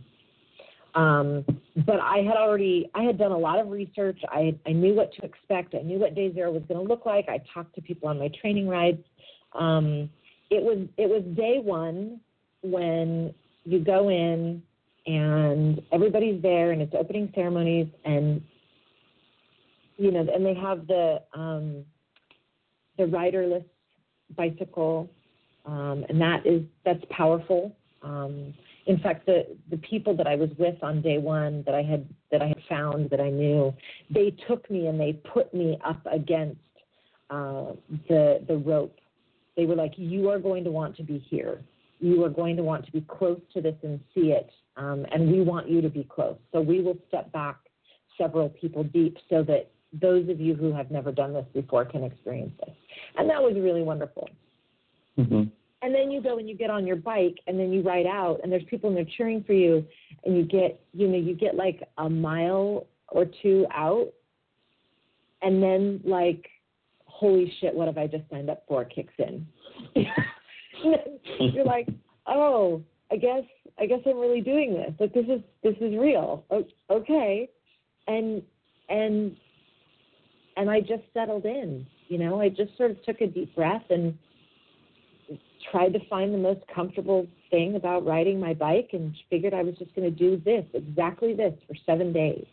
Um, 0.93 1.43
but 1.85 1.99
I 1.99 2.19
had 2.19 2.37
already, 2.37 2.89
I 2.95 3.03
had 3.03 3.17
done 3.17 3.31
a 3.31 3.37
lot 3.37 3.59
of 3.59 3.67
research. 3.69 4.19
I, 4.29 4.57
I 4.65 4.71
knew 4.71 4.93
what 4.93 5.13
to 5.15 5.25
expect. 5.25 5.75
I 5.75 5.81
knew 5.81 5.99
what 5.99 6.15
day 6.15 6.33
zero 6.33 6.51
was 6.51 6.63
going 6.67 6.79
to 6.79 6.87
look 6.87 7.05
like. 7.05 7.27
I 7.27 7.41
talked 7.53 7.75
to 7.75 7.81
people 7.81 8.07
on 8.07 8.17
my 8.17 8.29
training 8.39 8.67
rides. 8.67 9.03
Um, 9.53 10.09
it 10.49 10.63
was, 10.63 10.87
it 10.97 11.09
was 11.09 11.23
day 11.35 11.59
one 11.61 12.21
when 12.61 13.33
you 13.65 13.79
go 13.79 14.09
in 14.09 14.63
and 15.05 15.81
everybody's 15.91 16.41
there 16.41 16.71
and 16.71 16.81
it's 16.81 16.93
opening 16.97 17.31
ceremonies 17.35 17.87
and, 18.05 18.41
you 19.97 20.11
know, 20.11 20.25
and 20.33 20.45
they 20.45 20.53
have 20.53 20.87
the, 20.87 21.21
um, 21.33 21.83
the 22.97 23.07
riderless 23.07 23.63
bicycle 24.35 25.09
um, 25.65 26.05
and 26.09 26.19
that 26.21 26.45
is 26.45 26.63
that's 26.83 27.03
powerful. 27.09 27.75
Um, 28.03 28.53
in 28.85 28.99
fact, 28.99 29.25
the 29.25 29.47
the 29.71 29.77
people 29.77 30.15
that 30.17 30.27
I 30.27 30.35
was 30.35 30.49
with 30.57 30.75
on 30.83 31.01
day 31.01 31.17
one 31.17 31.63
that 31.65 31.73
I 31.73 31.81
had 31.81 32.07
that 32.31 32.41
I 32.41 32.47
had 32.47 32.61
found 32.69 33.09
that 33.09 33.19
I 33.19 33.29
knew, 33.29 33.73
they 34.09 34.35
took 34.47 34.69
me 34.69 34.87
and 34.87 34.99
they 34.99 35.13
put 35.13 35.53
me 35.53 35.77
up 35.85 36.05
against 36.11 36.59
uh, 37.29 37.73
the 38.07 38.43
the 38.47 38.57
rope. 38.57 38.97
They 39.57 39.65
were 39.65 39.75
like, 39.75 39.93
"You 39.97 40.29
are 40.29 40.39
going 40.39 40.63
to 40.65 40.71
want 40.71 40.95
to 40.97 41.03
be 41.03 41.17
here. 41.17 41.61
You 41.99 42.23
are 42.25 42.29
going 42.29 42.57
to 42.57 42.63
want 42.63 42.85
to 42.85 42.91
be 42.91 43.01
close 43.01 43.39
to 43.53 43.61
this 43.61 43.75
and 43.81 43.99
see 44.13 44.31
it, 44.33 44.49
um, 44.77 45.05
and 45.11 45.31
we 45.31 45.41
want 45.41 45.67
you 45.67 45.81
to 45.81 45.89
be 45.89 46.03
close. 46.03 46.37
So 46.51 46.61
we 46.61 46.81
will 46.81 46.97
step 47.07 47.31
back 47.31 47.57
several 48.17 48.49
people 48.49 48.83
deep 48.83 49.17
so 49.29 49.43
that 49.43 49.71
those 49.93 50.27
of 50.29 50.39
you 50.39 50.55
who 50.55 50.73
have 50.73 50.91
never 50.91 51.11
done 51.11 51.33
this 51.33 51.45
before 51.53 51.85
can 51.85 52.03
experience 52.03 52.53
this." 52.59 52.75
And 53.17 53.29
that 53.29 53.41
was 53.41 53.55
really 53.55 53.83
wonderful. 53.83 54.29
Mm-hmm. 55.17 55.43
And 55.81 55.93
then 55.93 56.09
you 56.09 56.21
go 56.21 56.39
and 56.39 56.49
you 56.49 56.55
get 56.55 56.69
on 56.69 56.87
your 56.87 56.95
bike 56.95 57.37
and 57.47 57.59
then 57.59 57.71
you 57.71 57.81
ride 57.81 58.07
out 58.07 58.39
and 58.41 58.51
there's 58.51 58.63
people 58.69 58.89
and 58.89 58.97
they're 58.97 59.13
cheering 59.17 59.43
for 59.43 59.53
you 59.53 59.85
and 60.23 60.35
you 60.35 60.43
get 60.43 60.79
you 60.93 61.07
know, 61.07 61.17
you 61.17 61.35
get 61.35 61.55
like 61.55 61.87
a 61.97 62.09
mile 62.09 62.87
or 63.09 63.25
two 63.43 63.65
out 63.71 64.11
and 65.41 65.61
then 65.61 66.01
like 66.03 66.49
holy 67.05 67.53
shit, 67.61 67.73
what 67.73 67.87
have 67.87 67.97
I 67.97 68.07
just 68.07 68.23
signed 68.29 68.49
up 68.49 68.63
for 68.67 68.83
kicks 68.83 69.13
in. 69.19 69.45
You're 71.39 71.65
like, 71.65 71.87
Oh, 72.27 72.81
I 73.11 73.17
guess 73.17 73.43
I 73.79 73.85
guess 73.85 73.99
I'm 74.05 74.17
really 74.17 74.41
doing 74.41 74.73
this. 74.73 74.93
Like 74.99 75.13
this 75.13 75.25
is 75.25 75.41
this 75.63 75.75
is 75.81 75.95
real. 75.97 76.43
Okay. 76.89 77.49
And 78.07 78.41
and 78.89 79.35
and 80.57 80.69
I 80.69 80.79
just 80.79 81.03
settled 81.13 81.45
in, 81.45 81.85
you 82.07 82.17
know, 82.17 82.41
I 82.41 82.49
just 82.49 82.75
sort 82.77 82.91
of 82.91 83.03
took 83.03 83.21
a 83.21 83.27
deep 83.27 83.55
breath 83.55 83.83
and 83.89 84.17
tried 85.71 85.93
to 85.93 85.99
find 86.07 86.33
the 86.33 86.37
most 86.37 86.61
comfortable 86.73 87.27
thing 87.49 87.75
about 87.75 88.05
riding 88.05 88.39
my 88.39 88.53
bike 88.53 88.89
and 88.93 89.15
figured 89.29 89.53
I 89.53 89.63
was 89.63 89.75
just 89.75 89.95
going 89.95 90.09
to 90.09 90.15
do 90.15 90.41
this, 90.43 90.65
exactly 90.73 91.33
this, 91.33 91.53
for 91.67 91.75
seven 91.85 92.13
days. 92.13 92.45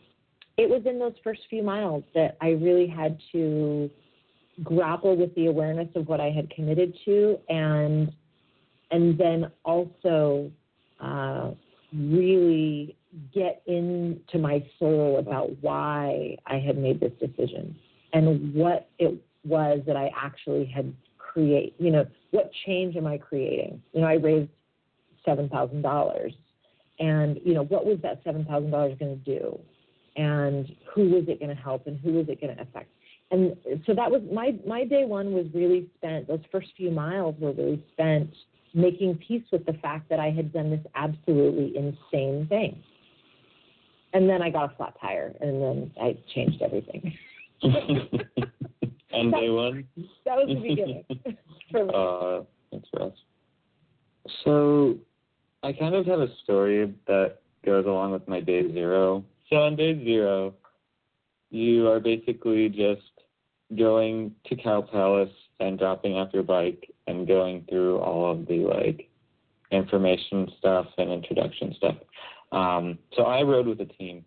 It 0.57 0.69
was 0.69 0.81
in 0.85 0.99
those 0.99 1.13
first 1.23 1.41
few 1.49 1.63
miles 1.63 2.03
that 2.13 2.37
I 2.41 2.49
really 2.49 2.87
had 2.87 3.17
to 3.31 3.89
grapple 4.63 5.15
with 5.15 5.33
the 5.35 5.47
awareness 5.47 5.89
of 5.95 6.07
what 6.07 6.19
I 6.19 6.29
had 6.29 6.49
committed 6.51 6.95
to 7.05 7.39
and 7.49 8.11
and 8.91 9.17
then 9.17 9.51
also 9.65 10.51
uh, 10.99 11.51
really 11.91 12.95
get 13.33 13.63
into 13.65 14.37
my 14.37 14.63
soul 14.77 15.17
about 15.17 15.49
why 15.61 16.37
I 16.45 16.59
had 16.59 16.77
made 16.77 16.99
this 16.99 17.11
decision. 17.19 17.75
And 18.13 18.53
what 18.53 18.89
it 18.99 19.15
was 19.43 19.81
that 19.85 19.97
I 19.97 20.11
actually 20.15 20.65
had 20.65 20.93
create. 21.17 21.75
You 21.79 21.91
know, 21.91 22.05
what 22.31 22.51
change 22.65 22.95
am 22.95 23.07
I 23.07 23.17
creating? 23.17 23.81
You 23.93 24.01
know, 24.01 24.07
I 24.07 24.13
raised 24.13 24.49
seven 25.25 25.49
thousand 25.49 25.81
dollars, 25.81 26.33
and 26.99 27.39
you 27.43 27.53
know, 27.53 27.63
what 27.63 27.85
was 27.85 27.97
that 28.03 28.21
seven 28.23 28.45
thousand 28.45 28.71
dollars 28.71 28.95
going 28.99 29.19
to 29.23 29.39
do? 29.39 29.59
And 30.15 30.75
who 30.93 31.09
was 31.09 31.23
it 31.27 31.39
going 31.39 31.55
to 31.55 31.61
help? 31.61 31.87
And 31.87 31.99
who 31.99 32.13
was 32.13 32.27
it 32.29 32.39
going 32.39 32.55
to 32.55 32.61
affect? 32.61 32.89
And 33.31 33.57
so 33.87 33.95
that 33.95 34.11
was 34.11 34.21
my 34.31 34.55
my 34.65 34.85
day 34.85 35.05
one 35.05 35.33
was 35.33 35.47
really 35.53 35.89
spent. 35.97 36.27
Those 36.27 36.41
first 36.51 36.67
few 36.77 36.91
miles 36.91 37.35
were 37.39 37.51
really 37.51 37.83
spent 37.93 38.29
making 38.75 39.19
peace 39.27 39.43
with 39.51 39.65
the 39.65 39.73
fact 39.73 40.09
that 40.09 40.19
I 40.19 40.31
had 40.31 40.51
done 40.51 40.71
this 40.71 40.85
absolutely 40.95 41.77
insane 41.77 42.47
thing. 42.47 42.81
And 44.13 44.29
then 44.29 44.41
I 44.43 44.49
got 44.51 44.71
a 44.71 44.75
flat 44.75 44.93
tire, 45.01 45.33
and 45.41 45.61
then 45.61 45.91
I 45.99 46.15
changed 46.35 46.61
everything. 46.61 47.17
On 49.13 49.31
day 49.31 49.49
one? 49.49 49.85
That 50.25 50.37
was 50.37 50.47
the 50.47 50.55
beginning. 50.55 51.05
Uh, 51.75 52.43
that's 52.71 52.85
rough. 52.93 53.13
So, 54.43 54.95
I 55.63 55.73
kind 55.73 55.95
of 55.95 56.05
have 56.05 56.19
a 56.19 56.27
story 56.43 56.93
that 57.07 57.39
goes 57.65 57.87
along 57.87 58.11
with 58.11 58.27
my 58.27 58.41
day 58.41 58.71
zero. 58.71 59.25
So, 59.49 59.55
on 59.55 59.75
day 59.75 60.03
zero, 60.03 60.53
you 61.49 61.87
are 61.87 61.99
basically 61.99 62.69
just 62.69 63.01
going 63.75 64.35
to 64.45 64.55
Cow 64.55 64.81
Palace 64.83 65.33
and 65.59 65.79
dropping 65.79 66.13
off 66.13 66.29
your 66.31 66.43
bike 66.43 66.91
and 67.07 67.27
going 67.27 67.65
through 67.69 67.97
all 67.97 68.31
of 68.31 68.45
the 68.47 68.57
like 68.57 69.09
information 69.71 70.51
stuff 70.59 70.87
and 70.97 71.11
introduction 71.11 71.73
stuff. 71.77 71.95
Um, 72.51 72.99
so 73.15 73.23
I 73.23 73.41
rode 73.41 73.67
with 73.67 73.81
a 73.81 73.85
team, 73.85 74.23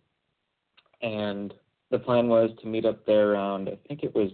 and 1.01 1.55
the 1.91 1.99
plan 1.99 2.29
was 2.29 2.51
to 2.61 2.67
meet 2.67 2.85
up 2.85 3.05
there 3.07 3.33
around 3.33 3.69
I 3.69 3.79
think 3.89 4.03
it 4.03 4.15
was 4.15 4.31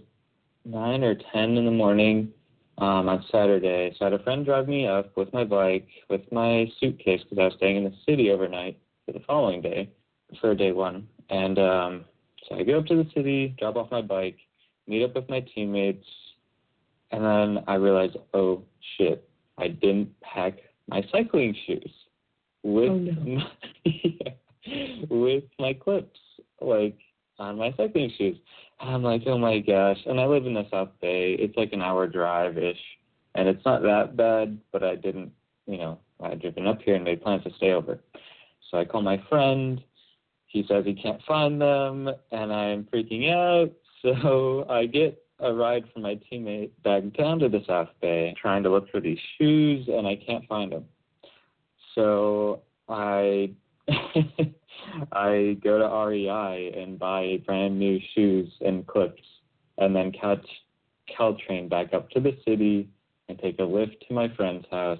nine 0.65 1.03
or 1.03 1.15
ten 1.31 1.57
in 1.57 1.65
the 1.65 1.71
morning 1.71 2.31
um, 2.77 3.09
on 3.09 3.23
Saturday. 3.31 3.93
So 3.97 4.05
I 4.05 4.09
had 4.11 4.19
a 4.19 4.23
friend 4.23 4.45
drive 4.45 4.67
me 4.67 4.87
up 4.87 5.15
with 5.15 5.31
my 5.33 5.43
bike, 5.43 5.87
with 6.09 6.21
my 6.31 6.71
suitcase 6.79 7.21
because 7.23 7.37
I 7.39 7.45
was 7.45 7.53
staying 7.57 7.77
in 7.77 7.83
the 7.83 7.93
city 8.07 8.31
overnight 8.31 8.79
for 9.05 9.11
the 9.11 9.19
following 9.27 9.61
day, 9.61 9.89
for 10.41 10.55
day 10.55 10.71
one. 10.71 11.07
And 11.29 11.59
um, 11.59 12.05
so 12.47 12.55
I 12.55 12.63
go 12.63 12.79
up 12.79 12.85
to 12.87 12.95
the 12.95 13.09
city, 13.13 13.55
drop 13.59 13.75
off 13.75 13.91
my 13.91 14.01
bike, 14.01 14.37
meet 14.87 15.03
up 15.03 15.15
with 15.15 15.29
my 15.29 15.41
teammates, 15.53 16.05
and 17.11 17.23
then 17.23 17.63
I 17.67 17.75
realized, 17.75 18.17
oh 18.33 18.63
shit, 18.97 19.27
I 19.57 19.67
didn't 19.67 20.19
pack 20.21 20.57
my 20.87 21.03
cycling 21.11 21.55
shoes 21.65 21.91
with 22.63 22.89
Oh, 22.89 22.95
no. 22.95 23.11
my, 23.21 23.47
with 25.09 25.43
my 25.59 25.73
clips, 25.73 26.19
like 26.59 26.97
on 27.39 27.57
my 27.57 27.73
cycling 27.77 28.11
shoes. 28.17 28.37
And 28.79 28.89
I'm 28.89 29.03
like, 29.03 29.23
oh 29.25 29.37
my 29.37 29.59
gosh. 29.59 29.97
And 30.05 30.19
I 30.19 30.25
live 30.25 30.45
in 30.45 30.53
the 30.53 30.67
South 30.69 30.89
Bay. 31.01 31.35
It's 31.39 31.57
like 31.57 31.73
an 31.73 31.81
hour 31.81 32.07
drive 32.07 32.57
ish, 32.57 32.79
and 33.35 33.47
it's 33.47 33.63
not 33.65 33.81
that 33.83 34.15
bad. 34.15 34.59
But 34.71 34.83
I 34.83 34.95
didn't, 34.95 35.31
you 35.65 35.77
know, 35.77 35.99
I 36.21 36.29
had 36.29 36.41
driven 36.41 36.67
up 36.67 36.81
here 36.81 36.95
and 36.95 37.03
made 37.03 37.21
plans 37.21 37.43
to 37.43 37.53
stay 37.57 37.71
over. 37.71 37.99
So 38.69 38.77
I 38.77 38.85
call 38.85 39.01
my 39.01 39.21
friend. 39.29 39.81
He 40.47 40.63
says 40.67 40.85
he 40.85 40.93
can't 40.93 41.21
find 41.27 41.59
them, 41.59 42.09
and 42.31 42.53
I'm 42.53 42.85
freaking 42.85 43.31
out. 43.31 43.71
So 44.03 44.65
I 44.69 44.85
get 44.85 45.23
a 45.39 45.53
ride 45.53 45.85
from 45.93 46.01
my 46.01 46.19
teammate 46.29 46.71
back 46.83 47.03
down 47.17 47.39
to 47.39 47.47
the 47.47 47.63
South 47.65 47.87
Bay, 48.01 48.35
trying 48.37 48.61
to 48.63 48.69
look 48.69 48.91
for 48.91 48.99
these 48.99 49.17
shoes, 49.37 49.87
and 49.87 50.05
I 50.05 50.17
can't 50.17 50.45
find 50.45 50.73
them. 50.73 50.83
So 51.95 52.63
I 52.89 53.51
I 55.11 55.57
go 55.63 55.79
to 55.79 56.07
REI 56.09 56.73
and 56.81 56.99
buy 56.99 57.41
brand 57.45 57.77
new 57.79 57.99
shoes 58.13 58.51
and 58.61 58.85
clips, 58.85 59.21
and 59.77 59.95
then 59.95 60.11
catch 60.11 60.45
Caltrain 61.17 61.69
back 61.69 61.93
up 61.93 62.09
to 62.11 62.19
the 62.19 62.37
city 62.45 62.89
and 63.29 63.39
take 63.39 63.59
a 63.59 63.63
Lyft 63.63 64.07
to 64.07 64.13
my 64.13 64.33
friend's 64.35 64.65
house. 64.71 64.99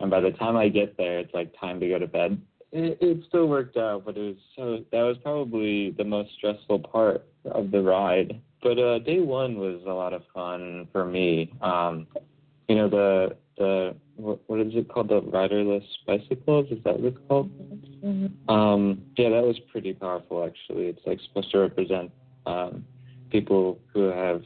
And 0.00 0.10
by 0.10 0.20
the 0.20 0.30
time 0.32 0.56
I 0.56 0.68
get 0.68 0.96
there, 0.96 1.18
it's 1.18 1.34
like 1.34 1.52
time 1.58 1.80
to 1.80 1.88
go 1.88 1.98
to 1.98 2.06
bed. 2.06 2.40
It, 2.70 2.98
it 3.00 3.24
still 3.28 3.48
worked 3.48 3.76
out, 3.76 4.04
but 4.04 4.16
it 4.16 4.20
was 4.20 4.36
so 4.54 4.84
that 4.92 5.02
was 5.02 5.16
probably 5.22 5.90
the 5.92 6.04
most 6.04 6.30
stressful 6.36 6.80
part 6.80 7.26
of 7.46 7.70
the 7.70 7.82
ride. 7.82 8.40
But 8.62 8.78
uh, 8.78 8.98
day 9.00 9.20
one 9.20 9.56
was 9.56 9.80
a 9.86 9.92
lot 9.92 10.12
of 10.12 10.22
fun 10.34 10.88
for 10.92 11.04
me. 11.04 11.52
Um, 11.60 12.06
you 12.68 12.76
know 12.76 12.88
the 12.88 13.36
the 13.56 13.96
what, 14.16 14.38
what 14.46 14.60
is 14.60 14.72
it 14.74 14.88
called 14.88 15.08
the 15.08 15.20
riderless 15.22 15.84
bicycles? 16.06 16.66
Is 16.70 16.78
that 16.84 17.00
what 17.00 17.12
it's 17.12 17.18
called? 17.28 17.50
Mhm. 18.04 18.30
Um, 18.48 19.02
yeah, 19.16 19.30
that 19.30 19.42
was 19.42 19.58
pretty 19.72 19.92
powerful 19.94 20.44
actually. 20.44 20.86
It's 20.86 21.00
like 21.06 21.18
supposed 21.26 21.50
to 21.52 21.58
represent 21.58 22.10
um, 22.46 22.84
people 23.30 23.78
who 23.92 24.02
have 24.10 24.42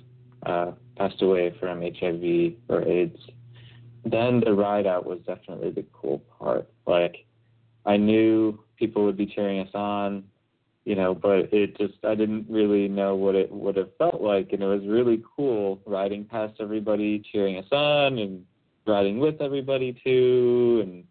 uh, 0.47 0.73
passed 0.97 1.23
away 1.23 1.55
from 1.61 1.83
HIV 1.83 2.55
or 2.69 2.83
AIDS. 2.83 3.19
Then 4.05 4.41
the 4.45 4.53
ride 4.53 4.87
out 4.87 5.07
was 5.07 5.21
definitely 5.27 5.71
the 5.71 5.85
cool 5.93 6.23
part. 6.39 6.69
Like 6.87 7.25
I 7.85 7.97
knew 7.97 8.59
people 8.77 9.05
would 9.05 9.17
be 9.17 9.27
cheering 9.27 9.61
us 9.61 9.75
on, 9.75 10.25
you 10.85 10.97
know, 10.97 11.15
but 11.15 11.53
it 11.53 11.77
just 11.79 11.95
I 12.05 12.15
didn't 12.15 12.47
really 12.49 12.89
know 12.89 13.15
what 13.15 13.35
it 13.35 13.51
would 13.53 13.77
have 13.77 13.97
felt 13.99 14.21
like, 14.21 14.53
and 14.53 14.63
it 14.63 14.67
was 14.67 14.83
really 14.87 15.23
cool 15.37 15.81
riding 15.87 16.25
past 16.25 16.55
everybody 16.61 17.23
cheering 17.33 17.59
us 17.59 17.71
on 17.71 18.19
and 18.19 18.45
riding 18.87 19.19
with 19.19 19.41
everybody 19.41 19.97
too, 20.05 20.81
and 20.83 21.05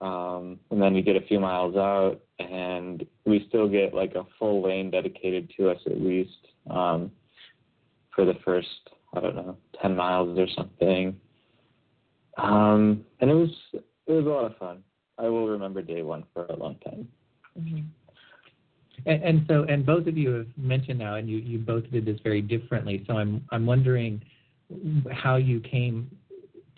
um, 0.00 0.60
and 0.70 0.80
then 0.80 0.94
we 0.94 1.02
get 1.02 1.16
a 1.16 1.26
few 1.26 1.40
miles 1.40 1.74
out, 1.74 2.20
and 2.38 3.04
we 3.26 3.44
still 3.48 3.68
get 3.68 3.92
like 3.92 4.14
a 4.14 4.26
full 4.38 4.62
lane 4.62 4.90
dedicated 4.90 5.52
to 5.56 5.70
us 5.70 5.80
at 5.86 6.00
least 6.00 6.46
um, 6.70 7.10
for 8.14 8.24
the 8.24 8.34
first 8.44 8.68
I 9.14 9.20
don't 9.20 9.34
know 9.34 9.56
ten 9.82 9.96
miles 9.96 10.38
or 10.38 10.46
something. 10.56 11.18
Um, 12.36 13.04
and 13.20 13.30
it 13.30 13.34
was 13.34 13.50
it 13.74 14.12
was 14.12 14.26
a 14.26 14.28
lot 14.28 14.44
of 14.44 14.56
fun. 14.58 14.84
I 15.18 15.28
will 15.28 15.48
remember 15.48 15.82
day 15.82 16.02
one 16.02 16.22
for 16.32 16.46
a 16.46 16.54
long 16.56 16.76
time. 16.84 17.08
Mhm. 17.58 17.86
And, 19.06 19.22
and 19.22 19.44
so, 19.48 19.64
and 19.64 19.84
both 19.84 20.06
of 20.06 20.16
you 20.16 20.30
have 20.30 20.46
mentioned 20.56 20.98
now, 20.98 21.16
and 21.16 21.28
you, 21.28 21.38
you 21.38 21.58
both 21.58 21.90
did 21.90 22.04
this 22.04 22.18
very 22.22 22.42
differently. 22.42 23.04
So 23.06 23.16
I'm 23.16 23.44
I'm 23.50 23.66
wondering 23.66 24.22
how 25.12 25.36
you 25.36 25.60
came 25.60 26.10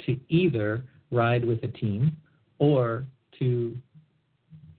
to 0.06 0.18
either 0.28 0.84
ride 1.10 1.44
with 1.44 1.62
a 1.64 1.68
team 1.68 2.16
or 2.58 3.04
to 3.38 3.76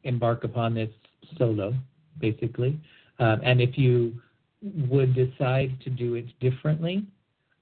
embark 0.04 0.44
upon 0.44 0.74
this 0.74 0.90
solo, 1.38 1.74
basically, 2.20 2.80
um, 3.20 3.42
and 3.44 3.62
if 3.62 3.78
you 3.78 4.14
would 4.62 5.14
decide 5.16 5.80
to 5.82 5.90
do 5.90 6.16
it 6.16 6.26
differently, 6.40 7.06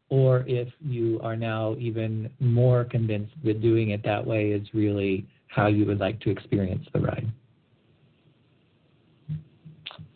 or 0.09 0.43
if 0.47 0.67
you 0.81 1.19
are 1.21 1.35
now 1.35 1.75
even 1.79 2.29
more 2.39 2.83
convinced 2.83 3.33
that 3.43 3.61
doing 3.61 3.91
it 3.91 4.03
that 4.03 4.25
way 4.25 4.51
is 4.51 4.67
really 4.73 5.25
how 5.47 5.67
you 5.67 5.85
would 5.85 5.99
like 5.99 6.19
to 6.21 6.29
experience 6.29 6.85
the 6.93 6.99
ride. 6.99 7.31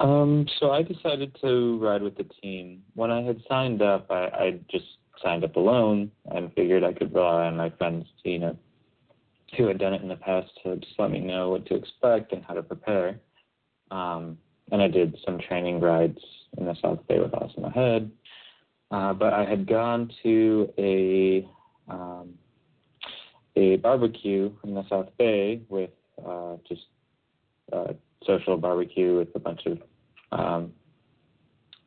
Um, 0.03 0.45
so 0.59 0.71
I 0.71 0.83
decided 0.83 1.35
to 1.41 1.79
ride 1.81 2.01
with 2.01 2.17
the 2.17 2.25
team. 2.41 2.83
When 2.93 3.09
I 3.09 3.23
had 3.23 3.41
signed 3.47 3.81
up, 3.81 4.07
I, 4.11 4.25
I 4.25 4.59
just 4.69 4.85
signed 5.23 5.45
up 5.45 5.55
alone 5.55 6.11
and 6.29 6.53
figured 6.53 6.83
I 6.83 6.91
could 6.91 7.13
rely 7.15 7.45
on 7.45 7.55
my 7.55 7.69
friends, 7.69 8.05
you 8.25 8.39
know, 8.39 8.57
who 9.55 9.65
had 9.65 9.77
done 9.77 9.93
it 9.93 10.01
in 10.01 10.09
the 10.09 10.17
past 10.17 10.51
to 10.63 10.75
just 10.75 10.99
let 10.99 11.09
me 11.09 11.21
know 11.21 11.51
what 11.51 11.65
to 11.67 11.75
expect 11.75 12.33
and 12.33 12.43
how 12.43 12.53
to 12.53 12.61
prepare. 12.61 13.17
Um, 13.91 14.37
and 14.73 14.81
I 14.81 14.89
did 14.89 15.17
some 15.25 15.39
training 15.39 15.79
rides 15.79 16.19
in 16.57 16.65
the 16.65 16.75
South 16.81 16.99
Bay 17.07 17.19
with 17.19 17.33
Awesome 17.33 17.63
Ahead. 17.63 18.11
Uh, 18.91 19.13
but 19.13 19.31
I 19.31 19.45
had 19.45 19.65
gone 19.65 20.11
to 20.23 20.69
a 20.77 21.47
um, 21.87 22.33
a 23.55 23.77
barbecue 23.77 24.51
in 24.65 24.73
the 24.73 24.83
South 24.89 25.09
Bay 25.17 25.61
with 25.69 25.91
uh, 26.27 26.57
just 26.67 26.81
uh, 27.71 27.93
social 28.25 28.57
barbecue 28.57 29.17
with 29.17 29.29
a 29.35 29.39
bunch 29.39 29.65
of 29.65 29.79
um, 30.33 30.73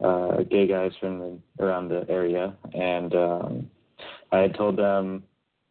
uh, 0.02 0.42
gay 0.50 0.66
guys 0.66 0.92
from 1.00 1.18
the, 1.18 1.64
around 1.64 1.88
the 1.88 2.06
area, 2.08 2.54
and 2.74 3.14
um, 3.14 3.70
I 4.32 4.38
had 4.38 4.54
told 4.54 4.76
them 4.76 5.22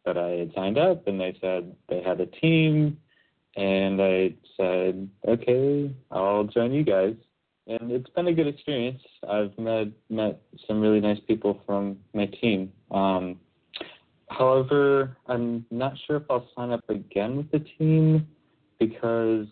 that 0.04 0.16
I 0.16 0.30
had 0.30 0.52
signed 0.54 0.78
up, 0.78 1.06
and 1.06 1.20
they 1.20 1.36
said 1.40 1.74
they 1.88 2.02
had 2.02 2.20
a 2.20 2.26
team, 2.26 2.98
and 3.56 4.00
I 4.00 4.34
said, 4.56 5.08
okay, 5.26 5.90
I'll 6.10 6.44
join 6.44 6.72
you 6.72 6.84
guys, 6.84 7.14
and 7.66 7.90
it's 7.90 8.10
been 8.10 8.28
a 8.28 8.32
good 8.32 8.46
experience. 8.46 9.02
I've 9.28 9.56
met 9.58 9.88
met 10.08 10.40
some 10.66 10.80
really 10.80 11.00
nice 11.00 11.20
people 11.26 11.60
from 11.66 11.98
my 12.14 12.26
team. 12.26 12.72
Um, 12.90 13.40
however, 14.28 15.16
I'm 15.26 15.64
not 15.70 15.94
sure 16.06 16.16
if 16.16 16.24
I'll 16.30 16.48
sign 16.56 16.70
up 16.70 16.88
again 16.88 17.36
with 17.36 17.50
the 17.50 17.60
team 17.78 18.26
because 18.78 19.46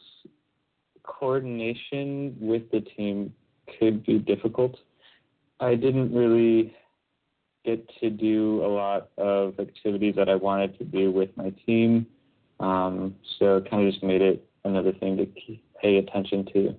coordination 1.05 2.37
with 2.41 2.71
the 2.71 2.81
team 2.81 3.33
could 3.79 4.05
be 4.05 4.19
difficult. 4.19 4.77
I 5.61 5.75
didn't 5.75 6.13
really 6.15 6.75
get 7.65 7.89
to 8.01 8.11
do 8.11 8.63
a 8.65 8.69
lot 8.69 9.11
of 9.17 9.59
activities 9.59 10.15
that 10.17 10.29
I 10.29 10.35
wanted 10.35 10.77
to 10.79 10.85
do 10.85 11.11
with 11.11 11.31
my 11.37 11.51
team, 11.65 12.07
um, 12.61 13.15
so 13.39 13.59
it 13.59 13.71
kind 13.71 13.87
of 13.87 13.93
just 13.93 14.05
made 14.05 14.21
it 14.21 14.45
another 14.65 14.93
thing 14.93 15.17
to 15.17 15.27
keep, 15.27 15.65
pay 15.81 15.97
attention 15.97 16.47
to. 16.53 16.75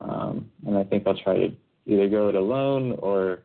Um, 0.00 0.50
and 0.66 0.76
I 0.76 0.84
think 0.84 1.06
I'll 1.06 1.16
try 1.16 1.36
to 1.36 1.52
either 1.86 2.08
go 2.08 2.28
it 2.28 2.34
alone 2.34 2.92
or 2.98 3.40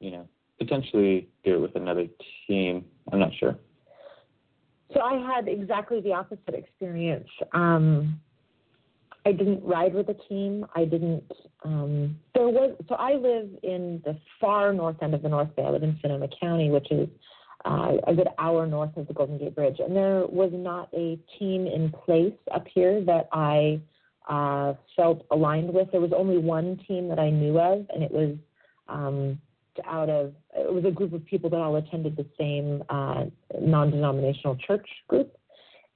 you 0.00 0.10
know, 0.10 0.28
potentially 0.58 1.28
do 1.44 1.54
it 1.56 1.60
with 1.60 1.76
another 1.76 2.06
team. 2.46 2.84
I'm 3.12 3.18
not 3.18 3.30
sure. 3.38 3.56
So 4.94 5.00
I 5.00 5.18
had 5.34 5.48
exactly 5.48 6.00
the 6.00 6.12
opposite 6.12 6.54
experience. 6.54 7.28
Um, 7.52 8.20
I 9.26 9.32
didn't 9.32 9.62
ride 9.64 9.94
with 9.94 10.08
a 10.08 10.14
team. 10.28 10.66
I 10.74 10.84
didn't. 10.84 11.30
Um, 11.64 12.16
there 12.34 12.48
was 12.48 12.76
so 12.88 12.94
I 12.94 13.14
live 13.14 13.48
in 13.62 14.00
the 14.04 14.16
far 14.40 14.72
north 14.72 14.96
end 15.02 15.14
of 15.14 15.22
the 15.22 15.28
North 15.28 15.54
Bay. 15.56 15.64
I 15.64 15.70
live 15.70 15.82
in 15.82 15.98
Sonoma 16.00 16.28
County, 16.40 16.70
which 16.70 16.90
is 16.90 17.08
uh, 17.64 17.94
a 18.06 18.14
good 18.14 18.28
hour 18.38 18.66
north 18.66 18.96
of 18.96 19.06
the 19.08 19.14
Golden 19.14 19.38
Gate 19.38 19.54
Bridge, 19.54 19.78
and 19.80 19.94
there 19.94 20.26
was 20.26 20.50
not 20.52 20.88
a 20.94 21.18
team 21.38 21.66
in 21.66 21.90
place 21.90 22.32
up 22.54 22.66
here 22.72 23.04
that 23.04 23.28
I 23.32 23.80
uh, 24.28 24.74
felt 24.94 25.26
aligned 25.30 25.72
with. 25.72 25.90
There 25.90 26.00
was 26.00 26.12
only 26.16 26.38
one 26.38 26.80
team 26.86 27.08
that 27.08 27.18
I 27.18 27.30
knew 27.30 27.58
of, 27.58 27.86
and 27.92 28.02
it 28.02 28.12
was 28.12 28.36
um, 28.88 29.40
out 29.84 30.08
of 30.08 30.32
it 30.56 30.72
was 30.72 30.84
a 30.84 30.90
group 30.90 31.12
of 31.12 31.24
people 31.24 31.50
that 31.50 31.58
all 31.58 31.76
attended 31.76 32.16
the 32.16 32.26
same 32.38 32.82
uh, 32.88 33.24
non-denominational 33.60 34.56
church 34.56 34.86
group, 35.08 35.36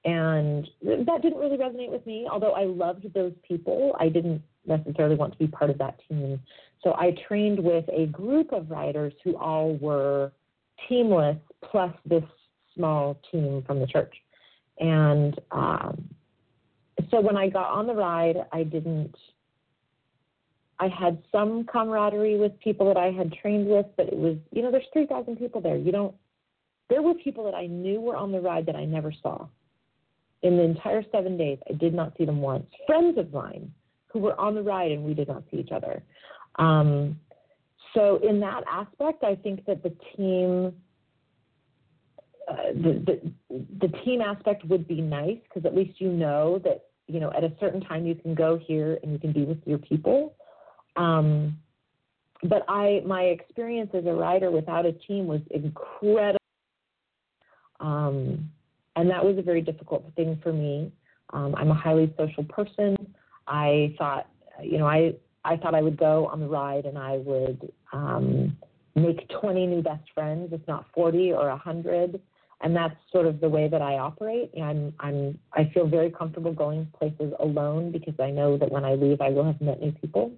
and 0.05 0.67
that 0.81 1.21
didn't 1.21 1.39
really 1.39 1.57
resonate 1.57 1.89
with 1.89 2.05
me. 2.05 2.27
Although 2.29 2.53
I 2.53 2.65
loved 2.65 3.13
those 3.13 3.33
people, 3.47 3.95
I 3.99 4.09
didn't 4.09 4.41
necessarily 4.65 5.15
want 5.15 5.33
to 5.33 5.39
be 5.39 5.47
part 5.47 5.69
of 5.69 5.77
that 5.77 5.99
team. 6.07 6.39
So 6.83 6.93
I 6.97 7.15
trained 7.27 7.59
with 7.59 7.85
a 7.89 8.07
group 8.07 8.51
of 8.51 8.69
riders 8.69 9.13
who 9.23 9.37
all 9.37 9.75
were 9.77 10.31
teamless, 10.89 11.39
plus 11.63 11.93
this 12.05 12.23
small 12.75 13.17
team 13.31 13.63
from 13.65 13.79
the 13.79 13.87
church, 13.87 14.13
and 14.79 15.39
um, 15.51 16.09
so 17.09 17.21
when 17.21 17.37
I 17.37 17.47
got 17.47 17.69
on 17.69 17.87
the 17.87 17.93
ride, 17.93 18.37
I 18.51 18.63
didn't 18.63 19.15
I 20.79 20.87
had 20.87 21.21
some 21.31 21.65
camaraderie 21.65 22.37
with 22.37 22.59
people 22.59 22.87
that 22.87 22.97
I 22.97 23.11
had 23.11 23.33
trained 23.33 23.67
with, 23.67 23.85
but 23.95 24.07
it 24.07 24.17
was, 24.17 24.37
you 24.51 24.61
know, 24.61 24.71
there's 24.71 24.83
3,000 24.91 25.37
people 25.37 25.61
there. 25.61 25.77
You 25.77 25.91
don't, 25.91 26.13
there 26.89 27.01
were 27.01 27.13
people 27.13 27.45
that 27.45 27.53
I 27.53 27.67
knew 27.67 28.01
were 28.01 28.17
on 28.17 28.31
the 28.31 28.41
ride 28.41 28.65
that 28.65 28.75
I 28.75 28.85
never 28.85 29.13
saw. 29.21 29.47
In 30.43 30.57
the 30.57 30.63
entire 30.63 31.03
seven 31.11 31.37
days, 31.37 31.57
I 31.69 31.73
did 31.73 31.93
not 31.93 32.13
see 32.17 32.25
them 32.25 32.41
once. 32.41 32.65
Friends 32.85 33.17
of 33.17 33.33
mine 33.33 33.71
who 34.07 34.19
were 34.19 34.39
on 34.39 34.55
the 34.55 34.61
ride 34.61 34.91
and 34.91 35.03
we 35.03 35.13
did 35.13 35.27
not 35.27 35.43
see 35.49 35.57
each 35.57 35.71
other. 35.71 36.03
Um, 36.59 37.19
so, 37.93 38.19
in 38.27 38.39
that 38.41 38.63
aspect, 38.69 39.23
I 39.23 39.35
think 39.35 39.65
that 39.65 39.81
the 39.83 39.95
team, 40.15 40.73
uh, 42.47 42.73
the, 42.73 43.21
the, 43.49 43.61
the 43.81 43.87
team 44.03 44.21
aspect 44.21 44.65
would 44.65 44.87
be 44.87 45.01
nice 45.01 45.37
because 45.43 45.65
at 45.65 45.75
least 45.75 45.99
you 45.99 46.09
know 46.09 46.59
that 46.63 46.85
you 47.07 47.19
know 47.19 47.31
at 47.35 47.43
a 47.43 47.51
certain 47.59 47.81
time 47.81 48.05
you 48.05 48.15
can 48.15 48.35
go 48.35 48.57
here 48.57 48.99
and 49.01 49.11
you 49.11 49.19
can 49.19 49.31
be 49.31 49.43
with 49.43 49.59
your 49.65 49.77
people 49.77 50.35
um, 50.95 51.57
but 52.43 52.63
I, 52.67 53.01
my 53.05 53.23
experience 53.23 53.91
as 53.93 54.05
a 54.05 54.13
rider 54.13 54.51
without 54.51 54.85
a 54.85 54.91
team 54.91 55.27
was 55.27 55.41
incredible, 55.51 56.39
um, 57.79 58.49
and 58.95 59.09
that 59.09 59.23
was 59.23 59.37
a 59.37 59.41
very 59.41 59.61
difficult 59.61 60.03
thing 60.15 60.39
for 60.43 60.53
me. 60.53 60.91
Um, 61.31 61.55
I'm 61.57 61.71
a 61.71 61.75
highly 61.75 62.13
social 62.17 62.43
person. 62.43 62.95
I 63.47 63.95
thought, 63.97 64.27
you 64.61 64.77
know, 64.77 64.87
I 64.87 65.13
I 65.45 65.57
thought 65.57 65.75
I 65.75 65.81
would 65.81 65.97
go 65.97 66.27
on 66.27 66.39
the 66.39 66.47
ride 66.47 66.85
and 66.85 66.97
I 66.97 67.17
would 67.17 67.71
um, 67.91 68.57
make 68.95 69.27
20 69.41 69.67
new 69.67 69.81
best 69.81 70.03
friends, 70.13 70.53
if 70.53 70.61
not 70.67 70.85
40 70.93 71.33
or 71.33 71.49
100. 71.49 72.19
And 72.61 72.73
that's 72.73 72.95
sort 73.11 73.25
of 73.25 73.41
the 73.41 73.49
way 73.49 73.67
that 73.67 73.81
I 73.81 73.97
operate. 73.97 74.51
I'm, 74.61 74.93
I'm, 75.01 75.37
I 75.51 75.69
feel 75.73 75.85
very 75.85 76.09
comfortable 76.09 76.53
going 76.53 76.87
places 76.97 77.33
alone 77.41 77.91
because 77.91 78.13
I 78.19 78.29
know 78.29 78.57
that 78.57 78.71
when 78.71 78.85
I 78.85 78.93
leave, 78.93 79.19
I 79.19 79.29
will 79.29 79.43
have 79.43 79.59
met 79.59 79.81
new 79.81 79.91
people. 79.91 80.31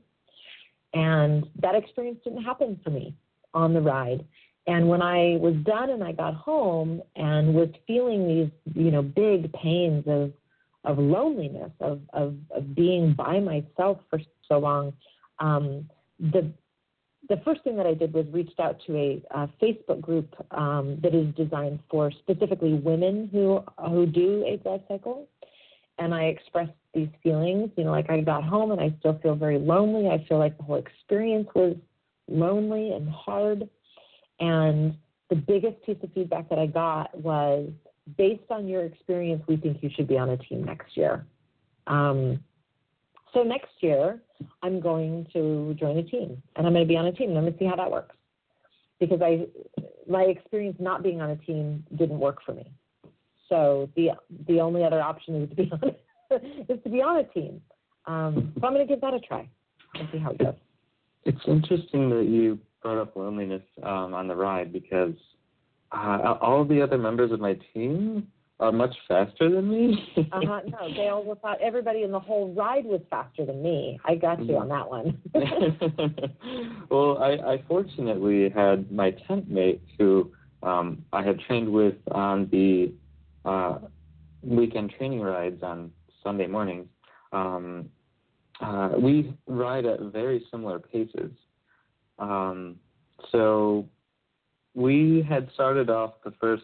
And 0.94 1.46
that 1.62 1.76
experience 1.76 2.20
didn't 2.24 2.44
happen 2.44 2.80
for 2.84 2.90
me 2.90 3.16
on 3.54 3.74
the 3.74 3.82
ride. 3.82 4.26
And 4.68 4.90
when 4.90 5.02
I 5.02 5.38
was 5.40 5.56
done 5.64 5.92
and 5.92 6.04
I 6.04 6.12
got 6.12 6.34
home 6.34 7.02
and 7.16 7.54
was 7.54 7.70
feeling 7.86 8.28
these, 8.28 8.76
you 8.76 8.92
know, 8.92 9.02
big 9.02 9.52
pains 9.54 10.04
of 10.08 10.34
of 10.84 11.00
loneliness, 11.00 11.72
of 11.80 12.02
of, 12.14 12.36
of 12.52 12.76
being 12.76 13.14
by 13.14 13.40
myself 13.40 14.00
for 14.10 14.20
so 14.48 14.60
long, 14.60 14.94
um, 15.40 15.90
the 16.20 16.52
the 17.30 17.38
first 17.44 17.64
thing 17.64 17.76
that 17.78 17.88
I 17.88 17.94
did 17.94 18.14
was 18.14 18.26
reached 18.32 18.60
out 18.60 18.80
to 18.86 18.96
a, 18.96 19.24
a 19.32 19.50
Facebook 19.62 20.02
group 20.02 20.34
um, 20.52 21.00
that 21.02 21.16
is 21.16 21.34
designed 21.36 21.80
for 21.90 22.12
specifically 22.12 22.74
women 22.74 23.30
who 23.32 23.64
who 23.90 24.06
do 24.06 24.44
AIDS 24.46 24.64
LifeCycle, 24.64 25.26
and 26.00 26.14
I 26.14 26.26
expressed 26.26 26.72
these 26.94 27.10
feelings. 27.24 27.70
You 27.78 27.86
know, 27.86 27.92
like 27.92 28.10
I 28.10 28.22
got 28.22 28.44
home 28.44 28.72
and 28.72 28.82
I 28.82 28.96
still 29.00 29.20
feel 29.22 29.36
very 29.36 29.60
lonely. 29.60 30.10
I 30.10 30.26
feel 30.28 30.38
like 30.40 30.58
the 30.58 30.64
whole 30.64 30.78
experience 30.78 31.48
was 31.54 31.76
lonely 32.28 32.94
and 32.94 33.10
hard. 33.10 33.70
And 34.40 34.96
the 35.30 35.36
biggest 35.36 35.82
piece 35.86 35.98
of 36.04 36.12
feedback 36.14 36.50
that 36.50 36.60
I 36.60 36.68
got 36.68 37.18
was 37.18 37.70
based 38.18 38.50
on 38.50 38.68
your 38.68 38.86
experience, 38.86 39.44
we 39.48 39.58
think 39.58 39.82
you 39.82 39.90
should 39.96 40.08
be 40.08 40.18
on 40.18 40.30
a 40.30 40.38
team 40.38 40.64
next 40.64 40.96
year. 40.96 41.26
Um, 41.88 42.40
so 43.34 43.44
next 43.44 43.72
year, 43.82 44.22
I'm 44.64 44.80
going 44.80 45.28
to 45.34 45.76
join 45.80 45.98
a 45.98 46.04
team 46.04 46.42
and 46.56 46.68
I'm 46.68 46.74
going 46.74 46.86
to 46.86 46.88
be 46.88 46.98
on 46.98 47.06
a 47.06 47.12
team 47.12 47.30
and 47.30 47.38
I'm 47.38 47.44
going 47.44 47.54
to 47.54 47.60
see 47.60 47.66
how 47.66 47.76
that 47.76 47.92
works. 47.92 48.16
Because 49.00 49.22
I, 49.22 49.46
my 50.10 50.24
experience 50.24 50.78
not 50.80 51.04
being 51.04 51.22
on 51.22 51.32
a 51.32 51.36
team 51.36 51.86
didn't 51.98 52.20
work 52.20 52.40
for 52.46 52.54
me. 52.54 52.72
So 53.50 53.90
the 53.96 54.12
the 54.48 54.60
only 54.60 54.84
other 54.84 55.02
option 55.02 55.44
is 55.44 55.50
to 55.50 55.56
be 55.56 55.72
on 55.72 55.96
is 56.70 56.80
to 56.84 56.90
be 56.90 57.02
on 57.02 57.18
a 57.18 57.24
team. 57.26 57.62
Um, 58.06 58.54
so 58.60 58.66
I'm 58.66 58.74
going 58.74 58.88
to 58.88 58.92
give 58.92 59.02
that 59.02 59.14
a 59.14 59.20
try 59.20 59.48
and 59.96 60.08
see 60.12 60.18
how 60.18 60.32
it 60.32 60.38
goes. 60.38 60.56
It's 61.26 61.42
interesting 61.48 62.10
that 62.12 62.26
you 62.26 62.60
brought 62.86 63.00
up 63.00 63.16
loneliness 63.16 63.64
um, 63.82 64.14
on 64.14 64.28
the 64.28 64.36
ride 64.36 64.72
because 64.72 65.16
uh, 65.92 66.36
all 66.40 66.64
the 66.64 66.80
other 66.84 67.00
members 67.00 67.32
of 67.32 67.40
my 67.40 67.58
team 67.74 68.28
are 68.60 68.72
much 68.72 68.96
faster 69.08 69.50
than 69.50 69.68
me. 69.68 70.08
uh-huh. 70.18 70.62
No, 70.68 70.94
they 70.96 71.08
all 71.08 71.36
thought 71.42 71.60
everybody 71.62 72.04
in 72.04 72.12
the 72.12 72.20
whole 72.20 72.54
ride 72.54 72.86
was 72.86 73.02
faster 73.10 73.44
than 73.44 73.64
me. 73.64 74.00
I 74.06 74.14
got 74.14 74.46
you 74.46 74.58
on 74.58 74.68
that 74.70 74.88
one. 74.88 75.20
well, 76.92 77.18
I, 77.18 77.54
I 77.54 77.64
fortunately 77.68 78.52
had 78.52 78.92
my 78.92 79.10
tent 79.28 79.50
mate 79.50 79.82
who 79.98 80.32
um, 80.62 81.04
I 81.12 81.24
had 81.24 81.40
trained 81.40 81.68
with 81.68 81.96
on 82.12 82.48
the 82.52 82.94
uh, 83.50 83.80
weekend 84.44 84.94
training 84.96 85.22
rides 85.22 85.64
on 85.64 85.92
Sunday 86.24 86.46
mornings, 86.46 86.88
um, 87.32 87.90
uh, 88.62 88.92
we 88.96 89.34
ride 89.48 89.88
at 89.88 90.00
very 90.02 90.46
similar 90.52 90.78
paces. 90.78 91.32
Um, 92.20 92.78
so 93.32 93.88
we 94.74 95.26
had 95.28 95.50
started 95.54 95.90
off 95.90 96.14
the 96.24 96.34
first 96.40 96.64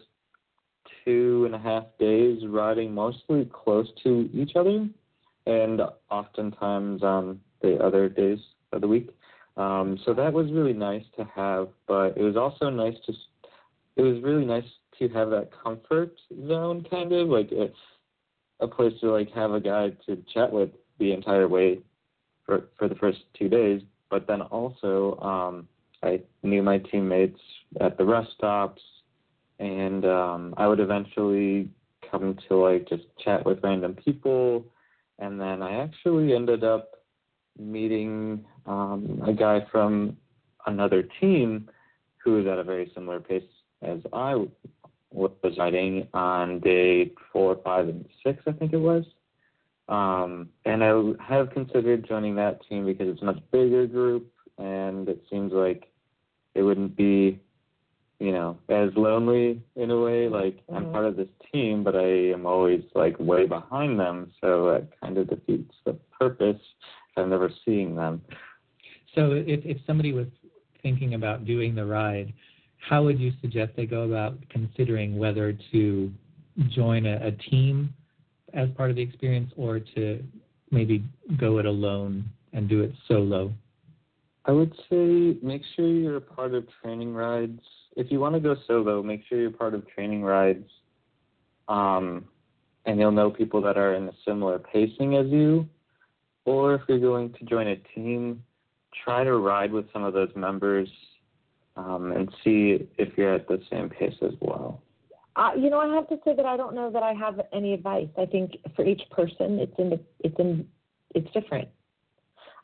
two 1.04 1.44
and 1.46 1.54
a 1.54 1.58
half 1.58 1.84
days 1.98 2.42
riding 2.46 2.94
mostly 2.94 3.48
close 3.52 3.88
to 4.02 4.28
each 4.32 4.52
other, 4.56 4.88
and 5.46 5.80
oftentimes 6.10 7.02
on 7.02 7.40
the 7.60 7.76
other 7.78 8.08
days 8.08 8.38
of 8.72 8.80
the 8.80 8.88
week. 8.88 9.10
Um, 9.56 9.98
so 10.04 10.14
that 10.14 10.32
was 10.32 10.50
really 10.50 10.72
nice 10.72 11.04
to 11.16 11.24
have, 11.34 11.68
but 11.86 12.16
it 12.16 12.22
was 12.22 12.36
also 12.36 12.70
nice 12.70 12.96
to. 13.06 13.12
It 13.96 14.02
was 14.02 14.22
really 14.22 14.46
nice 14.46 14.64
to 14.98 15.08
have 15.08 15.30
that 15.30 15.50
comfort 15.62 16.14
zone, 16.46 16.86
kind 16.90 17.12
of 17.12 17.28
like 17.28 17.50
a, 17.52 17.70
a 18.64 18.68
place 18.68 18.94
to 19.00 19.10
like 19.10 19.30
have 19.32 19.52
a 19.52 19.60
guy 19.60 19.90
to 20.06 20.22
chat 20.32 20.50
with 20.50 20.70
the 20.98 21.12
entire 21.12 21.48
way 21.48 21.80
for 22.46 22.68
for 22.78 22.88
the 22.88 22.94
first 22.94 23.18
two 23.38 23.48
days. 23.48 23.82
But 24.12 24.26
then 24.26 24.42
also, 24.42 25.18
um, 25.20 25.66
I 26.02 26.20
knew 26.42 26.62
my 26.62 26.76
teammates 26.76 27.40
at 27.80 27.96
the 27.96 28.04
rest 28.04 28.28
stops, 28.34 28.82
and 29.58 30.04
um, 30.04 30.54
I 30.58 30.66
would 30.66 30.80
eventually 30.80 31.70
come 32.10 32.36
to 32.46 32.56
like 32.56 32.86
just 32.90 33.04
chat 33.24 33.46
with 33.46 33.60
random 33.62 33.94
people, 33.94 34.66
and 35.18 35.40
then 35.40 35.62
I 35.62 35.82
actually 35.82 36.34
ended 36.34 36.62
up 36.62 36.90
meeting 37.58 38.44
um, 38.66 39.22
a 39.26 39.32
guy 39.32 39.66
from 39.72 40.18
another 40.66 41.04
team 41.18 41.70
who 42.22 42.32
was 42.32 42.46
at 42.46 42.58
a 42.58 42.64
very 42.64 42.92
similar 42.94 43.18
pace 43.18 43.42
as 43.80 44.00
I 44.12 44.44
was 45.10 45.56
riding 45.56 46.06
on 46.12 46.60
day 46.60 47.12
four, 47.32 47.58
five, 47.64 47.88
and 47.88 48.04
six, 48.22 48.42
I 48.46 48.52
think 48.52 48.74
it 48.74 48.78
was. 48.78 49.04
Um, 49.88 50.48
and 50.64 50.82
I 50.82 50.92
have 51.22 51.50
considered 51.50 52.06
joining 52.06 52.34
that 52.36 52.60
team 52.68 52.86
because 52.86 53.08
it's 53.08 53.22
a 53.22 53.26
much 53.26 53.40
bigger 53.50 53.86
group, 53.86 54.30
and 54.58 55.08
it 55.08 55.22
seems 55.28 55.52
like 55.52 55.90
it 56.54 56.62
wouldn't 56.62 56.96
be, 56.96 57.40
you 58.18 58.32
know, 58.32 58.58
as 58.68 58.90
lonely 58.96 59.60
in 59.76 59.90
a 59.90 60.00
way. 60.00 60.28
Like 60.28 60.56
mm-hmm. 60.66 60.76
I'm 60.76 60.92
part 60.92 61.06
of 61.06 61.16
this 61.16 61.28
team, 61.52 61.82
but 61.82 61.96
I 61.96 62.32
am 62.32 62.46
always 62.46 62.82
like 62.94 63.18
way 63.18 63.46
behind 63.46 63.98
them, 63.98 64.32
so 64.40 64.70
it 64.70 64.88
kind 65.00 65.18
of 65.18 65.28
defeats 65.28 65.74
the 65.84 65.94
purpose. 66.18 66.60
I'm 67.16 67.30
never 67.30 67.50
seeing 67.64 67.94
them. 67.94 68.22
So 69.14 69.32
if 69.32 69.64
if 69.64 69.78
somebody 69.86 70.12
was 70.12 70.28
thinking 70.82 71.14
about 71.14 71.44
doing 71.44 71.74
the 71.74 71.84
ride, 71.84 72.32
how 72.78 73.04
would 73.04 73.20
you 73.20 73.32
suggest 73.40 73.72
they 73.76 73.86
go 73.86 74.02
about 74.02 74.38
considering 74.48 75.18
whether 75.18 75.56
to 75.72 76.12
join 76.70 77.06
a, 77.06 77.26
a 77.26 77.32
team 77.32 77.94
as 78.54 78.68
part 78.76 78.90
of 78.90 78.96
the 78.96 79.02
experience 79.02 79.52
or 79.56 79.80
to 79.80 80.22
maybe 80.70 81.04
go 81.38 81.58
it 81.58 81.66
alone 81.66 82.24
and 82.52 82.68
do 82.68 82.82
it 82.82 82.92
solo? 83.08 83.52
I 84.44 84.52
would 84.52 84.72
say 84.90 85.36
make 85.42 85.62
sure 85.76 85.86
you're 85.86 86.16
a 86.16 86.20
part 86.20 86.54
of 86.54 86.66
training 86.82 87.14
rides. 87.14 87.60
If 87.96 88.10
you 88.10 88.18
want 88.18 88.34
to 88.34 88.40
go 88.40 88.56
solo, 88.66 89.02
make 89.02 89.22
sure 89.28 89.40
you're 89.40 89.50
part 89.50 89.74
of 89.74 89.86
training 89.88 90.22
rides. 90.22 90.68
Um, 91.68 92.24
and 92.84 92.98
you'll 92.98 93.12
know 93.12 93.30
people 93.30 93.62
that 93.62 93.78
are 93.78 93.94
in 93.94 94.08
a 94.08 94.12
similar 94.26 94.58
pacing 94.58 95.16
as 95.16 95.26
you. 95.28 95.68
Or 96.44 96.74
if 96.74 96.82
you're 96.88 96.98
going 96.98 97.32
to 97.34 97.44
join 97.44 97.68
a 97.68 97.76
team, 97.94 98.42
try 99.04 99.22
to 99.22 99.36
ride 99.36 99.72
with 99.72 99.86
some 99.92 100.02
of 100.02 100.12
those 100.12 100.30
members 100.34 100.88
um, 101.76 102.12
and 102.12 102.28
see 102.42 102.88
if 102.98 103.16
you're 103.16 103.34
at 103.34 103.46
the 103.46 103.60
same 103.70 103.88
pace 103.88 104.16
as 104.22 104.32
well. 104.40 104.82
Uh, 105.34 105.52
you 105.56 105.70
know, 105.70 105.80
I 105.80 105.94
have 105.94 106.08
to 106.08 106.18
say 106.24 106.34
that 106.36 106.44
I 106.44 106.56
don't 106.56 106.74
know 106.74 106.90
that 106.90 107.02
I 107.02 107.12
have 107.14 107.40
any 107.52 107.72
advice. 107.72 108.08
I 108.18 108.26
think 108.26 108.56
for 108.76 108.84
each 108.84 109.02
person, 109.10 109.58
it's 109.58 109.72
in 109.78 109.90
the, 109.90 110.00
it's 110.20 110.38
in 110.38 110.68
it's 111.14 111.30
different. 111.32 111.68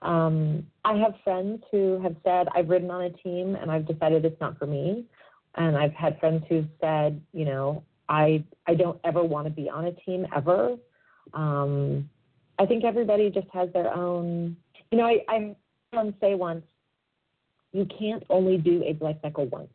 Um, 0.03 0.67
I 0.85 0.97
have 0.97 1.15
friends 1.25 1.63
who 1.73 2.01
have 2.03 2.15
said 2.25 2.47
I've 2.55 2.69
ridden 2.69 2.91
on 2.91 3.03
a 3.03 3.11
team 3.11 3.57
and 3.57 3.71
I've 3.71 3.87
decided 3.87 4.25
it's 4.25 4.41
not 4.41 4.59
for 4.59 4.67
me, 4.67 5.05
and 5.57 5.77
I've 5.77 5.93
had 5.93 6.21
friends 6.21 6.45
who've 6.49 6.69
said, 6.81 7.21
you 7.33 7.47
know, 7.47 7.83
I 8.09 8.45
I 8.67 8.75
don't 8.75 9.01
ever 9.05 9.23
want 9.23 9.47
to 9.47 9.51
be 9.51 9.71
on 9.71 9.87
a 9.87 9.93
team 9.93 10.27
ever. 10.37 10.77
Um, 11.33 12.09
I 12.59 12.67
think 12.67 12.85
everybody 12.85 13.31
just 13.31 13.49
has 13.53 13.73
their 13.73 13.93
own. 13.95 14.57
You 14.91 14.99
know, 14.99 15.07
I 15.07 15.25
I 15.29 15.57
someone 15.95 16.15
say 16.21 16.35
once, 16.35 16.65
you 17.73 17.87
can't 17.99 18.25
only 18.29 18.59
do 18.59 18.83
a 18.85 18.93
LifeCycle 18.95 19.51
once. 19.51 19.71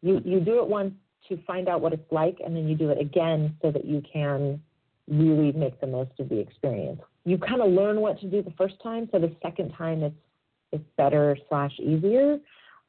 You 0.00 0.22
you 0.24 0.40
do 0.40 0.58
it 0.62 0.66
once 0.66 0.94
to 1.28 1.38
find 1.46 1.68
out 1.68 1.80
what 1.80 1.92
it's 1.92 2.10
like, 2.10 2.38
and 2.44 2.54
then 2.56 2.68
you 2.68 2.74
do 2.74 2.90
it 2.90 3.00
again 3.00 3.56
so 3.62 3.70
that 3.70 3.84
you 3.84 4.02
can 4.12 4.60
really 5.08 5.52
make 5.52 5.80
the 5.80 5.86
most 5.86 6.12
of 6.18 6.28
the 6.28 6.38
experience. 6.38 7.00
You 7.24 7.38
kind 7.38 7.60
of 7.60 7.70
learn 7.70 8.00
what 8.00 8.20
to 8.20 8.26
do 8.26 8.42
the 8.42 8.52
first 8.52 8.74
time, 8.82 9.08
so 9.12 9.18
the 9.18 9.34
second 9.42 9.72
time 9.72 10.02
it's 10.02 10.16
it's 10.72 10.84
better 10.96 11.36
slash 11.48 11.72
easier. 11.78 12.38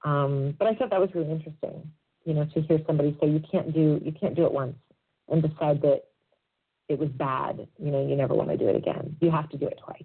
Um, 0.05 0.55
but 0.57 0.67
I 0.67 0.75
thought 0.75 0.89
that 0.89 0.99
was 1.01 1.09
really 1.13 1.31
interesting 1.31 1.91
you 2.25 2.33
know, 2.33 2.45
to 2.53 2.61
hear 2.61 2.79
somebody 2.87 3.17
say 3.21 3.29
you 3.29 3.41
can't 3.51 3.73
do 3.73 3.99
you 4.03 4.11
can't 4.11 4.35
do 4.35 4.45
it 4.45 4.51
once 4.51 4.75
and 5.29 5.41
decide 5.41 5.81
that 5.81 6.03
it 6.89 6.99
was 6.99 7.09
bad, 7.09 7.67
you 7.79 7.91
know, 7.91 8.05
you 8.05 8.15
never 8.15 8.33
want 8.33 8.49
to 8.49 8.57
do 8.57 8.67
it 8.67 8.75
again. 8.75 9.15
You 9.21 9.31
have 9.31 9.49
to 9.49 9.57
do 9.57 9.67
it 9.67 9.79
twice. 9.83 10.03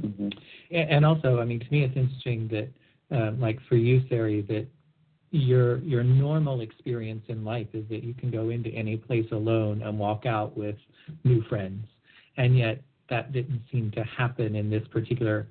Mm-hmm. 0.00 0.28
And 0.70 1.04
also, 1.04 1.40
I 1.40 1.44
mean, 1.44 1.58
to 1.58 1.66
me, 1.70 1.82
it's 1.82 1.96
interesting 1.96 2.48
that, 2.48 2.68
uh, 3.14 3.32
like 3.32 3.58
for 3.68 3.74
you, 3.74 4.02
Sari, 4.08 4.42
that 4.42 4.66
your 5.30 5.78
your 5.78 6.02
normal 6.02 6.60
experience 6.60 7.24
in 7.28 7.44
life 7.44 7.68
is 7.72 7.84
that 7.88 8.02
you 8.02 8.14
can 8.14 8.30
go 8.30 8.50
into 8.50 8.70
any 8.70 8.96
place 8.96 9.26
alone 9.32 9.82
and 9.82 9.98
walk 9.98 10.26
out 10.26 10.56
with 10.56 10.76
new 11.24 11.42
friends, 11.44 11.86
and 12.36 12.58
yet 12.58 12.82
that 13.08 13.32
didn't 13.32 13.62
seem 13.70 13.90
to 13.92 14.02
happen 14.04 14.54
in 14.54 14.70
this 14.70 14.86
particular 14.88 15.46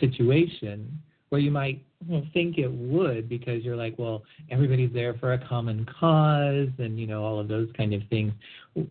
situation 0.00 1.00
where 1.28 1.40
you 1.40 1.50
might 1.50 1.84
think 2.32 2.58
it 2.58 2.70
would 2.70 3.28
because 3.28 3.64
you're 3.64 3.76
like, 3.76 3.94
well, 3.98 4.22
everybody's 4.50 4.92
there 4.92 5.14
for 5.14 5.32
a 5.32 5.48
common 5.48 5.86
cause 5.98 6.68
and, 6.78 7.00
you 7.00 7.06
know, 7.06 7.24
all 7.24 7.40
of 7.40 7.48
those 7.48 7.68
kind 7.76 7.92
of 7.92 8.02
things. 8.08 8.32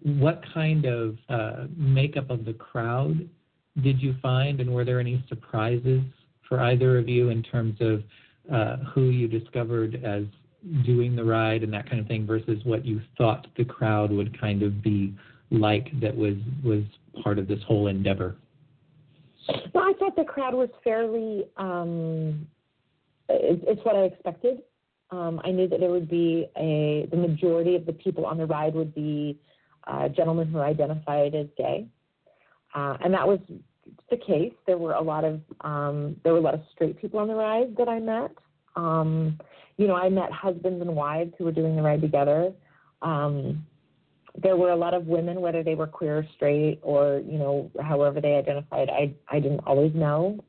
What 0.04 0.42
kind 0.54 0.86
of 0.86 1.18
uh, 1.30 1.68
makeup 1.78 2.30
of 2.30 2.44
the 2.44 2.54
crowd 2.54 3.30
did 3.82 4.02
you 4.02 4.16
find, 4.22 4.60
and 4.60 4.74
were 4.74 4.84
there 4.84 5.00
any 5.00 5.24
surprises 5.30 6.02
for 6.48 6.60
either 6.62 6.98
of 6.98 7.08
you 7.08 7.30
in 7.30 7.42
terms 7.42 7.78
of 7.80 8.04
uh, 8.52 8.78
who 8.94 9.10
you 9.10 9.28
discovered 9.28 10.04
as 10.04 10.24
doing 10.86 11.16
the 11.16 11.24
ride 11.24 11.64
and 11.64 11.72
that 11.74 11.90
kind 11.90 12.00
of 12.00 12.08
thing 12.08 12.26
versus 12.26 12.60
what 12.64 12.86
you 12.86 13.02
thought 13.18 13.48
the 13.58 13.66
crowd 13.66 14.12
would 14.12 14.40
kind 14.40 14.64
of 14.64 14.82
be 14.82 15.14
like 15.52 15.88
that 16.02 16.16
was 16.16 16.36
was 16.64 16.84
part 17.24 17.40
of 17.40 17.48
this 17.48 17.60
whole 17.68 17.88
endeavor? 17.88 18.36
Well, 19.74 19.84
I 19.84 19.94
thought 20.00 20.16
the 20.16 20.24
crowd 20.24 20.54
was 20.54 20.70
fairly. 20.84 21.46
Um, 21.58 22.48
it, 23.30 23.62
it's 23.68 23.86
what 23.86 23.96
I 23.96 24.04
expected. 24.04 24.62
Um, 25.12 25.40
I 25.44 25.52
knew 25.52 25.68
that 25.68 25.80
there 25.80 25.92
would 25.92 26.10
be 26.10 26.48
a 26.58 27.08
the 27.12 27.18
majority 27.18 27.76
of 27.76 27.86
the 27.86 27.94
people 27.94 28.26
on 28.26 28.38
the 28.38 28.46
ride 28.46 28.74
would 28.74 28.96
be 28.96 29.40
uh, 29.86 30.10
gentlemen 30.10 30.48
who 30.48 30.60
identified 30.60 31.36
as 31.36 31.48
gay, 31.58 31.86
uh, 32.74 32.98
and 33.04 33.14
that 33.14 33.28
was 33.28 33.40
the 34.10 34.18
case. 34.18 34.54
There 34.66 34.78
were 34.78 34.94
a 34.94 35.02
lot 35.02 35.24
of 35.24 35.42
um, 35.62 36.16
there 36.24 36.34
were 36.34 36.40
a 36.40 36.42
lot 36.42 36.54
of 36.54 36.62
straight 36.74 37.00
people 37.00 37.20
on 37.20 37.28
the 37.28 37.36
ride 37.36 37.76
that 37.78 37.90
I 37.90 38.00
met. 38.00 38.32
Um, 38.76 39.40
you 39.78 39.88
know, 39.88 39.96
I 39.96 40.10
met 40.10 40.32
husbands 40.32 40.82
and 40.82 40.96
wives 40.96 41.34
who 41.38 41.46
were 41.46 41.52
doing 41.52 41.76
the 41.76 41.82
ride 41.82 42.02
together. 42.02 42.52
Um, 43.02 43.66
there 44.42 44.58
were 44.58 44.72
a 44.72 44.76
lot 44.76 44.94
of 44.94 45.08
women, 45.08 45.42
whether 45.42 45.64
they 45.64 45.76
were 45.76 45.88
queer 45.88 46.20
or 46.20 46.26
straight 46.36 46.80
or, 46.82 47.22
you 47.26 47.38
know, 47.38 47.72
however 47.82 48.20
they 48.20 48.36
identified. 48.36 48.90
I, 48.90 49.14
I 49.30 49.40
didn't 49.40 49.62
always 49.66 49.94
know. 49.94 50.44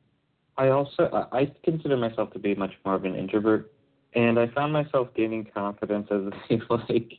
I 0.57 0.69
also, 0.69 1.27
I 1.31 1.51
consider 1.63 1.95
myself 1.95 2.33
to 2.33 2.39
be 2.39 2.55
much 2.55 2.73
more 2.83 2.95
of 2.95 3.05
an 3.05 3.15
introvert. 3.15 3.71
And 4.13 4.39
I 4.39 4.47
found 4.47 4.73
myself 4.73 5.09
gaining 5.15 5.47
confidence 5.53 6.07
as 6.09 6.33
seems 6.49 6.63
like 6.69 7.13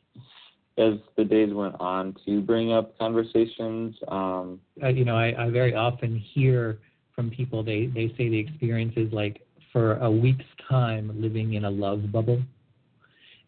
as 0.78 0.94
the 1.16 1.24
days 1.24 1.52
went 1.52 1.74
on 1.80 2.16
to 2.24 2.40
bring 2.40 2.72
up 2.72 2.96
conversations. 2.98 3.96
Um, 4.08 4.60
uh, 4.82 4.88
you 4.88 5.04
know, 5.04 5.16
I, 5.16 5.46
I 5.46 5.50
very 5.50 5.74
often 5.74 6.16
hear 6.16 6.78
from 7.14 7.30
people 7.30 7.62
they 7.62 7.86
they 7.86 8.08
say 8.16 8.28
the 8.28 8.38
experience 8.38 8.94
is 8.96 9.12
like 9.12 9.42
for 9.72 9.96
a 9.96 10.10
week's 10.10 10.44
time 10.68 11.10
living 11.20 11.54
in 11.54 11.64
a 11.64 11.70
love 11.70 12.10
bubble, 12.12 12.40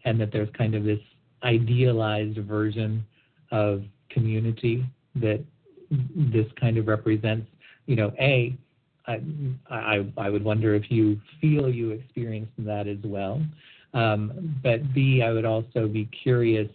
and 0.04 0.20
that 0.20 0.32
there's 0.32 0.50
kind 0.56 0.74
of 0.74 0.84
this 0.84 1.00
idealized 1.42 2.38
version 2.38 3.04
of 3.52 3.82
community 4.10 4.84
that 5.14 5.42
this 6.16 6.46
kind 6.60 6.78
of 6.78 6.86
represents. 6.88 7.46
You 7.86 7.96
know, 7.96 8.12
a 8.20 8.56
I, 9.06 9.20
I, 9.70 10.06
I 10.16 10.30
would 10.30 10.44
wonder 10.44 10.74
if 10.74 10.90
you 10.90 11.20
feel 11.40 11.68
you 11.68 11.90
experienced 11.90 12.52
that 12.58 12.86
as 12.86 12.98
well. 13.04 13.42
Um, 13.94 14.56
but 14.62 14.94
B, 14.94 15.22
I 15.22 15.32
would 15.32 15.44
also 15.44 15.88
be 15.88 16.08
curious, 16.22 16.68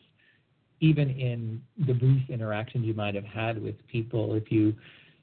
even 0.85 1.09
in 1.09 1.61
the 1.87 1.93
brief 1.93 2.29
interactions 2.29 2.85
you 2.85 2.93
might 2.93 3.15
have 3.15 3.25
had 3.25 3.61
with 3.61 3.75
people, 3.87 4.35
if 4.35 4.51
you 4.51 4.73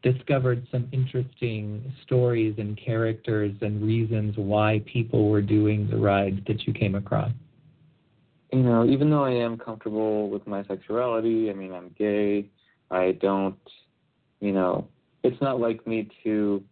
discovered 0.02 0.66
some 0.72 0.88
interesting 0.92 1.92
stories 2.04 2.54
and 2.58 2.76
characters 2.76 3.52
and 3.60 3.82
reasons 3.82 4.34
why 4.36 4.82
people 4.86 5.28
were 5.30 5.42
doing 5.42 5.88
the 5.88 5.96
rides 5.96 6.40
that 6.46 6.66
you 6.66 6.72
came 6.72 6.94
across 6.96 7.30
you 8.52 8.62
know, 8.62 8.84
even 8.84 9.10
though 9.10 9.24
I 9.24 9.32
am 9.32 9.56
comfortable 9.56 10.28
with 10.28 10.46
my 10.46 10.62
sexuality, 10.64 11.50
I 11.50 11.54
mean, 11.54 11.72
I'm 11.72 11.88
gay, 11.98 12.46
I 12.90 13.12
don't, 13.12 13.56
you 14.40 14.52
know, 14.52 14.86
it's 15.22 15.40
not 15.40 15.58
like 15.58 15.86
me 15.86 16.08
to 16.22 16.62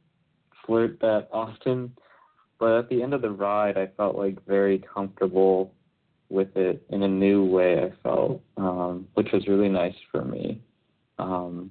flirt 0.67 1.01
that 1.01 1.29
often. 1.33 1.97
But 2.59 2.77
at 2.77 2.89
the 2.91 3.03
end 3.03 3.15
of 3.15 3.23
the 3.23 3.31
ride, 3.31 3.79
I 3.79 3.89
felt 3.97 4.17
like 4.17 4.45
very 4.47 4.85
comfortable 4.93 5.73
with 6.31 6.57
it 6.57 6.83
in 6.91 7.03
a 7.03 7.09
new 7.09 7.45
way. 7.45 7.83
I 7.83 7.93
felt, 8.03 8.41
um, 8.57 9.09
which 9.15 9.29
was 9.33 9.47
really 9.47 9.69
nice 9.69 9.95
for 10.11 10.25
me. 10.25 10.63
Um, 11.19 11.71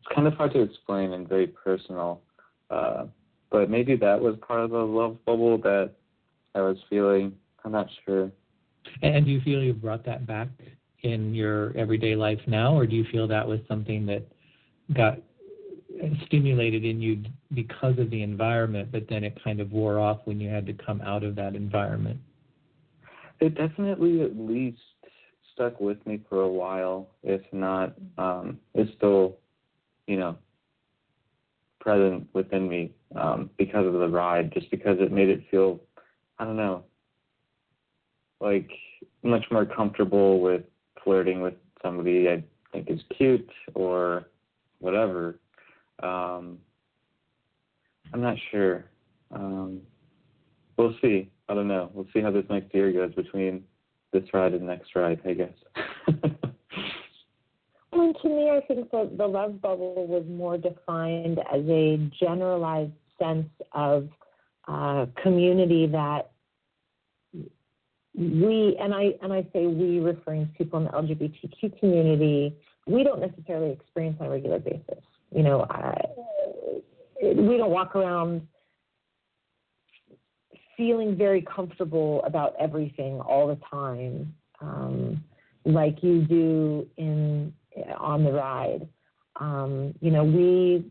it's 0.00 0.14
kind 0.14 0.26
of 0.26 0.34
hard 0.34 0.52
to 0.52 0.62
explain 0.62 1.12
and 1.12 1.28
very 1.28 1.48
personal, 1.48 2.22
uh, 2.70 3.06
but 3.50 3.68
maybe 3.68 3.96
that 3.96 4.20
was 4.20 4.36
part 4.46 4.60
of 4.60 4.70
the 4.70 4.78
love 4.78 5.22
bubble 5.24 5.58
that 5.58 5.92
I 6.54 6.60
was 6.60 6.78
feeling. 6.88 7.34
I'm 7.64 7.72
not 7.72 7.88
sure. 8.04 8.30
And 9.02 9.24
do 9.24 9.30
you 9.30 9.40
feel 9.40 9.62
you've 9.62 9.82
brought 9.82 10.04
that 10.06 10.26
back 10.26 10.48
in 11.02 11.34
your 11.34 11.76
everyday 11.76 12.16
life 12.16 12.40
now, 12.46 12.76
or 12.76 12.86
do 12.86 12.96
you 12.96 13.04
feel 13.10 13.26
that 13.28 13.46
was 13.46 13.60
something 13.68 14.06
that 14.06 14.22
got 14.94 15.18
stimulated 16.26 16.84
in 16.84 17.00
you 17.00 17.22
because 17.54 17.98
of 17.98 18.10
the 18.10 18.22
environment, 18.22 18.90
but 18.92 19.08
then 19.08 19.24
it 19.24 19.38
kind 19.42 19.60
of 19.60 19.72
wore 19.72 19.98
off 19.98 20.20
when 20.24 20.40
you 20.40 20.48
had 20.48 20.66
to 20.66 20.72
come 20.72 21.00
out 21.00 21.22
of 21.22 21.34
that 21.36 21.54
environment? 21.54 22.18
It 23.40 23.54
definitely 23.54 24.22
at 24.22 24.36
least 24.36 24.78
stuck 25.52 25.80
with 25.80 26.04
me 26.06 26.20
for 26.28 26.42
a 26.42 26.48
while, 26.48 27.08
if 27.22 27.40
not, 27.52 27.94
um, 28.18 28.58
it's 28.74 28.90
still, 28.96 29.36
you 30.06 30.18
know, 30.18 30.36
present 31.80 32.26
within 32.32 32.68
me 32.68 32.92
um, 33.14 33.50
because 33.56 33.86
of 33.86 33.94
the 33.94 34.08
ride, 34.08 34.52
just 34.52 34.70
because 34.70 34.98
it 35.00 35.12
made 35.12 35.28
it 35.28 35.44
feel, 35.50 35.80
I 36.38 36.44
don't 36.44 36.56
know, 36.56 36.84
like 38.40 38.70
much 39.22 39.44
more 39.50 39.64
comfortable 39.64 40.40
with 40.40 40.62
flirting 41.02 41.40
with 41.40 41.54
somebody 41.82 42.28
I 42.28 42.42
think 42.72 42.90
is 42.90 43.00
cute 43.16 43.48
or 43.74 44.26
whatever. 44.78 45.38
Um, 46.02 46.58
I'm 48.12 48.20
not 48.20 48.36
sure. 48.50 48.84
Um, 49.30 49.80
we'll 50.76 50.94
see. 51.00 51.30
I 51.48 51.54
don't 51.54 51.68
know. 51.68 51.90
We'll 51.94 52.06
see 52.12 52.20
how 52.20 52.30
this 52.30 52.44
next 52.50 52.74
year 52.74 52.92
goes 52.92 53.14
between 53.14 53.64
this 54.12 54.24
ride 54.32 54.54
and 54.54 54.66
next 54.66 54.94
ride, 54.96 55.20
I 55.24 55.32
guess. 55.34 55.52
well, 57.92 58.12
to 58.12 58.28
me, 58.28 58.50
I 58.50 58.60
think 58.66 58.90
that 58.90 59.16
the 59.16 59.26
love 59.26 59.60
bubble 59.60 60.06
was 60.06 60.24
more 60.28 60.58
defined 60.58 61.38
as 61.52 61.62
a 61.68 62.10
generalized 62.18 62.92
sense 63.18 63.48
of 63.72 64.08
uh, 64.68 65.06
community 65.22 65.86
that 65.86 66.30
we 68.16 68.76
and 68.80 68.94
I 68.94 69.12
and 69.22 69.32
I 69.32 69.42
say 69.52 69.66
we 69.66 70.00
referring 70.00 70.46
to 70.46 70.52
people 70.52 70.78
in 70.78 70.84
the 70.86 70.90
LGBTQ 70.90 71.78
community, 71.78 72.56
we 72.86 73.04
don't 73.04 73.20
necessarily 73.20 73.72
experience 73.72 74.16
on 74.20 74.26
a 74.26 74.30
regular 74.30 74.58
basis. 74.58 75.04
You 75.34 75.42
know, 75.42 75.66
I, 75.68 76.00
we 77.22 77.56
don't 77.58 77.70
walk 77.70 77.94
around 77.94 78.46
feeling 80.76 81.16
very 81.16 81.42
comfortable 81.42 82.22
about 82.24 82.54
everything 82.58 83.20
all 83.20 83.46
the 83.48 83.58
time, 83.70 84.34
um, 84.60 85.22
like 85.64 86.02
you 86.02 86.22
do 86.22 86.86
in 86.96 87.52
on 87.98 88.24
the 88.24 88.32
ride. 88.32 88.88
Um, 89.38 89.94
you 90.00 90.10
know, 90.10 90.24
we 90.24 90.84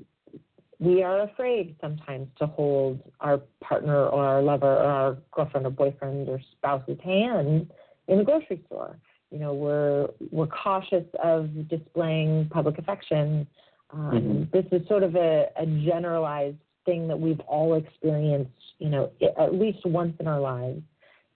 we 0.79 1.03
are 1.03 1.21
afraid 1.21 1.75
sometimes 1.81 2.27
to 2.37 2.47
hold 2.47 2.99
our 3.21 3.41
partner 3.61 4.05
or 4.07 4.25
our 4.25 4.41
lover 4.41 4.67
or 4.67 4.85
our 4.85 5.17
girlfriend 5.31 5.65
or 5.65 5.69
boyfriend 5.69 6.27
or 6.29 6.39
spouse's 6.51 6.99
hand 7.03 7.71
in 8.07 8.17
the 8.17 8.23
grocery 8.23 8.61
store. 8.67 8.97
You 9.31 9.39
know, 9.39 9.53
we're 9.53 10.07
we're 10.31 10.47
cautious 10.47 11.05
of 11.23 11.67
displaying 11.69 12.49
public 12.49 12.77
affection. 12.77 13.47
Um, 13.91 14.11
mm-hmm. 14.11 14.43
This 14.51 14.65
is 14.71 14.87
sort 14.87 15.03
of 15.03 15.15
a, 15.15 15.47
a 15.57 15.65
generalized 15.65 16.57
thing 16.85 17.07
that 17.07 17.19
we've 17.19 17.39
all 17.41 17.75
experienced. 17.75 18.51
You 18.79 18.89
know, 18.89 19.11
at 19.39 19.53
least 19.53 19.85
once 19.85 20.15
in 20.19 20.27
our 20.27 20.39
lives, 20.39 20.81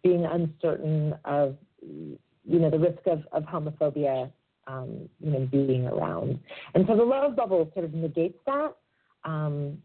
being 0.04 0.26
uncertain 0.26 1.16
of 1.26 1.56
you 1.82 2.60
know 2.60 2.70
the 2.70 2.80
risk 2.80 3.00
of, 3.06 3.24
of 3.32 3.44
homophobia. 3.44 4.32
Um, 4.68 5.10
you 5.20 5.32
know, 5.32 5.48
being 5.52 5.88
around, 5.88 6.40
and 6.76 6.86
so 6.88 6.96
the 6.96 7.04
love 7.04 7.36
bubble 7.36 7.72
sort 7.74 7.86
of 7.86 7.94
negates 7.96 8.38
that 8.46 8.76
um, 9.24 9.82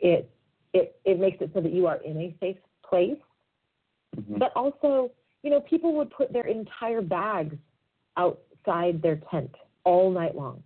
it 0.00 0.28
it 0.72 0.98
it 1.04 1.20
makes 1.20 1.40
it 1.40 1.50
so 1.54 1.60
that 1.60 1.72
you 1.72 1.86
are 1.86 2.02
in 2.02 2.16
a 2.18 2.34
safe 2.40 2.56
place. 2.88 3.16
Mm-hmm. 4.16 4.38
But 4.38 4.52
also, 4.54 5.10
you 5.42 5.50
know, 5.50 5.60
people 5.60 5.94
would 5.94 6.10
put 6.10 6.32
their 6.32 6.46
entire 6.46 7.00
bags 7.00 7.56
outside 8.16 9.00
their 9.00 9.20
tent 9.30 9.54
all 9.84 10.10
night 10.10 10.34
long. 10.34 10.62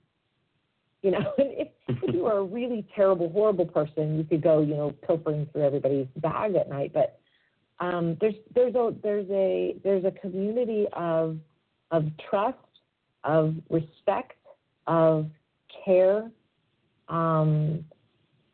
You 1.07 1.13
know, 1.13 1.33
if, 1.39 1.69
if 1.87 2.13
you 2.13 2.27
are 2.27 2.39
a 2.39 2.43
really 2.43 2.85
terrible, 2.97 3.31
horrible 3.31 3.67
person, 3.67 4.19
you 4.19 4.25
could 4.25 4.43
go, 4.43 4.61
you 4.61 4.75
know, 4.75 4.91
pilfering 5.07 5.47
through 5.53 5.63
everybody's 5.63 6.09
bag 6.17 6.57
at 6.57 6.69
night. 6.69 6.91
But 6.93 7.21
um, 7.79 8.17
there's 8.21 8.35
there's 8.57 8.75
a 8.75 8.93
there's 9.05 9.31
a 9.31 9.77
there's 9.85 10.05
a 10.05 10.11
community 10.11 10.87
of 10.95 11.39
of 11.93 12.07
trust, 12.29 12.59
of 13.23 13.55
respect, 13.71 14.33
of 14.89 15.29
care, 15.85 16.29
um, 17.09 17.85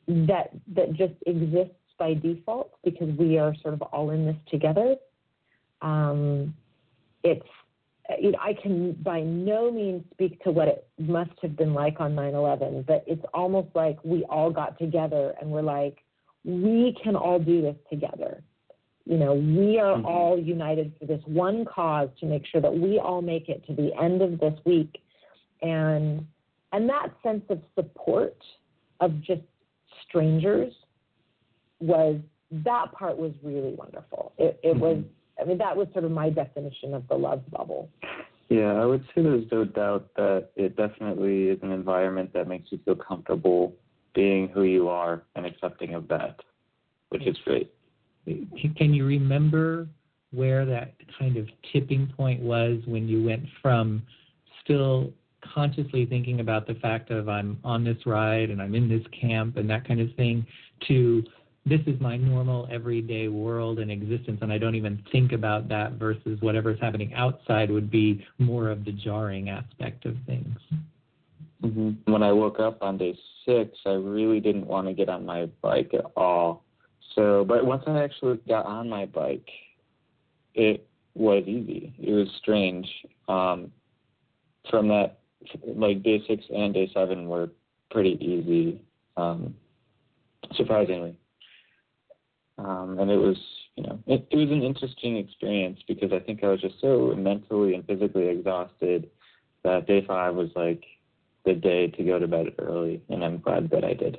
that 0.06 0.50
that 0.74 0.92
just 0.92 1.14
exists 1.24 1.72
by 1.98 2.12
default 2.12 2.72
because 2.84 3.08
we 3.16 3.38
are 3.38 3.54
sort 3.62 3.72
of 3.72 3.80
all 3.80 4.10
in 4.10 4.26
this 4.26 4.36
together. 4.50 4.96
Um, 5.80 6.54
it's 7.24 7.48
you 8.20 8.32
know, 8.32 8.38
I 8.40 8.54
can 8.54 8.92
by 9.02 9.20
no 9.20 9.70
means 9.70 10.04
speak 10.12 10.42
to 10.44 10.50
what 10.50 10.68
it 10.68 10.86
must 10.98 11.32
have 11.42 11.56
been 11.56 11.72
like 11.72 12.00
on 12.00 12.14
9/11, 12.14 12.86
but 12.86 13.04
it's 13.06 13.24
almost 13.32 13.68
like 13.74 13.98
we 14.04 14.24
all 14.24 14.50
got 14.50 14.78
together 14.78 15.34
and 15.40 15.50
we're 15.50 15.62
like, 15.62 15.98
we 16.44 16.96
can 17.02 17.16
all 17.16 17.38
do 17.38 17.62
this 17.62 17.76
together. 17.90 18.42
You 19.04 19.18
know, 19.18 19.34
we 19.34 19.78
are 19.78 19.96
mm-hmm. 19.96 20.06
all 20.06 20.38
united 20.38 20.92
for 20.98 21.06
this 21.06 21.22
one 21.26 21.64
cause 21.64 22.08
to 22.20 22.26
make 22.26 22.46
sure 22.46 22.60
that 22.60 22.72
we 22.72 22.98
all 22.98 23.22
make 23.22 23.48
it 23.48 23.64
to 23.66 23.74
the 23.74 23.90
end 24.00 24.22
of 24.22 24.38
this 24.38 24.54
week, 24.64 25.00
and 25.60 26.26
and 26.72 26.88
that 26.88 27.08
sense 27.22 27.44
of 27.50 27.60
support 27.74 28.36
of 29.00 29.20
just 29.22 29.42
strangers 30.08 30.72
was 31.80 32.20
that 32.50 32.92
part 32.92 33.18
was 33.18 33.32
really 33.42 33.74
wonderful. 33.74 34.32
It, 34.38 34.60
it 34.62 34.74
mm-hmm. 34.74 34.80
was, 34.80 35.04
I 35.42 35.44
mean, 35.44 35.58
that 35.58 35.76
was 35.76 35.88
sort 35.92 36.04
of 36.04 36.12
my 36.12 36.30
definition 36.30 36.94
of 36.94 37.06
the 37.08 37.16
love 37.16 37.42
bubble. 37.50 37.90
Yeah, 38.48 38.74
I 38.74 38.84
would 38.84 39.02
say 39.06 39.22
there's 39.22 39.50
no 39.50 39.64
doubt 39.64 40.10
that 40.16 40.50
it 40.56 40.76
definitely 40.76 41.48
is 41.48 41.58
an 41.62 41.72
environment 41.72 42.32
that 42.34 42.46
makes 42.46 42.70
you 42.70 42.78
feel 42.84 42.94
comfortable 42.94 43.74
being 44.14 44.48
who 44.48 44.62
you 44.64 44.88
are 44.88 45.22
and 45.34 45.46
accepting 45.46 45.94
of 45.94 46.06
that, 46.08 46.38
which 47.08 47.26
is 47.26 47.36
great. 47.44 47.72
Can 48.26 48.94
you 48.94 49.04
remember 49.06 49.88
where 50.32 50.64
that 50.66 50.94
kind 51.18 51.36
of 51.36 51.48
tipping 51.72 52.12
point 52.16 52.40
was 52.40 52.80
when 52.86 53.08
you 53.08 53.24
went 53.24 53.44
from 53.60 54.02
still 54.62 55.12
consciously 55.54 56.06
thinking 56.06 56.40
about 56.40 56.66
the 56.66 56.74
fact 56.74 57.10
of 57.10 57.28
I'm 57.28 57.58
on 57.64 57.84
this 57.84 57.98
ride 58.06 58.50
and 58.50 58.62
I'm 58.62 58.74
in 58.74 58.88
this 58.88 59.02
camp 59.18 59.56
and 59.56 59.68
that 59.70 59.86
kind 59.86 60.00
of 60.00 60.14
thing 60.14 60.46
to 60.88 61.24
this 61.64 61.80
is 61.86 62.00
my 62.00 62.16
normal 62.16 62.68
everyday 62.70 63.28
world 63.28 63.78
and 63.78 63.90
existence 63.90 64.38
and 64.42 64.52
I 64.52 64.58
don't 64.58 64.74
even 64.74 65.02
think 65.12 65.32
about 65.32 65.68
that 65.68 65.92
versus 65.92 66.40
whatever's 66.40 66.80
happening 66.80 67.14
outside 67.14 67.70
would 67.70 67.90
be 67.90 68.26
more 68.38 68.68
of 68.68 68.84
the 68.84 68.92
jarring 68.92 69.48
aspect 69.48 70.04
of 70.04 70.16
things. 70.26 70.58
Mm-hmm. 71.62 72.12
When 72.12 72.22
I 72.22 72.32
woke 72.32 72.58
up 72.58 72.82
on 72.82 72.98
day 72.98 73.16
six, 73.46 73.78
I 73.86 73.92
really 73.92 74.40
didn't 74.40 74.66
want 74.66 74.88
to 74.88 74.92
get 74.92 75.08
on 75.08 75.24
my 75.24 75.46
bike 75.60 75.92
at 75.94 76.06
all. 76.16 76.64
So, 77.14 77.44
but 77.44 77.64
once 77.64 77.84
I 77.86 78.02
actually 78.02 78.40
got 78.48 78.66
on 78.66 78.88
my 78.88 79.06
bike, 79.06 79.48
it 80.54 80.86
was 81.14 81.44
easy. 81.46 81.92
It 81.98 82.12
was 82.12 82.28
strange. 82.40 82.88
Um, 83.28 83.70
from 84.70 84.88
that 84.88 85.18
like 85.64 86.02
day 86.02 86.22
six 86.26 86.44
and 86.54 86.72
day 86.74 86.90
seven 86.94 87.28
were 87.28 87.50
pretty 87.90 88.18
easy, 88.20 88.80
um, 89.16 89.54
surprisingly. 90.56 91.16
Um, 92.64 92.98
and 92.98 93.10
it 93.10 93.16
was, 93.16 93.36
you 93.76 93.84
know, 93.84 93.98
it, 94.06 94.26
it 94.30 94.36
was 94.36 94.50
an 94.50 94.62
interesting 94.62 95.16
experience 95.16 95.80
because 95.88 96.12
I 96.12 96.20
think 96.20 96.44
I 96.44 96.48
was 96.48 96.60
just 96.60 96.80
so 96.80 97.14
mentally 97.16 97.74
and 97.74 97.84
physically 97.86 98.28
exhausted 98.28 99.10
that 99.64 99.86
day 99.86 100.04
five 100.06 100.34
was 100.34 100.50
like 100.54 100.84
the 101.44 101.54
day 101.54 101.88
to 101.88 102.04
go 102.04 102.18
to 102.18 102.28
bed 102.28 102.46
early, 102.58 103.02
and 103.08 103.24
I'm 103.24 103.38
glad 103.38 103.70
that 103.70 103.84
I 103.84 103.94
did. 103.94 104.18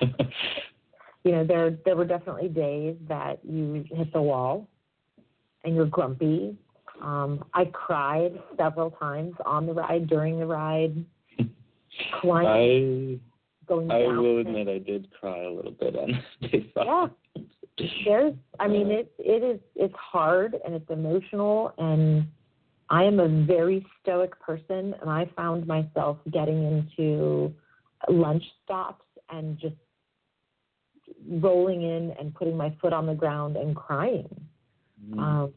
you 1.24 1.32
know, 1.32 1.44
there 1.44 1.76
there 1.84 1.96
were 1.96 2.04
definitely 2.04 2.48
days 2.48 2.96
that 3.08 3.40
you 3.42 3.84
hit 3.90 4.12
the 4.12 4.22
wall 4.22 4.68
and 5.64 5.74
you're 5.74 5.86
grumpy 5.86 6.56
um, 7.00 7.44
I 7.54 7.64
cried 7.66 8.32
several 8.58 8.90
times 8.90 9.34
on 9.46 9.66
the 9.66 9.72
ride, 9.72 10.06
during 10.06 10.38
the 10.38 10.46
ride, 10.46 11.04
climbing, 12.20 13.20
I, 13.66 13.66
going 13.68 13.90
I 13.90 14.06
will 14.06 14.38
admit 14.38 14.68
I 14.68 14.78
did 14.78 15.08
cry 15.18 15.44
a 15.44 15.50
little 15.50 15.72
bit 15.72 15.96
on 15.96 16.22
day 16.42 16.70
five. 16.74 16.86
Yeah, 16.86 17.06
there's. 18.04 18.34
I 18.58 18.68
mean, 18.68 18.90
it 18.90 19.12
it 19.18 19.42
is. 19.42 19.60
It's 19.74 19.94
hard 19.94 20.56
and 20.64 20.74
it's 20.74 20.90
emotional, 20.90 21.72
and 21.78 22.26
I 22.88 23.04
am 23.04 23.20
a 23.20 23.28
very 23.28 23.86
stoic 24.02 24.38
person, 24.40 24.94
and 25.00 25.08
I 25.08 25.30
found 25.36 25.66
myself 25.66 26.18
getting 26.30 26.64
into 26.64 27.52
lunch 28.08 28.42
stops 28.64 29.04
and 29.30 29.58
just 29.58 29.76
rolling 31.28 31.82
in 31.82 32.14
and 32.18 32.34
putting 32.34 32.56
my 32.56 32.74
foot 32.80 32.92
on 32.92 33.06
the 33.06 33.14
ground 33.14 33.56
and 33.56 33.76
crying. 33.76 34.28
Mm. 35.08 35.18
Um, 35.18 35.54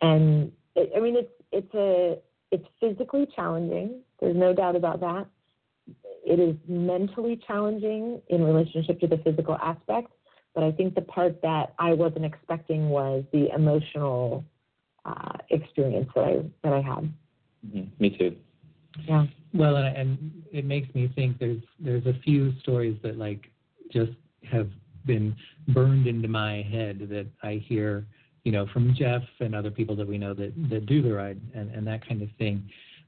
and 0.00 0.52
it, 0.76 0.92
I 0.96 1.00
mean, 1.00 1.16
it's 1.16 1.32
it's 1.52 1.74
a 1.74 2.18
it's 2.50 2.66
physically 2.80 3.26
challenging. 3.34 4.00
There's 4.20 4.36
no 4.36 4.52
doubt 4.52 4.76
about 4.76 5.00
that. 5.00 5.26
It 6.26 6.40
is 6.40 6.56
mentally 6.68 7.40
challenging 7.46 8.20
in 8.28 8.44
relationship 8.44 9.00
to 9.00 9.06
the 9.06 9.18
physical 9.18 9.56
aspect. 9.56 10.12
But 10.54 10.64
I 10.64 10.72
think 10.72 10.94
the 10.94 11.02
part 11.02 11.40
that 11.42 11.74
I 11.78 11.92
wasn't 11.92 12.24
expecting 12.24 12.88
was 12.88 13.24
the 13.32 13.48
emotional 13.54 14.44
uh, 15.04 15.38
experience 15.50 16.08
that 16.14 16.24
I 16.24 16.42
that 16.62 16.72
I 16.72 16.80
had. 16.80 17.12
Mm-hmm. 17.66 17.84
Me 17.98 18.10
too. 18.16 18.36
Yeah. 19.06 19.26
Well, 19.52 19.76
and, 19.76 19.96
and 19.96 20.42
it 20.52 20.64
makes 20.64 20.92
me 20.94 21.10
think 21.14 21.38
there's 21.38 21.62
there's 21.78 22.06
a 22.06 22.14
few 22.24 22.52
stories 22.60 22.96
that 23.02 23.18
like 23.18 23.50
just 23.92 24.12
have 24.50 24.68
been 25.06 25.34
burned 25.68 26.06
into 26.06 26.28
my 26.28 26.62
head 26.70 27.06
that 27.10 27.26
I 27.42 27.62
hear 27.66 28.06
you 28.44 28.52
know, 28.52 28.66
from 28.72 28.94
Jeff 28.94 29.22
and 29.40 29.54
other 29.54 29.70
people 29.70 29.96
that 29.96 30.06
we 30.06 30.18
know 30.18 30.34
that, 30.34 30.52
that 30.68 30.86
do 30.86 31.02
the 31.02 31.12
ride 31.12 31.40
and, 31.54 31.70
and 31.74 31.86
that 31.86 32.06
kind 32.06 32.22
of 32.22 32.28
thing. 32.38 32.62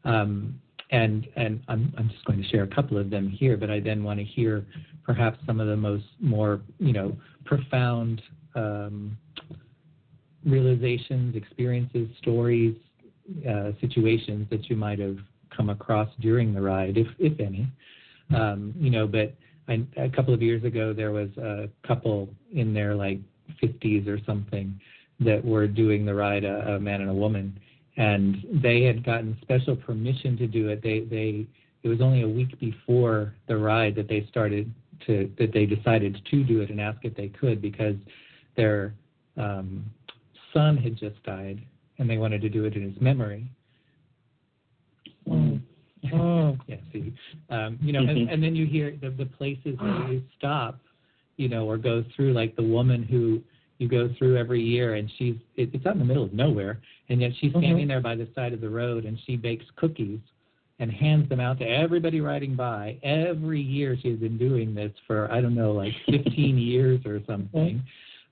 Um, 0.04 0.60
and 0.90 1.26
and 1.36 1.60
I'm, 1.68 1.92
I'm 1.98 2.08
just 2.08 2.24
going 2.24 2.42
to 2.42 2.48
share 2.48 2.62
a 2.62 2.68
couple 2.68 2.98
of 2.98 3.10
them 3.10 3.28
here, 3.28 3.56
but 3.56 3.70
I 3.70 3.80
then 3.80 4.04
want 4.04 4.18
to 4.18 4.24
hear 4.24 4.64
perhaps 5.04 5.38
some 5.46 5.60
of 5.60 5.66
the 5.66 5.76
most 5.76 6.04
more, 6.20 6.60
you 6.78 6.92
know, 6.92 7.16
profound 7.44 8.22
um, 8.54 9.16
realizations, 10.44 11.36
experiences, 11.36 12.08
stories, 12.18 12.76
uh, 13.48 13.72
situations 13.80 14.46
that 14.50 14.68
you 14.70 14.76
might 14.76 14.98
have 14.98 15.18
come 15.54 15.70
across 15.70 16.08
during 16.20 16.54
the 16.54 16.60
ride, 16.60 16.96
if, 16.96 17.08
if 17.18 17.38
any. 17.40 17.66
Um, 18.34 18.74
you 18.78 18.90
know, 18.90 19.06
but 19.06 19.34
I, 19.68 19.84
a 19.96 20.08
couple 20.08 20.34
of 20.34 20.42
years 20.42 20.64
ago, 20.64 20.92
there 20.92 21.12
was 21.12 21.28
a 21.36 21.68
couple 21.86 22.28
in 22.52 22.74
their 22.74 22.94
like 22.94 23.18
50s 23.62 24.06
or 24.08 24.18
something 24.24 24.78
that 25.20 25.44
were 25.44 25.66
doing 25.66 26.04
the 26.04 26.14
ride, 26.14 26.44
a, 26.44 26.74
a 26.74 26.80
man 26.80 27.00
and 27.00 27.10
a 27.10 27.14
woman, 27.14 27.58
and 27.96 28.44
they 28.62 28.82
had 28.82 29.04
gotten 29.04 29.36
special 29.42 29.76
permission 29.76 30.36
to 30.38 30.46
do 30.46 30.68
it. 30.68 30.82
They 30.82 31.00
they 31.00 31.46
it 31.82 31.88
was 31.88 32.00
only 32.00 32.22
a 32.22 32.28
week 32.28 32.58
before 32.58 33.34
the 33.48 33.56
ride 33.56 33.94
that 33.94 34.08
they 34.08 34.26
started 34.28 34.72
to 35.06 35.30
that 35.38 35.52
they 35.52 35.66
decided 35.66 36.20
to 36.30 36.44
do 36.44 36.60
it 36.60 36.70
and 36.70 36.80
ask 36.80 36.98
if 37.04 37.14
they 37.14 37.28
could 37.28 37.62
because 37.62 37.96
their 38.56 38.94
um, 39.36 39.84
son 40.52 40.76
had 40.76 40.96
just 40.96 41.22
died 41.22 41.60
and 41.98 42.08
they 42.08 42.18
wanted 42.18 42.40
to 42.42 42.48
do 42.48 42.64
it 42.64 42.74
in 42.74 42.82
his 42.82 43.00
memory. 43.00 43.46
Mm. 45.28 45.60
Oh. 46.12 46.56
yeah, 46.68 46.76
see, 46.92 47.12
um, 47.50 47.80
you 47.82 47.92
know, 47.92 47.98
and, 47.98 48.30
and 48.30 48.40
then 48.40 48.54
you 48.54 48.64
hear 48.64 48.96
the 49.00 49.10
the 49.10 49.26
places 49.26 49.76
where 49.80 50.06
they 50.06 50.22
stop, 50.38 50.78
you 51.36 51.48
know, 51.48 51.68
or 51.68 51.78
go 51.78 52.04
through 52.14 52.32
like 52.32 52.54
the 52.54 52.62
woman 52.62 53.02
who 53.02 53.42
you 53.78 53.88
go 53.88 54.08
through 54.18 54.36
every 54.36 54.62
year, 54.62 54.94
and 54.94 55.10
she's 55.18 55.36
it, 55.56 55.70
it's 55.72 55.84
out 55.86 55.94
in 55.94 55.98
the 55.98 56.04
middle 56.04 56.24
of 56.24 56.32
nowhere, 56.32 56.80
and 57.08 57.20
yet 57.20 57.32
she's 57.40 57.50
standing 57.50 57.84
Mhm. 57.84 57.88
there 57.88 58.00
by 58.00 58.14
the 58.14 58.28
side 58.34 58.52
of 58.52 58.60
the 58.60 58.68
road, 58.70 59.04
and 59.04 59.18
she 59.26 59.36
bakes 59.36 59.64
cookies 59.76 60.20
and 60.78 60.90
hands 60.92 61.28
them 61.28 61.40
out 61.40 61.58
to 61.58 61.64
everybody 61.64 62.20
riding 62.20 62.54
by. 62.54 62.96
Every 63.02 63.60
year 63.60 63.96
she's 64.00 64.18
been 64.18 64.36
doing 64.38 64.74
this 64.74 64.92
for 65.06 65.30
I 65.32 65.40
don't 65.40 65.54
know, 65.54 65.72
like 65.72 65.94
15 66.06 66.58
years 66.58 67.00
or 67.06 67.20
something. 67.26 67.82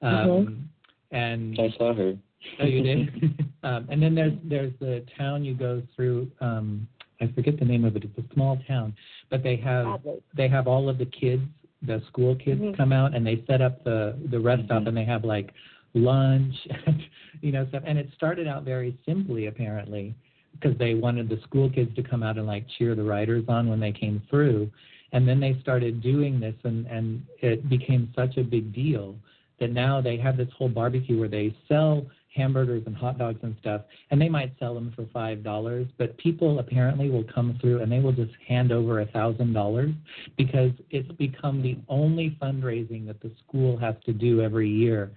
Um, 0.03 0.69
and 1.11 1.59
I 1.59 1.71
saw 1.79 1.95
her. 1.95 2.15
Oh, 2.61 2.67
you 2.67 2.83
did. 2.83 3.45
um, 3.63 3.87
and 3.91 4.03
then 4.03 4.15
there's 4.15 4.35
there's 4.45 4.73
the 4.81 5.05
town 5.17 5.45
you 5.45 5.55
go 5.55 5.83
through. 5.95 6.31
Um, 6.41 6.87
I 7.21 7.29
forget 7.29 7.59
the 7.59 7.65
name 7.65 7.85
of 7.85 7.97
it. 7.97 8.05
It's 8.05 8.19
a 8.19 8.35
small 8.35 8.59
town, 8.69 8.95
but 9.31 9.43
they 9.43 9.57
have 9.57 10.01
they 10.37 10.49
have 10.49 10.67
all 10.67 10.89
of 10.89 10.99
the 10.99 11.07
kids, 11.07 11.43
the 11.87 12.01
school 12.09 12.35
kids, 12.37 12.61
Mhm. 12.61 12.77
come 12.77 12.93
out 12.93 13.15
and 13.15 13.27
they 13.27 13.43
set 13.47 13.61
up 13.61 13.85
the 13.85 14.15
the 14.31 14.41
rest 14.41 14.65
stop 14.65 14.83
Mhm. 14.83 14.89
and 14.89 14.97
they 14.97 15.05
have 15.05 15.25
like 15.25 15.53
lunch, 15.95 16.55
and 16.87 17.03
you 17.41 17.53
know 17.53 17.67
stuff. 17.67 17.83
And 17.87 17.99
it 17.99 18.13
started 18.15 18.47
out 18.47 18.65
very 18.65 18.97
simply 19.07 19.47
apparently 19.47 20.15
because 20.53 20.77
they 20.79 20.95
wanted 20.95 21.29
the 21.29 21.41
school 21.43 21.69
kids 21.69 21.95
to 21.97 22.03
come 22.03 22.23
out 22.23 22.39
and 22.39 22.47
like 22.47 22.67
cheer 22.79 22.95
the 22.95 23.03
riders 23.03 23.45
on 23.49 23.69
when 23.69 23.81
they 23.81 23.93
came 23.93 24.23
through. 24.31 24.71
And 25.13 25.29
then 25.29 25.39
they 25.41 25.55
started 25.61 26.01
doing 26.03 26.41
this 26.41 26.55
and 26.65 26.87
and 26.87 27.25
it 27.41 27.69
became 27.69 28.13
such 28.15 28.37
a 28.37 28.43
big 28.43 28.73
deal 28.73 29.17
that 29.61 29.71
now 29.71 30.01
they 30.01 30.17
have 30.17 30.37
this 30.37 30.51
whole 30.57 30.69
barbecue 30.69 31.19
where 31.19 31.29
they 31.29 31.55
sell 31.69 32.07
hamburgers 32.35 32.83
and 32.87 32.97
hot 32.97 33.19
dogs 33.19 33.39
and 33.43 33.55
stuff, 33.61 33.83
and 34.11 34.21
they 34.21 34.29
might 34.29 34.53
sell 34.59 34.75
them 34.75 34.93
for 34.97 35.07
five 35.13 35.43
dollars, 35.43 35.87
but 35.99 36.17
people 36.19 36.59
apparently 36.59 37.09
will 37.11 37.25
come 37.35 37.57
through 37.61 37.81
and 37.83 37.91
they 37.91 38.01
will 38.01 38.13
just 38.13 38.33
hand 38.47 38.73
over 38.73 39.01
a 39.01 39.07
thousand 39.07 39.53
dollars 39.53 39.91
because 40.37 40.73
it's 40.91 41.11
become 41.13 41.63
the 41.63 41.77
only 41.89 42.37
fundraising 42.43 43.07
that 43.07 43.21
the 43.21 43.31
school 43.47 43.77
has 43.77 43.95
to 44.05 44.13
do 44.13 44.41
every 44.43 44.69
year, 44.69 45.11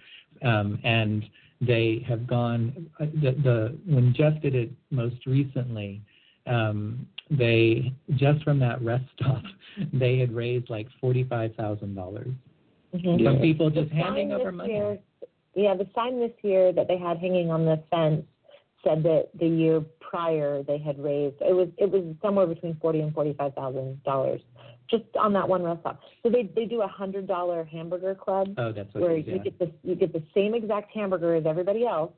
um, 0.43 0.79
and 0.83 1.25
they 1.59 2.05
have 2.07 2.27
gone 2.27 2.87
uh, 2.99 3.05
the, 3.21 3.31
the 3.43 3.77
when 3.87 4.13
Jeff 4.15 4.39
did 4.41 4.55
it 4.55 4.71
most 4.91 5.25
recently. 5.25 6.01
Um, 6.45 7.07
they 7.29 7.91
just 8.15 8.41
from 8.43 8.57
that 8.59 8.81
rest 8.81 9.03
stop, 9.19 9.43
they 9.91 10.17
had 10.19 10.31
raised 10.33 10.69
like 10.69 10.87
forty-five 11.01 11.55
thousand 11.55 11.95
dollars 11.95 12.29
Mhm. 12.95 13.19
Yeah. 13.19 13.31
from 13.31 13.41
people 13.41 13.69
The 13.69 13.81
just 13.81 13.91
handing 13.91 14.31
over 14.31 14.45
this 14.45 14.55
money. 14.57 14.99
Yeah, 15.57 15.73
the 15.73 15.87
sign 15.95 16.19
this 16.19 16.31
year 16.43 16.71
that 16.71 16.87
they 16.87 16.99
had 16.99 17.17
hanging 17.17 17.49
on 17.49 17.65
the 17.65 17.81
fence 17.89 18.23
said 18.83 19.01
that 19.01 19.29
the 19.39 19.47
year 19.47 19.81
prior 19.99 20.61
they 20.61 20.77
had 20.77 20.99
raised 21.03 21.35
it 21.41 21.53
was 21.53 21.67
it 21.79 21.89
was 21.89 22.15
somewhere 22.21 22.45
between 22.45 22.77
forty 22.79 22.99
and 22.99 23.11
forty 23.11 23.33
five 23.33 23.55
thousand 23.55 24.01
dollars 24.03 24.39
just 24.87 25.03
on 25.19 25.33
that 25.33 25.49
one 25.49 25.63
rest 25.63 25.81
stop. 25.81 25.99
So 26.21 26.29
they 26.29 26.43
they 26.55 26.65
do 26.65 26.83
a 26.83 26.87
hundred 26.87 27.27
dollar 27.27 27.65
hamburger 27.65 28.13
club 28.13 28.53
Oh, 28.55 28.71
that's 28.71 28.93
what 28.93 29.01
where 29.01 29.17
it 29.17 29.27
is, 29.27 29.33
you 29.33 29.39
get 29.39 29.57
the 29.57 29.71
you 29.81 29.95
get 29.95 30.13
the 30.13 30.23
same 30.35 30.53
exact 30.53 30.91
hamburger 30.93 31.33
as 31.33 31.47
everybody 31.47 31.87
else, 31.87 32.13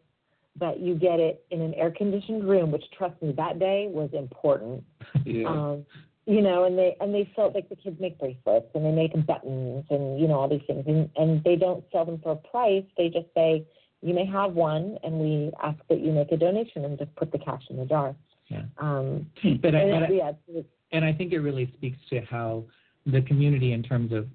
but 0.57 0.82
you 0.82 0.95
get 0.95 1.22
it 1.22 1.45
in 1.49 1.61
an 1.61 1.74
air 1.76 1.91
conditioned 1.91 2.44
room, 2.48 2.72
which 2.72 2.84
trust 2.98 3.22
me, 3.22 3.32
that 3.38 3.57
day 3.57 3.88
was 3.90 4.10
important. 4.14 4.84
Yeah. 5.26 5.48
Um, 5.48 5.86
you 6.30 6.41
know, 6.43 6.65
and 6.65 6.77
they 6.77 6.95
and 7.01 7.11
they 7.14 7.27
felt 7.35 7.56
like 7.56 7.69
the 7.69 7.76
kids 7.76 7.99
make 7.99 8.19
bracelets 8.19 8.68
and 8.76 8.85
they 8.85 8.91
make 8.91 9.14
buttons 9.26 9.84
and 9.89 10.19
you 10.19 10.27
know 10.27 10.35
all 10.35 10.47
these 10.47 10.61
things, 10.68 10.84
and 10.85 11.10
and 11.15 11.43
they 11.43 11.56
don't 11.56 11.84
sell 11.91 12.06
them 12.06 12.19
for 12.22 12.34
a 12.34 12.35
price. 12.35 12.85
They 12.97 13.10
just 13.10 13.26
say 13.34 13.65
you 14.01 14.14
may 14.14 14.26
have 14.27 14.53
one, 14.53 14.99
and 15.03 15.19
we 15.19 15.51
ask 15.64 15.80
that 15.89 16.01
you 16.01 16.11
make 16.11 16.31
a 16.31 16.38
donation 16.38 16.85
and 16.85 16.99
just 16.99 17.14
put 17.15 17.31
the 17.31 17.39
cash 17.39 17.64
in 17.72 17.77
the 17.77 17.85
jar. 17.85 18.15
Yeah. 18.47 18.61
Um, 18.77 19.30
But 19.61 19.73
I, 19.73 19.80
and 19.80 19.91
but 19.91 20.03
I- 20.03 20.14
yeah, 20.14 20.31
and 20.91 21.03
I 21.03 21.11
think 21.14 21.34
it 21.34 21.39
really 21.39 21.73
speaks 21.77 21.97
to 22.11 22.22
how 22.22 22.64
the 23.07 23.22
community, 23.23 23.73
in 23.73 23.81
terms 23.81 24.11
of 24.14 24.27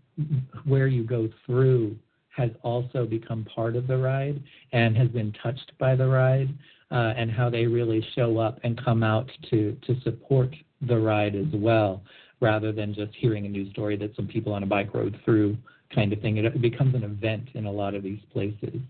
where 0.64 0.88
you 0.88 1.04
go 1.04 1.28
through, 1.46 1.96
has 2.30 2.50
also 2.62 3.06
become 3.06 3.44
part 3.54 3.76
of 3.76 3.86
the 3.86 3.96
ride 3.96 4.42
and 4.72 4.96
has 4.96 5.08
been 5.08 5.32
touched 5.42 5.70
by 5.78 5.94
the 5.94 6.08
ride, 6.08 6.48
uh, 6.90 7.14
and 7.16 7.30
how 7.30 7.48
they 7.48 7.66
really 7.66 8.04
show 8.16 8.38
up 8.38 8.58
and 8.64 8.84
come 8.84 9.04
out 9.04 9.30
to 9.50 9.76
to 9.86 10.00
support 10.00 10.52
the 10.86 10.98
ride 10.98 11.35
as 11.35 11.47
well, 11.52 12.02
rather 12.40 12.73
than 12.73 12.94
just 12.94 13.15
hearing 13.16 13.47
a 13.47 13.48
news 13.48 13.70
story 13.73 13.97
that 13.97 14.15
some 14.16 14.27
people 14.27 14.52
on 14.52 14.62
a 14.62 14.66
bike 14.66 14.93
rode 14.94 15.19
through, 15.24 15.56
kind 15.94 16.12
of 16.12 16.20
thing. 16.20 16.36
It, 16.36 16.61
becomes 16.61 16.94
an 16.94 17.05
event 17.05 17.48
in 17.55 17.66
a 17.66 17.73
lot 17.73 17.94
of 17.94 18.02
these 18.02 18.20
places. 18.32 18.81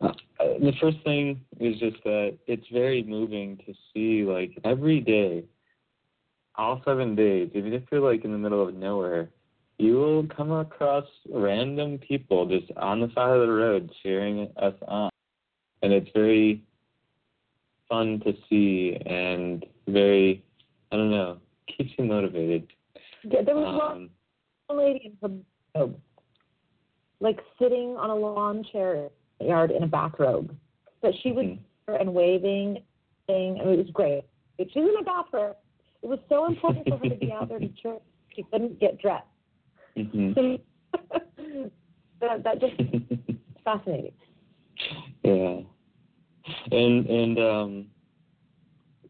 Uh, 0.00 0.12
the 0.38 0.72
first 0.80 0.98
thing 1.04 1.40
is 1.60 1.78
just 1.78 1.96
that 2.04 2.36
it's 2.46 2.66
very 2.72 3.02
moving 3.02 3.56
to 3.66 3.72
see 3.92 4.24
like 4.24 4.58
every 4.64 5.00
day, 5.00 5.44
all 6.56 6.82
seven 6.84 7.14
days, 7.14 7.50
even 7.54 7.72
if 7.72 7.82
you're 7.90 8.00
like 8.00 8.24
in 8.24 8.32
the 8.32 8.38
middle 8.38 8.66
of 8.66 8.74
nowhere, 8.74 9.28
you 9.78 9.94
will 9.94 10.26
come 10.26 10.52
across 10.52 11.04
random 11.30 11.98
people 11.98 12.46
just 12.46 12.70
on 12.78 13.00
the 13.00 13.08
side 13.14 13.30
of 13.30 13.46
the 13.46 13.52
road 13.52 13.90
cheering 14.02 14.50
us 14.56 14.74
on, 14.88 15.10
and 15.82 15.92
it's 15.92 16.10
very 16.14 16.62
fun 17.88 18.20
to 18.24 18.32
see 18.48 18.96
and 19.06 19.64
very, 19.86 20.42
I 20.92 20.96
don't 20.96 21.10
know, 21.10 21.38
keeps 21.76 21.90
you 21.98 22.04
motivated. 22.04 22.66
yeah, 23.24 23.42
there 23.42 23.54
was 23.56 23.64
one 23.78 23.92
Um, 23.92 24.10
one 24.68 24.78
lady 24.78 25.12
in 25.22 25.44
her 25.74 25.80
robe, 25.80 26.00
like 27.20 27.38
sitting 27.60 27.96
on 27.96 28.10
a 28.10 28.14
lawn 28.14 28.64
chair 28.72 29.08
yard 29.40 29.70
in 29.70 29.82
a 29.82 29.86
bathrobe, 29.86 30.54
but 31.02 31.12
she 31.22 31.32
would 31.32 31.46
mhm. 31.46 32.00
and 32.00 32.12
waving, 32.14 32.82
saying, 33.28 33.60
I 33.60 33.64
mean, 33.64 33.74
it 33.74 33.86
was 33.86 33.90
great. 33.92 34.24
She's 34.58 34.68
in 34.76 34.94
a 35.00 35.04
bathroom. 35.04 35.54
It 36.02 36.06
was 36.08 36.18
so 36.28 36.46
important 36.46 36.88
for 36.88 36.98
her 36.98 37.08
to 37.08 37.14
be 37.16 37.32
out 37.32 37.48
there 37.48 37.58
to 37.58 37.68
church. 37.82 38.02
She 38.34 38.42
couldn't 38.50 38.78
get 38.80 39.00
dressed. 39.00 39.26
Mhm. 39.96 40.60
that 42.20 42.42
that 42.44 42.60
just 42.60 42.74
fascinating. 43.64 44.12
Yeah. 45.22 45.60
And 46.70 47.06
and 47.06 47.38
um 47.38 47.86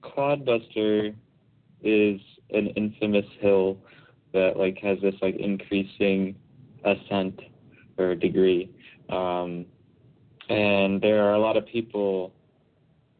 Quadbuster 0.02 1.14
is 1.86 2.20
an 2.50 2.68
infamous 2.68 3.26
hill 3.40 3.78
that 4.32 4.56
like 4.56 4.78
has 4.78 4.98
this 5.02 5.14
like 5.22 5.36
increasing 5.36 6.36
ascent 6.84 7.40
or 7.98 8.14
degree. 8.14 8.70
Um 9.08 9.66
and 10.48 11.00
there 11.00 11.24
are 11.24 11.34
a 11.34 11.40
lot 11.40 11.56
of 11.56 11.66
people 11.66 12.32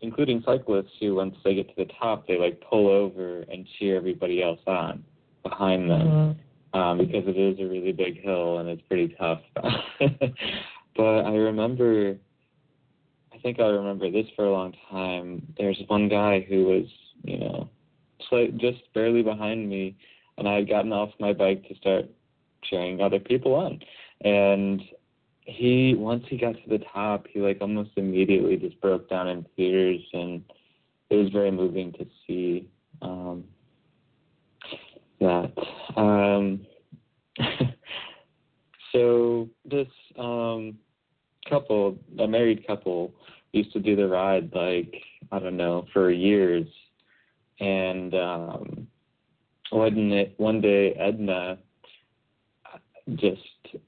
including 0.00 0.42
cyclists 0.44 0.92
who 1.00 1.14
once 1.14 1.34
they 1.42 1.54
get 1.54 1.68
to 1.68 1.84
the 1.84 1.90
top 1.98 2.26
they 2.26 2.38
like 2.38 2.62
pull 2.68 2.88
over 2.88 3.40
and 3.50 3.66
cheer 3.78 3.96
everybody 3.96 4.42
else 4.42 4.60
on 4.66 5.02
behind 5.42 5.90
them 5.90 6.38
um, 6.76 6.98
because 6.98 7.24
it 7.26 7.36
is 7.38 7.58
a 7.58 7.64
really 7.64 7.92
big 7.92 8.22
hill 8.22 8.58
and 8.58 8.68
it's 8.68 8.82
pretty 8.82 9.14
tough. 9.18 9.40
but 10.96 11.20
I 11.20 11.34
remember, 11.34 12.16
I 13.32 13.38
think 13.38 13.60
I 13.60 13.66
remember 13.66 14.10
this 14.10 14.26
for 14.34 14.44
a 14.44 14.52
long 14.52 14.74
time. 14.90 15.54
There's 15.56 15.80
one 15.86 16.08
guy 16.08 16.44
who 16.48 16.64
was, 16.64 16.86
you 17.22 17.38
know, 17.38 17.68
just 18.58 18.92
barely 18.94 19.22
behind 19.22 19.68
me, 19.68 19.96
and 20.38 20.48
I 20.48 20.54
had 20.56 20.68
gotten 20.68 20.92
off 20.92 21.10
my 21.18 21.32
bike 21.32 21.66
to 21.68 21.76
start 21.76 22.06
cheering 22.64 23.00
other 23.00 23.20
people 23.20 23.54
on. 23.54 23.80
And 24.22 24.82
he, 25.42 25.94
once 25.94 26.24
he 26.28 26.36
got 26.36 26.52
to 26.52 26.68
the 26.68 26.84
top, 26.92 27.26
he 27.28 27.40
like 27.40 27.58
almost 27.60 27.90
immediately 27.96 28.56
just 28.56 28.80
broke 28.80 29.08
down 29.08 29.28
in 29.28 29.46
tears, 29.56 30.00
and 30.12 30.42
it 31.10 31.16
was 31.16 31.30
very 31.30 31.50
moving 31.50 31.92
to 31.92 32.06
see. 32.26 32.68
Um, 33.02 33.44
that. 35.20 35.52
Um, 35.96 36.66
so 38.92 39.48
this 39.64 39.88
um, 40.18 40.78
couple, 41.48 41.98
a 42.18 42.26
married 42.26 42.66
couple, 42.66 43.12
used 43.52 43.72
to 43.72 43.80
do 43.80 43.96
the 43.96 44.06
ride 44.06 44.50
like 44.54 44.94
I 45.32 45.38
don't 45.38 45.56
know 45.56 45.86
for 45.92 46.10
years, 46.10 46.66
and 47.60 48.14
um, 48.14 48.86
one 49.70 50.26
one 50.36 50.60
day 50.60 50.92
Edna 50.92 51.58
just 53.14 53.40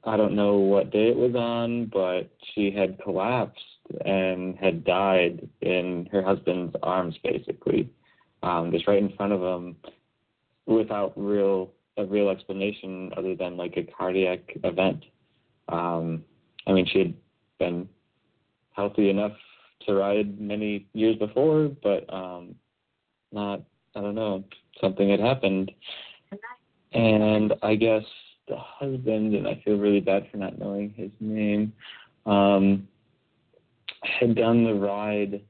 I 0.05 0.16
don't 0.16 0.36
know 0.36 0.57
what 0.57 0.90
day 0.90 1.09
it 1.09 1.16
was 1.16 1.35
on, 1.35 1.86
but 1.86 2.31
she 2.55 2.70
had 2.70 3.01
collapsed 3.03 3.59
and 4.05 4.57
had 4.57 4.85
died 4.85 5.49
in 5.61 6.09
her 6.12 6.23
husband's 6.23 6.77
arms, 6.82 7.16
basically, 7.23 7.90
um, 8.43 8.70
just 8.70 8.86
right 8.86 9.03
in 9.03 9.15
front 9.16 9.32
of 9.32 9.43
him 9.43 9.77
without 10.66 11.12
real 11.16 11.73
a 11.97 12.05
real 12.05 12.28
explanation 12.28 13.11
other 13.16 13.35
than 13.35 13.57
like 13.57 13.77
a 13.77 13.82
cardiac 13.82 14.40
event. 14.62 15.05
Um, 15.69 16.24
I 16.66 16.73
mean, 16.73 16.86
she 16.86 16.99
had 17.01 17.15
been 17.59 17.89
healthy 18.70 19.11
enough 19.11 19.32
to 19.86 19.95
ride 19.95 20.40
many 20.40 20.86
years 20.93 21.16
before, 21.16 21.69
but 21.82 22.12
um, 22.12 22.55
not. 23.32 23.62
I 23.94 24.00
don't 24.00 24.14
know. 24.14 24.44
Something 24.80 25.10
had 25.10 25.20
happened, 25.20 25.70
and 26.92 27.55
I 27.62 27.74
guess 27.74 28.05
the 28.48 28.56
husband 28.56 29.34
and 29.34 29.46
I 29.46 29.60
feel 29.64 29.76
really 29.76 30.00
bad 30.00 30.26
for 30.30 30.36
not 30.38 30.59
knowing 30.59 30.90
his 30.96 31.10
name. 31.20 31.72
Um, 32.26 32.86
had 34.02 34.34
done 34.36 34.64
the 34.64 34.74
ride 34.74 35.40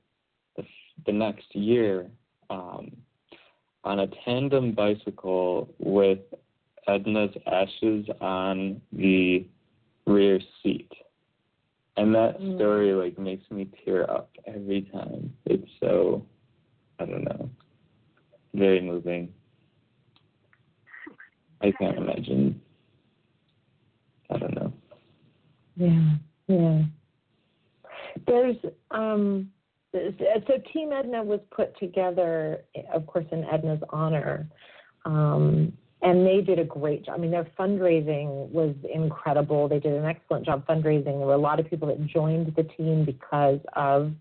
the, 0.57 0.65
the 1.07 1.13
next 1.13 1.55
year. 1.55 2.07
Um, 2.51 2.93
on 3.85 4.01
a 4.01 4.07
tandem 4.25 4.73
bicycle 4.73 5.73
with 5.79 6.19
Edna's 6.89 7.35
ashes 7.47 8.07
on 8.21 8.81
the 8.93 9.47
rear 10.07 10.41
seat. 10.63 10.91
And 11.97 12.15
that 12.15 12.39
Mm. 12.41 12.57
story 12.57 12.93
like 12.93 13.19
makes 13.19 13.51
me 13.51 13.67
tear 13.85 14.11
up 14.11 14.31
every 14.47 14.83
time. 14.83 15.35
It's 15.47 15.71
so 15.81 16.25
I 16.99 17.05
don't 17.07 17.25
know. 17.25 17.51
Very 18.59 18.81
moving. 18.81 19.33
I 21.63 21.73
can't 21.79 21.97
imagine. 21.97 22.61
I 24.31 24.39
don't 24.39 24.55
know. 24.55 24.73
Yeah, 25.77 26.15
yeah. 26.49 26.83
There's 28.27 28.57
um, 28.91 29.51
so 29.93 30.55
Team 30.73 30.93
Edna 30.93 31.23
was 31.23 31.41
put 31.51 31.79
together, 31.79 32.63
of 32.93 33.07
course, 33.07 33.27
in 33.33 33.45
Edna's 33.45 33.83
honor, 33.91 34.49
um, 35.05 35.73
and 36.03 36.27
they 36.27 36.41
did 36.41 36.59
a 36.59 36.65
great 36.65 37.07
job. 37.07 37.15
I 37.17 37.19
mean, 37.19 37.31
their 37.31 37.49
fundraising 37.59 38.49
was 38.51 38.75
incredible. 38.93 39.69
They 39.69 39.79
did 39.79 39.93
an 39.93 40.05
excellent 40.05 40.47
job 40.47 40.67
fundraising. 40.67 41.05
There 41.05 41.27
were 41.27 41.35
a 41.35 41.39
lot 41.39 41.61
of 41.61 41.71
people 41.71 41.89
that 41.89 42.05
joined 42.07 42.55
the 42.57 42.65
team 42.65 43.05
because 43.05 43.61
of 43.75 44.13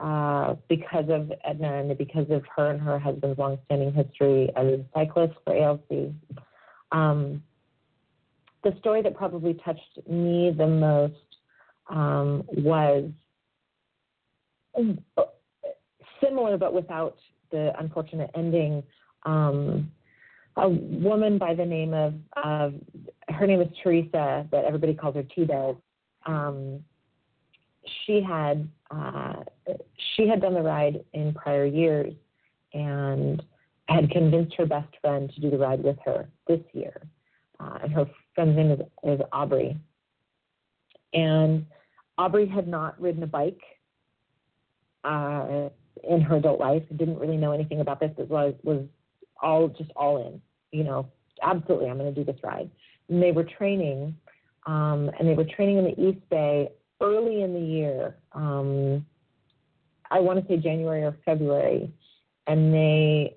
uh, 0.00 0.54
because 0.68 1.04
of 1.10 1.30
Edna 1.44 1.80
and 1.80 1.98
because 1.98 2.26
of 2.30 2.42
her 2.56 2.70
and 2.70 2.80
her 2.80 2.98
husband's 2.98 3.38
longstanding 3.38 3.92
history 3.92 4.50
as 4.56 4.80
cyclists 4.94 5.36
for 5.44 5.54
ALC. 5.54 6.12
Um, 6.90 7.42
the 8.64 8.74
story 8.78 9.02
that 9.02 9.14
probably 9.14 9.54
touched 9.64 10.08
me 10.08 10.54
the 10.56 10.66
most 10.66 11.14
um, 11.88 12.44
was 12.52 13.10
similar 16.22 16.56
but 16.56 16.72
without 16.72 17.18
the 17.50 17.72
unfortunate 17.78 18.30
ending. 18.34 18.82
Um, 19.24 19.90
a 20.56 20.68
woman 20.68 21.38
by 21.38 21.54
the 21.54 21.64
name 21.64 21.94
of, 21.94 22.14
of 22.42 22.74
her 23.28 23.46
name 23.46 23.60
is 23.60 23.68
Teresa, 23.82 24.46
but 24.50 24.64
everybody 24.64 24.94
calls 24.94 25.14
her 25.14 25.22
Tito. 25.22 25.80
Um, 26.26 26.82
she 28.04 28.20
had 28.20 28.68
uh, 28.90 29.44
she 30.16 30.26
had 30.28 30.40
done 30.40 30.54
the 30.54 30.62
ride 30.62 31.04
in 31.12 31.32
prior 31.32 31.64
years 31.64 32.12
and 32.72 33.42
had 33.88 34.10
convinced 34.10 34.54
her 34.56 34.66
best 34.66 34.88
friend 35.00 35.30
to 35.34 35.40
do 35.40 35.50
the 35.50 35.58
ride 35.58 35.82
with 35.82 35.96
her 36.04 36.28
this 36.46 36.60
year. 36.72 37.00
Uh, 37.58 37.78
and 37.82 37.92
her 37.92 38.06
friend's 38.34 38.56
name 38.56 38.70
is, 38.70 38.80
is 39.04 39.20
Aubrey. 39.32 39.76
And 41.12 41.66
Aubrey 42.18 42.46
had 42.46 42.68
not 42.68 43.00
ridden 43.00 43.22
a 43.22 43.26
bike 43.26 43.60
uh, 45.04 45.68
in 46.08 46.20
her 46.20 46.36
adult 46.36 46.60
life, 46.60 46.82
didn't 46.96 47.18
really 47.18 47.36
know 47.36 47.52
anything 47.52 47.80
about 47.80 48.00
this, 48.00 48.10
but 48.16 48.28
was, 48.28 48.54
was 48.62 48.84
all 49.42 49.68
just 49.68 49.90
all 49.96 50.26
in, 50.26 50.40
you 50.76 50.84
know, 50.84 51.08
absolutely, 51.42 51.88
I'm 51.88 51.98
going 51.98 52.12
to 52.12 52.24
do 52.24 52.30
this 52.30 52.40
ride. 52.42 52.70
And 53.08 53.22
they 53.22 53.32
were 53.32 53.44
training, 53.44 54.16
um, 54.66 55.10
and 55.18 55.28
they 55.28 55.34
were 55.34 55.44
training 55.44 55.78
in 55.78 55.84
the 55.84 56.00
East 56.00 56.20
Bay 56.30 56.70
early 57.00 57.42
in 57.42 57.54
the 57.54 57.60
year. 57.60 58.16
Um, 58.32 59.04
I 60.10 60.20
want 60.20 60.40
to 60.40 60.46
say 60.46 60.60
January 60.60 61.02
or 61.02 61.16
February, 61.24 61.92
and 62.46 62.74
they, 62.74 63.36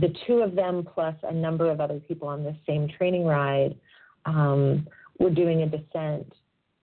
the 0.00 0.14
two 0.26 0.38
of 0.38 0.54
them 0.54 0.86
plus 0.94 1.14
a 1.22 1.32
number 1.32 1.70
of 1.70 1.80
other 1.80 2.00
people 2.00 2.28
on 2.28 2.42
the 2.42 2.56
same 2.66 2.88
training 2.88 3.24
ride, 3.24 3.76
um, 4.24 4.86
were 5.18 5.30
doing 5.30 5.62
a 5.62 5.66
descent, 5.66 6.32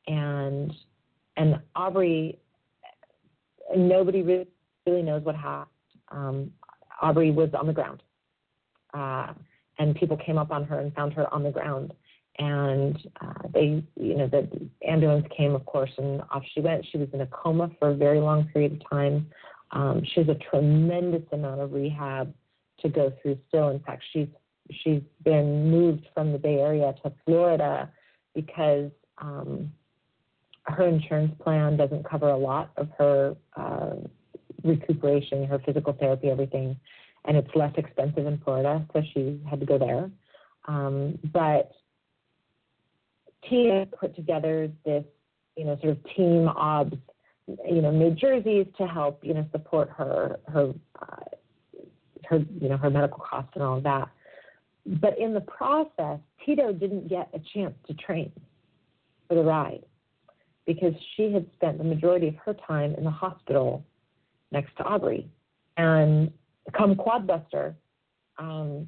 and 0.07 0.71
and 1.35 1.59
Aubrey, 1.75 2.39
nobody 3.75 4.21
really, 4.21 4.47
really 4.85 5.01
knows 5.01 5.23
what 5.23 5.35
happened. 5.35 5.69
Um, 6.09 6.51
Aubrey 7.01 7.31
was 7.31 7.49
on 7.59 7.67
the 7.67 7.73
ground, 7.73 8.03
uh, 8.93 9.33
and 9.79 9.95
people 9.95 10.15
came 10.17 10.37
up 10.37 10.51
on 10.51 10.63
her 10.65 10.79
and 10.79 10.93
found 10.93 11.13
her 11.13 11.31
on 11.33 11.43
the 11.43 11.51
ground. 11.51 11.93
And 12.39 12.97
uh, 13.21 13.47
they, 13.53 13.83
you 13.95 14.15
know, 14.15 14.27
the 14.27 14.47
ambulance 14.87 15.27
came, 15.35 15.53
of 15.53 15.65
course, 15.65 15.91
and 15.97 16.21
off 16.31 16.43
she 16.53 16.61
went. 16.61 16.85
She 16.91 16.97
was 16.97 17.07
in 17.13 17.21
a 17.21 17.27
coma 17.27 17.69
for 17.79 17.89
a 17.89 17.95
very 17.95 18.19
long 18.19 18.45
period 18.45 18.73
of 18.73 18.89
time. 18.89 19.27
Um, 19.71 20.01
she 20.03 20.21
has 20.21 20.29
a 20.29 20.37
tremendous 20.49 21.23
amount 21.31 21.61
of 21.61 21.73
rehab 21.73 22.33
to 22.81 22.89
go 22.89 23.13
through 23.21 23.37
still. 23.47 23.69
In 23.69 23.79
fact, 23.79 24.03
she's 24.11 24.27
she's 24.71 25.01
been 25.23 25.69
moved 25.69 26.07
from 26.13 26.31
the 26.31 26.39
Bay 26.39 26.59
Area 26.59 26.93
to 27.03 27.11
Florida 27.25 27.89
because 28.33 28.89
um, 29.19 29.71
her 30.63 30.87
insurance 30.87 31.33
plan 31.43 31.77
doesn't 31.77 32.07
cover 32.09 32.29
a 32.29 32.37
lot 32.37 32.71
of 32.77 32.89
her 32.97 33.35
uh, 33.55 33.95
recuperation, 34.63 35.45
her 35.45 35.59
physical 35.59 35.93
therapy, 35.93 36.29
everything, 36.29 36.77
and 37.25 37.37
it's 37.37 37.49
less 37.55 37.73
expensive 37.77 38.25
in 38.25 38.39
Florida, 38.39 38.85
so 38.93 39.01
she 39.13 39.39
had 39.49 39.59
to 39.59 39.65
go 39.65 39.77
there. 39.77 40.09
Um, 40.67 41.19
but 41.33 41.71
Tia 43.49 43.87
put 43.99 44.15
together 44.15 44.69
this, 44.85 45.03
you 45.55 45.65
know, 45.65 45.77
sort 45.81 45.91
of 45.91 46.15
team 46.15 46.47
obs, 46.47 46.97
you 47.47 47.81
know, 47.81 47.91
made 47.91 48.17
jerseys 48.17 48.67
to 48.77 48.87
help, 48.87 49.19
you 49.23 49.33
know, 49.33 49.45
support 49.51 49.89
her 49.97 50.39
her 50.47 50.73
uh, 51.01 51.35
her 52.25 52.37
you 52.59 52.69
know 52.69 52.77
her 52.77 52.89
medical 52.89 53.19
costs 53.19 53.51
and 53.55 53.63
all 53.63 53.77
of 53.77 53.83
that. 53.83 54.09
But 54.85 55.17
in 55.17 55.33
the 55.33 55.41
process, 55.41 56.19
Tito 56.45 56.73
didn't 56.73 57.07
get 57.07 57.29
a 57.33 57.39
chance 57.53 57.73
to 57.87 57.93
train 57.93 58.31
for 59.27 59.35
the 59.35 59.43
ride 59.43 59.83
because 60.65 60.93
she 61.15 61.31
had 61.31 61.45
spent 61.53 61.77
the 61.77 61.83
majority 61.83 62.27
of 62.27 62.35
her 62.35 62.53
time 62.67 62.95
in 62.95 63.03
the 63.03 63.11
hospital 63.11 63.83
next 64.51 64.75
to 64.77 64.83
Aubrey. 64.83 65.29
And 65.77 66.31
come 66.77 66.95
Quadbuster, 66.95 67.73
um, 68.37 68.87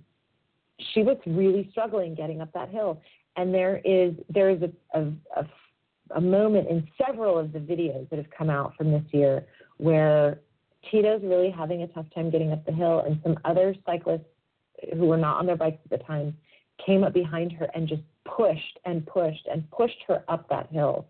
she 0.93 1.01
was 1.01 1.17
really 1.25 1.67
struggling 1.71 2.15
getting 2.15 2.41
up 2.41 2.51
that 2.53 2.69
hill. 2.69 3.01
And 3.37 3.53
there 3.53 3.81
is 3.83 4.13
there 4.29 4.49
is 4.49 4.61
a, 4.61 4.99
a, 4.99 5.11
a, 5.35 5.47
a 6.15 6.21
moment 6.21 6.69
in 6.69 6.87
several 7.05 7.37
of 7.37 7.51
the 7.51 7.59
videos 7.59 8.09
that 8.09 8.17
have 8.17 8.29
come 8.35 8.49
out 8.49 8.75
from 8.77 8.91
this 8.91 9.03
year 9.11 9.45
where 9.77 10.39
Tito's 10.89 11.21
really 11.23 11.49
having 11.49 11.81
a 11.81 11.87
tough 11.87 12.05
time 12.13 12.29
getting 12.29 12.51
up 12.51 12.65
the 12.65 12.71
hill, 12.71 13.03
and 13.05 13.19
some 13.23 13.37
other 13.43 13.75
cyclists 13.85 14.25
who 14.93 15.05
were 15.05 15.17
not 15.17 15.37
on 15.37 15.45
their 15.45 15.55
bikes 15.55 15.79
at 15.83 15.99
the 15.99 16.05
time 16.05 16.35
came 16.85 17.03
up 17.03 17.13
behind 17.13 17.51
her 17.53 17.67
and 17.73 17.87
just 17.87 18.01
pushed 18.25 18.79
and 18.85 19.05
pushed 19.05 19.47
and 19.51 19.69
pushed 19.71 19.97
her 20.07 20.23
up 20.27 20.47
that 20.49 20.69
hill 20.71 21.07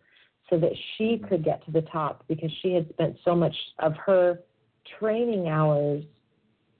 so 0.49 0.60
that 0.60 0.72
she 0.97 1.22
could 1.30 1.43
get 1.43 1.65
to 1.65 1.72
the 1.72 1.81
top 1.81 2.23
because 2.27 2.52
she 2.61 2.73
had 2.73 2.88
spent 2.89 3.18
so 3.26 3.35
much 3.35 3.56
of 3.80 3.93
her 3.95 4.39
training 4.99 5.47
hours 5.47 6.03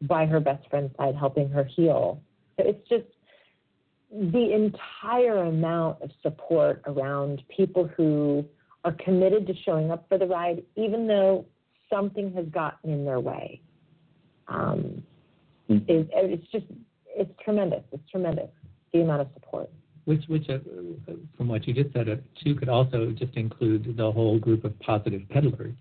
by 0.04 0.26
her 0.26 0.40
best 0.40 0.70
friend's 0.70 0.96
side 0.98 1.16
helping 1.16 1.50
her 1.50 1.64
heal. 1.64 2.22
So 2.58 2.68
it's 2.68 2.88
just 2.88 3.06
the 4.12 4.54
entire 4.54 5.44
amount 5.44 6.02
of 6.02 6.12
support 6.22 6.82
around 6.86 7.42
people 7.56 7.88
who 7.98 8.46
are 8.84 8.94
committed 8.94 9.48
to 9.48 9.54
showing 9.66 9.92
up 9.92 10.06
for 10.08 10.18
the 10.18 10.28
ride, 10.28 10.64
even 10.76 11.08
though 11.08 11.46
something 11.90 12.34
has 12.34 12.46
gotten 12.48 12.92
in 12.92 13.06
their 13.06 13.20
way. 13.20 13.62
Um, 14.48 15.04
Mhm. 15.70 15.84
is 15.90 16.08
it's 16.14 16.48
just 16.52 16.66
it's 17.16 17.32
tremendous. 17.44 17.84
It's 17.92 18.08
tremendous 18.10 18.50
the 18.92 19.02
amount 19.02 19.22
of 19.22 19.28
support. 19.34 19.70
Which, 20.06 20.24
which, 20.28 20.50
uh, 20.50 20.60
from 21.36 21.48
what 21.48 21.68
you 21.68 21.74
just 21.74 21.92
said, 21.94 22.08
uh, 22.08 22.18
too, 22.44 22.56
could 22.56 22.70
also 22.70 23.12
just 23.12 23.36
include 23.36 23.98
the 23.98 24.12
whole 24.12 24.38
group 24.38 24.64
of 24.64 24.78
Positive 24.80 25.24
Pedalers, 25.30 25.76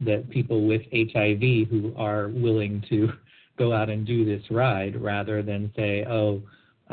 that 0.00 0.28
people 0.28 0.66
with 0.66 0.82
HIV 0.92 1.68
who 1.68 1.94
are 1.96 2.28
willing 2.28 2.82
to 2.88 3.12
go 3.56 3.72
out 3.72 3.88
and 3.88 4.04
do 4.04 4.24
this 4.24 4.42
ride 4.50 5.00
rather 5.00 5.42
than 5.42 5.72
say, 5.76 6.04
oh, 6.04 6.42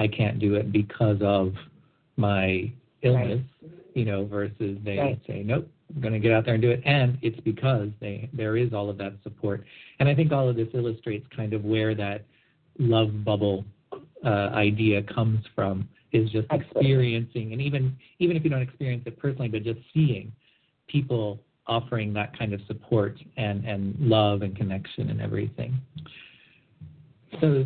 I 0.02 0.08
can't 0.08 0.40
do 0.40 0.56
it 0.56 0.72
because 0.72 1.18
of 1.22 1.54
my 2.18 2.72
illness, 3.04 3.42
you 3.94 4.06
know, 4.06 4.26
versus 4.26 4.78
they 4.84 4.98
Right. 4.98 5.20
say, 5.28 5.44
nope, 5.44 5.68
I'm 5.94 6.02
going 6.02 6.14
to 6.14 6.20
get 6.20 6.32
out 6.32 6.46
there 6.46 6.56
and 6.56 6.62
do 6.62 6.72
it. 6.72 6.82
And 6.86 7.20
it's 7.22 7.40
because 7.42 7.90
they 8.00 8.30
there 8.34 8.58
is 8.58 8.74
all 8.74 8.90
of 8.90 8.98
that 8.98 9.14
support. 9.22 9.64
And 10.00 10.10
I 10.10 10.16
think 10.16 10.32
all 10.32 10.50
of 10.50 10.56
this 10.56 10.70
illustrates 10.74 11.26
kind 11.36 11.54
of 11.54 11.64
where 11.64 11.94
that 11.96 12.24
love 12.80 13.24
bubble 13.24 13.64
uh, 14.26 14.50
idea 14.54 15.04
comes 15.04 15.46
from 15.56 15.88
is 16.12 16.30
just 16.30 16.48
experiencing 16.52 17.54
and 17.54 17.62
even 17.62 17.96
even 18.20 18.36
if 18.36 18.44
you 18.44 18.50
don't 18.50 18.62
experience 18.62 19.04
it 19.06 19.18
personally 19.18 19.48
but 19.48 19.64
just 19.64 19.80
seeing 19.94 20.32
people 20.88 21.40
offering 21.68 22.14
that 22.14 22.38
kind 22.38 22.54
of 22.54 22.60
support 22.68 23.18
and 23.38 23.64
and 23.66 23.96
love 24.00 24.42
and 24.42 24.56
connection 24.56 25.10
and 25.10 25.22
everything 25.22 25.74
so 27.40 27.66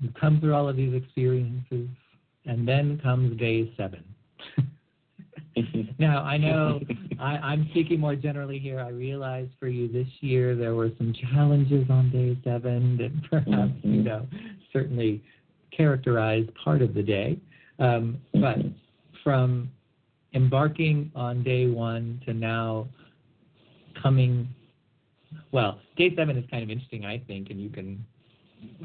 you 0.00 0.10
come 0.20 0.40
through 0.40 0.54
all 0.54 0.68
of 0.68 0.76
these 0.76 0.94
experiences 0.94 1.88
and 2.46 2.66
then 2.66 2.98
comes 3.02 3.38
day 3.38 3.72
seven. 3.76 4.04
Now 5.98 6.22
i 6.22 6.36
know 6.36 6.78
I, 7.18 7.36
i'm 7.38 7.66
speaking 7.70 7.98
more 7.98 8.14
generally 8.14 8.60
here. 8.60 8.78
I 8.78 8.90
realize 8.90 9.48
for 9.58 9.66
you 9.66 9.90
this 9.90 10.06
year 10.20 10.54
there 10.54 10.76
were 10.76 10.90
some 10.98 11.12
challenges 11.12 11.90
on 11.90 12.10
day 12.10 12.38
seven 12.44 12.96
that 12.98 13.10
perhaps 13.30 13.72
you 13.82 14.02
Mhm. 14.02 14.04
know 14.04 14.26
certainly 14.72 15.20
characterized 15.76 16.50
part 16.54 16.82
of 16.82 16.94
the 16.94 17.02
day. 17.02 17.38
Um, 17.80 18.18
but 18.34 18.58
from 19.24 19.70
embarking 20.34 21.10
on 21.14 21.42
day 21.42 21.68
one 21.68 22.20
to 22.26 22.34
now 22.34 22.88
coming, 24.02 24.48
well, 25.52 25.80
day 25.96 26.14
seven 26.14 26.36
is 26.36 26.44
kind 26.50 26.62
of 26.62 26.70
interesting, 26.70 27.04
I 27.04 27.18
think, 27.18 27.50
and 27.50 27.60
you 27.60 27.70
can 27.70 28.04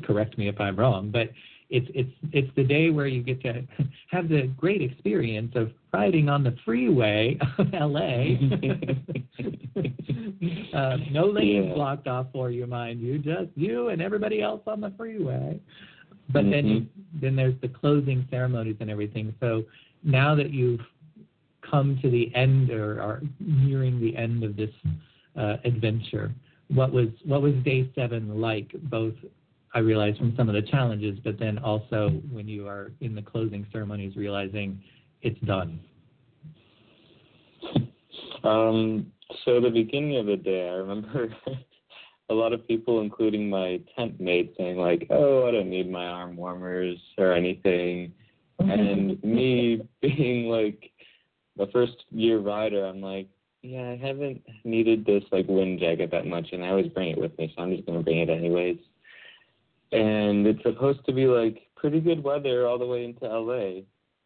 correct 0.03 0.37
me 0.37 0.47
if 0.47 0.59
I'm 0.59 0.75
wrong, 0.75 1.09
but 1.11 1.29
it's 1.69 1.87
it's 1.95 2.11
it's 2.31 2.49
the 2.55 2.63
day 2.63 2.89
where 2.91 3.07
you 3.07 3.23
get 3.23 3.41
to 3.41 3.63
have 4.11 4.29
the 4.29 4.47
great 4.57 4.81
experience 4.81 5.53
of 5.55 5.71
riding 5.91 6.29
on 6.29 6.43
the 6.43 6.55
freeway 6.63 7.37
of 7.57 7.73
LA. 7.73 8.35
uh, 10.77 10.97
no 11.11 11.25
lanes 11.25 11.67
Yeah. 11.67 11.73
blocked 11.73 12.07
off 12.07 12.27
for 12.31 12.51
you, 12.51 12.67
mind 12.67 13.01
you, 13.01 13.17
just 13.17 13.49
you 13.55 13.89
and 13.89 14.01
everybody 14.01 14.41
else 14.41 14.61
on 14.67 14.81
the 14.81 14.91
freeway. 14.97 15.59
But 16.29 16.49
then 16.49 16.65
Mhm. 16.65 16.69
you, 16.69 16.87
then 17.21 17.35
there's 17.35 17.59
the 17.61 17.67
closing 17.67 18.25
ceremonies 18.29 18.77
and 18.79 18.89
everything. 18.89 19.33
So 19.39 19.65
now 20.03 20.35
that 20.35 20.51
you've 20.51 20.81
come 21.61 21.97
to 22.01 22.09
the 22.09 22.33
end 22.35 22.69
or 22.71 23.01
are 23.01 23.21
nearing 23.39 23.99
the 23.99 24.15
end 24.15 24.43
of 24.43 24.55
this 24.55 24.71
uh, 25.35 25.57
adventure, 25.63 26.31
what 26.69 26.91
was 26.91 27.09
what 27.25 27.41
was 27.41 27.53
day 27.63 27.89
seven 27.95 28.39
like? 28.39 28.71
Both 28.83 29.15
I 29.73 29.79
realize 29.79 30.15
from 30.17 30.35
some 30.37 30.49
of 30.49 30.55
the 30.55 30.61
challenges, 30.61 31.17
but 31.23 31.39
then 31.39 31.57
also 31.57 32.09
when 32.31 32.47
you 32.47 32.67
are 32.67 32.91
in 33.01 33.15
the 33.15 33.21
closing 33.21 33.65
ceremonies, 33.71 34.15
realizing 34.15 34.81
it's 35.21 35.39
done. 35.41 35.79
Um, 38.43 39.11
so 39.45 39.59
the 39.59 39.69
beginning 39.69 40.17
of 40.17 40.27
the 40.27 40.35
day, 40.35 40.69
I 40.69 40.73
remember 40.73 41.35
a 42.29 42.33
lot 42.33 42.53
of 42.53 42.67
people, 42.67 43.01
including 43.01 43.49
my 43.49 43.79
tent 43.97 44.19
mate, 44.19 44.53
saying 44.57 44.77
like, 44.77 45.07
"Oh, 45.09 45.47
I 45.47 45.51
don't 45.51 45.69
need 45.69 45.89
my 45.89 46.05
arm 46.05 46.35
warmers 46.35 46.99
or 47.17 47.33
anything," 47.33 48.13
and 48.59 49.23
me 49.23 49.81
being 50.01 50.49
like 50.49 50.91
the 51.57 51.67
first 51.67 52.03
year 52.11 52.39
rider, 52.39 52.85
I'm 52.85 53.01
like, 53.01 53.27
"Yeah, 53.61 53.89
I 53.89 53.95
haven't 53.95 54.43
needed 54.65 55.05
this 55.05 55.23
like 55.31 55.47
wind 55.47 55.79
jacket 55.79 56.11
that 56.11 56.27
much, 56.27 56.49
and 56.51 56.63
I 56.63 56.69
always 56.69 56.87
bring 56.87 57.09
it 57.09 57.17
with 57.17 57.35
me, 57.39 57.51
so 57.55 57.63
I'm 57.63 57.75
just 57.75 57.87
gonna 57.87 58.03
bring 58.03 58.19
it 58.19 58.29
anyways." 58.29 58.77
And 59.93 60.47
it's 60.47 60.63
supposed 60.63 61.05
to 61.05 61.13
be 61.13 61.27
like 61.27 61.67
pretty 61.75 61.99
good 61.99 62.23
weather 62.23 62.67
all 62.67 62.79
the 62.79 62.85
way 62.85 63.05
into 63.05 63.27
LA, 63.27 63.81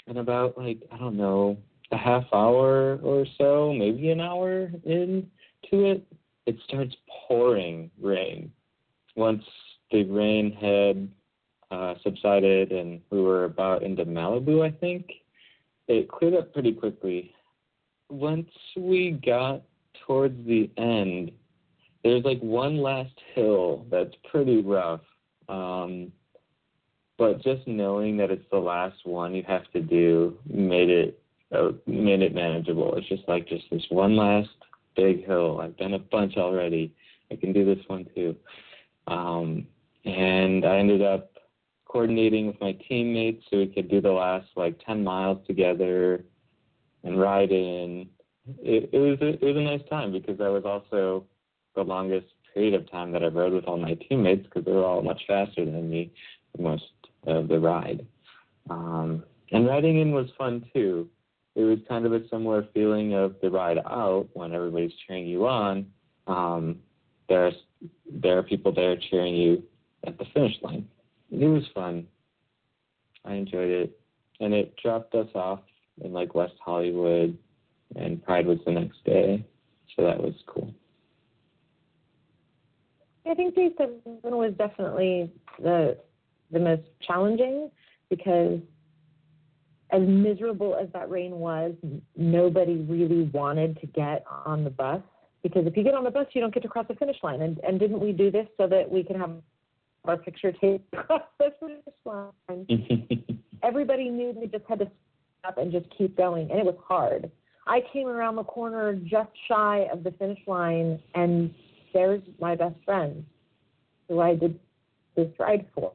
and 0.08 0.18
about 0.18 0.58
like 0.58 0.80
I 0.92 0.98
don't 0.98 1.18
know 1.18 1.58
a 1.92 1.98
half 1.98 2.24
hour 2.34 3.00
or 3.02 3.26
so, 3.38 3.74
maybe 3.74 4.12
an 4.12 4.20
hour 4.20 4.72
into 4.84 5.26
it, 5.72 6.06
it 6.46 6.58
starts 6.68 6.96
pouring 7.28 7.90
rain. 8.02 8.52
Once 9.16 9.44
the 9.92 10.04
rain 10.04 10.52
had 10.52 11.10
uh, 11.72 11.96
subsided 12.04 12.72
and 12.72 13.02
we 13.10 13.22
were 13.22 13.46
about 13.46 13.84
into 13.84 14.06
Malibu, 14.06 14.66
I 14.66 14.72
think, 14.72 15.08
it 15.88 16.10
cleared 16.10 16.36
up 16.36 16.54
pretty 16.54 16.74
quickly. 16.74 17.34
Once 18.10 18.50
we 18.76 19.20
got 19.26 19.64
towards 20.06 20.46
the 20.46 20.70
end, 20.78 21.32
there's 22.04 22.24
like 22.24 22.40
one 22.40 22.78
last 22.78 23.14
hill 23.34 23.86
that's 23.90 24.14
pretty 24.30 24.62
rough. 24.62 25.02
Um, 25.50 26.12
but 27.18 27.42
just 27.42 27.68
knowing 27.68 28.18
that 28.18 28.30
it's 28.32 28.46
the 28.52 28.58
last 28.58 28.98
one 29.06 29.34
you 29.34 29.44
have 29.48 29.70
to 29.72 29.82
do 29.82 30.38
made 30.46 30.90
it 30.90 31.20
uh, 31.52 31.72
made 31.86 32.22
it 32.22 32.36
manageable. 32.36 32.94
It's 32.96 33.08
just 33.08 33.28
like 33.28 33.48
just 33.48 33.64
this 33.72 33.86
one 33.90 34.16
last 34.16 34.50
big 34.96 35.26
hill. 35.26 35.60
I've 35.62 35.78
done 35.78 35.94
a 35.94 36.00
bunch 36.00 36.38
already. 36.38 36.94
I 37.32 37.36
can 37.36 37.54
do 37.54 37.64
this 37.64 37.84
one 37.88 38.06
too. 38.14 38.36
Um, 39.08 39.66
and 40.06 40.66
I 40.66 40.78
ended 40.78 41.02
up 41.02 41.32
coordinating 41.86 42.48
with 42.48 42.60
my 42.60 42.74
teammates 42.88 43.46
so 43.50 43.58
we 43.58 43.68
could 43.68 43.90
do 43.90 44.02
the 44.02 44.12
last 44.12 44.48
like 44.56 44.80
10 44.86 45.04
miles 45.04 45.46
together 45.48 46.24
and 47.04 47.20
ride 47.20 47.52
in. 47.52 48.08
It, 48.60 48.90
it 48.92 49.00
was 49.00 49.18
a, 49.22 49.30
it 49.30 49.44
was 49.44 49.58
a 49.58 49.62
nice 49.62 49.88
time 49.90 50.12
because 50.12 50.38
that 50.38 50.52
was 50.52 50.64
also 50.66 51.26
the 51.76 51.84
longest 51.84 52.28
of 52.74 52.90
time 52.92 53.12
that 53.12 53.24
I 53.24 53.28
rode 53.28 53.54
with 53.54 53.66
all 53.66 53.78
my 53.78 53.94
teammates 53.94 54.44
because 54.44 54.66
they 54.66 54.72
were 54.72 54.86
all 54.86 55.02
much 55.02 55.22
faster 55.28 55.66
than 55.66 55.90
me 55.90 56.12
for 56.56 56.62
most 56.62 56.84
of 57.26 57.48
the 57.48 57.60
ride. 57.60 58.06
Um, 58.70 59.24
and 59.52 59.68
riding 59.68 60.00
in 60.00 60.12
was 60.12 60.28
fun 60.38 60.66
too 60.74 61.10
it 61.58 61.64
was 61.64 61.80
kind 61.90 62.06
of 62.06 62.14
a 62.14 62.22
similar 62.30 62.68
feeling 62.72 63.16
of 63.16 63.36
the 63.42 63.50
ride 63.50 63.80
out 63.80 64.28
when 64.34 64.54
everybody's 64.54 64.92
cheering 65.06 65.26
you 65.26 65.48
on. 65.48 65.88
Um, 66.28 66.78
there's 67.28 67.56
there 68.06 68.38
are 68.38 68.44
people 68.44 68.72
there 68.72 68.96
cheering 69.10 69.34
you 69.34 69.64
at 70.06 70.20
the 70.20 70.26
finish 70.36 70.54
line. 70.62 70.88
It 71.32 71.48
was 71.48 71.64
fun. 71.74 72.06
I 73.26 73.34
enjoyed 73.34 73.72
it, 73.72 74.00
and 74.40 74.54
it 74.54 74.76
dropped 74.78 75.16
us 75.16 75.30
off 75.34 75.62
in 76.04 76.14
like 76.14 76.36
West 76.36 76.54
Hollywood, 76.64 77.36
and 77.96 78.24
Pride 78.24 78.46
was 78.46 78.60
the 78.64 78.72
next 78.72 79.04
day, 79.04 79.44
so 79.96 80.04
that 80.04 80.22
was 80.22 80.36
cool. 80.46 80.72
I 83.30 83.34
think 83.34 83.56
day 83.56 83.72
seven 83.78 84.00
was 84.24 84.54
definitely 84.58 85.32
the 85.60 85.98
the 86.52 86.60
most 86.60 86.84
challenging 87.06 87.70
because 88.10 88.60
as 89.92 90.02
miserable 90.02 90.76
as 90.76 90.88
that 90.94 91.10
rain 91.10 91.32
was, 91.40 91.74
nobody 92.16 92.76
really 92.76 93.24
wanted 93.34 93.80
to 93.82 93.88
get 93.88 94.24
on 94.46 94.64
the 94.64 94.70
bus 94.70 95.02
because 95.44 95.66
if 95.66 95.78
you 95.78 95.84
get 95.84 95.94
on 95.94 96.04
the 96.04 96.12
bus, 96.12 96.28
you 96.34 96.42
don't 96.42 96.54
get 96.54 96.64
to 96.64 96.70
cross 96.70 96.86
the 96.88 96.96
finish 96.96 97.18
line. 97.24 97.42
And 97.42 97.60
and 97.60 97.80
didn't 97.80 98.00
we 98.00 98.12
do 98.12 98.32
this 98.32 98.48
so 98.58 98.68
that 98.68 98.90
we 98.90 99.04
can 99.04 99.20
have 99.20 99.32
our 100.06 100.18
picture 100.18 100.52
taken 100.52 100.82
across 100.94 101.22
the 101.40 101.54
finish 101.60 101.84
line? 102.06 103.40
Everybody 103.64 104.10
knew 104.10 104.34
they 104.34 104.48
just 104.48 104.66
had 104.68 104.80
to 104.80 104.92
stop 105.40 105.58
and 105.58 105.72
just 105.72 105.86
keep 105.98 106.16
going, 106.18 106.50
and 106.52 106.60
it 106.60 106.66
was 106.66 106.78
hard. 106.86 107.32
I 107.66 107.82
came 107.92 108.08
around 108.08 108.38
the 108.38 108.44
corner 108.44 108.94
just 108.94 109.30
shy 109.48 109.88
of 109.92 110.04
the 110.04 110.12
finish 110.12 110.40
line, 110.48 111.00
and 111.16 111.54
there's 111.98 112.22
my 112.40 112.56
best 112.56 112.76
friend 112.86 113.26
who 114.08 114.20
I 114.20 114.36
did 114.36 114.60
this 115.16 115.30
ride 115.40 115.66
for. 115.74 115.94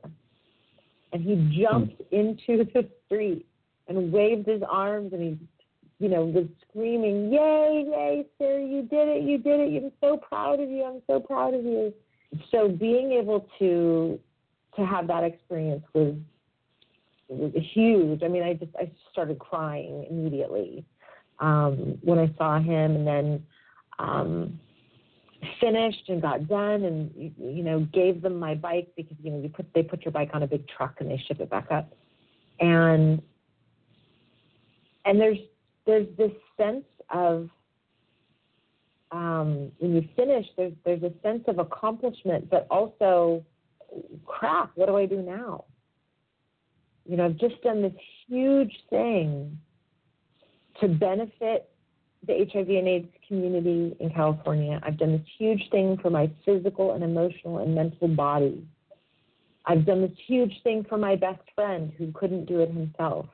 And 1.12 1.22
he 1.22 1.62
jumped 1.62 2.00
into 2.10 2.64
the 2.64 2.88
street 3.06 3.46
and 3.86 4.10
waved 4.10 4.48
his 4.48 4.62
arms 4.68 5.12
and 5.12 5.22
he, 5.22 5.38
you 6.00 6.08
know, 6.08 6.24
was 6.24 6.46
screaming, 6.68 7.32
Yay, 7.32 7.86
yay, 7.88 8.26
sir, 8.36 8.58
you 8.58 8.82
did 8.82 9.06
it, 9.06 9.22
you 9.22 9.38
did 9.38 9.60
it. 9.60 9.84
I'm 9.84 9.92
so 10.00 10.16
proud 10.16 10.58
of 10.58 10.68
you. 10.68 10.82
I'm 10.82 11.02
so 11.06 11.20
proud 11.20 11.54
of 11.54 11.62
you. 11.62 11.94
So 12.50 12.68
being 12.68 13.12
able 13.12 13.46
to 13.60 14.18
to 14.76 14.86
have 14.86 15.06
that 15.06 15.22
experience 15.22 15.84
was 15.94 16.16
was 17.28 17.52
huge. 17.74 18.22
I 18.24 18.28
mean, 18.28 18.42
I 18.42 18.54
just 18.54 18.74
I 18.76 18.90
started 19.12 19.38
crying 19.38 20.06
immediately 20.10 20.84
um, 21.38 21.98
when 22.02 22.18
I 22.18 22.34
saw 22.38 22.58
him, 22.58 22.96
and 22.96 23.06
then 23.06 23.46
um, 23.98 24.58
finished 25.60 26.08
and 26.08 26.22
got 26.22 26.48
done, 26.48 26.84
and 26.84 27.32
you, 27.38 27.62
know 27.62 27.80
gave 27.92 28.22
them 28.22 28.38
my 28.38 28.54
bike 28.54 28.88
because 28.96 29.16
you 29.22 29.30
know 29.30 29.40
you 29.40 29.48
put 29.48 29.66
they 29.74 29.82
put 29.82 30.04
your 30.04 30.12
bike 30.12 30.30
on 30.32 30.42
a 30.42 30.46
big 30.46 30.66
truck 30.68 30.96
and 31.00 31.10
they 31.10 31.22
ship 31.26 31.40
it 31.40 31.50
back 31.50 31.70
up, 31.70 31.92
and 32.60 33.22
and 35.04 35.20
there's 35.20 35.38
there's 35.86 36.06
this 36.16 36.32
sense 36.56 36.84
of 37.10 37.48
um, 39.10 39.70
when 39.78 39.94
you 39.94 40.08
finish, 40.16 40.46
there's 40.56 40.72
there's 40.84 41.02
a 41.02 41.12
sense 41.22 41.44
of 41.46 41.58
accomplishment, 41.58 42.48
but 42.50 42.66
also 42.70 43.44
crap. 44.26 44.70
What 44.74 44.86
do 44.86 44.96
I 44.96 45.06
do 45.06 45.22
now? 45.22 45.64
You 47.04 47.16
know, 47.16 47.26
I've 47.26 47.36
just 47.36 47.60
done 47.62 47.82
this 47.82 47.92
huge 48.26 48.72
thing 48.88 49.58
to 50.80 50.88
benefit 50.88 51.71
the 52.26 52.46
HIV 52.52 52.68
and 52.68 52.88
AIDS 52.88 53.08
community 53.26 53.96
in 53.98 54.10
California. 54.10 54.80
I've 54.82 54.98
done 54.98 55.12
this 55.12 55.26
huge 55.38 55.62
thing 55.70 55.98
for 56.00 56.10
my 56.10 56.30
physical 56.44 56.92
and 56.92 57.02
emotional 57.02 57.58
and 57.58 57.74
mental 57.74 58.08
body. 58.08 58.66
I've 59.66 59.84
done 59.86 60.02
this 60.02 60.16
huge 60.26 60.52
thing 60.62 60.84
for 60.88 60.98
my 60.98 61.16
best 61.16 61.42
friend 61.54 61.92
who 61.98 62.12
couldn't 62.12 62.46
do 62.46 62.60
it 62.60 62.70
himself. 62.70 63.26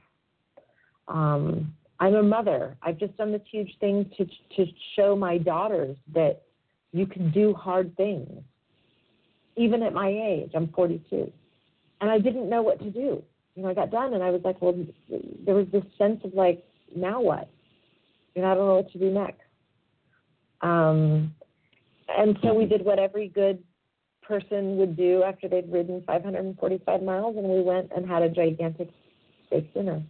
Um, 1.06 1.74
I'm 2.00 2.14
a 2.14 2.22
mother. 2.22 2.76
I've 2.82 2.98
just 2.98 3.16
done 3.16 3.32
this 3.32 3.42
huge 3.50 3.76
thing 3.80 4.10
to 4.16 4.26
to 4.56 4.70
show 4.94 5.16
my 5.16 5.38
daughters 5.38 5.96
that 6.14 6.42
you 6.92 7.06
can 7.06 7.30
do 7.30 7.54
hard 7.54 7.96
things. 7.96 8.42
Even 9.56 9.82
at 9.82 9.92
my 9.92 10.08
age, 10.08 10.52
I'm 10.54 10.68
42, 10.68 11.32
and 12.00 12.10
I 12.10 12.18
didn't 12.18 12.48
know 12.48 12.62
what 12.62 12.78
to 12.78 12.90
do. 12.90 13.22
You 13.54 13.62
know, 13.64 13.68
I 13.68 13.74
got 13.74 13.90
done 13.90 14.14
and 14.14 14.22
I 14.22 14.30
was 14.30 14.42
like, 14.44 14.62
well, 14.62 14.74
there 15.44 15.54
was 15.56 15.66
this 15.72 15.82
sense 15.98 16.20
of 16.22 16.32
like, 16.32 16.64
now 16.94 17.20
what? 17.20 17.48
And 18.36 18.46
I 18.46 18.54
don't 18.54 18.66
know 18.66 18.76
what 18.76 18.92
to 18.92 18.98
do 18.98 19.10
next. 19.10 19.40
Um, 20.60 21.34
and 22.08 22.38
so 22.42 22.54
we 22.54 22.66
did 22.66 22.84
what 22.84 22.98
every 22.98 23.28
good 23.28 23.62
person 24.22 24.76
would 24.76 24.96
do 24.96 25.22
after 25.22 25.48
they'd 25.48 25.70
ridden 25.72 26.02
545 26.06 27.02
miles, 27.02 27.36
and 27.36 27.46
we 27.48 27.62
went 27.62 27.90
and 27.96 28.08
had 28.08 28.22
a 28.22 28.28
gigantic 28.28 28.90
steak 29.46 29.72
dinner. 29.74 30.02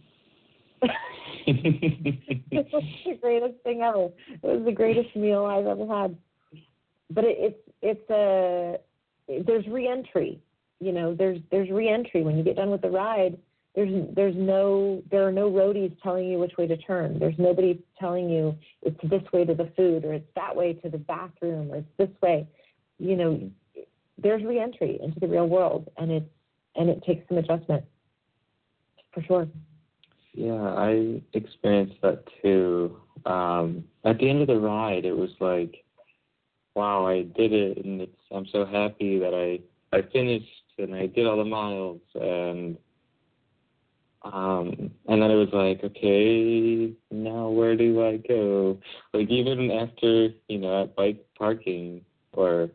it 1.47 2.67
was 2.71 2.83
the 3.05 3.17
greatest 3.21 3.55
thing 3.63 3.81
ever. 3.81 4.09
It 4.29 4.43
was 4.43 4.65
the 4.65 4.71
greatest 4.71 5.15
meal 5.15 5.45
I've 5.45 5.65
ever 5.65 5.87
had. 5.87 6.17
But 7.09 7.23
it, 7.25 7.37
it's 7.39 7.59
it's 7.81 8.09
a 8.09 8.77
there's 9.45 9.65
reentry. 9.67 10.41
You 10.79 10.91
know, 10.91 11.15
there's 11.15 11.39
there's 11.51 11.69
reentry 11.69 12.23
when 12.23 12.37
you 12.37 12.43
get 12.43 12.55
done 12.55 12.69
with 12.69 12.81
the 12.81 12.89
ride. 12.89 13.37
There's 13.75 14.05
there's 14.15 14.35
no 14.35 15.03
there 15.11 15.27
are 15.27 15.31
no 15.31 15.49
roadies 15.49 15.95
telling 16.01 16.27
you 16.27 16.39
which 16.39 16.57
way 16.57 16.67
to 16.67 16.77
turn. 16.77 17.19
There's 17.19 17.37
nobody 17.37 17.81
telling 17.99 18.29
you 18.29 18.57
it's 18.81 18.99
this 19.03 19.21
way 19.31 19.45
to 19.45 19.53
the 19.53 19.71
food 19.77 20.05
or 20.05 20.13
it's 20.13 20.29
that 20.35 20.55
way 20.55 20.73
to 20.73 20.89
the 20.89 20.97
bathroom 20.97 21.71
or 21.71 21.77
it's 21.77 21.87
this 21.97 22.09
way. 22.21 22.47
You 22.97 23.15
know, 23.15 23.51
there's 24.17 24.43
reentry 24.43 24.99
into 25.01 25.19
the 25.19 25.27
real 25.27 25.47
world 25.47 25.89
and 25.97 26.11
it's 26.11 26.29
and 26.75 26.89
it 26.89 27.03
takes 27.03 27.27
some 27.27 27.37
adjustment. 27.37 27.83
for 29.13 29.21
sure. 29.23 29.47
Yeah, 30.33 30.53
I 30.53 31.21
experienced 31.33 32.01
that 32.01 32.23
too. 32.41 32.97
Um, 33.25 33.83
at 34.05 34.17
the 34.19 34.29
end 34.29 34.41
of 34.41 34.47
the 34.47 34.59
ride, 34.59 35.03
it 35.05 35.15
was 35.15 35.31
like, 35.39 35.83
wow, 36.75 37.05
I 37.05 37.23
did 37.23 37.51
it, 37.51 37.83
and 37.83 38.01
it's 38.01 38.21
I'm 38.31 38.45
so 38.51 38.65
happy 38.65 39.19
that 39.19 39.33
I 39.33 39.59
I 39.95 40.01
finished 40.13 40.47
and 40.77 40.95
I 40.95 41.07
did 41.07 41.27
all 41.27 41.37
the 41.37 41.45
miles, 41.45 42.01
and 42.15 42.77
um, 44.23 44.91
and 45.07 45.21
then 45.21 45.31
it 45.31 45.35
was 45.35 45.49
like, 45.53 45.83
okay, 45.83 46.93
now 47.09 47.49
where 47.49 47.75
do 47.77 48.05
I 48.05 48.17
go? 48.17 48.77
Like 49.13 49.29
even 49.29 49.71
after 49.71 50.29
you 50.47 50.57
know 50.57 50.83
at 50.83 50.95
bike 50.95 51.25
parking, 51.37 52.03
or 52.33 52.69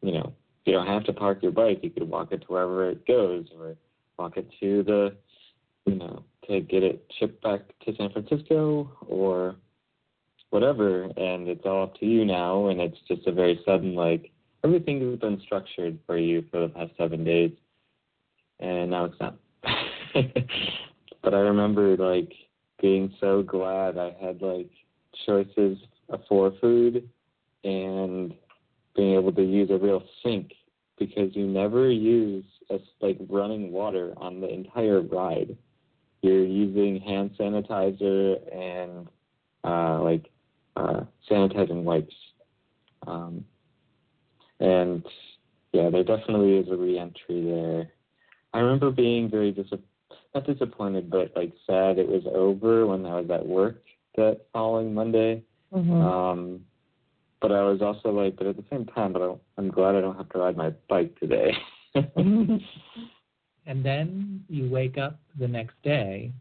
you 0.00 0.12
know 0.12 0.32
you 0.64 0.72
don't 0.72 0.86
have 0.86 1.04
to 1.04 1.12
park 1.12 1.42
your 1.42 1.52
bike, 1.52 1.80
you 1.82 1.90
could 1.90 2.08
walk 2.08 2.32
it 2.32 2.42
to 2.42 2.46
wherever 2.48 2.90
it 2.90 3.06
goes, 3.06 3.46
or 3.56 3.76
walk 4.18 4.36
it 4.36 4.48
to 4.60 4.82
the 4.82 5.16
you 5.86 5.94
know 5.94 6.24
to 6.48 6.60
get 6.60 6.82
it 6.82 7.04
shipped 7.18 7.40
back 7.42 7.60
to 7.84 7.94
San 7.96 8.10
Francisco 8.10 8.90
or 9.06 9.54
whatever, 10.50 11.04
and 11.16 11.48
it's 11.48 11.64
all 11.64 11.84
up 11.84 11.94
to 12.00 12.06
you 12.06 12.24
now, 12.24 12.68
and 12.68 12.80
it's 12.80 12.98
just 13.06 13.26
a 13.28 13.32
very 13.32 13.60
sudden 13.64 13.94
like 13.94 14.32
everything 14.64 15.10
has 15.10 15.18
been 15.20 15.40
structured 15.44 15.98
for 16.06 16.18
you 16.18 16.44
for 16.50 16.60
the 16.60 16.68
past 16.68 16.90
seven 16.98 17.22
days, 17.22 17.52
and 18.58 18.90
now 18.90 19.04
it's 19.04 19.20
not. 19.20 19.36
but 21.22 21.34
I 21.34 21.38
remember 21.38 21.96
like 21.96 22.32
being 22.80 23.14
so 23.20 23.42
glad 23.42 23.98
I 23.98 24.14
had 24.20 24.42
like 24.42 24.70
choices 25.26 25.78
for 26.28 26.52
food 26.60 27.08
and 27.64 28.34
being 28.96 29.14
able 29.14 29.32
to 29.32 29.42
use 29.42 29.70
a 29.70 29.78
real 29.78 30.02
sink 30.22 30.52
because 30.98 31.34
you 31.34 31.46
never 31.46 31.90
use 31.90 32.44
a, 32.70 32.78
like 33.00 33.18
running 33.28 33.72
water 33.72 34.14
on 34.16 34.40
the 34.40 34.48
entire 34.48 35.00
ride. 35.00 35.56
You're 36.22 36.44
using 36.44 37.00
hand 37.00 37.32
sanitizer 37.38 38.36
and 38.54 39.08
uh, 39.64 40.02
like 40.02 40.30
uh, 40.76 41.02
sanitizing 41.30 41.82
wipes. 41.82 42.14
Um, 43.06 43.44
and 44.60 45.04
yeah, 45.72 45.90
there 45.90 46.04
definitely 46.04 46.58
is 46.58 46.68
a 46.68 46.76
reentry 46.76 47.44
there. 47.44 47.88
I 48.54 48.60
remember 48.60 48.90
being 48.90 49.30
very 49.30 49.50
disappointed, 49.50 49.84
not 50.34 50.46
disappointed, 50.46 51.10
but 51.10 51.32
like 51.36 51.52
sad 51.66 51.98
it 51.98 52.08
was 52.08 52.22
over 52.34 52.86
when 52.86 53.04
I 53.06 53.20
was 53.20 53.30
at 53.30 53.46
work 53.46 53.82
that 54.16 54.42
following 54.52 54.94
Monday. 54.94 55.42
Mm-hmm. 55.72 55.92
Um, 55.92 56.60
but 57.40 57.52
I 57.52 57.62
was 57.62 57.82
also 57.82 58.10
like, 58.10 58.36
but 58.36 58.46
at 58.46 58.56
the 58.56 58.64
same 58.70 58.86
time, 58.86 59.12
but 59.12 59.22
I, 59.22 59.34
I'm 59.58 59.70
glad 59.70 59.94
I 59.94 60.00
don't 60.00 60.16
have 60.16 60.28
to 60.30 60.38
ride 60.38 60.56
my 60.56 60.70
bike 60.88 61.18
today. 61.18 61.52
and 61.94 62.60
then 63.66 64.44
you 64.48 64.70
wake 64.70 64.96
up 64.98 65.18
the 65.38 65.48
next 65.48 65.74
day 65.82 66.32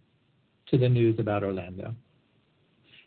to 0.70 0.78
the 0.78 0.88
news 0.88 1.20
about 1.20 1.44
Orlando. 1.44 1.94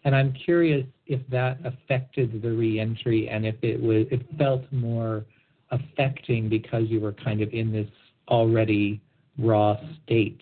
And 0.05 0.15
I'm 0.15 0.32
curious 0.32 0.85
if 1.06 1.20
that 1.31 1.59
affected 1.65 2.43
the 2.43 2.52
reentry 2.52 3.28
and 3.28 3.47
if 3.47 3.56
it 3.62 3.81
was 3.81 4.06
it 4.11 4.20
felt 4.36 4.70
more 4.70 5.24
affecting 5.70 6.48
because 6.48 6.85
you 6.89 7.01
were 7.01 7.12
kind 7.12 7.40
of 7.40 7.48
in 7.52 7.73
this 7.73 7.89
already 8.28 9.01
raw 9.39 9.77
state 10.05 10.40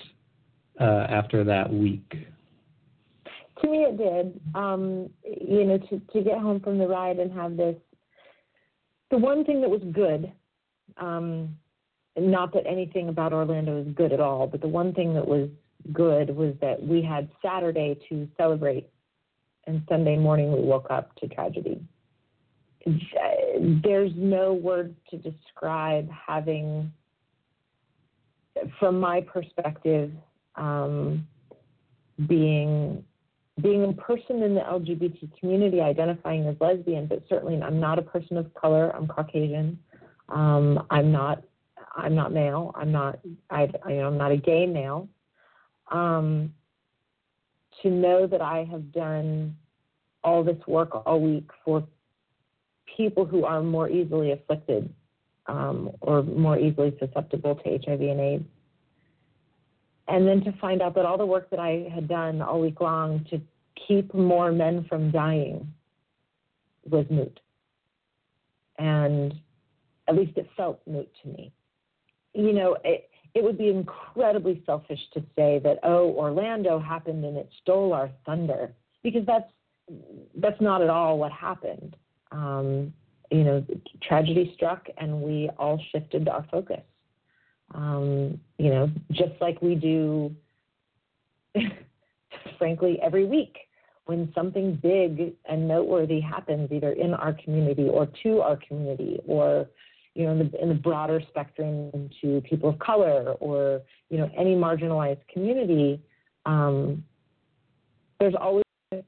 uh, 0.81 1.07
after 1.09 1.45
that 1.45 1.73
week. 1.73 2.11
To 3.63 3.71
me, 3.71 3.85
it 3.85 3.97
did. 3.97 4.41
Um, 4.55 5.11
you 5.25 5.65
know, 5.65 5.79
to 5.79 6.01
to 6.13 6.23
get 6.23 6.39
home 6.39 6.61
from 6.61 6.79
the 6.79 6.87
ride 6.87 7.19
and 7.19 7.33
have 7.33 7.57
this. 7.57 7.77
The 9.11 9.19
one 9.19 9.45
thing 9.45 9.61
that 9.61 9.71
was 9.71 9.83
good, 9.93 10.33
um, 10.97 11.57
not 12.17 12.53
that 12.55 12.67
anything 12.67 13.09
about 13.09 13.33
Orlando 13.33 13.83
is 13.83 13.89
good 13.95 14.13
at 14.13 14.21
all, 14.21 14.47
but 14.47 14.61
the 14.61 14.69
one 14.69 14.95
thing 14.95 15.15
that 15.15 15.27
was 15.27 15.51
good 15.93 16.35
was 16.35 16.55
that 16.61 16.83
we 16.83 17.03
had 17.03 17.29
Saturday 17.43 17.99
to 18.09 18.29
celebrate 18.37 18.89
and 19.67 19.83
Sunday 19.89 20.17
morning 20.17 20.53
we 20.53 20.61
woke 20.61 20.89
up 20.91 21.15
to 21.17 21.29
tragedy. 21.29 21.81
There's 22.85 24.11
no 24.17 24.55
word 24.55 24.95
to 25.11 25.17
describe 25.17 26.09
having, 26.11 26.93
from 28.81 28.99
my 28.99 29.21
perspective, 29.21 30.11
um, 30.57 31.27
being 32.27 33.05
being 33.61 33.85
a 33.85 33.93
person 33.93 34.43
in 34.43 34.55
the 34.55 34.63
LGBT 34.63 35.39
community, 35.39 35.81
identifying 35.81 36.47
as 36.47 36.57
lesbian, 36.59 37.07
but 37.07 37.23
certainly 37.29 37.61
I'm 37.61 37.79
not 37.79 37.99
a 37.99 38.03
person 38.03 38.37
of 38.37 38.53
color. 38.55 38.95
I'm 38.97 39.07
Caucasian. 39.07 39.79
Um, 40.29 40.87
I'm 40.91 41.13
not. 41.13 41.43
I'm 41.95 42.15
not 42.15 42.33
male. 42.33 42.73
I'm 42.75 42.91
not. 42.91 43.19
I, 43.51 43.69
I, 43.85 43.93
I'm 43.93 44.17
not 44.17 44.33
a 44.33 44.37
gay 44.37 44.67
male. 44.67 45.09
Um, 45.91 46.55
to 47.83 47.91
know 47.91 48.27
that 48.27 48.41
I 48.41 48.67
have 48.71 48.93
done 48.93 49.57
all 50.25 50.43
this 50.43 50.57
work 50.67 50.91
all 51.07 51.21
week 51.21 51.51
for 51.65 51.85
people 52.97 53.25
who 53.25 53.45
are 53.45 53.63
more 53.63 53.89
easily 53.89 54.33
afflicted 54.33 54.93
um, 55.47 55.91
or 56.01 56.23
more 56.23 56.59
easily 56.59 56.97
susceptible 56.99 57.57
to 57.57 57.79
HIV 57.85 58.01
and 58.01 58.21
AIDS. 58.21 58.45
And 60.09 60.27
then 60.27 60.43
to 60.45 60.53
find 60.61 60.83
out 60.83 60.95
that 60.97 61.07
all 61.07 61.17
the 61.17 61.27
work 61.27 61.49
that 61.51 61.61
I 61.61 61.89
had 61.95 62.09
done 62.09 62.43
all 62.43 62.61
week 62.61 62.81
long 62.81 63.25
to 63.31 63.41
keep 63.87 64.13
more 64.15 64.53
men 64.53 64.85
from 64.89 65.11
dying 65.11 65.73
was 66.89 67.07
moot. 67.11 67.41
And 68.79 69.35
at 70.09 70.17
least 70.17 70.37
it 70.37 70.49
felt 70.57 70.81
moot 70.87 71.09
to 71.23 71.29
me. 71.29 71.53
You 72.35 72.53
know, 72.53 72.77
it, 72.85 73.09
it 73.35 73.45
would 73.45 73.57
be 73.57 73.69
incredibly 73.69 74.63
selfish 74.67 75.01
to 75.15 75.21
say 75.37 75.61
that, 75.63 75.79
oh, 75.85 76.11
Orlando 76.13 76.79
happened 76.79 77.25
and 77.25 77.37
it 77.37 77.49
stole 77.63 77.93
our 77.93 78.11
thunder, 78.27 78.73
because 79.03 79.25
that's 79.27 79.51
that's 80.37 80.61
not 80.61 80.81
at 80.81 80.89
all 80.89 81.19
what 81.19 81.33
happened. 81.33 81.97
Um, 82.31 82.93
you 83.31 83.45
know, 83.45 83.65
tragedy 84.03 84.53
struck, 84.55 84.87
and 84.99 85.23
we 85.23 85.51
all 85.59 85.81
shifted 85.93 86.29
our 86.29 86.47
focus. 86.51 86.83
Um, 87.75 88.39
you 88.59 88.71
know, 88.71 88.91
just 89.13 89.33
like 89.41 89.61
we 89.63 89.75
do, 89.75 90.35
frankly, 92.59 92.99
every 93.03 93.25
week 93.25 93.57
when 94.07 94.33
something 94.35 94.75
big 94.83 95.35
and 95.49 95.69
noteworthy 95.69 96.21
happens, 96.21 96.71
either 96.73 96.93
in 96.93 97.15
our 97.15 97.33
community 97.33 97.89
or 97.89 98.09
to 98.23 98.41
our 98.41 98.59
community, 98.69 99.21
or 99.27 99.69
you 100.15 100.27
know, 100.27 100.33
in 100.33 100.39
the, 100.39 100.63
in 100.63 100.69
the 100.69 100.75
broader 100.75 101.23
spectrum 101.29 102.11
to 102.21 102.43
people 102.43 102.69
of 102.69 102.79
color 102.79 103.33
or, 103.41 103.81
you 104.11 104.19
know, 104.19 104.31
any 104.37 104.55
marginalized 104.55 105.21
community, 105.33 106.01
um, 106.45 107.03
there's 108.21 108.35
always 108.39 108.65
going 108.91 109.05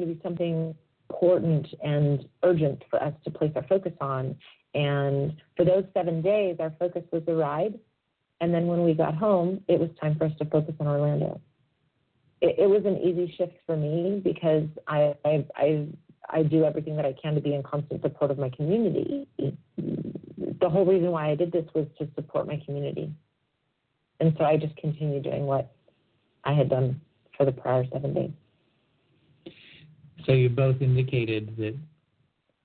to 0.00 0.06
be 0.06 0.20
something 0.22 0.74
important 1.10 1.66
and 1.82 2.28
urgent 2.42 2.82
for 2.90 3.02
us 3.02 3.14
to 3.24 3.30
place 3.30 3.52
our 3.56 3.66
focus 3.68 3.92
on. 4.00 4.36
And 4.74 5.34
for 5.56 5.64
those 5.64 5.84
seven 5.94 6.20
days, 6.22 6.56
our 6.60 6.72
focus 6.78 7.02
was 7.10 7.22
the 7.26 7.34
ride. 7.34 7.78
And 8.40 8.52
then 8.52 8.66
when 8.66 8.84
we 8.84 8.94
got 8.94 9.14
home, 9.14 9.62
it 9.68 9.80
was 9.80 9.90
time 10.00 10.16
for 10.16 10.26
us 10.26 10.32
to 10.38 10.44
focus 10.44 10.74
on 10.80 10.86
Orlando. 10.86 11.40
It, 12.40 12.56
it 12.58 12.66
was 12.68 12.84
an 12.84 12.98
easy 12.98 13.34
shift 13.36 13.54
for 13.66 13.76
me 13.76 14.20
because 14.22 14.68
I, 14.86 15.14
I, 15.24 15.46
I 15.56 15.86
I 16.30 16.42
do 16.42 16.64
everything 16.64 16.96
that 16.96 17.06
I 17.06 17.14
can 17.20 17.34
to 17.34 17.40
be 17.40 17.54
in 17.54 17.62
constant 17.62 18.02
support 18.02 18.30
of 18.30 18.38
my 18.38 18.50
community. 18.50 19.26
The 19.38 20.68
whole 20.68 20.84
reason 20.84 21.10
why 21.10 21.30
I 21.30 21.34
did 21.34 21.52
this 21.52 21.64
was 21.74 21.86
to 21.98 22.08
support 22.14 22.46
my 22.46 22.60
community. 22.66 23.10
And 24.20 24.34
so 24.36 24.44
I 24.44 24.56
just 24.56 24.76
continued 24.76 25.24
doing 25.24 25.46
what 25.46 25.72
I 26.44 26.52
had 26.52 26.68
done 26.68 27.00
for 27.36 27.46
the 27.46 27.52
prior 27.52 27.84
seven 27.92 28.12
days. 28.12 28.32
So 30.26 30.32
you 30.32 30.48
both 30.48 30.80
indicated 30.80 31.56
that 31.56 31.76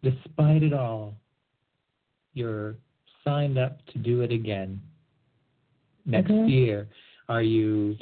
despite 0.02 0.64
it 0.64 0.74
all, 0.74 1.14
you're 2.34 2.76
signed 3.24 3.58
up 3.58 3.86
to 3.88 4.00
do 4.00 4.22
it 4.22 4.32
again 4.32 4.82
next 6.06 6.32
mm-hmm. 6.32 6.50
year. 6.50 6.88
Are 7.30 7.42
you 7.42 7.96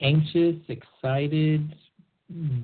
anxious, 0.00 0.56
excited, 0.68 1.74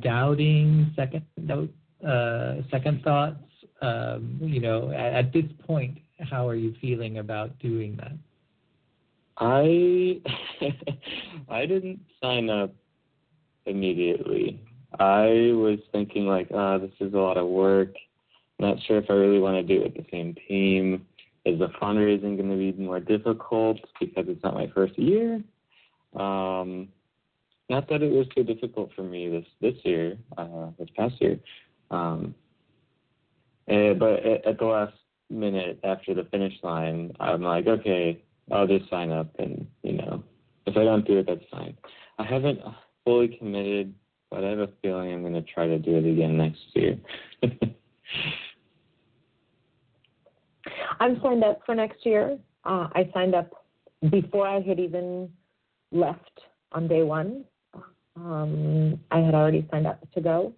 doubting, 0.00 0.92
second 0.96 1.24
note, 1.36 1.72
uh, 2.06 2.56
second 2.70 3.02
thoughts? 3.02 3.38
Um, 3.82 4.38
you 4.42 4.60
know, 4.60 4.90
at, 4.90 5.12
at 5.14 5.32
this 5.32 5.44
point, 5.66 5.98
how 6.18 6.48
are 6.48 6.54
you 6.54 6.74
feeling 6.80 7.18
about 7.18 7.58
doing 7.58 7.96
that? 7.96 8.12
I 9.38 10.20
I 11.48 11.66
didn't 11.66 12.00
sign 12.22 12.50
up 12.50 12.74
immediately. 13.66 14.60
I 14.98 15.52
was 15.54 15.78
thinking 15.92 16.26
like, 16.26 16.48
ah, 16.52 16.74
oh, 16.74 16.78
this 16.78 16.90
is 17.00 17.14
a 17.14 17.18
lot 17.18 17.36
of 17.36 17.46
work. 17.46 17.94
Not 18.58 18.76
sure 18.86 18.98
if 18.98 19.06
I 19.08 19.14
really 19.14 19.38
want 19.38 19.56
to 19.56 19.62
do 19.62 19.82
it 19.82 19.94
with 19.94 20.04
the 20.04 20.10
same 20.10 20.34
team. 20.48 21.06
Is 21.44 21.58
the 21.58 21.68
fundraising 21.80 22.36
going 22.36 22.50
to 22.50 22.56
be 22.56 22.72
more 22.72 23.00
difficult 23.00 23.78
because 23.98 24.26
it's 24.28 24.42
not 24.42 24.54
my 24.54 24.70
first 24.74 24.98
year? 24.98 25.42
Um, 26.14 26.88
not 27.70 27.88
that 27.88 28.02
it 28.02 28.10
was 28.10 28.26
too 28.34 28.42
difficult 28.42 28.90
for 28.94 29.02
me 29.02 29.28
this 29.28 29.46
this 29.60 29.76
year, 29.84 30.18
uh, 30.36 30.70
this 30.78 30.88
past 30.96 31.14
year, 31.20 31.38
um, 31.90 32.34
and, 33.68 33.98
but 33.98 34.24
at, 34.26 34.44
at 34.44 34.58
the 34.58 34.64
last 34.66 34.92
minute 35.30 35.78
after 35.84 36.12
the 36.12 36.24
finish 36.24 36.52
line, 36.62 37.12
I'm 37.20 37.42
like, 37.42 37.68
okay, 37.68 38.22
I'll 38.50 38.66
just 38.66 38.90
sign 38.90 39.12
up 39.12 39.28
and 39.38 39.66
you 39.82 39.92
know 39.92 40.24
if 40.66 40.76
I 40.76 40.84
don't 40.84 41.06
do 41.06 41.18
it, 41.18 41.26
that's 41.26 41.44
fine. 41.50 41.76
I 42.18 42.24
haven't 42.24 42.60
fully 43.04 43.36
committed, 43.38 43.94
but 44.30 44.44
I 44.44 44.50
have 44.50 44.60
a 44.60 44.68
feeling 44.82 45.12
I'm 45.12 45.22
going 45.22 45.34
to 45.34 45.42
try 45.42 45.66
to 45.66 45.78
do 45.78 45.96
it 45.96 46.06
again 46.06 46.36
next 46.36 46.60
year. 46.74 46.96
I'm 51.00 51.20
signed 51.22 51.42
up 51.44 51.60
for 51.64 51.74
next 51.74 52.04
year. 52.04 52.38
Uh, 52.64 52.88
I 52.94 53.10
signed 53.14 53.34
up 53.34 53.66
before 54.10 54.46
I 54.46 54.60
had 54.60 54.78
even 54.78 55.30
left 55.92 56.40
on 56.72 56.86
day 56.88 57.02
one. 57.02 57.44
Um, 58.16 59.00
I 59.10 59.18
had 59.20 59.34
already 59.34 59.66
signed 59.70 59.86
up 59.86 60.00
to 60.12 60.20
go 60.20 60.52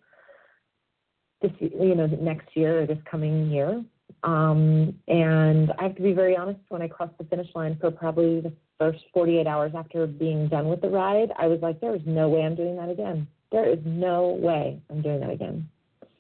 this, 1.42 1.52
you 1.60 1.94
know, 1.94 2.06
next 2.06 2.56
year 2.56 2.82
or 2.82 2.86
this 2.86 2.98
coming 3.10 3.50
year. 3.50 3.84
Um, 4.22 4.94
and 5.08 5.72
I 5.78 5.84
have 5.84 5.96
to 5.96 6.02
be 6.02 6.12
very 6.12 6.36
honest, 6.36 6.60
when 6.68 6.82
I 6.82 6.88
crossed 6.88 7.18
the 7.18 7.24
finish 7.24 7.48
line 7.54 7.76
for 7.80 7.90
probably 7.90 8.40
the 8.40 8.52
first 8.78 9.00
48 9.12 9.46
hours 9.46 9.72
after 9.74 10.06
being 10.06 10.48
done 10.48 10.68
with 10.68 10.80
the 10.80 10.88
ride, 10.88 11.32
I 11.38 11.48
was 11.48 11.60
like, 11.60 11.80
there 11.80 11.94
is 11.94 12.02
no 12.06 12.28
way 12.28 12.42
I'm 12.42 12.54
doing 12.54 12.76
that 12.76 12.88
again. 12.88 13.26
There 13.52 13.68
is 13.68 13.78
no 13.84 14.38
way 14.40 14.80
I'm 14.90 15.02
doing 15.02 15.20
that 15.20 15.30
again. 15.30 15.68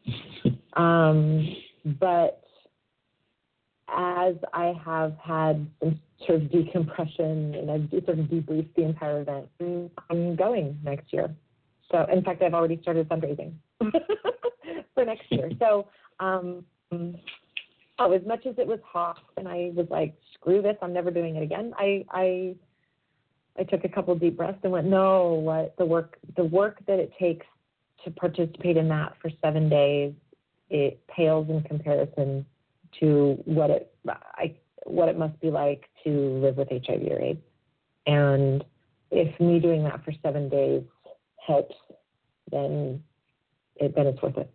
um, 0.74 1.56
but 1.98 2.42
as 3.88 4.34
I 4.52 4.74
have 4.84 5.14
had 5.22 5.66
some 5.80 6.00
sort 6.26 6.42
of 6.42 6.52
decompression 6.52 7.54
and 7.54 7.70
I've 7.70 7.90
sort 8.04 8.18
of 8.18 8.26
debriefed 8.26 8.74
the 8.76 8.84
entire 8.84 9.22
event, 9.22 9.48
I'm 10.10 10.36
going 10.36 10.78
next 10.84 11.12
year. 11.12 11.34
So, 11.90 12.06
in 12.10 12.22
fact, 12.22 12.42
I've 12.42 12.54
already 12.54 12.80
started 12.80 13.08
fundraising 13.08 13.52
for 14.94 15.04
next 15.04 15.30
year. 15.30 15.50
So, 15.58 15.88
um, 16.20 16.64
oh, 16.90 18.12
as 18.12 18.22
much 18.26 18.46
as 18.46 18.54
it 18.58 18.66
was 18.66 18.78
hot 18.84 19.18
and 19.36 19.46
I 19.46 19.72
was 19.74 19.86
like, 19.90 20.14
screw 20.34 20.62
this, 20.62 20.76
I'm 20.80 20.92
never 20.92 21.10
doing 21.10 21.36
it 21.36 21.42
again. 21.42 21.74
I, 21.76 22.04
I, 22.10 22.54
I 23.58 23.64
took 23.64 23.84
a 23.84 23.88
couple 23.88 24.14
deep 24.14 24.36
breaths 24.36 24.58
and 24.62 24.72
went, 24.72 24.86
no, 24.86 25.34
what 25.34 25.74
the 25.76 25.84
work, 25.84 26.18
the 26.36 26.44
work 26.44 26.78
that 26.86 26.98
it 26.98 27.12
takes 27.18 27.46
to 28.04 28.10
participate 28.10 28.76
in 28.76 28.88
that 28.88 29.14
for 29.20 29.30
seven 29.42 29.68
days, 29.68 30.12
it 30.70 31.00
pales 31.06 31.48
in 31.50 31.62
comparison 31.62 32.46
to 33.00 33.38
what 33.44 33.70
it, 33.70 33.94
I, 34.08 34.54
what 34.84 35.08
it 35.08 35.18
must 35.18 35.38
be 35.40 35.50
like 35.50 35.84
to 36.04 36.10
live 36.10 36.56
with 36.56 36.68
HIV 36.70 37.02
or 37.10 37.20
AIDS. 37.20 37.40
And 38.06 38.64
if 39.10 39.38
me 39.38 39.60
doing 39.60 39.84
that 39.84 40.04
for 40.04 40.12
seven 40.22 40.48
days 40.48 40.82
helps, 41.46 41.74
then 42.50 43.02
it, 43.76 43.94
then 43.94 44.06
it's 44.06 44.20
worth 44.22 44.38
it. 44.38 44.50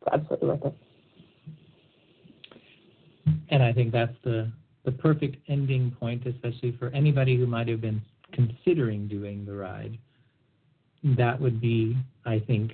It's 0.00 0.12
absolutely 0.12 0.48
worth 0.48 0.64
it. 0.64 0.74
And 3.50 3.62
I 3.62 3.72
think 3.72 3.92
that's 3.92 4.14
the 4.24 4.50
the 4.90 5.02
perfect 5.02 5.36
ending 5.48 5.94
point, 6.00 6.26
especially 6.26 6.76
for 6.78 6.88
anybody 6.88 7.36
who 7.36 7.46
might 7.46 7.68
have 7.68 7.80
been 7.80 8.02
considering 8.32 9.06
doing 9.06 9.44
the 9.44 9.52
ride. 9.52 9.96
That 11.16 11.40
would 11.40 11.60
be, 11.60 11.96
I 12.26 12.40
think, 12.40 12.72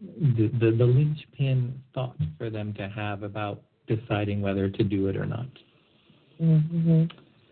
the, 0.00 0.48
the, 0.60 0.70
the 0.76 0.84
linchpin 0.84 1.80
thought 1.94 2.16
for 2.36 2.50
them 2.50 2.74
to 2.74 2.88
have 2.88 3.22
about 3.22 3.62
deciding 3.86 4.42
whether 4.42 4.68
to 4.68 4.84
do 4.84 5.08
it 5.08 5.16
or 5.16 5.26
not. 5.26 5.46
Mm-hmm. 6.40 7.04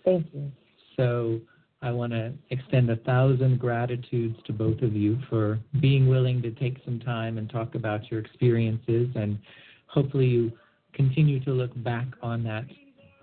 Thank 0.04 0.26
you. 0.34 0.50
So 0.96 1.40
I 1.80 1.90
want 1.92 2.12
to 2.12 2.32
extend 2.50 2.90
a 2.90 2.96
thousand 2.96 3.58
gratitudes 3.58 4.36
to 4.46 4.52
both 4.52 4.82
of 4.82 4.94
you 4.94 5.18
for 5.30 5.58
being 5.80 6.08
willing 6.08 6.42
to 6.42 6.50
take 6.50 6.78
some 6.84 6.98
time 7.00 7.38
and 7.38 7.48
talk 7.48 7.74
about 7.74 8.10
your 8.10 8.20
experiences. 8.20 9.08
And 9.14 9.38
hopefully, 9.86 10.26
you 10.26 10.52
continue 10.92 11.40
to 11.44 11.50
look 11.52 11.70
back 11.82 12.06
on 12.22 12.42
that 12.44 12.64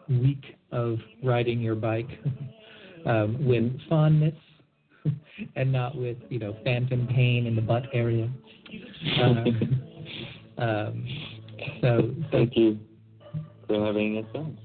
week 0.09 0.57
of 0.71 0.97
riding 1.23 1.59
your 1.59 1.75
bike 1.75 2.09
um, 3.05 3.37
with 3.45 3.71
fondness 3.87 4.35
and 5.55 5.71
not 5.71 5.95
with, 5.95 6.17
you 6.29 6.39
know, 6.39 6.55
phantom 6.63 7.07
pain 7.07 7.45
in 7.45 7.55
the 7.55 7.61
butt 7.61 7.83
area. 7.93 8.29
Um, 9.21 9.83
um, 10.57 11.07
so, 11.81 12.13
thank 12.31 12.55
you 12.55 12.79
for 13.67 13.85
having 13.85 14.17
us 14.17 14.25
on. 14.35 14.57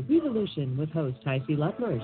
Revolution 0.09 0.76
with 0.76 0.90
host 0.90 1.18
HiC 1.24 1.56
Lutlers. 1.56 2.02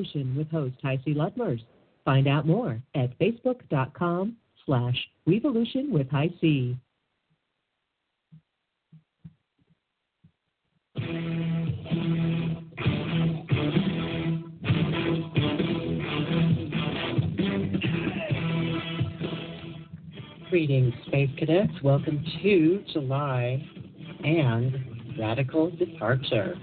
Revolution 0.00 0.34
with 0.34 0.50
host 0.50 0.76
HiC 0.82 1.14
Ludmers. 1.14 1.60
Find 2.06 2.26
out 2.26 2.46
more 2.46 2.80
at 2.94 3.18
facebook.com 3.18 4.34
slash 4.64 4.96
revolution 5.26 5.92
with 5.92 6.08
HiC. 6.08 6.76
Greetings, 20.48 20.94
Space 21.06 21.30
Cadets. 21.38 21.72
Welcome 21.82 22.24
to 22.42 22.82
July 22.94 23.62
and 24.24 25.18
Radical 25.18 25.70
Departure. 25.72 26.56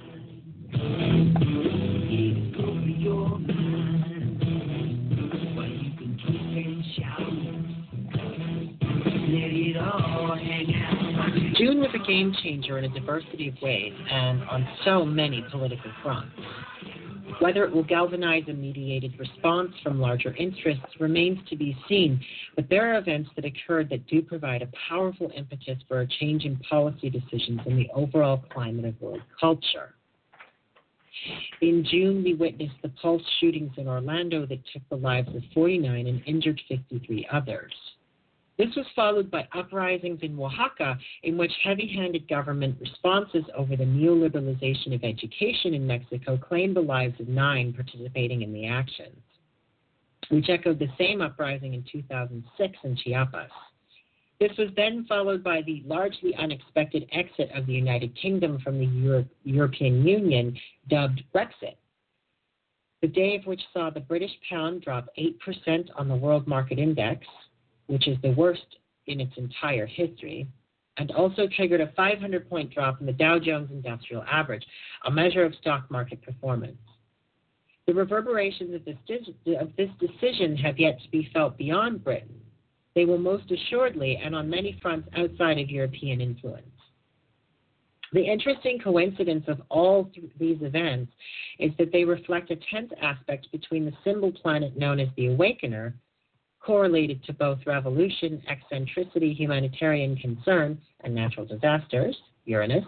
June 11.58 11.80
was 11.80 11.90
a 11.94 12.08
game 12.08 12.34
changer 12.42 12.80
in 12.80 12.86
a 12.86 12.90
diversity 12.90 13.50
of 13.50 13.56
ways 13.62 13.94
and 14.10 14.42
on 14.44 14.68
so 14.84 15.06
many 15.06 15.46
political 15.52 15.92
fronts. 16.02 16.32
Whether 17.40 17.66
it 17.66 17.72
will 17.72 17.84
galvanize 17.84 18.46
a 18.48 18.54
mediated 18.54 19.14
response 19.20 19.72
from 19.84 20.00
larger 20.00 20.36
interests 20.36 20.86
remains 21.00 21.38
to 21.50 21.56
be 21.56 21.78
seen, 21.88 22.20
but 22.56 22.68
there 22.68 22.92
are 22.92 22.98
events 22.98 23.30
that 23.36 23.46
occurred 23.46 23.90
that 23.92 24.08
do 24.08 24.24
provide 24.24 24.64
a 24.64 24.70
powerful 24.90 25.32
impetus 25.36 25.78
for 25.88 26.02
a 26.02 26.08
change 26.08 26.46
in 26.46 26.58
policy 26.68 27.12
decisions 27.12 27.60
and 27.68 27.78
the 27.78 27.90
overall 27.94 28.44
climate 28.52 28.86
of 28.86 29.00
world 29.00 29.22
culture. 29.40 29.94
In 31.62 31.84
June, 31.90 32.24
we 32.24 32.34
witnessed 32.34 32.76
the 32.82 32.90
Pulse 32.90 33.22
shootings 33.40 33.74
in 33.78 33.88
Orlando 33.88 34.46
that 34.46 34.66
took 34.72 34.88
the 34.90 34.98
lives 34.98 35.34
of 35.36 35.44
49 35.54 36.08
and 36.08 36.22
injured 36.26 36.62
53 36.68 37.28
others. 37.32 37.74
This 38.58 38.76
was 38.76 38.88
followed 38.96 39.30
by 39.30 39.48
uprisings 39.54 40.20
in 40.24 40.40
Oaxaca, 40.40 40.98
in 41.24 41.38
which 41.38 41.52
heavy 41.64 41.88
handed 41.88 42.28
government 42.28 42.78
responses 42.82 43.44
over 43.56 43.76
the 43.76 43.84
neoliberalization 43.84 44.96
of 44.96 45.04
education 45.04 45.76
in 45.76 45.86
Mexico 45.86 46.38
claimed 46.38 46.76
the 46.76 46.82
lives 46.82 47.20
of 47.20 47.28
nine 47.28 47.72
participating 47.72 48.42
in 48.42 48.52
the 48.52 48.66
actions, 48.66 49.22
which 50.30 50.50
echoed 50.50 50.80
the 50.80 50.90
same 50.98 51.22
uprising 51.22 51.76
in 51.76 51.84
2006 51.92 52.78
in 52.84 52.96
Chiapas. 52.96 53.52
This 54.40 54.52
was 54.58 54.70
then 54.76 55.06
followed 55.10 55.44
by 55.44 55.62
the 55.64 55.84
largely 55.86 56.36
unexpected 56.36 57.10
exit 57.12 57.50
of 57.56 57.66
the 57.66 57.74
United 57.74 58.16
Kingdom 58.16 58.60
from 58.60 58.78
the 58.78 58.86
Euro- 58.86 59.26
European 59.44 60.06
Union, 60.06 60.56
dubbed 60.90 61.24
Brexit. 61.34 61.76
The 63.02 63.08
day 63.08 63.36
of 63.36 63.46
which 63.46 63.62
saw 63.74 63.90
the 63.90 64.00
British 64.00 64.32
pound 64.50 64.82
drop 64.82 65.10
8% 65.18 65.90
on 65.96 66.08
the 66.08 66.16
world 66.16 66.48
market 66.48 66.78
index, 66.78 67.26
which 67.88 68.08
is 68.08 68.18
the 68.22 68.32
worst 68.32 68.78
in 69.08 69.20
its 69.20 69.36
entire 69.38 69.88
history, 69.88 70.48
and 70.98 71.12
also 71.12 71.48
triggered 71.48 71.82
a 71.82 71.92
500 71.96 72.50
point 72.50 72.72
drop 72.72 73.00
in 73.00 73.06
the 73.06 73.14
Dow 73.14 73.40
Jones 73.40 73.70
Industrial 73.72 74.24
Average, 74.24 74.66
a 75.06 75.12
measure 75.12 75.46
of 75.46 75.56
stock 75.56 75.90
market 75.90 76.22
performance. 76.22 76.78
The 77.86 77.94
reverberations 77.94 78.76
of 78.76 78.84
this, 78.84 78.98
of 79.60 79.76
this 79.78 79.90
decision 80.00 80.58
have 80.58 80.78
yet 80.78 81.02
to 81.02 81.10
be 81.10 81.30
felt 81.34 81.58
beyond 81.58 82.04
Britain. 82.04 82.42
They 82.98 83.06
will 83.06 83.20
most 83.20 83.52
assuredly, 83.52 84.18
and 84.18 84.36
on 84.36 84.50
many 84.50 84.80
fronts 84.82 85.08
outside 85.16 85.60
of 85.60 85.70
European 85.70 86.20
influence. 86.20 86.66
The 88.12 88.26
interesting 88.26 88.80
coincidence 88.80 89.44
of 89.48 89.62
all 89.70 90.06
th- 90.06 90.32
these 90.40 90.58
events 90.64 91.12
is 91.60 91.70
that 91.78 91.92
they 91.92 92.04
reflect 92.06 92.50
a 92.50 92.56
tense 92.56 92.92
aspect 93.00 93.52
between 93.52 93.86
the 93.86 93.94
symbol 94.04 94.32
planet 94.32 94.76
known 94.76 95.00
as 95.00 95.10
the 95.16 95.28
Awakener 95.28 95.94
correlated 96.60 97.24
to 97.26 97.34
both 97.34 97.60
revolution, 97.68 98.42
eccentricity, 98.48 99.32
humanitarian 99.32 100.16
concern, 100.16 100.82
and 101.02 101.14
natural 101.14 101.46
disasters, 101.46 102.18
Uranus, 102.46 102.84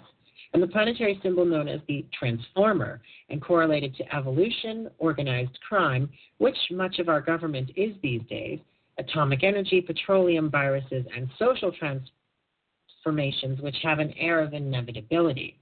and 0.55 0.63
the 0.63 0.67
planetary 0.67 1.19
symbol 1.21 1.45
known 1.45 1.67
as 1.67 1.81
the 1.87 2.03
transformer, 2.17 2.99
and 3.29 3.43
correlated 3.43 3.95
to 3.97 4.15
evolution, 4.15 4.89
organized 4.97 5.59
crime, 5.61 6.09
which 6.39 6.57
much 6.71 6.97
of 6.97 7.09
our 7.09 7.21
government 7.21 7.69
is 7.75 7.93
these 8.01 8.23
days, 8.27 8.59
atomic 8.99 9.43
energy, 9.43 9.81
petroleum, 9.81 10.51
viruses, 10.51 11.05
and 11.15 11.29
social 11.39 11.71
transformations, 11.71 13.59
which 13.61 13.77
have 13.81 13.99
an 13.99 14.13
air 14.17 14.41
of 14.41 14.53
inevitability. 14.53 15.57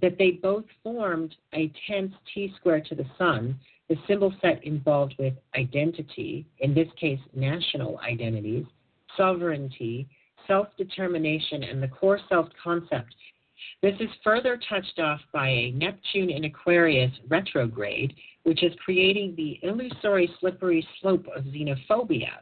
That 0.00 0.16
they 0.18 0.32
both 0.32 0.64
formed 0.82 1.34
a 1.52 1.70
tense 1.86 2.14
T 2.32 2.52
square 2.56 2.80
to 2.80 2.94
the 2.94 3.06
sun 3.18 3.58
the 3.88 3.96
symbol 4.08 4.32
set 4.40 4.64
involved 4.64 5.14
with 5.18 5.34
identity, 5.54 6.46
in 6.60 6.74
this 6.74 6.88
case, 6.98 7.20
national 7.34 7.98
identities, 7.98 8.64
sovereignty, 9.16 10.08
self 10.46 10.68
determination, 10.78 11.64
and 11.64 11.82
the 11.82 11.88
core 11.88 12.20
self 12.28 12.48
concept. 12.62 13.14
This 13.82 13.94
is 14.00 14.08
further 14.22 14.58
touched 14.68 14.98
off 14.98 15.20
by 15.32 15.48
a 15.48 15.72
Neptune 15.72 16.30
in 16.30 16.44
Aquarius 16.44 17.12
retrograde, 17.28 18.14
which 18.44 18.62
is 18.62 18.72
creating 18.84 19.34
the 19.36 19.58
illusory 19.62 20.30
slippery 20.40 20.86
slope 21.00 21.26
of 21.34 21.44
xenophobia. 21.44 22.40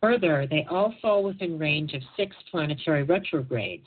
Further, 0.00 0.46
they 0.48 0.66
all 0.70 0.94
fall 1.02 1.22
within 1.24 1.58
range 1.58 1.92
of 1.94 2.02
six 2.16 2.36
planetary 2.50 3.02
retrogrades. 3.02 3.86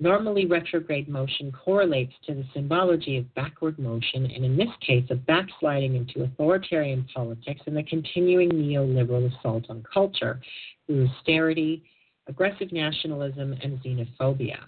Normally, 0.00 0.46
retrograde 0.46 1.08
motion 1.08 1.50
correlates 1.50 2.12
to 2.26 2.34
the 2.34 2.44
symbology 2.54 3.16
of 3.16 3.34
backward 3.34 3.78
motion, 3.80 4.26
and 4.26 4.44
in 4.44 4.56
this 4.56 4.68
case, 4.80 5.10
of 5.10 5.26
backsliding 5.26 5.96
into 5.96 6.22
authoritarian 6.22 7.04
politics 7.12 7.62
and 7.66 7.76
the 7.76 7.82
continuing 7.82 8.50
neoliberal 8.50 9.36
assault 9.36 9.64
on 9.68 9.84
culture 9.92 10.40
through 10.86 11.08
austerity, 11.08 11.82
aggressive 12.28 12.70
nationalism, 12.70 13.52
and 13.60 13.82
xenophobia. 13.82 14.60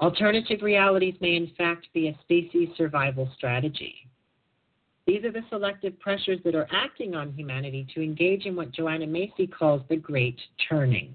Alternative 0.00 0.60
realities 0.62 1.14
may, 1.20 1.36
in 1.36 1.50
fact, 1.56 1.88
be 1.94 2.08
a 2.08 2.18
species 2.22 2.68
survival 2.76 3.30
strategy. 3.36 4.08
These 5.06 5.24
are 5.24 5.32
the 5.32 5.44
selective 5.48 5.98
pressures 6.00 6.40
that 6.44 6.54
are 6.54 6.68
acting 6.72 7.14
on 7.14 7.32
humanity 7.32 7.86
to 7.94 8.02
engage 8.02 8.44
in 8.44 8.56
what 8.56 8.72
Joanna 8.72 9.06
Macy 9.06 9.46
calls 9.46 9.82
the 9.88 9.96
Great 9.96 10.38
Turning 10.68 11.14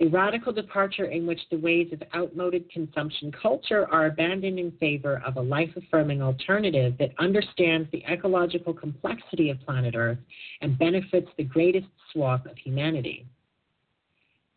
a 0.00 0.06
radical 0.06 0.52
departure 0.52 1.06
in 1.06 1.26
which 1.26 1.40
the 1.50 1.58
ways 1.58 1.88
of 1.92 2.02
outmoded 2.14 2.70
consumption 2.70 3.30
culture 3.30 3.88
are 3.92 4.06
abandoned 4.06 4.58
in 4.58 4.72
favor 4.72 5.22
of 5.24 5.36
a 5.36 5.40
life 5.40 5.70
affirming 5.76 6.20
alternative 6.20 6.94
that 6.98 7.12
understands 7.18 7.88
the 7.92 8.04
ecological 8.10 8.74
complexity 8.74 9.50
of 9.50 9.60
planet 9.60 9.94
Earth 9.96 10.18
and 10.60 10.78
benefits 10.78 11.28
the 11.36 11.44
greatest 11.44 11.86
swath 12.12 12.44
of 12.46 12.56
humanity. 12.58 13.26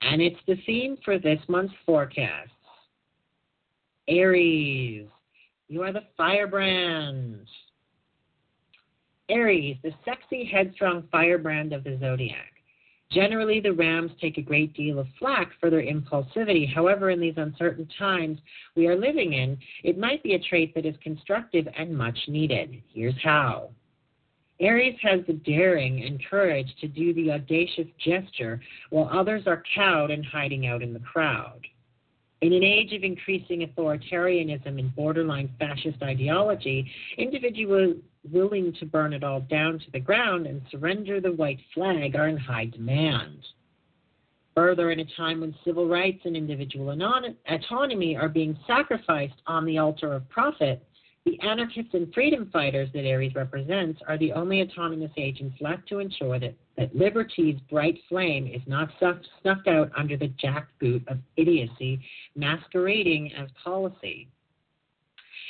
And 0.02 0.22
it's 0.22 0.40
the 0.48 0.58
theme 0.66 0.98
for 1.04 1.20
this 1.20 1.40
month's 1.48 1.74
forecast. 1.86 2.52
Aries, 4.08 5.08
you 5.68 5.84
are 5.84 5.92
the 5.92 6.04
firebrand. 6.16 7.46
Aries, 9.30 9.78
the 9.84 9.92
sexy, 10.06 10.46
headstrong 10.46 11.04
firebrand 11.12 11.74
of 11.74 11.84
the 11.84 11.98
zodiac. 12.00 12.54
Generally, 13.12 13.62
the 13.62 13.74
Rams 13.74 14.12
take 14.22 14.38
a 14.38 14.42
great 14.42 14.74
deal 14.74 15.00
of 15.00 15.08
flack 15.20 15.52
for 15.60 15.70
their 15.70 15.84
impulsivity. 15.84 16.72
However, 16.74 17.10
in 17.10 17.20
these 17.20 17.38
uncertain 17.38 17.88
times 17.98 18.38
we 18.76 18.88
are 18.88 18.98
living 18.98 19.34
in, 19.34 19.58
it 19.84 19.98
might 19.98 20.24
be 20.24 20.36
a 20.36 20.40
trait 20.40 20.74
that 20.76 20.86
is 20.86 20.96
constructive 21.02 21.68
and 21.78 21.98
much 21.98 22.18
needed. 22.28 22.82
Here's 22.94 23.22
how. 23.22 23.72
Aries 24.60 24.98
has 25.02 25.22
the 25.28 25.34
daring 25.34 26.04
and 26.04 26.24
courage 26.26 26.74
to 26.82 26.88
do 26.88 27.14
the 27.14 27.32
audacious 27.32 27.88
gesture, 28.00 28.60
while 28.90 29.10
others 29.12 29.44
are 29.48 29.64
cowed 29.76 30.12
and 30.12 30.26
hiding 30.26 30.66
out 30.68 30.82
in 30.82 30.94
the 30.94 31.00
crowd. 31.00 31.62
In 32.42 32.54
an 32.54 32.64
age 32.64 32.94
of 32.94 33.04
increasing 33.04 33.68
authoritarianism 33.68 34.78
and 34.80 34.96
borderline 34.96 35.50
fascist 35.58 36.04
ideology, 36.04 36.90
individuals 37.18 37.98
willing 38.32 38.74
to 38.74 38.86
burn 38.86 39.14
it 39.14 39.24
all 39.24 39.42
down 39.42 39.80
to 39.80 39.92
the 39.92 40.00
ground 40.00 40.46
and 40.46 40.62
surrender 40.70 41.20
the 41.20 41.32
white 41.32 41.60
flag 41.74 42.16
are 42.16 42.28
in 42.28 42.38
high 42.38 42.66
demand. 42.66 43.40
Further, 44.54 44.92
in 44.92 45.00
a 45.00 45.06
time 45.16 45.42
when 45.42 45.56
civil 45.64 45.88
rights 45.88 46.22
and 46.26 46.36
individual 46.36 46.90
autonomy 46.92 48.16
are 48.16 48.30
being 48.30 48.58
sacrificed 48.66 49.42
on 49.46 49.66
the 49.66 49.78
altar 49.78 50.14
of 50.14 50.28
profit, 50.30 50.84
the 51.28 51.40
anarchists 51.42 51.94
and 51.94 52.14
freedom 52.14 52.50
fighters 52.54 52.88
that 52.94 53.04
Aries 53.04 53.36
represents 53.36 54.00
are 54.08 54.18
the 54.18 54.32
only 54.32 54.62
autonomous 54.62 55.12
agents 55.18 55.58
left 55.60 55.86
to 55.90 56.00
ensure 56.00 56.40
that, 56.40 56.56
that 56.78 56.96
liberty's 56.96 57.60
bright 57.70 58.00
flame 58.08 58.48
is 58.48 58.62
not 58.66 58.90
snuffed 58.98 59.68
out 59.68 59.92
under 59.98 60.16
the 60.16 60.32
jackboot 60.42 61.06
of 61.10 61.18
idiocy 61.36 62.00
masquerading 62.36 63.34
as 63.34 63.50
policy. 63.62 64.30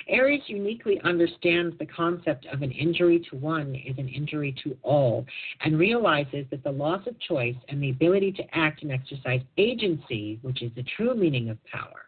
Aries 0.08 0.41
uniquely 0.48 0.99
understands 1.04 1.78
the 1.78 1.86
concept 1.86 2.48
of 2.52 2.64
an 2.64 2.72
injury 2.72 3.24
to 3.30 3.36
one 3.36 3.76
is 3.76 3.99
an 3.99 4.08
injury 4.08 4.56
to 4.64 4.76
all 4.82 5.28
and 5.64 5.78
realizes 5.78 6.48
that 6.49 6.64
the 6.64 6.72
loss 6.72 7.06
of 7.06 7.20
choice 7.20 7.56
and 7.70 7.84
the 7.84 7.91
ability 7.91 8.32
to 8.32 8.44
act 8.54 8.82
and 8.82 8.91
exercise 8.91 9.41
agency, 9.58 10.40
which 10.41 10.64
is 10.64 10.72
the 10.76 10.86
true 10.95 11.14
meaning 11.14 11.49
of 11.49 11.64
power, 11.66 12.07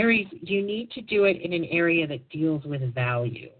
Aries, 0.00 0.28
you 0.40 0.62
need 0.62 0.90
to 0.92 1.02
do 1.02 1.24
it 1.24 1.42
in 1.42 1.52
an 1.52 1.66
area 1.66 2.06
that 2.06 2.26
deals 2.30 2.64
with 2.64 2.94
value. 2.94 3.50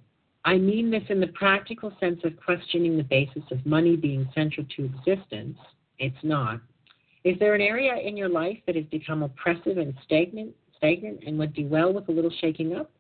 I 0.47 0.57
mean 0.57 0.91
this 0.91 1.03
in 1.11 1.21
the 1.21 1.27
practical 1.27 1.93
sense 2.01 2.19
of 2.25 2.33
questioning 2.43 2.97
the 2.97 3.03
basis 3.03 3.43
of 3.51 3.67
money 3.67 3.95
being 3.95 4.27
central 4.35 4.67
to 4.75 4.85
existence. 4.87 5.59
It's 5.99 6.17
not. 6.23 6.63
Is 7.25 7.39
there 7.39 7.55
an 7.55 7.61
area 7.61 7.95
in 7.95 8.17
your 8.17 8.31
life 8.31 8.57
that 8.67 8.75
has 8.75 8.87
become 8.87 9.23
oppressive 9.23 9.77
and 9.77 9.93
stagnant, 10.07 10.55
stagnant 10.79 11.25
and 11.27 11.39
would 11.39 11.53
do 11.53 11.67
well 11.67 11.93
with 11.93 12.09
a 12.09 12.13
little 12.13 12.33
shaking 12.41 12.75
up? 12.75 12.91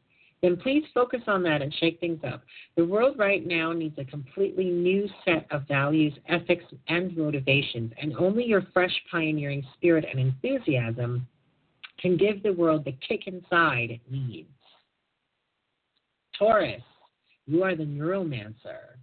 Then 0.43 0.59
please 0.59 0.85
focus 0.93 1.23
on 1.27 1.43
that 1.45 1.63
and 1.63 1.73
shake 1.81 1.99
things 1.99 2.21
up. 2.31 2.43
The 2.77 2.85
world 2.85 3.19
right 3.19 3.47
now 3.47 3.73
needs 3.73 3.99
a 3.99 4.05
completely 4.05 4.67
new 4.67 5.09
set 5.25 5.47
of 5.51 5.67
values, 5.67 6.13
ethics, 6.29 6.65
and 6.89 7.17
motivations, 7.17 7.93
and 8.03 8.15
only 8.19 8.45
your 8.45 8.67
fresh 8.75 8.95
pioneering 9.11 9.65
spirit 9.79 10.05
and 10.11 10.21
enthusiasm 10.21 11.27
can 12.01 12.17
give 12.17 12.43
the 12.43 12.53
world 12.53 12.85
the 12.85 12.97
kick 13.07 13.27
inside 13.27 13.91
it 13.91 14.01
needs. 14.11 14.49
Taurus, 16.39 16.83
you 17.47 17.63
are 17.63 17.77
the 17.77 17.85
neuromancer. 17.85 18.97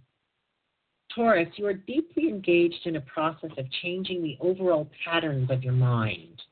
Taurus, 1.14 1.48
you 1.56 1.66
are 1.66 1.74
deeply 1.74 2.28
engaged 2.28 2.86
in 2.86 2.96
a 2.96 3.00
process 3.02 3.50
of 3.56 3.70
changing 3.82 4.22
the 4.22 4.36
overall 4.40 4.90
patterns 5.04 5.50
of 5.50 5.62
your 5.62 5.72
mind. 5.72 6.42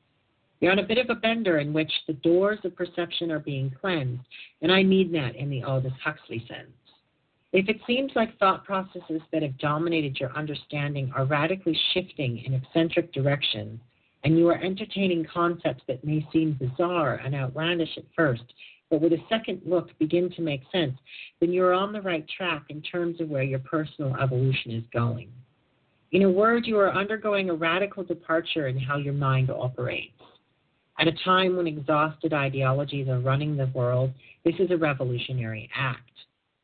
You're 0.59 0.71
on 0.71 0.79
a 0.79 0.87
bit 0.87 0.97
of 0.97 1.09
a 1.09 1.15
bender 1.15 1.59
in 1.59 1.73
which 1.73 1.91
the 2.07 2.13
doors 2.13 2.59
of 2.63 2.75
perception 2.75 3.31
are 3.31 3.39
being 3.39 3.73
cleansed, 3.79 4.23
and 4.61 4.71
I 4.71 4.81
mean 4.83 5.11
that 5.11 5.35
in 5.35 5.49
the 5.49 5.63
Aldous 5.63 5.93
Huxley 6.03 6.43
sense. 6.47 6.71
If 7.53 7.69
it 7.69 7.77
seems 7.85 8.11
like 8.15 8.37
thought 8.39 8.65
processes 8.65 9.21
that 9.31 9.41
have 9.41 9.57
dominated 9.57 10.19
your 10.19 10.31
understanding 10.35 11.11
are 11.15 11.25
radically 11.25 11.79
shifting 11.93 12.43
in 12.43 12.53
eccentric 12.53 13.13
directions, 13.13 13.79
and 14.23 14.37
you 14.37 14.47
are 14.49 14.61
entertaining 14.61 15.25
concepts 15.31 15.83
that 15.87 16.03
may 16.03 16.25
seem 16.33 16.53
bizarre 16.59 17.15
and 17.15 17.35
outlandish 17.35 17.97
at 17.97 18.03
first, 18.15 18.43
but 18.89 19.01
with 19.01 19.13
a 19.13 19.23
second 19.29 19.61
look 19.65 19.89
begin 19.99 20.29
to 20.31 20.41
make 20.41 20.61
sense, 20.71 20.97
then 21.39 21.51
you're 21.51 21.73
on 21.73 21.91
the 21.91 22.01
right 22.01 22.25
track 22.29 22.63
in 22.69 22.81
terms 22.81 23.19
of 23.19 23.29
where 23.29 23.43
your 23.43 23.59
personal 23.59 24.15
evolution 24.15 24.71
is 24.71 24.83
going. 24.93 25.29
In 26.11 26.23
a 26.23 26.31
word, 26.31 26.65
you 26.65 26.77
are 26.79 26.93
undergoing 26.93 27.49
a 27.49 27.53
radical 27.53 28.03
departure 28.03 28.67
in 28.67 28.77
how 28.77 28.97
your 28.97 29.13
mind 29.13 29.49
operates. 29.49 30.13
At 30.99 31.07
a 31.07 31.23
time 31.23 31.57
when 31.57 31.67
exhausted 31.67 32.33
ideologies 32.33 33.09
are 33.09 33.19
running 33.19 33.55
the 33.55 33.69
world, 33.73 34.11
this 34.45 34.55
is 34.57 34.71
a 34.71 34.77
revolutionary 34.77 35.69
act. 35.75 36.01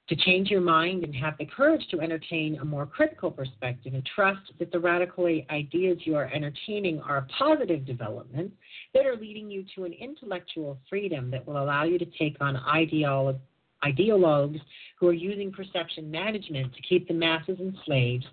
To 0.10 0.16
change 0.18 0.50
your 0.50 0.62
mind 0.62 1.06
and 1.06 1.16
have 1.16 1.38
the 1.38 1.46
courage 1.46 1.88
to 1.92 2.02
entertain 2.02 2.58
a 2.60 2.66
more 2.66 2.86
critical 2.86 3.32
perspective 3.32 3.94
and 3.94 4.06
trust 4.06 4.52
that 4.60 4.70
the 4.72 4.80
radical 4.80 5.26
ideas 5.50 6.00
you 6.02 6.16
are 6.18 6.30
entertaining 6.34 7.00
are 7.00 7.26
positive 7.38 7.86
development 7.86 8.52
that 8.94 9.06
are 9.06 9.16
leading 9.16 9.50
you 9.50 9.64
to 9.76 9.86
an 9.86 9.94
intellectual 9.94 10.78
freedom 10.90 11.32
that 11.32 11.48
will 11.48 11.62
allow 11.62 11.84
you 11.86 11.98
to 11.98 12.06
take 12.20 12.36
on 12.42 12.56
ideolo- 12.68 13.40
ideologues 13.86 14.60
who 15.00 15.08
are 15.08 15.14
using 15.14 15.54
perception 15.54 16.12
management 16.12 16.76
to 16.76 16.82
keep 16.82 17.08
the 17.08 17.14
masses 17.14 17.58
enslaved, 17.62 18.26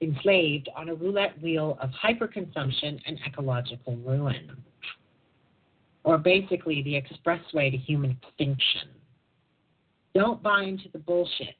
enslaved 0.00 0.70
on 0.74 0.88
a 0.88 0.94
roulette 0.94 1.38
wheel 1.42 1.76
of 1.82 1.90
hyperconsumption 1.90 2.98
and 3.06 3.20
ecological 3.26 3.96
ruin 3.96 4.56
or 6.04 6.16
basically 6.16 6.82
the 6.84 6.94
expressway 6.94 7.70
to 7.70 7.76
human 7.76 8.16
extinction. 8.22 8.88
Don't 10.14 10.42
buy 10.42 10.62
into 10.62 10.88
the 10.92 10.98
bullshit. 10.98 11.56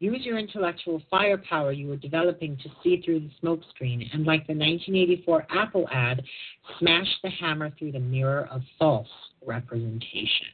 Use 0.00 0.20
your 0.24 0.38
intellectual 0.38 1.02
firepower 1.10 1.72
you 1.72 1.88
were 1.88 1.96
developing 1.96 2.56
to 2.58 2.68
see 2.82 3.02
through 3.02 3.20
the 3.20 3.30
smokescreen 3.42 4.06
and, 4.12 4.24
like 4.24 4.46
the 4.46 4.54
1984 4.54 5.46
Apple 5.50 5.88
ad, 5.92 6.22
smash 6.78 7.08
the 7.24 7.30
hammer 7.30 7.70
through 7.78 7.92
the 7.92 7.98
mirror 7.98 8.48
of 8.52 8.62
false 8.78 9.08
representation. 9.44 10.46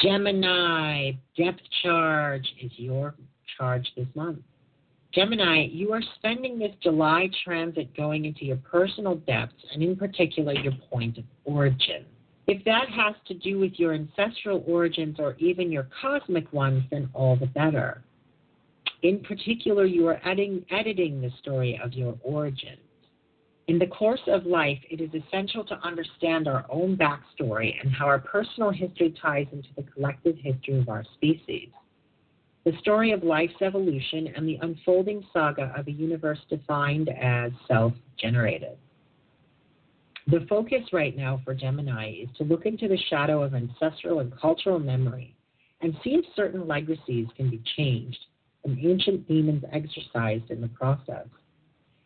Gemini, 0.00 1.12
depth 1.36 1.60
charge 1.82 2.48
is 2.62 2.70
your 2.76 3.14
charge 3.58 3.90
this 3.96 4.06
month. 4.14 4.38
Gemini, 5.12 5.66
you 5.66 5.92
are 5.92 6.02
spending 6.14 6.58
this 6.58 6.72
July 6.80 7.28
transit 7.44 7.94
going 7.96 8.24
into 8.24 8.44
your 8.44 8.56
personal 8.58 9.16
depths 9.16 9.64
and, 9.72 9.82
in 9.82 9.96
particular, 9.96 10.54
your 10.54 10.72
point 10.88 11.18
of 11.18 11.24
origin. 11.44 12.04
If 12.50 12.64
that 12.64 12.88
has 12.88 13.14
to 13.28 13.34
do 13.34 13.60
with 13.60 13.74
your 13.76 13.94
ancestral 13.94 14.64
origins 14.66 15.20
or 15.20 15.36
even 15.38 15.70
your 15.70 15.86
cosmic 16.02 16.52
ones, 16.52 16.82
then 16.90 17.08
all 17.14 17.36
the 17.36 17.46
better. 17.46 18.02
In 19.02 19.20
particular, 19.20 19.84
you 19.84 20.08
are 20.08 20.20
editing, 20.26 20.66
editing 20.70 21.20
the 21.20 21.30
story 21.40 21.80
of 21.82 21.92
your 21.92 22.18
origins. 22.22 22.80
In 23.68 23.78
the 23.78 23.86
course 23.86 24.26
of 24.26 24.46
life, 24.46 24.80
it 24.90 25.00
is 25.00 25.10
essential 25.14 25.64
to 25.64 25.78
understand 25.84 26.48
our 26.48 26.66
own 26.68 26.96
backstory 26.96 27.80
and 27.80 27.92
how 27.92 28.06
our 28.06 28.18
personal 28.18 28.70
history 28.70 29.14
ties 29.22 29.46
into 29.52 29.68
the 29.76 29.84
collective 29.84 30.36
history 30.36 30.80
of 30.80 30.88
our 30.88 31.04
species 31.14 31.68
the 32.64 32.72
story 32.78 33.12
of 33.12 33.22
life's 33.22 33.62
evolution 33.62 34.28
and 34.36 34.46
the 34.46 34.58
unfolding 34.60 35.24
saga 35.32 35.72
of 35.76 35.88
a 35.88 35.92
universe 35.92 36.40
defined 36.50 37.08
as 37.08 37.52
self 37.66 37.92
generated. 38.18 38.76
The 40.30 40.46
focus 40.48 40.82
right 40.92 41.16
now 41.16 41.40
for 41.44 41.54
Gemini 41.54 42.22
is 42.22 42.28
to 42.38 42.44
look 42.44 42.64
into 42.64 42.86
the 42.86 42.98
shadow 43.08 43.42
of 43.42 43.52
ancestral 43.52 44.20
and 44.20 44.32
cultural 44.38 44.78
memory 44.78 45.34
and 45.80 45.92
see 46.04 46.10
if 46.10 46.24
certain 46.36 46.68
legacies 46.68 47.26
can 47.36 47.50
be 47.50 47.60
changed 47.76 48.18
and 48.64 48.78
ancient 48.78 49.26
demons 49.26 49.64
exorcised 49.72 50.50
in 50.50 50.60
the 50.60 50.68
process. 50.68 51.26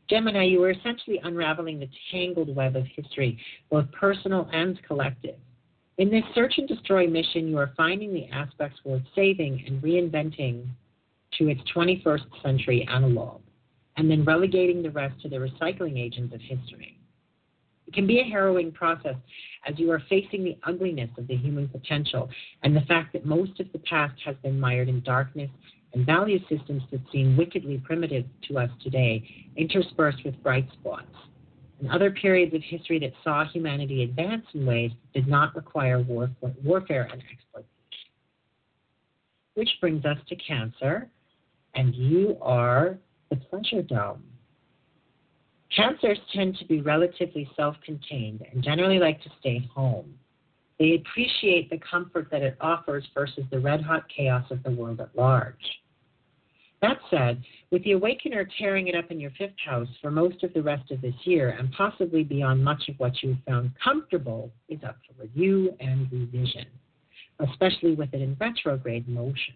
Gemini, 0.08 0.44
you 0.44 0.62
are 0.62 0.70
essentially 0.70 1.20
unraveling 1.22 1.78
the 1.78 1.88
tangled 2.10 2.54
web 2.54 2.76
of 2.76 2.86
history, 2.96 3.38
both 3.70 3.90
personal 3.92 4.48
and 4.54 4.82
collective. 4.84 5.36
In 5.98 6.08
this 6.08 6.24
search 6.34 6.54
and 6.56 6.66
destroy 6.66 7.06
mission, 7.06 7.46
you 7.46 7.58
are 7.58 7.74
finding 7.76 8.14
the 8.14 8.28
aspects 8.28 8.80
worth 8.84 9.02
saving 9.14 9.64
and 9.66 9.82
reinventing 9.82 10.66
to 11.38 11.48
its 11.48 11.60
21st 11.76 12.42
century 12.42 12.88
analog, 12.90 13.42
and 13.98 14.10
then 14.10 14.24
relegating 14.24 14.82
the 14.82 14.90
rest 14.90 15.20
to 15.20 15.28
the 15.28 15.36
recycling 15.36 15.98
agents 15.98 16.34
of 16.34 16.40
history. 16.40 16.93
It 17.86 17.94
can 17.94 18.06
be 18.06 18.20
a 18.20 18.24
harrowing 18.24 18.72
process 18.72 19.16
as 19.66 19.78
you 19.78 19.90
are 19.90 20.02
facing 20.08 20.44
the 20.44 20.56
ugliness 20.64 21.10
of 21.18 21.26
the 21.26 21.36
human 21.36 21.68
potential 21.68 22.28
and 22.62 22.74
the 22.74 22.80
fact 22.82 23.12
that 23.12 23.26
most 23.26 23.60
of 23.60 23.70
the 23.72 23.78
past 23.80 24.14
has 24.24 24.36
been 24.42 24.58
mired 24.58 24.88
in 24.88 25.00
darkness 25.00 25.50
and 25.92 26.04
value 26.04 26.38
systems 26.48 26.82
that 26.90 27.00
seem 27.12 27.36
wickedly 27.36 27.78
primitive 27.78 28.24
to 28.48 28.58
us 28.58 28.70
today, 28.82 29.22
interspersed 29.56 30.24
with 30.24 30.40
bright 30.42 30.66
spots 30.72 31.06
and 31.80 31.90
other 31.90 32.10
periods 32.10 32.54
of 32.54 32.62
history 32.62 32.98
that 32.98 33.12
saw 33.22 33.44
humanity 33.44 34.02
advance 34.02 34.44
in 34.54 34.66
ways 34.66 34.90
that 34.90 35.20
did 35.20 35.28
not 35.28 35.54
require 35.54 36.00
war, 36.00 36.30
warfare 36.62 37.08
and 37.12 37.22
exploitation. 37.30 37.70
Which 39.54 39.70
brings 39.80 40.04
us 40.04 40.18
to 40.28 40.36
Cancer, 40.36 41.08
and 41.74 41.94
you 41.94 42.36
are 42.40 42.98
the 43.30 43.36
pleasure 43.36 43.82
dome. 43.82 44.22
Cancers 45.74 46.18
tend 46.32 46.56
to 46.58 46.64
be 46.66 46.80
relatively 46.80 47.48
self 47.56 47.76
contained 47.84 48.46
and 48.52 48.62
generally 48.62 48.98
like 48.98 49.22
to 49.22 49.30
stay 49.40 49.68
home. 49.74 50.14
They 50.78 50.94
appreciate 50.94 51.70
the 51.70 51.78
comfort 51.78 52.28
that 52.30 52.42
it 52.42 52.56
offers 52.60 53.04
versus 53.14 53.44
the 53.50 53.60
red 53.60 53.82
hot 53.82 54.04
chaos 54.14 54.44
of 54.50 54.62
the 54.62 54.70
world 54.70 55.00
at 55.00 55.16
large. 55.16 55.54
That 56.82 56.98
said, 57.10 57.42
with 57.70 57.82
the 57.84 57.92
Awakener 57.92 58.46
tearing 58.58 58.88
it 58.88 58.94
up 58.94 59.10
in 59.10 59.18
your 59.18 59.30
fifth 59.38 59.58
house 59.64 59.88
for 60.02 60.10
most 60.10 60.42
of 60.42 60.52
the 60.52 60.62
rest 60.62 60.90
of 60.90 61.00
this 61.00 61.14
year 61.24 61.56
and 61.58 61.72
possibly 61.72 62.22
beyond 62.22 62.62
much 62.62 62.88
of 62.88 62.98
what 62.98 63.22
you've 63.22 63.38
found 63.46 63.72
comfortable 63.82 64.52
is 64.68 64.80
up 64.86 64.98
for 65.06 65.22
review 65.22 65.74
and 65.80 66.12
revision, 66.12 66.66
especially 67.40 67.94
with 67.94 68.12
it 68.12 68.20
in 68.20 68.36
retrograde 68.38 69.08
motion. 69.08 69.54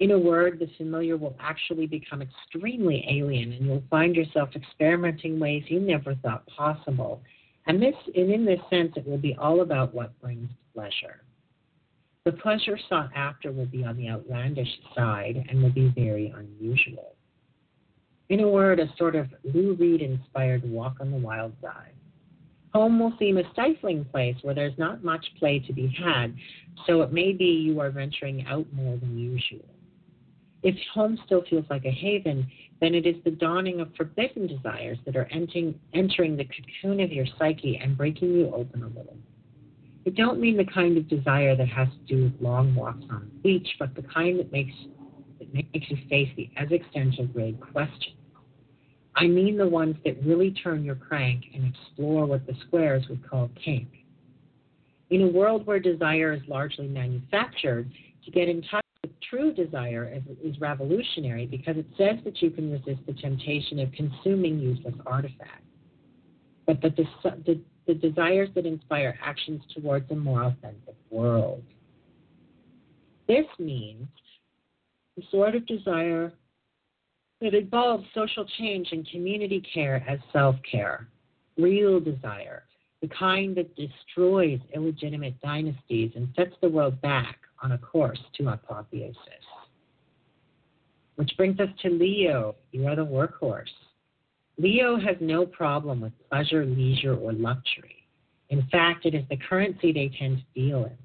In 0.00 0.12
a 0.12 0.18
word, 0.18 0.60
the 0.60 0.68
familiar 0.76 1.16
will 1.16 1.36
actually 1.40 1.86
become 1.86 2.22
extremely 2.22 3.04
alien 3.10 3.52
and 3.52 3.66
you'll 3.66 3.82
find 3.90 4.14
yourself 4.14 4.50
experimenting 4.54 5.40
ways 5.40 5.64
you 5.66 5.80
never 5.80 6.14
thought 6.16 6.46
possible. 6.46 7.20
And 7.66 7.82
this 7.82 7.96
and 8.14 8.30
in 8.30 8.44
this 8.44 8.60
sense 8.70 8.92
it 8.96 9.06
will 9.06 9.18
be 9.18 9.36
all 9.40 9.60
about 9.62 9.92
what 9.92 10.18
brings 10.20 10.48
pleasure. 10.72 11.22
The 12.24 12.32
pleasure 12.32 12.78
sought 12.88 13.10
after 13.16 13.50
will 13.50 13.66
be 13.66 13.84
on 13.84 13.96
the 13.96 14.08
outlandish 14.08 14.68
side 14.94 15.44
and 15.48 15.62
will 15.62 15.72
be 15.72 15.92
very 15.96 16.32
unusual. 16.36 17.16
In 18.28 18.40
a 18.40 18.48
word, 18.48 18.78
a 18.78 18.94
sort 18.96 19.16
of 19.16 19.26
Lou 19.42 19.74
Reed 19.74 20.02
inspired 20.02 20.62
walk 20.70 20.98
on 21.00 21.10
the 21.10 21.16
wild 21.16 21.54
side. 21.60 21.94
Home 22.74 23.00
will 23.00 23.14
seem 23.18 23.38
a 23.38 23.52
stifling 23.52 24.04
place 24.04 24.36
where 24.42 24.54
there's 24.54 24.76
not 24.78 25.02
much 25.02 25.24
play 25.38 25.58
to 25.60 25.72
be 25.72 25.88
had, 25.88 26.36
so 26.86 27.00
it 27.00 27.12
may 27.12 27.32
be 27.32 27.46
you 27.46 27.80
are 27.80 27.90
venturing 27.90 28.46
out 28.46 28.66
more 28.74 28.98
than 28.98 29.18
usual. 29.18 29.64
If 30.62 30.74
home 30.92 31.18
still 31.24 31.44
feels 31.48 31.64
like 31.70 31.84
a 31.84 31.90
haven, 31.90 32.50
then 32.80 32.94
it 32.94 33.06
is 33.06 33.16
the 33.24 33.30
dawning 33.30 33.80
of 33.80 33.94
forbidden 33.96 34.46
desires 34.46 34.98
that 35.06 35.16
are 35.16 35.28
entering, 35.30 35.78
entering 35.94 36.36
the 36.36 36.44
cocoon 36.44 37.00
of 37.00 37.12
your 37.12 37.26
psyche 37.38 37.78
and 37.82 37.96
breaking 37.96 38.32
you 38.32 38.52
open 38.54 38.82
a 38.82 38.88
little. 38.88 39.16
I 40.06 40.10
don't 40.10 40.40
mean 40.40 40.56
the 40.56 40.64
kind 40.64 40.96
of 40.96 41.08
desire 41.08 41.54
that 41.54 41.68
has 41.68 41.88
to 41.88 42.16
do 42.16 42.24
with 42.24 42.40
long 42.40 42.74
walks 42.74 43.04
on 43.10 43.30
the 43.30 43.42
beach, 43.42 43.68
but 43.78 43.94
the 43.94 44.02
kind 44.02 44.38
that 44.38 44.50
makes 44.50 44.72
that 45.38 45.52
makes 45.52 45.90
you 45.90 45.98
face 46.08 46.28
the 46.36 46.50
as 46.56 46.72
existential 46.72 47.26
grade 47.26 47.58
question. 47.60 48.14
I 49.14 49.26
mean 49.26 49.56
the 49.56 49.68
ones 49.68 49.96
that 50.04 50.16
really 50.24 50.52
turn 50.52 50.84
your 50.84 50.94
crank 50.94 51.44
and 51.54 51.74
explore 51.74 52.26
what 52.26 52.46
the 52.46 52.54
squares 52.66 53.04
would 53.08 53.28
call 53.28 53.50
kink. 53.62 53.88
In 55.10 55.22
a 55.22 55.28
world 55.28 55.66
where 55.66 55.78
desire 55.78 56.32
is 56.32 56.42
largely 56.48 56.88
manufactured, 56.88 57.90
to 58.24 58.30
get 58.30 58.48
in 58.48 58.62
touch 58.62 58.84
with 59.02 59.12
true 59.28 59.52
desire 59.52 60.10
is, 60.12 60.22
is 60.42 60.60
revolutionary 60.60 61.46
because 61.46 61.76
it 61.76 61.86
says 61.96 62.16
that 62.24 62.40
you 62.42 62.50
can 62.50 62.70
resist 62.72 63.00
the 63.06 63.14
temptation 63.14 63.78
of 63.78 63.92
consuming 63.92 64.58
useless 64.58 64.94
artifacts. 65.06 65.64
But 66.66 66.82
the, 66.82 66.90
the 67.46 67.60
the 67.88 67.94
desires 67.94 68.50
that 68.54 68.66
inspire 68.66 69.18
actions 69.24 69.62
towards 69.74 70.08
a 70.10 70.14
more 70.14 70.44
authentic 70.44 70.94
world. 71.10 71.64
This 73.26 73.46
means 73.58 74.06
the 75.16 75.22
sort 75.30 75.56
of 75.56 75.66
desire 75.66 76.32
that 77.40 77.54
involves 77.54 78.04
social 78.14 78.44
change 78.58 78.88
and 78.92 79.08
community 79.10 79.62
care 79.72 80.04
as 80.08 80.18
self 80.32 80.56
care, 80.70 81.08
real 81.56 81.98
desire, 81.98 82.64
the 83.00 83.08
kind 83.08 83.56
that 83.56 83.74
destroys 83.74 84.60
illegitimate 84.74 85.40
dynasties 85.40 86.12
and 86.14 86.28
sets 86.36 86.54
the 86.60 86.68
world 86.68 87.00
back 87.00 87.37
on 87.62 87.72
a 87.72 87.78
course 87.78 88.20
to 88.34 88.48
apotheosis. 88.48 89.16
Which 91.16 91.32
brings 91.36 91.58
us 91.60 91.68
to 91.82 91.90
Leo. 91.90 92.54
You 92.72 92.86
are 92.86 92.96
the 92.96 93.04
workhorse. 93.04 93.64
Leo 94.56 94.96
has 94.98 95.16
no 95.20 95.46
problem 95.46 96.00
with 96.00 96.12
pleasure, 96.28 96.64
leisure, 96.64 97.14
or 97.14 97.32
luxury. 97.32 98.06
In 98.50 98.66
fact, 98.72 99.06
it 99.06 99.14
is 99.14 99.24
the 99.30 99.36
currency 99.36 99.92
they 99.92 100.10
tend 100.18 100.38
to 100.38 100.60
deal 100.60 100.84
in, 100.84 100.96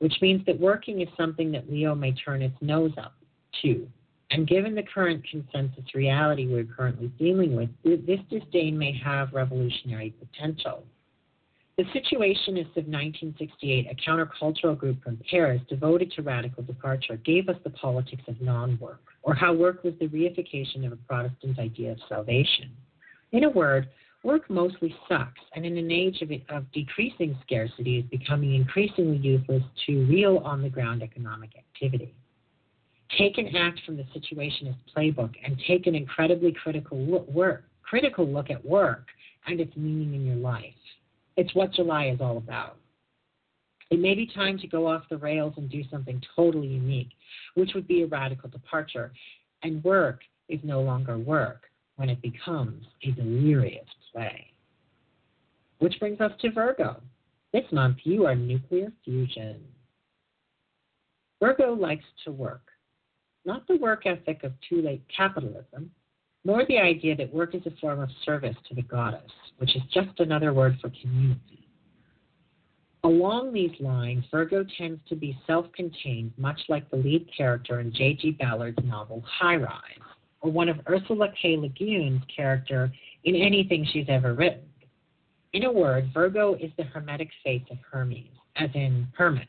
which 0.00 0.14
means 0.20 0.44
that 0.46 0.58
working 0.58 1.00
is 1.00 1.08
something 1.16 1.52
that 1.52 1.70
Leo 1.70 1.94
may 1.94 2.12
turn 2.12 2.42
its 2.42 2.56
nose 2.60 2.92
up 2.98 3.14
to. 3.62 3.86
And 4.32 4.46
given 4.46 4.74
the 4.74 4.82
current 4.82 5.24
consensus 5.28 5.94
reality 5.94 6.46
we're 6.46 6.64
currently 6.64 7.08
dealing 7.18 7.56
with, 7.56 7.68
this 7.84 8.20
disdain 8.30 8.78
may 8.78 8.96
have 9.04 9.32
revolutionary 9.32 10.14
potential. 10.18 10.84
The 11.80 11.98
Situationists 11.98 12.76
of 12.76 12.84
1968, 12.84 13.86
a 13.90 13.94
countercultural 13.94 14.76
group 14.76 15.02
from 15.02 15.18
Paris 15.30 15.62
devoted 15.66 16.12
to 16.12 16.20
radical 16.20 16.62
departure, 16.62 17.16
gave 17.16 17.48
us 17.48 17.56
the 17.64 17.70
politics 17.70 18.22
of 18.28 18.38
non 18.42 18.78
work, 18.78 19.00
or 19.22 19.32
how 19.32 19.54
work 19.54 19.82
was 19.82 19.94
the 19.98 20.08
reification 20.08 20.84
of 20.84 20.92
a 20.92 20.96
Protestant 20.96 21.58
idea 21.58 21.92
of 21.92 21.98
salvation. 22.06 22.70
In 23.32 23.44
a 23.44 23.48
word, 23.48 23.88
work 24.22 24.50
mostly 24.50 24.94
sucks, 25.08 25.40
and 25.54 25.64
in 25.64 25.78
an 25.78 25.90
age 25.90 26.20
of, 26.20 26.30
of 26.54 26.70
decreasing 26.72 27.34
scarcity, 27.46 28.00
is 28.00 28.04
becoming 28.10 28.56
increasingly 28.56 29.16
useless 29.16 29.62
to 29.86 30.04
real 30.04 30.36
on 30.44 30.60
the 30.60 30.68
ground 30.68 31.02
economic 31.02 31.52
activity. 31.56 32.14
Take 33.16 33.38
an 33.38 33.56
act 33.56 33.80
from 33.86 33.96
the 33.96 34.04
Situationist 34.14 34.76
playbook 34.94 35.32
and 35.42 35.58
take 35.66 35.86
an 35.86 35.94
incredibly 35.94 36.52
critical 36.52 36.98
look, 36.98 37.26
work, 37.30 37.64
critical 37.82 38.28
look 38.28 38.50
at 38.50 38.62
work 38.62 39.06
and 39.46 39.60
its 39.60 39.74
meaning 39.78 40.12
in 40.12 40.26
your 40.26 40.36
life. 40.36 40.74
It's 41.36 41.54
what 41.54 41.72
July 41.72 42.08
is 42.08 42.20
all 42.20 42.36
about. 42.36 42.76
It 43.90 43.98
may 43.98 44.14
be 44.14 44.26
time 44.26 44.58
to 44.58 44.68
go 44.68 44.86
off 44.86 45.08
the 45.10 45.16
rails 45.16 45.54
and 45.56 45.68
do 45.68 45.82
something 45.90 46.22
totally 46.36 46.68
unique, 46.68 47.10
which 47.54 47.72
would 47.74 47.88
be 47.88 48.02
a 48.02 48.06
radical 48.06 48.48
departure. 48.48 49.12
And 49.62 49.82
work 49.82 50.20
is 50.48 50.60
no 50.62 50.80
longer 50.80 51.18
work 51.18 51.64
when 51.96 52.08
it 52.08 52.22
becomes 52.22 52.86
a 53.02 53.10
delirious 53.12 53.88
play. 54.12 54.46
Which 55.78 55.98
brings 55.98 56.20
us 56.20 56.32
to 56.40 56.50
Virgo. 56.50 57.00
This 57.52 57.64
month, 57.72 57.98
you 58.04 58.26
are 58.26 58.34
nuclear 58.34 58.92
fusion. 59.04 59.60
Virgo 61.42 61.72
likes 61.72 62.04
to 62.24 62.30
work, 62.30 62.68
not 63.44 63.66
the 63.66 63.76
work 63.76 64.06
ethic 64.06 64.44
of 64.44 64.52
too 64.68 64.82
late 64.82 65.02
capitalism, 65.14 65.90
nor 66.44 66.64
the 66.66 66.78
idea 66.78 67.16
that 67.16 67.32
work 67.32 67.54
is 67.54 67.62
a 67.66 67.80
form 67.80 68.00
of 68.00 68.08
service 68.24 68.56
to 68.68 68.74
the 68.74 68.82
goddess, 68.82 69.30
which 69.58 69.76
is 69.76 69.82
just 69.92 70.18
another 70.20 70.52
word 70.52 70.78
for 70.80 70.90
community. 71.02 71.68
Along 73.02 73.52
these 73.52 73.72
lines, 73.80 74.24
Virgo 74.30 74.64
tends 74.76 75.00
to 75.08 75.16
be 75.16 75.38
self 75.46 75.66
contained, 75.72 76.32
much 76.36 76.60
like 76.68 76.90
the 76.90 76.96
lead 76.96 77.26
character 77.34 77.80
in 77.80 77.92
J.G. 77.92 78.32
Ballard's 78.32 78.78
novel 78.84 79.24
High 79.26 79.56
Rise, 79.56 79.80
or 80.42 80.50
one 80.50 80.68
of 80.68 80.80
Ursula 80.88 81.28
K. 81.40 81.56
Le 81.56 81.68
Guin's 81.68 82.22
character 82.34 82.92
in 83.24 83.34
anything 83.34 83.86
she's 83.90 84.06
ever 84.08 84.34
written. 84.34 84.64
In 85.52 85.64
a 85.64 85.72
word, 85.72 86.10
Virgo 86.12 86.54
is 86.54 86.70
the 86.76 86.84
hermetic 86.84 87.30
face 87.42 87.64
of 87.70 87.78
Hermes, 87.90 88.28
as 88.56 88.70
in 88.74 89.08
hermit, 89.16 89.48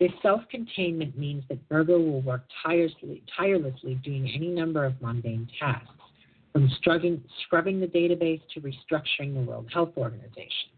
this 0.00 0.10
self 0.22 0.42
containment 0.50 1.18
means 1.18 1.44
that 1.48 1.58
Virgo 1.68 1.98
will 1.98 2.22
work 2.22 2.44
tirelessly, 2.62 3.22
tirelessly 3.36 3.94
doing 4.04 4.30
any 4.34 4.48
number 4.48 4.84
of 4.84 5.00
mundane 5.00 5.48
tasks, 5.58 5.88
from 6.52 6.68
scrubbing, 6.78 7.22
scrubbing 7.44 7.80
the 7.80 7.86
database 7.86 8.40
to 8.54 8.60
restructuring 8.60 9.34
the 9.34 9.40
World 9.40 9.68
Health 9.72 9.92
Organization. 9.96 10.70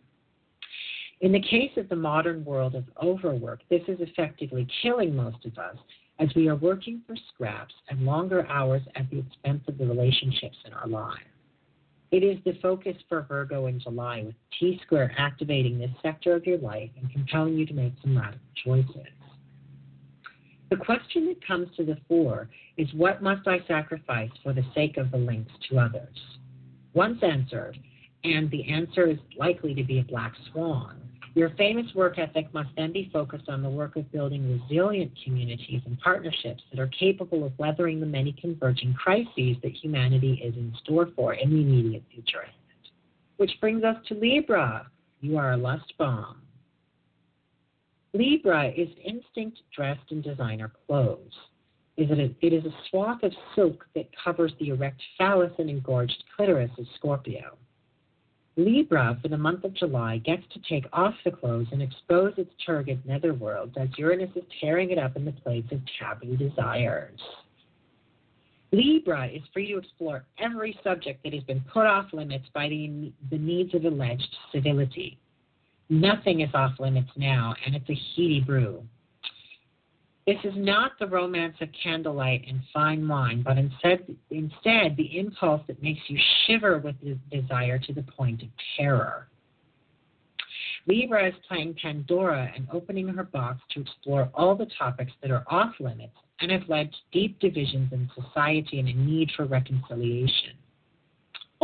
In 1.21 1.33
the 1.33 1.41
case 1.41 1.71
of 1.77 1.89
the 1.89 1.97
modern 1.97 2.45
world 2.45 2.75
of 2.75 2.85
overwork, 3.03 3.61
this 3.71 3.83
is 3.89 3.99
effectively 4.01 4.67
killing 4.83 5.15
most 5.15 5.45
of 5.47 5.57
us 5.59 5.77
as 6.19 6.29
we 6.37 6.49
are 6.49 6.57
working 6.57 7.03
for 7.07 7.17
scraps 7.33 7.75
and 7.89 8.03
longer 8.03 8.47
hours 8.49 8.83
at 8.95 9.09
the 9.11 9.19
expense 9.19 9.63
of 9.69 9.79
the 9.79 9.87
relationships 9.87 10.59
in 10.65 10.73
our 10.73 10.87
lives. 10.87 11.25
It 12.11 12.23
is 12.23 12.39
the 12.45 12.59
focus 12.63 12.97
for 13.09 13.23
Virgo 13.23 13.67
in 13.67 13.81
July, 13.81 14.23
with 14.25 14.35
T 14.59 14.81
square 14.85 15.13
activating 15.19 15.79
this 15.79 15.91
sector 16.03 16.35
of 16.35 16.47
your 16.47 16.59
life 16.59 16.91
and 17.01 17.11
compelling 17.11 17.55
you 17.55 17.67
to 17.67 17.75
make 17.75 17.93
some 18.03 18.17
radical 18.17 18.41
choices. 18.65 19.09
The 20.71 20.77
question 20.77 21.27
that 21.27 21.47
comes 21.47 21.69
to 21.77 21.85
the 21.85 21.99
fore 22.09 22.49
is 22.77 22.93
what 22.95 23.23
must 23.23 23.47
I 23.47 23.59
sacrifice 23.67 24.31
for 24.43 24.53
the 24.53 24.65
sake 24.75 24.97
of 24.97 25.11
the 25.11 25.19
links 25.19 25.53
to 25.69 25.79
others? 25.79 26.17
Once 26.95 27.19
answered, 27.23 27.79
and 28.25 28.51
the 28.51 28.69
answer 28.73 29.07
is 29.09 29.19
likely 29.37 29.75
to 29.75 29.85
be 29.85 29.99
a 29.99 30.05
black 30.05 30.33
swan, 30.51 31.01
your 31.35 31.51
famous 31.51 31.87
work 31.95 32.19
ethic 32.19 32.53
must 32.55 32.71
then 32.77 32.93
be 32.93 33.11
focused 33.13 33.49
on 33.49 33.61
the 33.63 33.69
work 33.69 33.97
of 33.97 34.11
building 34.13 34.61
resilient 34.61 35.11
communities 35.25 35.83
and 35.85 35.99
partnerships 36.01 36.63
that 36.71 36.81
are 36.81 36.89
capable 36.89 37.45
of 37.45 37.59
weathering 37.59 37.99
the 37.99 38.07
many 38.07 38.33
converging 38.41 38.95
crises 38.95 39.57
that 39.63 39.73
humanity 39.73 40.41
is 40.45 40.55
in 40.55 40.73
store 40.83 41.09
for 41.17 41.35
in 41.35 41.51
the 41.51 41.57
immediate 41.57 42.05
future. 42.13 42.45
Which 43.37 43.51
brings 43.61 43.83
us 43.83 43.97
to 44.09 44.15
Libra. 44.15 44.87
You 45.21 45.37
are 45.37 45.53
a 45.53 45.57
lust 45.57 45.93
bomb. 45.99 46.43
Libra 48.13 48.69
is 48.69 48.89
instinct 49.05 49.59
dressed 49.75 50.13
in 50.13 50.23
designer 50.23 50.71
clothes. 50.87 51.33
Is 51.97 52.11
it, 52.11 52.19
a, 52.19 52.47
it 52.47 52.53
is 52.53 52.65
a 52.65 52.75
swath 52.89 53.23
of 53.25 53.33
silk 53.57 53.85
that 53.97 54.09
covers 54.23 54.53
the 54.61 54.69
erect 54.69 55.01
phallus 55.19 55.53
and 55.59 55.69
engorged 55.69 56.23
clitoris 56.37 56.71
of 56.79 56.87
Scorpio. 56.97 57.57
Libra, 58.57 59.19
for 59.21 59.29
the 59.29 59.37
month 59.37 59.65
of 59.65 59.75
July, 59.75 60.19
gets 60.19 60.45
to 60.53 60.61
take 60.69 60.87
off 60.93 61.15
the 61.25 61.31
clothes 61.31 61.67
and 61.73 61.83
expose 61.83 62.35
its 62.37 62.53
turgid 62.65 63.05
netherworld 63.05 63.77
as 63.77 63.89
Uranus 63.99 64.31
is 64.37 64.45
tearing 64.61 64.91
it 64.91 64.99
up 64.99 65.17
in 65.17 65.25
the 65.25 65.33
place 65.33 65.65
of 65.73 65.81
taboo 65.99 66.37
desires. 66.37 67.19
Libra 68.71 69.27
is 69.27 69.43
free 69.53 69.73
to 69.73 69.79
explore 69.79 70.25
every 70.39 70.79
subject 70.85 71.23
that 71.25 71.35
has 71.35 71.43
been 71.45 71.65
put 71.73 71.87
off 71.87 72.13
limits 72.13 72.47
by 72.55 72.69
the, 72.69 73.13
the 73.31 73.39
needs 73.39 73.75
of 73.75 73.85
alleged 73.85 74.37
civility. 74.53 75.19
Nothing 75.89 76.41
is 76.41 76.51
off 76.55 76.79
limits 76.79 77.11
now, 77.17 77.55
and 77.65 77.75
it's 77.75 77.89
a 77.91 77.95
heady 78.17 78.41
brew. 78.41 78.83
This 80.27 80.39
is 80.43 80.55
not 80.57 80.93
the 80.99 81.07
romance 81.07 81.57
of 81.61 81.69
candlelight 81.83 82.45
and 82.49 82.61
fine 82.73 83.07
wine, 83.07 83.43
but 83.43 83.59
instead, 83.59 84.17
instead 84.31 84.97
the 84.97 85.19
impulse 85.19 85.61
that 85.67 85.83
makes 85.83 86.01
you 86.09 86.19
shiver 86.47 86.79
with 86.79 86.97
desire 87.31 87.79
to 87.79 87.93
the 87.93 88.03
point 88.03 88.43
of 88.43 88.49
terror. 88.77 89.29
Libra 90.87 91.29
is 91.29 91.35
playing 91.47 91.75
Pandora 91.81 92.51
and 92.55 92.67
opening 92.73 93.09
her 93.09 93.25
box 93.25 93.61
to 93.71 93.81
explore 93.81 94.31
all 94.35 94.55
the 94.55 94.69
topics 94.79 95.13
that 95.21 95.31
are 95.31 95.45
off 95.49 95.75
limits 95.79 96.17
and 96.41 96.51
have 96.51 96.69
led 96.69 96.91
to 96.93 96.99
deep 97.13 97.39
divisions 97.39 97.93
in 97.93 98.11
society 98.15 98.81
and 98.81 98.89
a 98.89 98.95
need 98.95 99.31
for 99.37 99.45
reconciliation 99.45 100.57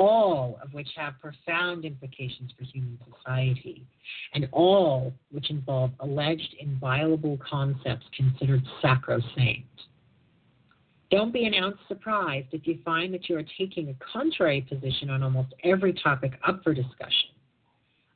all 0.00 0.58
of 0.62 0.72
which 0.72 0.88
have 0.96 1.12
profound 1.20 1.84
implications 1.84 2.50
for 2.56 2.64
human 2.64 2.98
society, 3.04 3.84
and 4.32 4.48
all 4.50 5.12
which 5.30 5.50
involve 5.50 5.90
alleged 6.00 6.56
inviolable 6.58 7.38
concepts 7.48 8.06
considered 8.16 8.62
sacrosanct. 8.80 9.66
Don't 11.10 11.34
be 11.34 11.44
an 11.44 11.52
ounce 11.52 11.76
surprised 11.86 12.46
if 12.52 12.66
you 12.66 12.78
find 12.82 13.12
that 13.12 13.28
you 13.28 13.36
are 13.36 13.44
taking 13.58 13.90
a 13.90 13.96
contrary 14.12 14.62
position 14.62 15.10
on 15.10 15.22
almost 15.22 15.52
every 15.64 15.92
topic 15.92 16.32
up 16.48 16.62
for 16.64 16.72
discussion. 16.72 17.30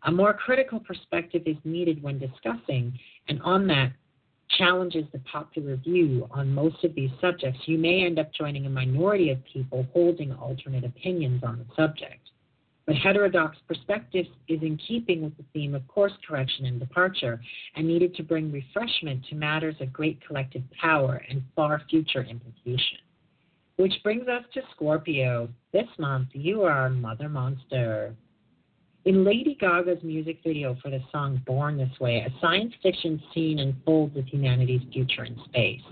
A 0.05 0.13
more 0.13 0.33
critical 0.33 0.81
perspective 0.81 1.43
is 1.45 1.57
needed 1.65 2.03
when 2.03 2.19
discussing, 2.19 2.99
and 3.29 3.43
on 3.43 3.67
that, 3.67 3.93
challenges 4.59 5.05
the 5.13 5.19
popular 5.21 5.77
view 5.77 6.29
on 6.31 6.55
most 6.55 6.85
of 6.85 6.95
these 6.95 7.11
subjects, 7.21 7.61
you 7.67 7.79
may 7.79 8.05
end 8.05 8.19
up 8.19 8.33
joining 8.33 8.67
a 8.67 8.71
minority 8.71 9.31
of 9.31 9.39
people 9.45 9.87
holding 9.93 10.33
alternate 10.33 10.85
opinions 10.85 11.43
on 11.43 11.59
the 11.59 11.75
subject. 11.75 12.31
But 12.87 12.97
heterodox 12.97 13.57
perspective 13.67 14.27
is 14.47 14.61
in 14.63 14.77
keeping 14.77 15.23
with 15.23 15.37
the 15.39 15.45
theme 15.55 15.75
of 15.75 15.87
course 15.89 16.13
correction 16.27 16.67
and 16.67 16.79
departure 16.79 17.41
and 17.77 17.87
needed 17.87 18.15
to 18.17 18.23
bring 18.23 18.53
refreshment 18.53 19.25
to 19.31 19.35
matters 19.35 19.77
of 19.81 19.93
great 19.93 20.25
collective 20.27 20.63
power 20.79 21.23
and 21.31 21.43
far 21.57 21.81
future 21.89 22.23
implication. 22.25 22.99
Which 23.77 23.95
brings 24.05 24.29
us 24.29 24.45
to 24.53 24.61
Scorpio. 24.73 25.49
This 25.73 25.89
month, 25.99 26.29
you 26.33 26.63
are 26.63 26.91
Mother 26.91 27.29
Monster. 27.29 28.15
In 29.05 29.23
Lady 29.23 29.55
Gaga's 29.61 30.03
music 30.03 30.39
video 30.43 30.79
for 30.83 30.89
the 30.89 31.01
song 31.13 31.43
Born 31.45 31.77
This 31.77 32.01
Way, 32.01 32.27
a 32.27 32.41
science 32.41 32.73
fiction 32.83 33.23
scene 33.35 33.59
unfolds 33.59 34.15
with 34.15 34.25
humanity's 34.25 34.81
future 34.95 35.25
in 35.25 35.39
space. 35.45 35.83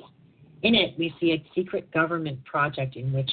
In 0.62 0.74
it, 0.74 0.94
we 0.99 1.15
see 1.20 1.32
a 1.32 1.44
secret 1.55 1.91
government 1.92 2.42
project 2.47 2.97
in 2.97 3.12
which 3.12 3.31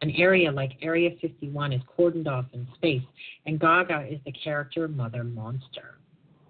an 0.00 0.12
area 0.12 0.50
like 0.50 0.78
Area 0.80 1.10
51 1.20 1.74
is 1.74 1.82
cordoned 1.98 2.26
off 2.26 2.46
in 2.54 2.66
space, 2.74 3.02
and 3.44 3.60
Gaga 3.60 4.06
is 4.10 4.18
the 4.24 4.32
character 4.32 4.88
Mother 4.88 5.24
Monster. 5.24 5.98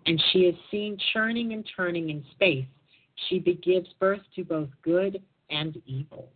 And 0.07 0.23
she 0.31 0.41
is 0.41 0.55
seen 0.71 0.99
churning 1.13 1.53
and 1.53 1.69
turning 1.77 2.11
in 2.11 2.25
space. 2.31 2.67
She 3.29 3.41
gives 3.41 3.89
birth 3.99 4.23
to 4.37 4.45
both 4.45 4.69
good 4.83 5.21
and 5.51 5.83
evil. 5.85 6.29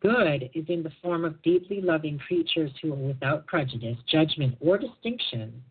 Good 0.00 0.50
is 0.54 0.64
in 0.68 0.82
the 0.82 0.92
form 1.02 1.24
of 1.24 1.40
deeply 1.42 1.80
loving 1.82 2.18
creatures 2.18 2.70
who 2.80 2.92
are 2.92 2.96
without 2.96 3.46
prejudice, 3.46 3.98
judgment, 4.10 4.56
or 4.60 4.78
distinction. 4.78 5.62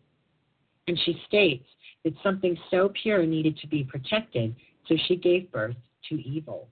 And 0.88 1.00
she 1.04 1.20
states 1.28 1.66
that 2.04 2.14
something 2.24 2.58
so 2.70 2.92
pure 3.02 3.26
needed 3.26 3.58
to 3.58 3.68
be 3.68 3.84
protected, 3.84 4.56
so 4.88 4.96
she 5.08 5.16
gave 5.16 5.52
birth 5.52 5.76
to 6.10 6.16
evil 6.16 6.68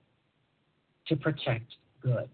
to 1.08 1.16
protect 1.16 1.74
good. 2.00 2.28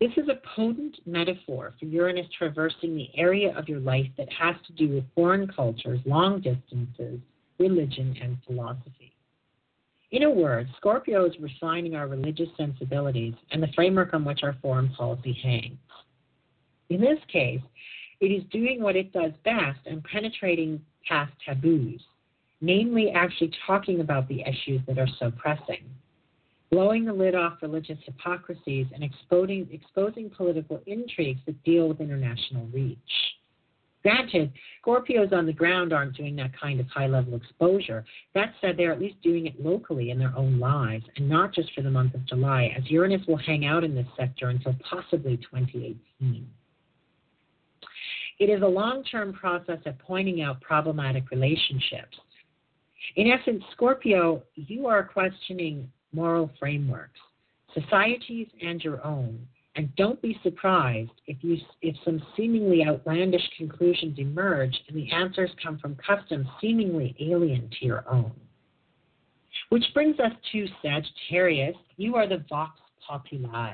This 0.00 0.12
is 0.16 0.28
a 0.28 0.40
potent 0.54 0.98
metaphor 1.06 1.74
for 1.78 1.86
Uranus 1.86 2.26
traversing 2.36 2.94
the 2.94 3.08
area 3.16 3.56
of 3.56 3.68
your 3.68 3.80
life 3.80 4.08
that 4.16 4.30
has 4.32 4.54
to 4.66 4.72
do 4.72 4.94
with 4.94 5.04
foreign 5.14 5.48
cultures, 5.48 6.00
long 6.04 6.40
distances, 6.40 7.20
religion, 7.58 8.16
and 8.20 8.38
philosophy. 8.46 9.11
In 10.12 10.22
a 10.24 10.30
word, 10.30 10.68
Scorpio 10.76 11.26
is 11.26 11.32
refining 11.40 11.94
our 11.94 12.06
religious 12.06 12.48
sensibilities 12.56 13.34
and 13.50 13.62
the 13.62 13.72
framework 13.74 14.14
on 14.14 14.24
which 14.24 14.42
our 14.42 14.56
foreign 14.62 14.90
policy 14.90 15.32
hangs. 15.42 15.78
In 16.90 17.00
this 17.00 17.18
case, 17.32 17.62
it 18.20 18.26
is 18.26 18.44
doing 18.50 18.82
what 18.82 18.94
it 18.94 19.12
does 19.12 19.32
best 19.44 19.80
and 19.86 20.04
penetrating 20.04 20.80
past 21.08 21.32
taboos, 21.44 22.00
namely 22.60 23.10
actually 23.10 23.50
talking 23.66 24.00
about 24.00 24.28
the 24.28 24.42
issues 24.42 24.80
that 24.86 24.98
are 24.98 25.08
so 25.18 25.32
pressing 25.32 25.84
blowing 26.72 27.04
the 27.04 27.12
lid 27.12 27.34
off 27.34 27.58
religious 27.60 27.98
hypocrisies 28.06 28.86
and 28.94 29.04
exposing, 29.04 29.68
exposing 29.70 30.30
political 30.30 30.80
intrigues 30.86 31.40
that 31.44 31.62
deal 31.64 31.86
with 31.86 32.00
international 32.00 32.66
reach. 32.72 32.98
Granted, 34.02 34.52
Scorpios 34.84 35.32
on 35.32 35.46
the 35.46 35.52
ground 35.52 35.92
aren't 35.92 36.16
doing 36.16 36.34
that 36.36 36.58
kind 36.58 36.80
of 36.80 36.86
high 36.88 37.06
level 37.06 37.36
exposure. 37.36 38.04
That 38.34 38.52
said, 38.60 38.76
they're 38.76 38.92
at 38.92 39.00
least 39.00 39.22
doing 39.22 39.46
it 39.46 39.64
locally 39.64 40.10
in 40.10 40.18
their 40.18 40.34
own 40.36 40.58
lives 40.58 41.04
and 41.16 41.28
not 41.28 41.54
just 41.54 41.72
for 41.72 41.82
the 41.82 41.90
month 41.90 42.14
of 42.14 42.26
July, 42.26 42.74
as 42.76 42.90
Uranus 42.90 43.24
will 43.28 43.36
hang 43.36 43.64
out 43.64 43.84
in 43.84 43.94
this 43.94 44.06
sector 44.16 44.48
until 44.48 44.74
possibly 44.88 45.36
2018. 45.36 46.48
It 48.40 48.46
is 48.46 48.62
a 48.62 48.66
long 48.66 49.04
term 49.04 49.32
process 49.32 49.78
of 49.86 49.96
pointing 50.00 50.42
out 50.42 50.60
problematic 50.60 51.30
relationships. 51.30 52.18
In 53.14 53.30
essence, 53.30 53.62
Scorpio, 53.72 54.42
you 54.56 54.88
are 54.88 55.04
questioning 55.04 55.88
moral 56.12 56.50
frameworks, 56.58 57.20
societies 57.72 58.48
and 58.60 58.82
your 58.82 59.04
own. 59.06 59.46
And 59.74 59.94
don't 59.96 60.20
be 60.20 60.38
surprised 60.42 61.12
if, 61.26 61.38
you, 61.40 61.56
if 61.80 61.96
some 62.04 62.22
seemingly 62.36 62.84
outlandish 62.84 63.48
conclusions 63.56 64.18
emerge 64.18 64.78
and 64.88 64.96
the 64.96 65.10
answers 65.10 65.50
come 65.62 65.78
from 65.78 65.96
customs 65.96 66.46
seemingly 66.60 67.16
alien 67.20 67.70
to 67.78 67.86
your 67.86 68.04
own. 68.08 68.32
Which 69.70 69.84
brings 69.94 70.20
us 70.20 70.32
to 70.52 70.66
Sagittarius. 70.82 71.76
You 71.96 72.16
are 72.16 72.28
the 72.28 72.44
Vox 72.48 72.78
Populi. 73.06 73.72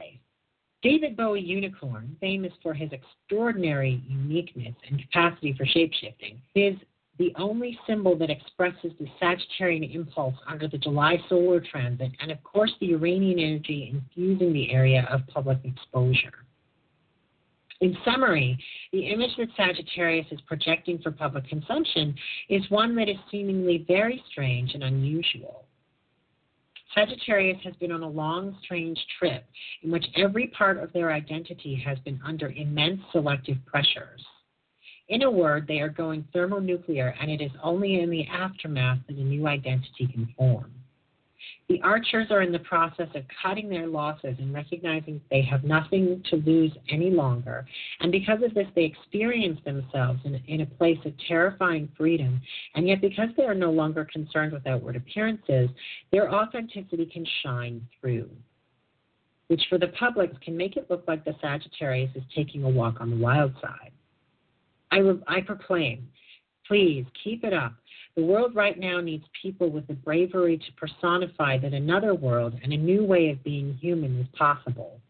David 0.83 1.17
Bowie 1.17 1.41
Unicorn, 1.41 2.17
famous 2.21 2.53
for 2.63 2.73
his 2.73 2.91
extraordinary 2.93 4.01
uniqueness 4.07 4.75
and 4.89 5.01
capacity 5.01 5.53
for 5.55 5.67
shapeshifting, 5.67 6.37
is 6.55 6.77
the 7.19 7.33
only 7.37 7.79
symbol 7.87 8.17
that 8.17 8.31
expresses 8.31 8.93
the 8.99 9.09
Sagittarian 9.21 9.95
impulse 9.95 10.37
under 10.47 10.69
the 10.69 10.79
July 10.79 11.19
solar 11.29 11.61
transit, 11.61 12.13
and 12.21 12.31
of 12.31 12.43
course 12.45 12.73
the 12.81 12.87
Uranian 12.87 13.39
energy 13.39 13.91
infusing 13.93 14.53
the 14.53 14.71
area 14.71 15.07
of 15.11 15.27
public 15.27 15.59
exposure. 15.65 16.45
In 17.81 17.97
summary, 18.05 18.59
the 18.93 19.07
image 19.07 19.31
that 19.39 19.49
Sagittarius 19.57 20.27
is 20.33 20.41
projecting 20.43 20.99
for 20.99 21.13
public 21.13 21.49
consumption 21.49 22.15
is 22.49 22.69
one 22.71 22.97
that 22.97 23.09
is 23.09 23.17
seemingly 23.31 23.85
very 23.87 24.23
strange 24.31 24.75
and 24.75 24.83
unusual. 24.83 25.65
Sagittarius 26.95 27.59
has 27.63 27.75
been 27.77 27.93
on 27.93 28.03
a 28.03 28.09
long, 28.09 28.57
strange 28.65 28.99
trip 29.19 29.45
in 29.83 29.91
which 29.91 30.05
every 30.17 30.49
part 30.49 30.79
of 30.79 30.93
their 30.93 31.13
identity 31.13 31.81
has 31.87 31.99
been 32.01 32.21
under 32.25 32.49
immense 32.51 33.01
selective 33.13 33.59
pressures. 33.67 34.25
In 35.09 35.23
a 35.23 35.31
word, 35.31 35.67
they 35.67 35.81
are 35.81 35.89
going 35.89 36.27
thermonuclear, 36.35 37.15
and 37.21 37.31
it 37.31 37.41
is 37.41 37.51
only 37.63 38.01
in 38.01 38.11
the 38.11 38.27
aftermath 38.27 38.99
that 39.07 39.17
a 39.17 39.23
new 39.23 39.47
identity 39.47 40.07
can 40.07 40.29
form. 40.37 40.73
The 41.69 41.81
archers 41.83 42.29
are 42.31 42.43
in 42.43 42.53
the 42.53 42.59
process 42.61 43.09
of 43.15 43.25
cutting 43.43 43.69
their 43.69 43.87
losses 43.87 44.37
and 44.39 44.55
recognizing 44.55 45.21
they 45.31 45.43
have 45.43 45.65
nothing 45.65 46.23
to 46.31 46.37
lose 46.37 46.73
any 46.91 47.11
longer. 47.11 47.67
And 48.01 48.11
because 48.11 48.43
of 48.43 48.55
this, 48.55 48.67
they 48.75 48.85
experience 48.85 49.61
themselves 49.65 50.21
in, 50.25 50.35
in 50.47 50.63
a 50.63 50.67
place 50.67 50.99
of 51.05 51.13
terrifying 51.27 51.89
freedom. 51.97 52.41
And 52.75 52.89
yet, 52.89 53.03
because 53.03 53.29
they 53.37 53.45
are 53.45 53.55
no 53.55 53.71
longer 53.71 54.07
concerned 54.11 54.53
with 54.53 54.67
outward 54.67 54.97
appearances, 54.97 55.69
their 56.11 56.33
authenticity 56.35 57.07
can 57.07 57.27
shine 57.43 57.87
through, 58.01 58.31
which 59.49 59.63
for 59.69 59.79
the 59.79 59.89
public 59.89 60.41
can 60.41 60.57
make 60.57 60.77
it 60.77 60.91
look 60.91 61.05
like 61.07 61.25
the 61.25 61.35
Sagittarius 61.41 62.11
is 62.15 62.23
taking 62.35 62.65
a 62.65 62.69
walk 62.69 63.01
on 63.01 63.11
the 63.11 63.17
wild 63.17 63.53
side. 63.61 63.93
I, 64.91 65.01
I 65.27 65.41
proclaim, 65.41 66.09
please 66.67 67.05
keep 67.23 67.45
it 67.45 67.53
up. 67.53 67.75
The 68.17 68.25
world 68.25 68.55
right 68.55 68.79
now 68.79 69.01
needs 69.01 69.25
people 69.41 69.71
with 69.71 69.87
the 69.87 69.95
bravery 69.95 70.59
to 70.59 70.73
personify 70.73 71.59
that 71.59 71.73
another 71.73 72.15
world 72.15 72.59
and 72.63 72.73
a 72.73 72.77
new 72.77 73.05
way 73.05 73.31
of 73.31 73.43
being 73.45 73.75
human 73.81 74.19
is 74.21 74.27
possible. 74.37 75.01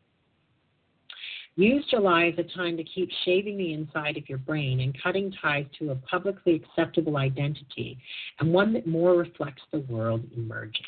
Use 1.56 1.84
July 1.90 2.26
as 2.26 2.38
a 2.38 2.56
time 2.56 2.76
to 2.76 2.84
keep 2.84 3.10
shaving 3.24 3.58
the 3.58 3.72
inside 3.72 4.16
of 4.16 4.28
your 4.28 4.38
brain 4.38 4.78
and 4.80 4.96
cutting 5.02 5.34
ties 5.42 5.66
to 5.78 5.90
a 5.90 5.96
publicly 5.96 6.54
acceptable 6.54 7.16
identity 7.16 7.98
and 8.38 8.52
one 8.52 8.72
that 8.74 8.86
more 8.86 9.16
reflects 9.16 9.62
the 9.72 9.80
world 9.80 10.22
emerging. 10.36 10.84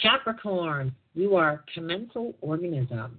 Capricorn, 0.00 0.92
you 1.14 1.36
are 1.36 1.64
commensal 1.72 2.34
organism. 2.40 3.18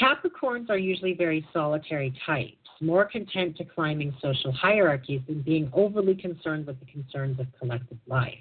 Capricorns 0.00 0.70
are 0.70 0.78
usually 0.78 1.12
very 1.12 1.46
solitary 1.52 2.14
types, 2.24 2.56
more 2.80 3.04
content 3.04 3.56
to 3.58 3.64
climbing 3.64 4.14
social 4.22 4.50
hierarchies 4.50 5.20
than 5.28 5.42
being 5.42 5.70
overly 5.74 6.14
concerned 6.14 6.66
with 6.66 6.80
the 6.80 6.86
concerns 6.86 7.38
of 7.38 7.46
collective 7.58 7.98
life. 8.06 8.38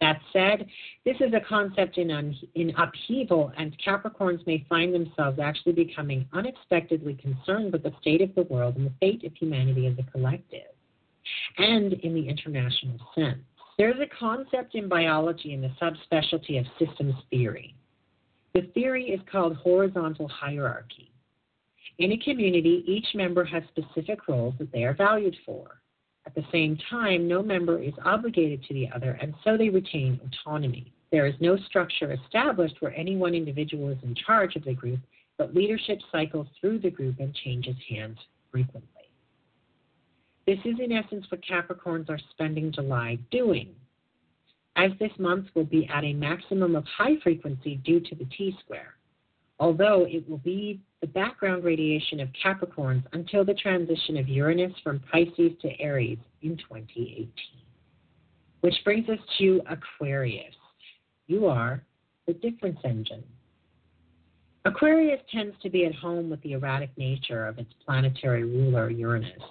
That 0.00 0.20
said, 0.32 0.66
this 1.04 1.16
is 1.20 1.32
a 1.34 1.40
concept 1.40 1.98
in, 1.98 2.10
un- 2.10 2.36
in 2.54 2.70
upheaval, 2.76 3.52
and 3.56 3.76
Capricorns 3.84 4.46
may 4.46 4.64
find 4.68 4.94
themselves 4.94 5.38
actually 5.40 5.72
becoming 5.72 6.28
unexpectedly 6.32 7.14
concerned 7.14 7.72
with 7.72 7.82
the 7.82 7.92
state 8.00 8.20
of 8.20 8.34
the 8.34 8.42
world 8.42 8.76
and 8.76 8.86
the 8.86 8.92
fate 9.00 9.24
of 9.24 9.34
humanity 9.34 9.86
as 9.86 9.94
a 9.98 10.10
collective, 10.10 10.60
and 11.58 11.94
in 11.94 12.14
the 12.14 12.28
international 12.28 12.98
sense. 13.14 13.40
There's 13.78 13.98
a 14.00 14.18
concept 14.18 14.76
in 14.76 14.88
biology 14.88 15.54
in 15.54 15.60
the 15.60 15.72
subspecialty 15.80 16.60
of 16.60 16.66
systems 16.78 17.14
theory 17.30 17.74
the 18.54 18.62
theory 18.72 19.06
is 19.06 19.20
called 19.30 19.56
horizontal 19.56 20.28
hierarchy. 20.28 21.10
In 21.98 22.12
a 22.12 22.18
community, 22.18 22.84
each 22.86 23.06
member 23.14 23.44
has 23.44 23.64
specific 23.68 24.28
roles 24.28 24.54
that 24.58 24.72
they 24.72 24.84
are 24.84 24.94
valued 24.94 25.36
for. 25.44 25.80
At 26.26 26.34
the 26.34 26.44
same 26.52 26.78
time, 26.88 27.28
no 27.28 27.42
member 27.42 27.82
is 27.82 27.92
obligated 28.04 28.64
to 28.64 28.74
the 28.74 28.88
other, 28.94 29.18
and 29.20 29.34
so 29.42 29.56
they 29.56 29.68
retain 29.68 30.20
autonomy. 30.24 30.92
There 31.10 31.26
is 31.26 31.34
no 31.40 31.56
structure 31.68 32.12
established 32.12 32.76
where 32.80 32.94
any 32.94 33.16
one 33.16 33.34
individual 33.34 33.90
is 33.90 33.98
in 34.02 34.14
charge 34.14 34.56
of 34.56 34.64
the 34.64 34.72
group, 34.72 35.00
but 35.36 35.54
leadership 35.54 35.98
cycles 36.10 36.46
through 36.60 36.78
the 36.78 36.90
group 36.90 37.20
and 37.20 37.34
changes 37.34 37.76
hands 37.88 38.18
frequently. 38.50 38.90
This 40.46 40.58
is, 40.64 40.76
in 40.82 40.92
essence, 40.92 41.26
what 41.30 41.42
Capricorns 41.42 42.08
are 42.08 42.20
spending 42.30 42.70
July 42.72 43.18
doing 43.30 43.74
as 44.76 44.90
this 44.98 45.12
month 45.18 45.46
will 45.54 45.64
be 45.64 45.88
at 45.88 46.04
a 46.04 46.12
maximum 46.12 46.74
of 46.74 46.84
high 46.84 47.16
frequency 47.22 47.76
due 47.76 48.00
to 48.00 48.14
the 48.14 48.24
T 48.36 48.56
square, 48.64 48.94
although 49.60 50.06
it 50.08 50.28
will 50.28 50.38
be 50.38 50.80
the 51.00 51.06
background 51.06 51.64
radiation 51.64 52.20
of 52.20 52.28
Capricorns 52.42 53.04
until 53.12 53.44
the 53.44 53.54
transition 53.54 54.16
of 54.16 54.28
Uranus 54.28 54.72
from 54.82 55.00
Pisces 55.12 55.52
to 55.62 55.80
Aries 55.80 56.18
in 56.42 56.56
2018. 56.56 57.30
Which 58.62 58.74
brings 58.84 59.08
us 59.08 59.18
to 59.38 59.60
Aquarius. 59.68 60.54
You 61.26 61.46
are 61.46 61.82
the 62.26 62.32
difference 62.34 62.78
engine. 62.84 63.22
Aquarius 64.64 65.20
tends 65.30 65.54
to 65.62 65.68
be 65.68 65.84
at 65.84 65.94
home 65.94 66.30
with 66.30 66.40
the 66.40 66.52
erratic 66.52 66.90
nature 66.96 67.46
of 67.46 67.58
its 67.58 67.72
planetary 67.84 68.44
ruler, 68.44 68.88
Uranus. 68.88 69.42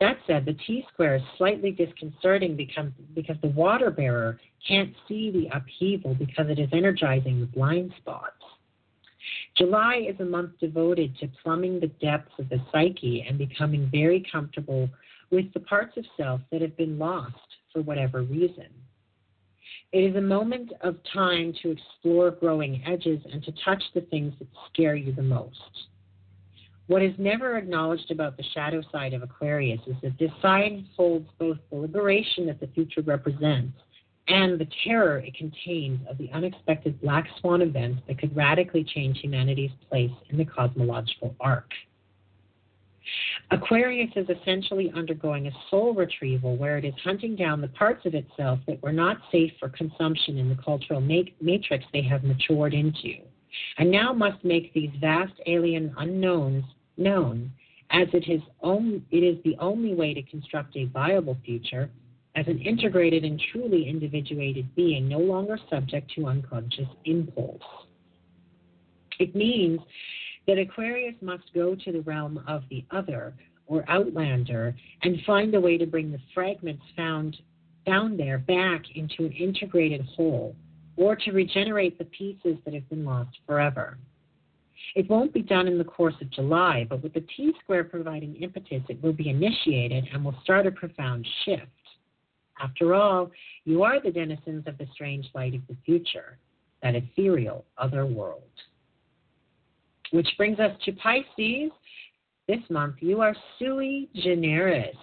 That 0.00 0.18
said, 0.26 0.44
the 0.44 0.56
T 0.66 0.84
square 0.92 1.16
is 1.16 1.22
slightly 1.36 1.72
disconcerting 1.72 2.56
because, 2.56 2.86
because 3.14 3.36
the 3.42 3.48
water 3.48 3.90
bearer 3.90 4.38
can't 4.66 4.94
see 5.08 5.30
the 5.30 5.48
upheaval 5.56 6.14
because 6.14 6.48
it 6.48 6.58
is 6.58 6.68
energizing 6.72 7.40
the 7.40 7.46
blind 7.46 7.92
spots. 7.98 8.34
July 9.56 10.06
is 10.08 10.18
a 10.20 10.24
month 10.24 10.52
devoted 10.60 11.16
to 11.18 11.28
plumbing 11.42 11.80
the 11.80 11.88
depths 12.00 12.32
of 12.38 12.48
the 12.48 12.62
psyche 12.70 13.26
and 13.28 13.36
becoming 13.36 13.88
very 13.90 14.24
comfortable 14.30 14.88
with 15.30 15.52
the 15.52 15.60
parts 15.60 15.96
of 15.96 16.04
self 16.16 16.40
that 16.52 16.62
have 16.62 16.76
been 16.76 16.98
lost 16.98 17.34
for 17.72 17.82
whatever 17.82 18.22
reason. 18.22 18.68
It 19.92 20.00
is 20.00 20.16
a 20.16 20.20
moment 20.20 20.72
of 20.82 20.96
time 21.12 21.54
to 21.62 21.70
explore 21.70 22.30
growing 22.30 22.82
edges 22.86 23.20
and 23.32 23.42
to 23.44 23.52
touch 23.64 23.82
the 23.94 24.02
things 24.02 24.32
that 24.38 24.48
scare 24.72 24.94
you 24.94 25.12
the 25.12 25.22
most. 25.22 25.88
What 26.88 27.02
is 27.02 27.12
never 27.18 27.58
acknowledged 27.58 28.10
about 28.10 28.38
the 28.38 28.44
shadow 28.54 28.82
side 28.90 29.12
of 29.12 29.22
Aquarius 29.22 29.80
is 29.86 29.94
that 30.02 30.18
this 30.18 30.30
sign 30.40 30.88
holds 30.96 31.28
both 31.38 31.58
the 31.70 31.76
liberation 31.76 32.46
that 32.46 32.60
the 32.60 32.66
future 32.68 33.02
represents 33.02 33.78
and 34.26 34.58
the 34.58 34.66
terror 34.84 35.18
it 35.18 35.34
contains 35.34 36.00
of 36.08 36.16
the 36.16 36.30
unexpected 36.32 36.98
black 37.02 37.26
swan 37.40 37.60
events 37.60 38.00
that 38.08 38.18
could 38.18 38.34
radically 38.34 38.84
change 38.84 39.18
humanity's 39.18 39.70
place 39.90 40.10
in 40.30 40.38
the 40.38 40.46
cosmological 40.46 41.36
arc. 41.40 41.70
Aquarius 43.50 44.10
is 44.16 44.26
essentially 44.30 44.90
undergoing 44.94 45.46
a 45.46 45.52
soul 45.70 45.92
retrieval 45.92 46.56
where 46.56 46.78
it 46.78 46.86
is 46.86 46.94
hunting 47.04 47.36
down 47.36 47.60
the 47.60 47.68
parts 47.68 48.06
of 48.06 48.14
itself 48.14 48.60
that 48.66 48.82
were 48.82 48.92
not 48.92 49.18
safe 49.30 49.52
for 49.60 49.68
consumption 49.68 50.38
in 50.38 50.48
the 50.48 50.58
cultural 50.62 51.02
matrix 51.02 51.84
they 51.92 52.02
have 52.02 52.24
matured 52.24 52.72
into, 52.72 53.16
and 53.76 53.90
now 53.90 54.14
must 54.14 54.42
make 54.42 54.72
these 54.72 54.90
vast 55.00 55.34
alien 55.46 55.94
unknowns 55.98 56.64
known, 56.98 57.52
as 57.90 58.08
it 58.12 58.28
is, 58.28 58.42
it 59.10 59.16
is 59.16 59.42
the 59.44 59.56
only 59.60 59.94
way 59.94 60.14
to 60.14 60.22
construct 60.22 60.76
a 60.76 60.84
viable 60.86 61.36
future 61.44 61.90
as 62.36 62.46
an 62.46 62.58
integrated 62.60 63.24
and 63.24 63.42
truly 63.52 63.88
individuated 63.88 64.74
being, 64.74 65.08
no 65.08 65.18
longer 65.18 65.58
subject 65.70 66.10
to 66.14 66.26
unconscious 66.26 66.88
impulse. 67.04 67.62
It 69.18 69.34
means 69.34 69.80
that 70.46 70.58
Aquarius 70.58 71.16
must 71.20 71.52
go 71.54 71.74
to 71.74 71.92
the 71.92 72.00
realm 72.02 72.42
of 72.46 72.62
the 72.70 72.84
other 72.90 73.34
or 73.66 73.84
outlander 73.88 74.74
and 75.02 75.18
find 75.26 75.54
a 75.54 75.60
way 75.60 75.76
to 75.78 75.86
bring 75.86 76.10
the 76.10 76.20
fragments 76.34 76.82
found 76.96 77.36
found 77.86 78.20
there 78.20 78.38
back 78.38 78.82
into 78.96 79.24
an 79.24 79.32
integrated 79.32 80.02
whole 80.14 80.54
or 80.96 81.16
to 81.16 81.30
regenerate 81.30 81.98
the 81.98 82.04
pieces 82.06 82.56
that 82.64 82.74
have 82.74 82.88
been 82.90 83.04
lost 83.04 83.38
forever. 83.46 83.96
It 84.94 85.08
won't 85.08 85.32
be 85.32 85.42
done 85.42 85.68
in 85.68 85.78
the 85.78 85.84
course 85.84 86.14
of 86.20 86.30
July, 86.30 86.86
but 86.88 87.02
with 87.02 87.14
the 87.14 87.24
T 87.36 87.52
square 87.62 87.84
providing 87.84 88.36
impetus, 88.36 88.82
it 88.88 89.02
will 89.02 89.12
be 89.12 89.28
initiated 89.28 90.08
and 90.12 90.24
will 90.24 90.36
start 90.42 90.66
a 90.66 90.70
profound 90.70 91.26
shift. 91.44 91.66
After 92.60 92.94
all, 92.94 93.30
you 93.64 93.82
are 93.82 94.00
the 94.00 94.10
denizens 94.10 94.64
of 94.66 94.78
the 94.78 94.86
strange 94.92 95.26
light 95.34 95.54
of 95.54 95.60
the 95.68 95.76
future, 95.84 96.38
that 96.82 96.94
ethereal 96.94 97.64
other 97.76 98.06
world. 98.06 98.42
Which 100.10 100.28
brings 100.36 100.58
us 100.58 100.72
to 100.84 100.92
Pisces. 100.92 101.70
This 102.48 102.60
month, 102.70 102.96
you 103.00 103.20
are 103.20 103.36
sui 103.58 104.08
generis. 104.14 104.96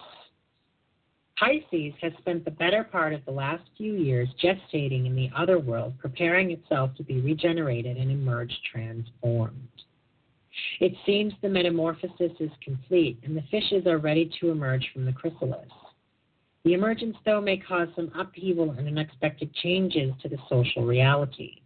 Pisces 1.38 1.92
has 2.00 2.12
spent 2.18 2.44
the 2.44 2.50
better 2.50 2.82
part 2.82 3.12
of 3.12 3.24
the 3.26 3.30
last 3.30 3.62
few 3.76 3.92
years 3.92 4.28
gestating 4.42 5.04
in 5.04 5.14
the 5.14 5.30
other 5.36 5.58
world, 5.58 5.92
preparing 5.98 6.50
itself 6.50 6.94
to 6.96 7.02
be 7.02 7.20
regenerated 7.20 7.98
and 7.98 8.10
emerge 8.10 8.52
transformed. 8.72 9.68
It 10.80 10.94
seems 11.04 11.34
the 11.42 11.50
metamorphosis 11.50 12.32
is 12.40 12.50
complete 12.64 13.18
and 13.22 13.36
the 13.36 13.44
fishes 13.50 13.86
are 13.86 13.98
ready 13.98 14.30
to 14.40 14.50
emerge 14.50 14.88
from 14.94 15.04
the 15.04 15.12
chrysalis. 15.12 15.68
The 16.64 16.72
emergence, 16.72 17.16
though, 17.26 17.42
may 17.42 17.58
cause 17.58 17.88
some 17.94 18.10
upheaval 18.18 18.70
and 18.72 18.88
unexpected 18.88 19.54
changes 19.54 20.12
to 20.22 20.30
the 20.30 20.38
social 20.48 20.86
reality. 20.86 21.60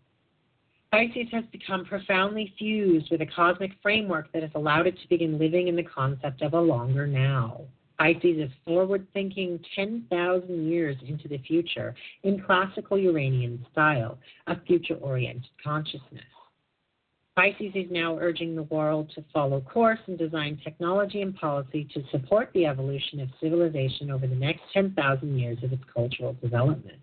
Pisces 0.91 1.29
has 1.31 1.45
become 1.53 1.85
profoundly 1.85 2.53
fused 2.59 3.11
with 3.13 3.23
a 3.23 3.27
cosmic 3.27 3.71
framework 3.81 4.33
that 4.33 4.43
has 4.43 4.51
allowed 4.57 4.89
it 4.89 4.99
to 5.01 5.09
begin 5.09 5.39
living 5.39 5.69
in 5.69 5.77
the 5.77 5.85
concept 5.85 6.43
of 6.43 6.55
a 6.55 6.61
longer 6.61 7.07
now. 7.07 7.63
Pisces 8.01 8.39
is 8.39 8.51
forward 8.65 9.07
thinking 9.13 9.63
10,000 9.75 10.71
years 10.71 10.97
into 11.07 11.29
the 11.29 11.37
future 11.47 11.95
in 12.23 12.41
classical 12.41 12.99
Uranian 12.99 13.63
style, 13.71 14.19
a 14.47 14.59
future 14.63 14.95
oriented 14.95 15.51
consciousness. 15.63 16.25
Pisces 17.37 17.73
is 17.75 17.91
now 17.91 18.17
urging 18.19 18.57
the 18.57 18.63
world 18.65 19.13
to 19.15 19.25
follow 19.35 19.61
course 19.61 19.99
and 20.07 20.17
design 20.17 20.59
technology 20.65 21.21
and 21.21 21.37
policy 21.37 21.87
to 21.93 22.03
support 22.11 22.51
the 22.55 22.65
evolution 22.65 23.21
of 23.21 23.29
civilization 23.39 24.11
over 24.11 24.27
the 24.27 24.35
next 24.35 24.63
10,000 24.73 25.39
years 25.39 25.59
of 25.63 25.71
its 25.71 25.85
cultural 25.95 26.35
development. 26.41 26.99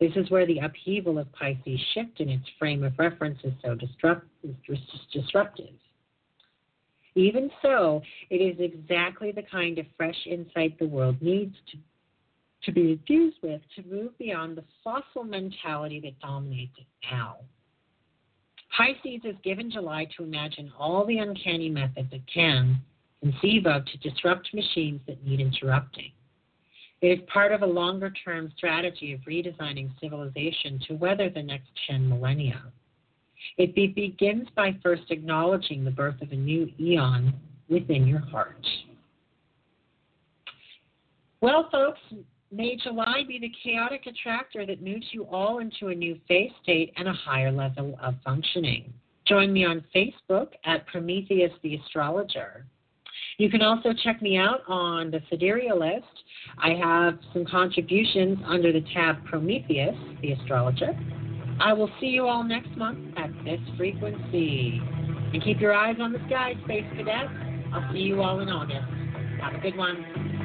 This 0.00 0.12
is 0.16 0.30
where 0.30 0.46
the 0.46 0.58
upheaval 0.58 1.18
of 1.18 1.32
Pisces 1.32 1.80
shift 1.94 2.20
in 2.20 2.28
its 2.28 2.44
frame 2.58 2.84
of 2.84 2.92
reference 2.98 3.38
is 3.42 3.54
so 3.64 3.74
disruptive. 3.74 4.54
Even 7.20 7.50
so, 7.60 8.00
it 8.30 8.36
is 8.36 8.56
exactly 8.58 9.30
the 9.30 9.42
kind 9.42 9.78
of 9.78 9.84
fresh 9.94 10.16
insight 10.24 10.78
the 10.78 10.86
world 10.86 11.20
needs 11.20 11.54
to, 11.70 11.76
to 12.62 12.72
be 12.72 12.92
infused 12.92 13.36
with 13.42 13.60
to 13.76 13.82
move 13.82 14.16
beyond 14.16 14.56
the 14.56 14.64
fossil 14.82 15.22
mentality 15.22 16.00
that 16.00 16.18
dominates 16.20 16.72
it 16.78 16.86
now. 17.12 17.36
Pisces 18.74 19.20
is 19.24 19.36
given 19.44 19.70
July 19.70 20.06
to 20.16 20.22
imagine 20.22 20.72
all 20.78 21.04
the 21.04 21.18
uncanny 21.18 21.68
methods 21.68 22.08
it 22.10 22.22
can 22.32 22.80
conceive 23.22 23.66
of 23.66 23.84
to 23.84 23.98
disrupt 23.98 24.48
machines 24.54 25.02
that 25.06 25.22
need 25.22 25.40
interrupting. 25.40 26.12
It 27.02 27.08
is 27.08 27.28
part 27.30 27.52
of 27.52 27.60
a 27.60 27.66
longer 27.66 28.10
term 28.24 28.50
strategy 28.56 29.12
of 29.12 29.20
redesigning 29.28 29.90
civilization 30.00 30.80
to 30.88 30.94
weather 30.94 31.28
the 31.28 31.42
next 31.42 31.68
10 31.86 32.08
millennia. 32.08 32.62
It 33.56 33.74
be- 33.74 33.88
begins 33.88 34.48
by 34.54 34.76
first 34.82 35.10
acknowledging 35.10 35.84
the 35.84 35.90
birth 35.90 36.20
of 36.22 36.32
a 36.32 36.36
new 36.36 36.70
eon 36.78 37.34
within 37.68 38.06
your 38.06 38.20
heart. 38.20 38.66
Well, 41.40 41.68
folks, 41.70 42.00
May 42.52 42.74
July 42.74 43.22
be 43.28 43.38
the 43.38 43.52
chaotic 43.62 44.06
attractor 44.06 44.66
that 44.66 44.82
moves 44.82 45.06
you 45.12 45.22
all 45.26 45.60
into 45.60 45.88
a 45.88 45.94
new 45.94 46.18
phase 46.26 46.50
state 46.64 46.92
and 46.96 47.06
a 47.06 47.12
higher 47.12 47.52
level 47.52 47.96
of 48.02 48.16
functioning. 48.24 48.92
Join 49.24 49.52
me 49.52 49.64
on 49.64 49.84
Facebook 49.94 50.48
at 50.64 50.84
Prometheus 50.88 51.52
the 51.62 51.76
Astrologer. 51.76 52.66
You 53.38 53.50
can 53.50 53.62
also 53.62 53.90
check 54.02 54.20
me 54.20 54.36
out 54.36 54.62
on 54.66 55.12
the 55.12 55.20
Sidereal 55.30 55.78
list. 55.78 56.24
I 56.58 56.70
have 56.70 57.20
some 57.32 57.44
contributions 57.44 58.38
under 58.44 58.72
the 58.72 58.84
tab 58.92 59.24
Prometheus 59.26 59.94
the 60.20 60.32
Astrologer. 60.32 60.98
I 61.60 61.74
will 61.74 61.90
see 62.00 62.06
you 62.06 62.26
all 62.26 62.42
next 62.42 62.74
month 62.76 62.98
at 63.18 63.30
this 63.44 63.60
frequency. 63.76 64.80
And 65.32 65.44
keep 65.44 65.60
your 65.60 65.74
eyes 65.74 65.96
on 66.00 66.12
the 66.12 66.18
sky, 66.26 66.54
Space 66.64 66.86
Cadets. 66.96 67.30
I'll 67.72 67.92
see 67.92 67.98
you 67.98 68.22
all 68.22 68.40
in 68.40 68.48
August. 68.48 68.88
Have 69.42 69.54
a 69.54 69.58
good 69.58 69.76
one. 69.76 70.39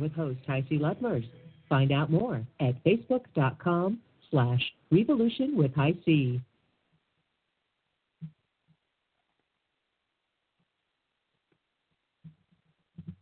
With 0.00 0.12
host 0.12 0.38
HiC 0.46 0.80
Ludmers. 0.80 1.24
Find 1.68 1.92
out 1.92 2.10
more 2.10 2.42
at 2.60 2.82
facebook.com 2.84 3.98
slash 4.30 4.60
revolution 4.90 5.56
with 5.56 5.72
C. 6.04 6.40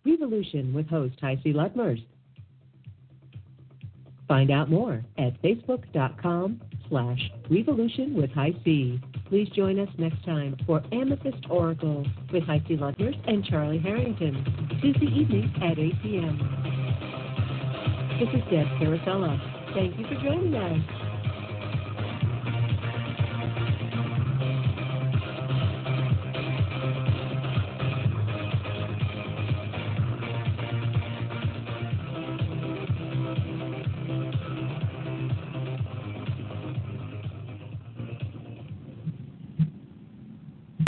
Revolution 0.05 0.75
with 0.75 0.89
host 0.89 1.15
HiC 1.21 1.55
Ludmers. 1.55 2.03
Find 4.27 4.51
out 4.51 4.71
more 4.71 5.05
at 5.19 5.41
facebook.com 5.43 6.61
slash 6.89 7.31
revolution 7.51 8.15
with 8.15 8.31
C. 8.65 9.01
Please 9.31 9.49
join 9.51 9.79
us 9.79 9.89
next 9.97 10.25
time 10.25 10.57
for 10.67 10.83
Amethyst 10.91 11.47
Oracle 11.49 12.05
with 12.33 12.43
HiC 12.43 12.81
Ludmers 12.81 13.15
and 13.29 13.45
Charlie 13.45 13.79
Harrington, 13.79 14.45
Tuesday 14.83 15.07
evening 15.07 15.55
at 15.63 15.79
8 15.79 16.03
p.m. 16.03 16.37
This 18.19 18.29
is 18.35 18.43
Deb 18.51 18.67
Carosella. 18.83 19.39
Thank 19.73 19.97
you 20.01 20.05
for 20.09 20.21
joining 20.21 20.53
us. 20.57 21.00